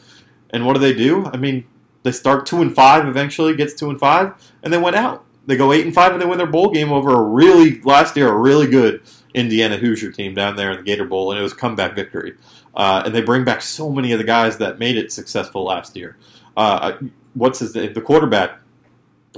And 0.50 0.66
what 0.66 0.74
do 0.74 0.80
they 0.80 0.94
do? 0.94 1.26
I 1.26 1.36
mean, 1.36 1.64
they 2.02 2.12
start 2.12 2.46
two 2.46 2.62
and 2.62 2.74
five. 2.74 3.06
Eventually, 3.06 3.56
gets 3.56 3.74
two 3.74 3.90
and 3.90 3.98
five, 3.98 4.34
and 4.62 4.72
they 4.72 4.78
went 4.78 4.96
out. 4.96 5.24
They 5.46 5.56
go 5.56 5.72
eight 5.72 5.84
and 5.84 5.94
five, 5.94 6.12
and 6.12 6.20
they 6.20 6.26
win 6.26 6.38
their 6.38 6.46
bowl 6.46 6.70
game 6.70 6.92
over 6.92 7.10
a 7.10 7.22
really 7.22 7.80
last 7.80 8.16
year 8.16 8.28
a 8.28 8.36
really 8.36 8.66
good 8.66 9.02
Indiana 9.34 9.76
Hoosier 9.76 10.12
team 10.12 10.34
down 10.34 10.56
there 10.56 10.70
in 10.70 10.78
the 10.78 10.82
Gator 10.82 11.04
Bowl, 11.04 11.30
and 11.30 11.40
it 11.40 11.42
was 11.42 11.52
a 11.52 11.56
comeback 11.56 11.94
victory. 11.94 12.34
Uh, 12.74 13.02
and 13.04 13.14
they 13.14 13.22
bring 13.22 13.44
back 13.44 13.62
so 13.62 13.90
many 13.90 14.12
of 14.12 14.18
the 14.18 14.24
guys 14.24 14.58
that 14.58 14.78
made 14.78 14.96
it 14.96 15.10
successful 15.12 15.64
last 15.64 15.96
year. 15.96 16.16
Uh, 16.56 16.92
what's 17.34 17.58
his 17.58 17.74
name? 17.74 17.94
The 17.94 18.00
quarterback, 18.00 18.60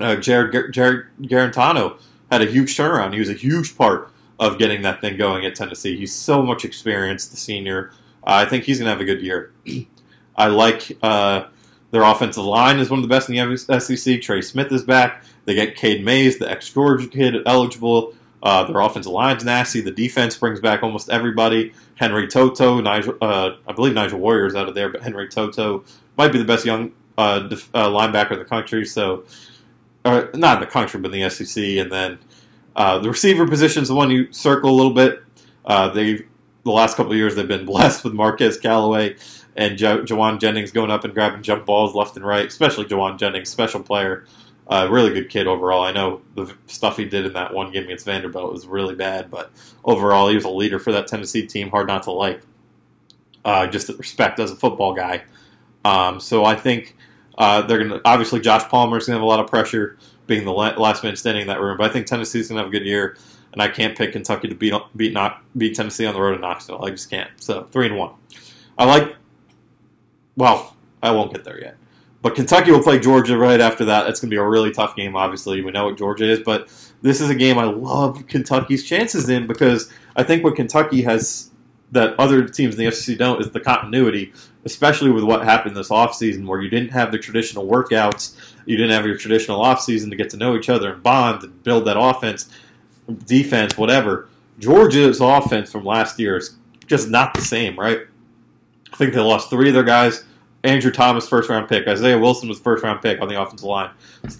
uh, 0.01 0.16
Jared, 0.16 0.72
Jarrett 0.72 1.07
Guarantano, 1.22 1.99
had 2.33 2.43
a 2.43 2.51
huge 2.51 2.76
turnaround. 2.76 3.12
He 3.12 3.18
was 3.18 3.28
a 3.28 3.35
huge 3.35 3.76
part 3.76 4.11
of 4.41 4.59
getting 4.59 4.83
that 4.83 5.01
thing 5.03 5.18
going 5.18 5.45
at 5.45 5.55
Tennessee. 5.55 5.97
He's 5.97 6.14
so 6.14 6.43
much 6.43 6.64
experience, 6.64 7.28
the 7.28 7.37
senior. 7.37 7.93
Uh, 8.24 8.43
I 8.43 8.47
think 8.47 8.64
he's 8.64 8.78
going 8.78 8.87
to 8.87 8.91
have 8.91 9.01
a 9.01 9.05
good 9.05 9.20
year. 9.20 9.53
I 10.37 10.47
like 10.47 10.97
uh, 11.03 11.45
their 11.91 12.03
offensive 12.03 12.45
line 12.45 12.78
is 12.78 12.89
one 12.89 12.99
of 12.99 13.03
the 13.03 13.09
best 13.09 13.28
in 13.28 13.37
the 13.37 13.80
SEC. 13.80 14.22
Trey 14.22 14.41
Smith 14.41 14.72
is 14.72 14.83
back. 14.83 15.24
They 15.45 15.55
get 15.55 15.76
Cade 15.76 16.05
Mays, 16.05 16.39
the 16.39 16.51
ex 16.51 16.70
Georgia 16.70 17.07
kid, 17.07 17.35
eligible. 17.47 18.14
Uh, 18.43 18.64
their 18.64 18.80
offensive 18.80 19.12
line's 19.12 19.45
nasty. 19.45 19.80
The 19.80 19.93
defense 19.93 20.37
brings 20.37 20.59
back 20.59 20.83
almost 20.83 21.11
everybody. 21.11 21.72
Henry 21.97 22.26
Toto, 22.26 22.80
Nigel, 22.80 23.16
uh, 23.20 23.51
I 23.68 23.72
believe 23.72 23.95
Nigel 23.95 24.18
Warrior's 24.18 24.57
out 24.57 24.68
of 24.68 24.74
there, 24.74 24.89
but 24.89 25.03
Henry 25.03 25.28
Toto 25.28 25.85
might 26.16 26.33
be 26.33 26.39
the 26.39 26.45
best 26.45 26.64
young 26.64 26.93
uh, 27.16 27.41
def- 27.41 27.70
linebacker 27.72 28.33
in 28.33 28.39
the 28.41 28.45
country. 28.45 28.85
So, 28.85 29.24
uh, 30.05 30.26
not 30.34 30.57
in 30.57 30.61
the 30.61 30.70
country, 30.70 31.00
but 31.00 31.12
in 31.14 31.22
the 31.22 31.30
SEC. 31.30 31.62
And 31.62 31.90
then 31.90 32.18
uh, 32.74 32.98
the 32.98 33.09
receiver 33.09 33.46
position 33.46 33.82
is 33.82 33.88
the 33.88 33.94
one 33.94 34.11
you 34.11 34.32
circle 34.32 34.70
a 34.70 34.76
little 34.76 34.94
bit. 34.94 35.22
they 35.94 36.24
the 36.64 36.70
last 36.70 36.96
couple 36.96 37.12
of 37.12 37.18
years 37.18 37.34
they've 37.34 37.48
been 37.48 37.66
blessed 37.72 38.05
with 38.05 38.12
Marquez 38.12 38.59
Callaway 38.59 39.16
and 39.57 39.76
jo- 39.76 40.03
Jauan 40.03 40.40
Jennings 40.40 40.72
going 40.72 40.90
up 40.90 41.05
and 41.05 41.14
grabbing 41.14 41.42
jump 41.42 41.66
balls 41.66 41.94
left 41.94 42.16
and 42.16 42.24
right, 42.24 42.46
especially 42.46 42.84
Jauan 42.84 43.18
Jennings, 43.18 43.50
special 43.50 43.82
player. 43.82 44.24
Uh, 44.68 44.88
really 44.90 45.12
good 45.12 45.28
kid 45.28 45.46
overall. 45.46 45.82
I 45.82 45.92
know 45.92 46.22
the 46.34 46.55
stuff 46.66 46.96
he 46.96 47.05
did 47.05 47.26
in 47.26 47.32
that 47.34 47.53
one 47.53 47.72
game 47.72 47.84
against 47.84 48.07
Vanderbilt 48.07 48.53
was 48.53 48.66
really 48.66 48.94
bad, 48.94 49.30
but 49.30 49.50
overall 49.84 50.28
he 50.28 50.36
was 50.36 50.44
a 50.44 50.50
leader 50.50 50.78
for 50.78 50.92
that 50.92 51.09
Tennessee 51.09 51.46
team. 51.46 51.68
Hard 51.68 51.88
not 51.88 52.05
to 52.05 52.12
like. 52.12 52.40
Uh, 53.44 53.66
just 53.66 53.88
respect 53.88 54.38
as 54.38 54.53
a 54.53 54.57
football 54.57 54.94
guy. 54.94 55.24
Um, 55.84 56.20
so 56.20 56.44
I 56.44 56.55
think 56.55 56.96
uh, 57.39 57.62
they're 57.62 57.78
going 57.78 57.91
to 57.91 58.01
obviously 58.05 58.41
Josh 58.41 58.68
Palmer 58.68 58.99
is 58.99 59.07
going 59.07 59.14
to 59.14 59.18
have 59.18 59.22
a 59.22 59.26
lot 59.26 59.41
of 59.41 59.47
pressure 59.47 59.99
being 60.26 60.45
the 60.45 60.53
last 60.53 61.03
man 61.03 61.16
standing 61.16 61.43
in 61.43 61.49
that 61.49 61.61
room. 61.61 61.76
But 61.76 61.91
I 61.91 61.93
think 61.93 62.07
Tennessee's 62.07 62.49
going 62.49 62.57
to 62.57 62.64
have 62.64 62.68
a 62.68 62.76
good 62.76 62.87
year, 62.87 63.16
and 63.53 63.61
I 63.61 63.68
can't 63.68 63.97
pick 63.97 64.12
Kentucky 64.12 64.49
to 64.49 64.55
beat 64.55 64.74
beat 64.97 65.12
not 65.12 65.43
beat 65.57 65.74
Tennessee 65.74 66.07
on 66.07 66.14
the 66.14 66.20
road 66.20 66.35
in 66.35 66.41
Knoxville. 66.41 66.85
I 66.85 66.91
just 66.91 67.11
can't. 67.11 67.30
So 67.37 67.64
three 67.64 67.87
and 67.87 67.97
one. 67.97 68.14
I 68.78 68.85
like. 68.85 69.16
Well, 70.37 70.76
I 71.03 71.11
won't 71.11 71.33
get 71.33 71.45
there 71.45 71.61
yet. 71.61 71.76
But 72.22 72.37
Kentucky 72.37 72.70
will 72.70 72.83
play 72.83 73.01
Georgia 73.01 73.37
right 73.37 73.61
after 73.61 73.85
that. 73.87 74.09
It's 74.09 74.20
going 74.20 74.30
to 74.30 74.35
be 74.35 74.39
a 74.39 74.47
really 74.47 74.70
tough 74.70 74.95
game, 74.95 75.16
obviously. 75.16 75.61
We 75.61 75.72
know 75.72 75.87
what 75.87 75.99
Georgia 75.99 76.24
is, 76.24 76.39
but 76.39 76.68
this 77.03 77.20
is 77.20 77.28
a 77.28 77.35
game 77.35 77.59
I 77.59 77.64
love 77.64 78.28
Kentucky's 78.28 78.85
chances 78.85 79.28
in 79.28 79.49
because 79.49 79.93
I 80.14 80.22
think 80.22 80.45
what 80.45 80.55
Kentucky 80.55 81.03
has 81.03 81.51
that 81.93 82.18
other 82.18 82.47
teams 82.49 82.76
in 82.76 82.84
the 82.84 82.90
SEC 82.90 83.18
don't 83.18 83.40
is 83.40 83.51
the 83.51 83.61
continuity, 83.61 84.32
especially 84.64 85.11
with 85.11 85.24
what 85.24 85.45
happened 85.45 85.76
this 85.76 85.90
offseason 85.90 86.47
where 86.47 86.61
you 86.61 86.68
didn't 86.68 86.90
have 86.90 87.12
the 87.12 87.18
traditional 87.18 87.66
workouts, 87.66 88.36
you 88.66 88.76
didn't 88.76 88.93
have 88.93 89.07
your 89.07 89.16
traditional 89.16 89.62
offseason 89.62 90.11
to 90.11 90.16
get 90.16 90.30
to 90.30 90.36
know 90.36 90.57
each 90.57 90.68
other 90.68 90.93
and 90.93 91.03
bond 91.03 91.43
and 91.43 91.62
build 91.62 91.84
that 91.84 91.99
offense, 91.99 92.49
defense, 93.26 93.76
whatever. 93.76 94.28
Georgia's 94.59 95.20
offense 95.20 95.70
from 95.70 95.84
last 95.84 96.18
year 96.18 96.36
is 96.36 96.57
just 96.86 97.09
not 97.09 97.34
the 97.34 97.40
same, 97.40 97.78
right? 97.78 98.01
I 98.93 98.97
think 98.97 99.14
they 99.14 99.20
lost 99.20 99.51
three 99.51 99.68
of 99.68 99.74
their 99.74 99.82
guys 99.82 100.24
Andrew 100.64 100.90
Thomas, 100.90 101.28
first 101.28 101.49
round 101.49 101.68
pick. 101.68 101.88
Isaiah 101.88 102.18
Wilson 102.18 102.49
was 102.49 102.61
first 102.61 102.84
round 102.84 103.03
pick 103.03 103.20
on 103.20 103.28
the 103.28 103.40
offensive 103.40 103.66
line. 103.66 103.90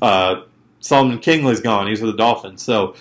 Uh, 0.01 0.43
Solomon 0.81 1.19
Kindley's 1.19 1.61
gone. 1.61 1.89
He's 1.89 2.01
with 2.01 2.13
the 2.13 2.17
Dolphins. 2.17 2.63
So 2.63 2.95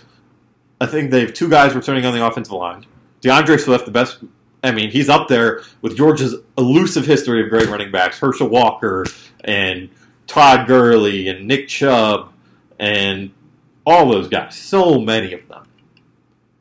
I 0.79 0.87
think 0.87 1.11
they 1.11 1.21
have 1.21 1.33
two 1.33 1.49
guys 1.49 1.75
returning 1.75 2.05
on 2.05 2.13
the 2.13 2.25
offensive 2.25 2.53
line. 2.53 2.85
D'Andre 3.21 3.57
Swift, 3.57 3.85
the 3.85 3.91
best. 3.91 4.19
I 4.63 4.71
mean, 4.71 4.91
he's 4.91 5.09
up 5.09 5.27
there 5.27 5.63
with 5.81 5.97
Georgia's 5.97 6.35
elusive 6.57 7.05
history 7.05 7.43
of 7.43 7.49
great 7.49 7.67
running 7.67 7.91
backs. 7.91 8.19
Herschel 8.19 8.47
Walker 8.47 9.05
and 9.43 9.89
Todd 10.27 10.67
Gurley 10.67 11.27
and 11.27 11.47
Nick 11.47 11.67
Chubb 11.67 12.31
and 12.79 13.31
all 13.85 14.09
those 14.09 14.27
guys. 14.27 14.55
So 14.55 14.99
many 14.99 15.33
of 15.33 15.47
them. 15.47 15.63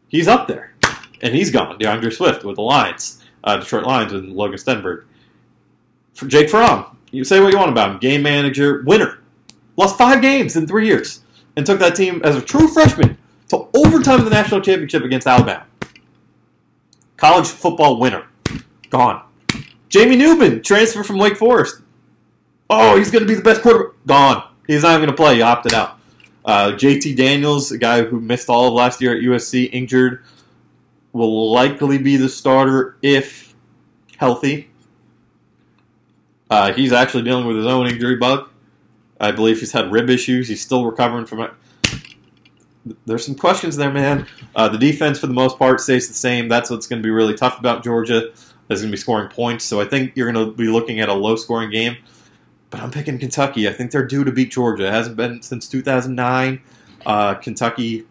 He's 0.08 0.28
up 0.28 0.48
there. 0.48 0.74
And 1.20 1.34
he's 1.34 1.50
gone. 1.50 1.78
D'Andre 1.78 2.10
Swift 2.10 2.44
with 2.44 2.56
the 2.56 2.62
Lions, 2.62 3.22
uh, 3.44 3.58
Detroit 3.58 3.84
Lions 3.84 4.12
with 4.12 4.24
Logan 4.24 4.58
Stenberg. 4.58 5.04
For 6.14 6.26
Jake 6.26 6.48
Fromm, 6.48 6.96
you 7.10 7.24
say 7.24 7.40
what 7.40 7.52
you 7.52 7.58
want 7.58 7.70
about 7.70 7.90
him. 7.90 7.98
Game 7.98 8.22
manager, 8.22 8.82
winner. 8.86 9.18
Lost 9.76 9.98
five 9.98 10.22
games 10.22 10.56
in 10.56 10.66
three 10.66 10.86
years 10.86 11.20
and 11.56 11.66
took 11.66 11.78
that 11.78 11.94
team 11.94 12.22
as 12.24 12.36
a 12.36 12.40
true 12.40 12.68
freshman 12.68 13.18
to 13.48 13.68
overtime 13.74 14.18
of 14.18 14.24
the 14.24 14.30
national 14.30 14.60
championship 14.60 15.04
against 15.04 15.26
Alabama. 15.26 15.66
College 17.20 17.48
football 17.48 18.00
winner. 18.00 18.26
Gone. 18.88 19.22
Jamie 19.90 20.16
Newman, 20.16 20.62
transfer 20.62 21.04
from 21.04 21.18
Wake 21.18 21.36
Forest. 21.36 21.82
Oh, 22.70 22.96
he's 22.96 23.10
going 23.10 23.22
to 23.22 23.28
be 23.28 23.34
the 23.34 23.42
best 23.42 23.60
quarterback. 23.60 23.94
Gone. 24.06 24.42
He's 24.66 24.82
not 24.82 24.92
even 24.92 25.06
going 25.06 25.16
to 25.16 25.22
play. 25.22 25.34
He 25.36 25.42
opted 25.42 25.74
out. 25.74 25.98
Uh, 26.44 26.72
JT 26.72 27.16
Daniels, 27.16 27.70
a 27.72 27.78
guy 27.78 28.04
who 28.04 28.20
missed 28.20 28.48
all 28.48 28.68
of 28.68 28.72
last 28.74 29.02
year 29.02 29.14
at 29.14 29.22
USC, 29.22 29.68
injured, 29.70 30.24
will 31.12 31.52
likely 31.52 31.98
be 31.98 32.16
the 32.16 32.28
starter 32.28 32.96
if 33.02 33.54
healthy. 34.16 34.70
Uh, 36.48 36.72
he's 36.72 36.92
actually 36.92 37.24
dealing 37.24 37.46
with 37.46 37.56
his 37.56 37.66
own 37.66 37.86
injury 37.86 38.16
bug. 38.16 38.48
I 39.20 39.32
believe 39.32 39.60
he's 39.60 39.72
had 39.72 39.92
rib 39.92 40.08
issues. 40.08 40.48
He's 40.48 40.62
still 40.62 40.86
recovering 40.86 41.26
from 41.26 41.40
it. 41.40 41.50
There's 43.06 43.24
some 43.24 43.34
questions 43.34 43.76
there, 43.76 43.92
man. 43.92 44.26
Uh, 44.54 44.68
the 44.68 44.78
defense, 44.78 45.18
for 45.18 45.26
the 45.26 45.34
most 45.34 45.58
part, 45.58 45.80
stays 45.80 46.08
the 46.08 46.14
same. 46.14 46.48
That's 46.48 46.70
what's 46.70 46.86
going 46.86 47.02
to 47.02 47.06
be 47.06 47.10
really 47.10 47.34
tough 47.34 47.58
about 47.58 47.84
Georgia. 47.84 48.32
Is 48.70 48.82
going 48.82 48.92
to 48.92 48.96
be 48.96 49.00
scoring 49.00 49.28
points. 49.28 49.64
So 49.64 49.80
I 49.80 49.84
think 49.84 50.12
you're 50.14 50.30
going 50.30 50.46
to 50.46 50.52
be 50.52 50.68
looking 50.68 51.00
at 51.00 51.08
a 51.08 51.12
low 51.12 51.34
scoring 51.34 51.70
game. 51.70 51.96
But 52.70 52.80
I'm 52.80 52.92
picking 52.92 53.18
Kentucky. 53.18 53.68
I 53.68 53.72
think 53.72 53.90
they're 53.90 54.06
due 54.06 54.22
to 54.22 54.30
beat 54.30 54.52
Georgia. 54.52 54.86
It 54.86 54.92
hasn't 54.92 55.16
been 55.16 55.42
since 55.42 55.68
2009. 55.68 56.62
Uh, 57.04 57.34
Kentucky 57.34 58.06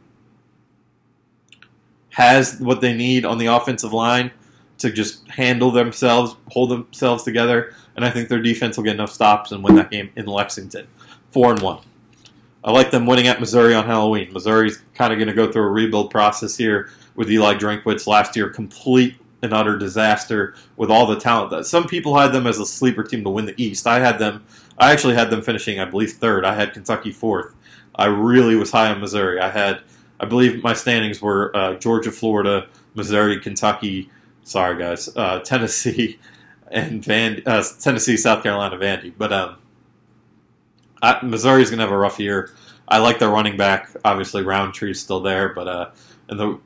has 2.10 2.60
what 2.60 2.82
they 2.82 2.94
need 2.94 3.24
on 3.24 3.38
the 3.38 3.46
offensive 3.46 3.94
line 3.94 4.32
to 4.80 4.92
just 4.92 5.26
handle 5.30 5.72
themselves, 5.72 6.36
hold 6.50 6.72
themselves 6.72 7.24
together, 7.24 7.74
and 7.96 8.04
I 8.04 8.10
think 8.10 8.28
their 8.28 8.42
defense 8.42 8.76
will 8.76 8.84
get 8.84 8.96
enough 8.96 9.12
stops 9.12 9.52
and 9.52 9.64
win 9.64 9.76
that 9.76 9.92
game 9.92 10.12
in 10.16 10.26
Lexington. 10.26 10.88
Four 11.32 11.52
and 11.52 11.62
one. 11.62 11.80
I 12.64 12.72
like 12.72 12.92
them 12.92 13.06
winning 13.06 13.28
at 13.28 13.40
Missouri 13.40 13.74
on 13.74 13.86
Halloween. 13.86 14.34
Missouri's 14.34 14.82
kind 14.94 15.14
of 15.14 15.20
going 15.20 15.30
to 15.30 15.34
go 15.34 15.52
through 15.52 15.64
a 15.64 15.70
rebuild 15.70 16.12
process 16.12 16.58
here 16.58 16.90
with 17.16 17.32
Eli 17.32 17.56
Drinkwitz 17.56 18.06
last 18.06 18.36
year, 18.36 18.50
complete 18.50 19.16
and 19.42 19.54
utter 19.54 19.78
disaster 19.78 20.54
with 20.76 20.92
all 20.92 21.06
the 21.06 21.20
talent 21.20 21.52
that 21.52 21.66
some 21.66 21.88
people 21.88 22.18
had 22.18 22.34
them 22.34 22.46
as 22.46 22.60
a 22.60 22.66
sleeper 22.66 23.04
team 23.04 23.24
to 23.24 23.30
win 23.30 23.46
the 23.46 23.62
East. 23.62 23.88
I 23.88 24.00
had 24.00 24.20
them. 24.20 24.44
I 24.78 24.92
actually 24.92 25.16
had 25.16 25.30
them 25.30 25.42
finishing, 25.42 25.80
I 25.80 25.86
believe, 25.86 26.12
third. 26.12 26.46
I 26.46 26.56
had 26.56 26.74
Kentucky 26.74 27.12
fourth. 27.12 27.56
I 27.96 28.06
really 28.06 28.56
was 28.56 28.72
high 28.72 28.90
on 28.90 29.00
Missouri. 29.00 29.40
I 29.40 29.50
had, 29.50 29.82
I 30.20 30.26
believe, 30.26 30.64
my 30.64 30.74
standings 30.74 31.22
were 31.22 31.56
uh, 31.56 31.76
Georgia, 31.76 32.12
Florida, 32.12 32.68
Missouri, 32.96 33.40
Kentucky. 33.40 34.10
Sorry, 34.44 34.78
guys, 34.78 35.10
uh, 35.16 35.40
Tennessee, 35.40 36.20
and 36.72 37.04
Van, 37.04 37.42
uh, 37.46 37.64
Tennessee, 37.80 38.18
South 38.18 38.44
Carolina, 38.44 38.78
Vandy. 38.78 39.14
But 39.18 39.34
um, 39.34 39.58
I, 41.02 41.24
Missouri's 41.24 41.70
gonna 41.70 41.84
have 41.84 41.92
a 41.92 41.98
rough 41.98 42.20
year. 42.20 42.52
I 42.88 42.98
like 42.98 43.20
their 43.20 43.30
running 43.30 43.56
back. 43.56 43.90
Obviously, 44.04 44.44
Rountree's 44.44 45.00
still 45.00 45.22
there, 45.22 45.54
but 45.54 45.68
uh, 45.68 45.92
and 46.28 46.40
the 46.40 46.60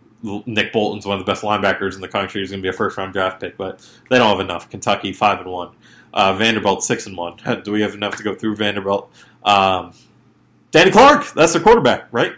Nick 0.45 0.71
Bolton's 0.71 1.05
one 1.05 1.19
of 1.19 1.25
the 1.25 1.29
best 1.29 1.43
linebackers 1.43 1.95
in 1.95 2.01
the 2.01 2.07
country. 2.07 2.41
He's 2.41 2.51
going 2.51 2.61
to 2.61 2.63
be 2.63 2.69
a 2.69 2.73
first 2.73 2.97
round 2.97 3.13
draft 3.13 3.41
pick, 3.41 3.57
but 3.57 3.85
they 4.09 4.17
don't 4.17 4.29
have 4.29 4.39
enough. 4.39 4.69
Kentucky 4.69 5.11
five 5.11 5.39
and 5.39 5.51
one, 5.51 5.71
uh, 6.13 6.33
Vanderbilt 6.33 6.83
six 6.83 7.05
and 7.05 7.17
one. 7.17 7.37
Do 7.63 7.71
we 7.71 7.81
have 7.81 7.93
enough 7.93 8.15
to 8.17 8.23
go 8.23 8.33
through 8.33 8.55
Vanderbilt? 8.55 9.11
Um, 9.43 9.93
Danny 10.71 10.89
Clark, 10.89 11.33
that's 11.33 11.53
their 11.53 11.61
quarterback, 11.61 12.07
right? 12.11 12.33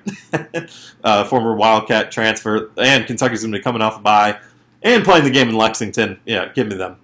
uh, 1.04 1.24
former 1.24 1.56
Wildcat 1.56 2.12
transfer, 2.12 2.70
and 2.78 3.06
Kentucky's 3.06 3.42
going 3.42 3.54
to 3.54 3.60
be 3.60 3.64
coming 3.64 3.82
off 3.82 3.98
a 3.98 4.02
bye 4.02 4.40
and 4.82 5.06
playing 5.06 5.24
the 5.24 5.30
game 5.30 5.48
in 5.48 5.56
Lexington. 5.56 6.20
Yeah, 6.26 6.52
give 6.54 6.68
me 6.68 6.76
them. 6.76 6.98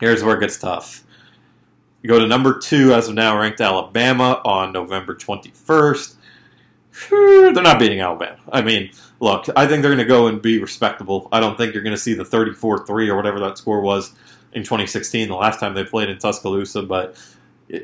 Here's 0.00 0.24
where 0.24 0.36
it 0.36 0.40
gets 0.40 0.58
tough. 0.58 1.04
You 2.06 2.12
go 2.12 2.20
to 2.20 2.28
number 2.28 2.56
two 2.56 2.94
as 2.94 3.08
of 3.08 3.16
now, 3.16 3.36
ranked 3.36 3.60
Alabama 3.60 4.40
on 4.44 4.70
November 4.70 5.12
21st. 5.12 6.14
They're 7.10 7.52
not 7.52 7.80
beating 7.80 7.98
Alabama. 7.98 8.38
I 8.52 8.62
mean, 8.62 8.92
look, 9.18 9.46
I 9.56 9.66
think 9.66 9.82
they're 9.82 9.90
going 9.90 9.98
to 9.98 10.04
go 10.04 10.28
and 10.28 10.40
be 10.40 10.60
respectable. 10.60 11.28
I 11.32 11.40
don't 11.40 11.58
think 11.58 11.74
you're 11.74 11.82
going 11.82 11.96
to 11.96 12.00
see 12.00 12.14
the 12.14 12.24
34 12.24 12.86
3 12.86 13.08
or 13.08 13.16
whatever 13.16 13.40
that 13.40 13.58
score 13.58 13.80
was 13.80 14.12
in 14.52 14.62
2016, 14.62 15.26
the 15.26 15.34
last 15.34 15.58
time 15.58 15.74
they 15.74 15.82
played 15.82 16.08
in 16.08 16.16
Tuscaloosa. 16.18 16.84
But 16.84 17.16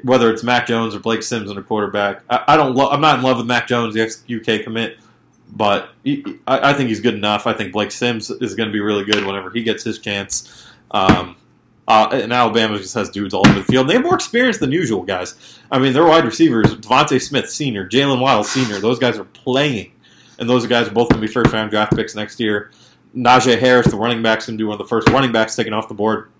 whether 0.04 0.32
it's 0.32 0.44
Mac 0.44 0.68
Jones 0.68 0.94
or 0.94 1.00
Blake 1.00 1.24
Sims 1.24 1.50
on 1.50 1.58
a 1.58 1.62
quarterback, 1.64 2.22
I, 2.30 2.44
I 2.46 2.56
don't. 2.56 2.76
Lo- 2.76 2.90
I'm 2.90 3.00
not 3.00 3.18
in 3.18 3.24
love 3.24 3.38
with 3.38 3.46
Mac 3.46 3.66
Jones, 3.66 3.92
the 3.92 4.02
ex 4.02 4.22
UK 4.32 4.62
commit, 4.62 4.98
but 5.50 5.90
he, 6.04 6.24
I, 6.46 6.70
I, 6.70 6.72
think 6.74 6.90
he's 6.90 7.00
good 7.00 7.14
enough. 7.14 7.48
I 7.48 7.54
think 7.54 7.72
Blake 7.72 7.90
Sims 7.90 8.30
is 8.30 8.54
going 8.54 8.68
to 8.68 8.72
be 8.72 8.78
really 8.78 9.04
good 9.04 9.26
whenever 9.26 9.50
he 9.50 9.64
gets 9.64 9.82
his 9.82 9.98
chance. 9.98 10.64
Um, 10.92 11.34
uh, 11.88 12.08
and 12.12 12.32
Alabama 12.32 12.78
just 12.78 12.94
has 12.94 13.10
dudes 13.10 13.34
all 13.34 13.46
over 13.46 13.58
the 13.58 13.64
field. 13.64 13.88
They 13.88 13.94
have 13.94 14.02
more 14.02 14.14
experience 14.14 14.58
than 14.58 14.70
usual, 14.70 15.02
guys. 15.02 15.58
I 15.70 15.78
mean, 15.78 15.92
their 15.92 16.06
wide 16.06 16.24
receivers, 16.24 16.74
DeVonta 16.74 17.20
Smith 17.20 17.50
Sr., 17.50 17.88
Jaylen 17.88 18.20
Waddle 18.20 18.44
Sr., 18.44 18.78
those 18.78 18.98
guys 18.98 19.18
are 19.18 19.24
playing. 19.24 19.92
And 20.38 20.48
those 20.48 20.66
guys 20.66 20.88
are 20.88 20.92
both 20.92 21.08
going 21.08 21.20
to 21.20 21.26
be 21.26 21.32
first 21.32 21.52
round 21.52 21.70
draft 21.70 21.94
picks 21.94 22.14
next 22.14 22.40
year. 22.40 22.70
Najee 23.14 23.58
Harris, 23.58 23.88
the 23.88 23.96
running 23.96 24.22
back, 24.22 24.38
is 24.38 24.46
going 24.46 24.58
to 24.58 24.62
be 24.62 24.66
one 24.66 24.74
of 24.74 24.78
the 24.78 24.88
first 24.88 25.08
running 25.10 25.32
backs 25.32 25.54
taken 25.54 25.72
off 25.72 25.88
the 25.88 25.94
board. 25.94 26.30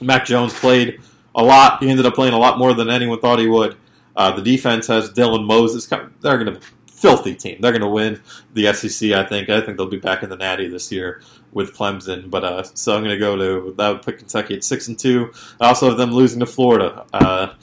Mac 0.00 0.24
Jones 0.24 0.52
played 0.52 1.00
a 1.34 1.42
lot. 1.42 1.82
He 1.82 1.88
ended 1.88 2.06
up 2.06 2.14
playing 2.14 2.34
a 2.34 2.38
lot 2.38 2.58
more 2.58 2.74
than 2.74 2.90
anyone 2.90 3.20
thought 3.20 3.38
he 3.38 3.46
would. 3.46 3.76
Uh, 4.16 4.32
the 4.32 4.42
defense 4.42 4.86
has 4.86 5.10
Dylan 5.10 5.46
Moses. 5.46 5.86
They're 5.86 6.08
going 6.20 6.54
to 6.54 6.60
filthy 6.94 7.34
team. 7.34 7.58
They're 7.60 7.72
going 7.72 7.82
to 7.82 7.88
win 7.88 8.20
the 8.54 8.72
SEC. 8.72 9.12
I 9.12 9.24
think. 9.24 9.48
I 9.48 9.60
think 9.60 9.76
they'll 9.76 9.86
be 9.86 9.98
back 9.98 10.22
in 10.22 10.30
the 10.30 10.36
Natty 10.36 10.68
this 10.68 10.90
year 10.90 11.20
with 11.52 11.74
Clemson. 11.76 12.30
But 12.30 12.44
uh, 12.44 12.62
so 12.62 12.96
I'm 12.96 13.02
going 13.02 13.14
to 13.14 13.18
go 13.18 13.36
to 13.36 13.74
that 13.76 13.88
would 13.88 14.02
put 14.02 14.18
Kentucky 14.18 14.54
at 14.54 14.64
six 14.64 14.88
and 14.88 14.98
two. 14.98 15.32
I 15.60 15.68
also 15.68 15.88
have 15.88 15.98
them 15.98 16.12
losing 16.12 16.40
to 16.40 16.46
Florida. 16.46 17.04
Uh, 17.12 17.54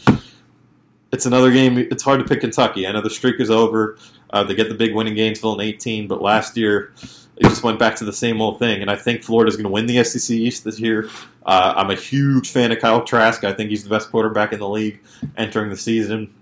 it's 1.11 1.25
another 1.25 1.51
game. 1.51 1.77
It's 1.77 2.03
hard 2.03 2.19
to 2.19 2.25
pick 2.25 2.41
Kentucky. 2.41 2.87
I 2.87 2.91
know 2.91 3.01
the 3.01 3.09
streak 3.09 3.39
is 3.39 3.49
over. 3.49 3.97
Uh, 4.29 4.43
they 4.43 4.55
get 4.55 4.69
the 4.69 4.75
big 4.75 4.95
win 4.95 5.07
in 5.07 5.15
Gainesville 5.15 5.59
in 5.59 5.61
18, 5.61 6.07
but 6.07 6.21
last 6.21 6.55
year 6.55 6.93
it 7.35 7.43
just 7.43 7.63
went 7.63 7.79
back 7.79 7.95
to 7.97 8.05
the 8.05 8.13
same 8.13 8.41
old 8.41 8.59
thing. 8.59 8.81
And 8.81 8.89
I 8.89 8.95
think 8.95 9.23
Florida's 9.23 9.55
going 9.55 9.65
to 9.65 9.71
win 9.71 9.87
the 9.87 10.03
SEC 10.03 10.33
East 10.35 10.63
this 10.63 10.79
year. 10.79 11.09
Uh, 11.45 11.73
I'm 11.75 11.89
a 11.89 11.95
huge 11.95 12.49
fan 12.49 12.71
of 12.71 12.79
Kyle 12.79 13.03
Trask. 13.03 13.43
I 13.43 13.51
think 13.51 13.71
he's 13.71 13.83
the 13.83 13.89
best 13.89 14.09
quarterback 14.09 14.53
in 14.53 14.59
the 14.59 14.69
league 14.69 15.01
entering 15.35 15.69
the 15.69 15.77
season. 15.77 16.33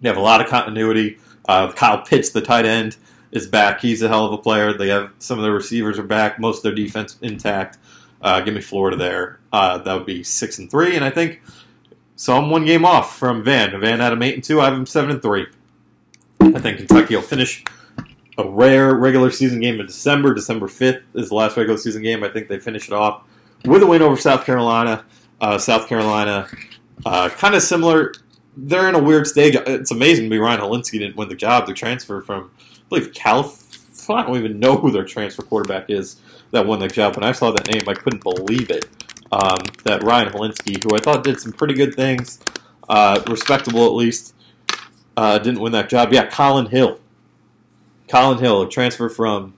They 0.00 0.08
have 0.08 0.18
a 0.18 0.22
lot 0.22 0.40
of 0.40 0.48
continuity. 0.48 1.18
Uh, 1.48 1.72
Kyle 1.72 2.02
Pitts, 2.02 2.30
the 2.30 2.42
tight 2.42 2.66
end, 2.66 2.96
is 3.32 3.46
back. 3.46 3.80
He's 3.80 4.02
a 4.02 4.08
hell 4.08 4.26
of 4.26 4.32
a 4.32 4.38
player. 4.38 4.72
They 4.72 4.88
have 4.88 5.10
some 5.18 5.38
of 5.38 5.42
their 5.42 5.52
receivers 5.52 5.98
are 5.98 6.04
back. 6.04 6.38
Most 6.38 6.58
of 6.58 6.62
their 6.64 6.74
defense 6.74 7.16
intact. 7.22 7.78
Uh, 8.20 8.40
give 8.40 8.54
me 8.54 8.60
Florida 8.60 8.96
there. 8.96 9.40
Uh, 9.52 9.78
that 9.78 9.94
would 9.94 10.06
be 10.06 10.22
six 10.22 10.58
and 10.58 10.70
three, 10.70 10.96
and 10.96 11.04
I 11.04 11.10
think 11.10 11.40
so. 12.16 12.36
I'm 12.36 12.50
one 12.50 12.64
game 12.64 12.84
off 12.84 13.16
from 13.16 13.42
Van. 13.44 13.78
Van 13.80 14.00
had 14.00 14.12
him 14.12 14.22
eight 14.22 14.34
and 14.34 14.44
two. 14.44 14.60
I 14.60 14.66
have 14.66 14.74
him 14.74 14.86
seven 14.86 15.10
and 15.10 15.22
three. 15.22 15.46
I 16.40 16.60
think 16.60 16.78
Kentucky 16.78 17.14
will 17.14 17.22
finish 17.22 17.64
a 18.36 18.48
rare 18.48 18.94
regular 18.94 19.30
season 19.30 19.60
game 19.60 19.80
in 19.80 19.86
December. 19.86 20.34
December 20.34 20.68
fifth 20.68 21.02
is 21.14 21.28
the 21.28 21.34
last 21.34 21.56
regular 21.56 21.78
season 21.78 22.02
game. 22.02 22.24
I 22.24 22.28
think 22.28 22.48
they 22.48 22.58
finish 22.58 22.88
it 22.88 22.92
off 22.92 23.22
with 23.64 23.82
a 23.82 23.86
win 23.86 24.02
over 24.02 24.16
South 24.16 24.44
Carolina. 24.44 25.04
Uh, 25.40 25.56
South 25.58 25.88
Carolina, 25.88 26.48
uh, 27.06 27.28
kind 27.28 27.54
of 27.54 27.62
similar. 27.62 28.12
They're 28.60 28.88
in 28.88 28.96
a 28.96 29.02
weird 29.02 29.28
stage. 29.28 29.54
It's 29.54 29.92
amazing 29.92 30.24
to 30.24 30.30
me 30.30 30.38
Ryan 30.38 30.60
Hilinski 30.60 30.98
didn't 30.98 31.16
win 31.16 31.28
the 31.28 31.36
job. 31.36 31.66
The 31.66 31.74
transfer 31.74 32.20
from 32.20 32.50
I 32.60 32.80
believe 32.88 33.14
California. 33.14 33.64
I 34.10 34.22
don't 34.22 34.36
even 34.36 34.58
know 34.58 34.76
who 34.76 34.90
their 34.90 35.04
transfer 35.04 35.42
quarterback 35.42 35.90
is 35.90 36.16
that 36.50 36.66
won 36.66 36.78
the 36.78 36.88
job. 36.88 37.14
When 37.14 37.24
I 37.24 37.32
saw 37.32 37.50
that 37.50 37.70
name, 37.70 37.88
I 37.88 37.94
couldn't 37.94 38.22
believe 38.22 38.70
it. 38.70 38.88
Um, 39.30 39.58
that 39.84 40.02
Ryan 40.02 40.32
Hilinski, 40.32 40.82
who 40.82 40.96
I 40.96 40.98
thought 40.98 41.22
did 41.22 41.38
some 41.38 41.52
pretty 41.52 41.74
good 41.74 41.94
things, 41.94 42.40
uh, 42.88 43.22
respectable 43.28 43.84
at 43.84 43.92
least, 43.92 44.34
uh, 45.18 45.38
didn't 45.38 45.60
win 45.60 45.72
that 45.72 45.90
job. 45.90 46.12
Yeah, 46.12 46.26
Colin 46.30 46.66
Hill. 46.66 46.98
Colin 48.08 48.38
Hill, 48.38 48.62
a 48.62 48.68
transfer 48.68 49.10
from. 49.10 49.52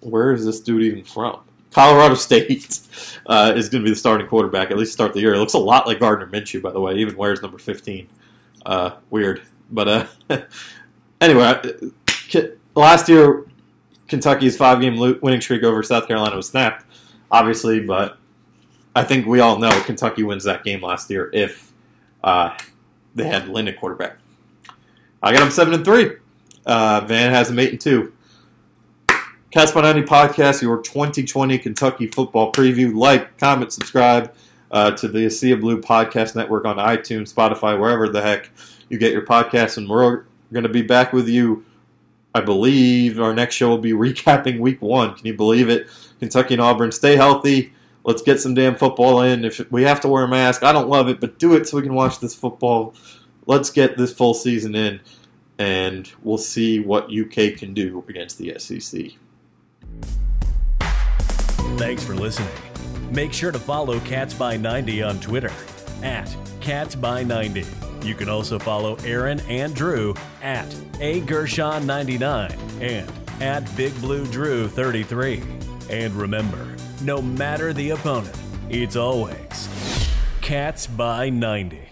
Where 0.00 0.32
is 0.32 0.44
this 0.44 0.60
dude 0.60 0.82
even 0.82 1.04
from? 1.04 1.40
Colorado 1.78 2.14
State 2.16 2.80
uh, 3.26 3.52
is 3.54 3.68
going 3.68 3.84
to 3.84 3.86
be 3.86 3.90
the 3.90 3.96
starting 3.96 4.26
quarterback, 4.26 4.72
at 4.72 4.76
least 4.76 4.92
start 4.92 5.12
the 5.12 5.20
year. 5.20 5.34
It 5.34 5.38
looks 5.38 5.54
a 5.54 5.58
lot 5.58 5.86
like 5.86 6.00
Gardner 6.00 6.26
Minshew, 6.26 6.60
by 6.60 6.72
the 6.72 6.80
way. 6.80 6.96
Even 6.96 7.16
wears 7.16 7.40
number 7.40 7.56
15. 7.56 8.08
Uh, 8.66 8.90
weird. 9.10 9.42
But 9.70 9.88
uh, 9.88 10.06
anyway, 11.20 11.60
last 12.74 13.08
year 13.08 13.46
Kentucky's 14.08 14.56
five-game 14.56 15.20
winning 15.22 15.40
streak 15.40 15.62
over 15.62 15.84
South 15.84 16.08
Carolina 16.08 16.34
was 16.34 16.48
snapped, 16.48 16.84
obviously. 17.30 17.78
But 17.78 18.18
I 18.96 19.04
think 19.04 19.26
we 19.26 19.38
all 19.38 19.58
know 19.58 19.70
Kentucky 19.82 20.24
wins 20.24 20.42
that 20.44 20.64
game 20.64 20.82
last 20.82 21.08
year 21.10 21.30
if 21.32 21.72
uh, 22.24 22.56
they 23.14 23.28
had 23.28 23.48
Lynn 23.48 23.68
at 23.68 23.78
quarterback. 23.78 24.16
I 25.22 25.32
got 25.32 25.40
them 25.40 25.52
seven 25.52 25.74
and 25.74 25.84
three. 25.84 26.16
Uh, 26.66 27.02
Van 27.06 27.30
has 27.30 27.48
them 27.48 27.60
eight 27.60 27.70
and 27.70 27.80
two. 27.80 28.12
Cats 29.50 29.72
by 29.72 29.80
90 29.80 30.02
podcast, 30.02 30.60
your 30.60 30.82
2020 30.82 31.56
Kentucky 31.56 32.06
football 32.06 32.52
preview. 32.52 32.94
Like, 32.94 33.38
comment, 33.38 33.72
subscribe 33.72 34.34
uh, 34.70 34.90
to 34.90 35.08
the 35.08 35.30
Sea 35.30 35.52
of 35.52 35.60
Blue 35.60 35.80
podcast 35.80 36.36
network 36.36 36.66
on 36.66 36.76
iTunes, 36.76 37.32
Spotify, 37.32 37.80
wherever 37.80 38.10
the 38.10 38.20
heck 38.20 38.50
you 38.90 38.98
get 38.98 39.10
your 39.10 39.24
podcasts. 39.24 39.78
and 39.78 39.88
we're 39.88 40.24
going 40.52 40.64
to 40.64 40.68
be 40.68 40.82
back 40.82 41.14
with 41.14 41.30
you. 41.30 41.64
I 42.34 42.42
believe 42.42 43.18
our 43.18 43.32
next 43.32 43.54
show 43.54 43.70
will 43.70 43.78
be 43.78 43.92
recapping 43.94 44.60
week 44.60 44.82
one. 44.82 45.14
Can 45.14 45.24
you 45.24 45.34
believe 45.34 45.70
it? 45.70 45.86
Kentucky 46.18 46.52
and 46.52 46.62
Auburn. 46.62 46.92
Stay 46.92 47.16
healthy. 47.16 47.72
Let's 48.04 48.20
get 48.20 48.40
some 48.40 48.52
damn 48.52 48.74
football 48.74 49.22
in. 49.22 49.46
If 49.46 49.72
we 49.72 49.84
have 49.84 50.02
to 50.02 50.08
wear 50.08 50.24
a 50.24 50.28
mask, 50.28 50.62
I 50.62 50.72
don't 50.72 50.90
love 50.90 51.08
it, 51.08 51.20
but 51.20 51.38
do 51.38 51.54
it 51.54 51.66
so 51.66 51.78
we 51.78 51.82
can 51.82 51.94
watch 51.94 52.20
this 52.20 52.34
football. 52.34 52.94
Let's 53.46 53.70
get 53.70 53.96
this 53.96 54.12
full 54.12 54.34
season 54.34 54.74
in, 54.74 55.00
and 55.56 56.12
we'll 56.22 56.36
see 56.36 56.80
what 56.80 57.10
UK 57.10 57.56
can 57.56 57.72
do 57.72 58.04
against 58.10 58.36
the 58.36 58.58
SEC. 58.58 59.12
Thanks 61.78 62.02
for 62.02 62.14
listening. 62.14 62.50
Make 63.12 63.32
sure 63.32 63.52
to 63.52 63.58
follow 63.58 64.00
Cats 64.00 64.34
by 64.34 64.56
90 64.56 65.00
on 65.04 65.20
Twitter 65.20 65.52
at 66.02 66.36
Cats 66.60 66.96
by 66.96 67.22
90. 67.22 67.64
You 68.02 68.16
can 68.16 68.28
also 68.28 68.58
follow 68.58 68.96
Aaron 69.04 69.38
and 69.48 69.76
Drew 69.76 70.14
at 70.42 70.66
A 71.00 71.20
Gershon99 71.20 72.82
and 72.82 73.12
at 73.40 73.76
Big 73.76 73.94
Blue 74.00 74.26
Drew 74.26 74.66
33. 74.66 75.40
And 75.88 76.12
remember, 76.14 76.76
no 77.00 77.22
matter 77.22 77.72
the 77.72 77.90
opponent, 77.90 78.36
it's 78.68 78.96
always 78.96 79.68
Cats 80.40 80.88
by 80.88 81.30
90. 81.30 81.87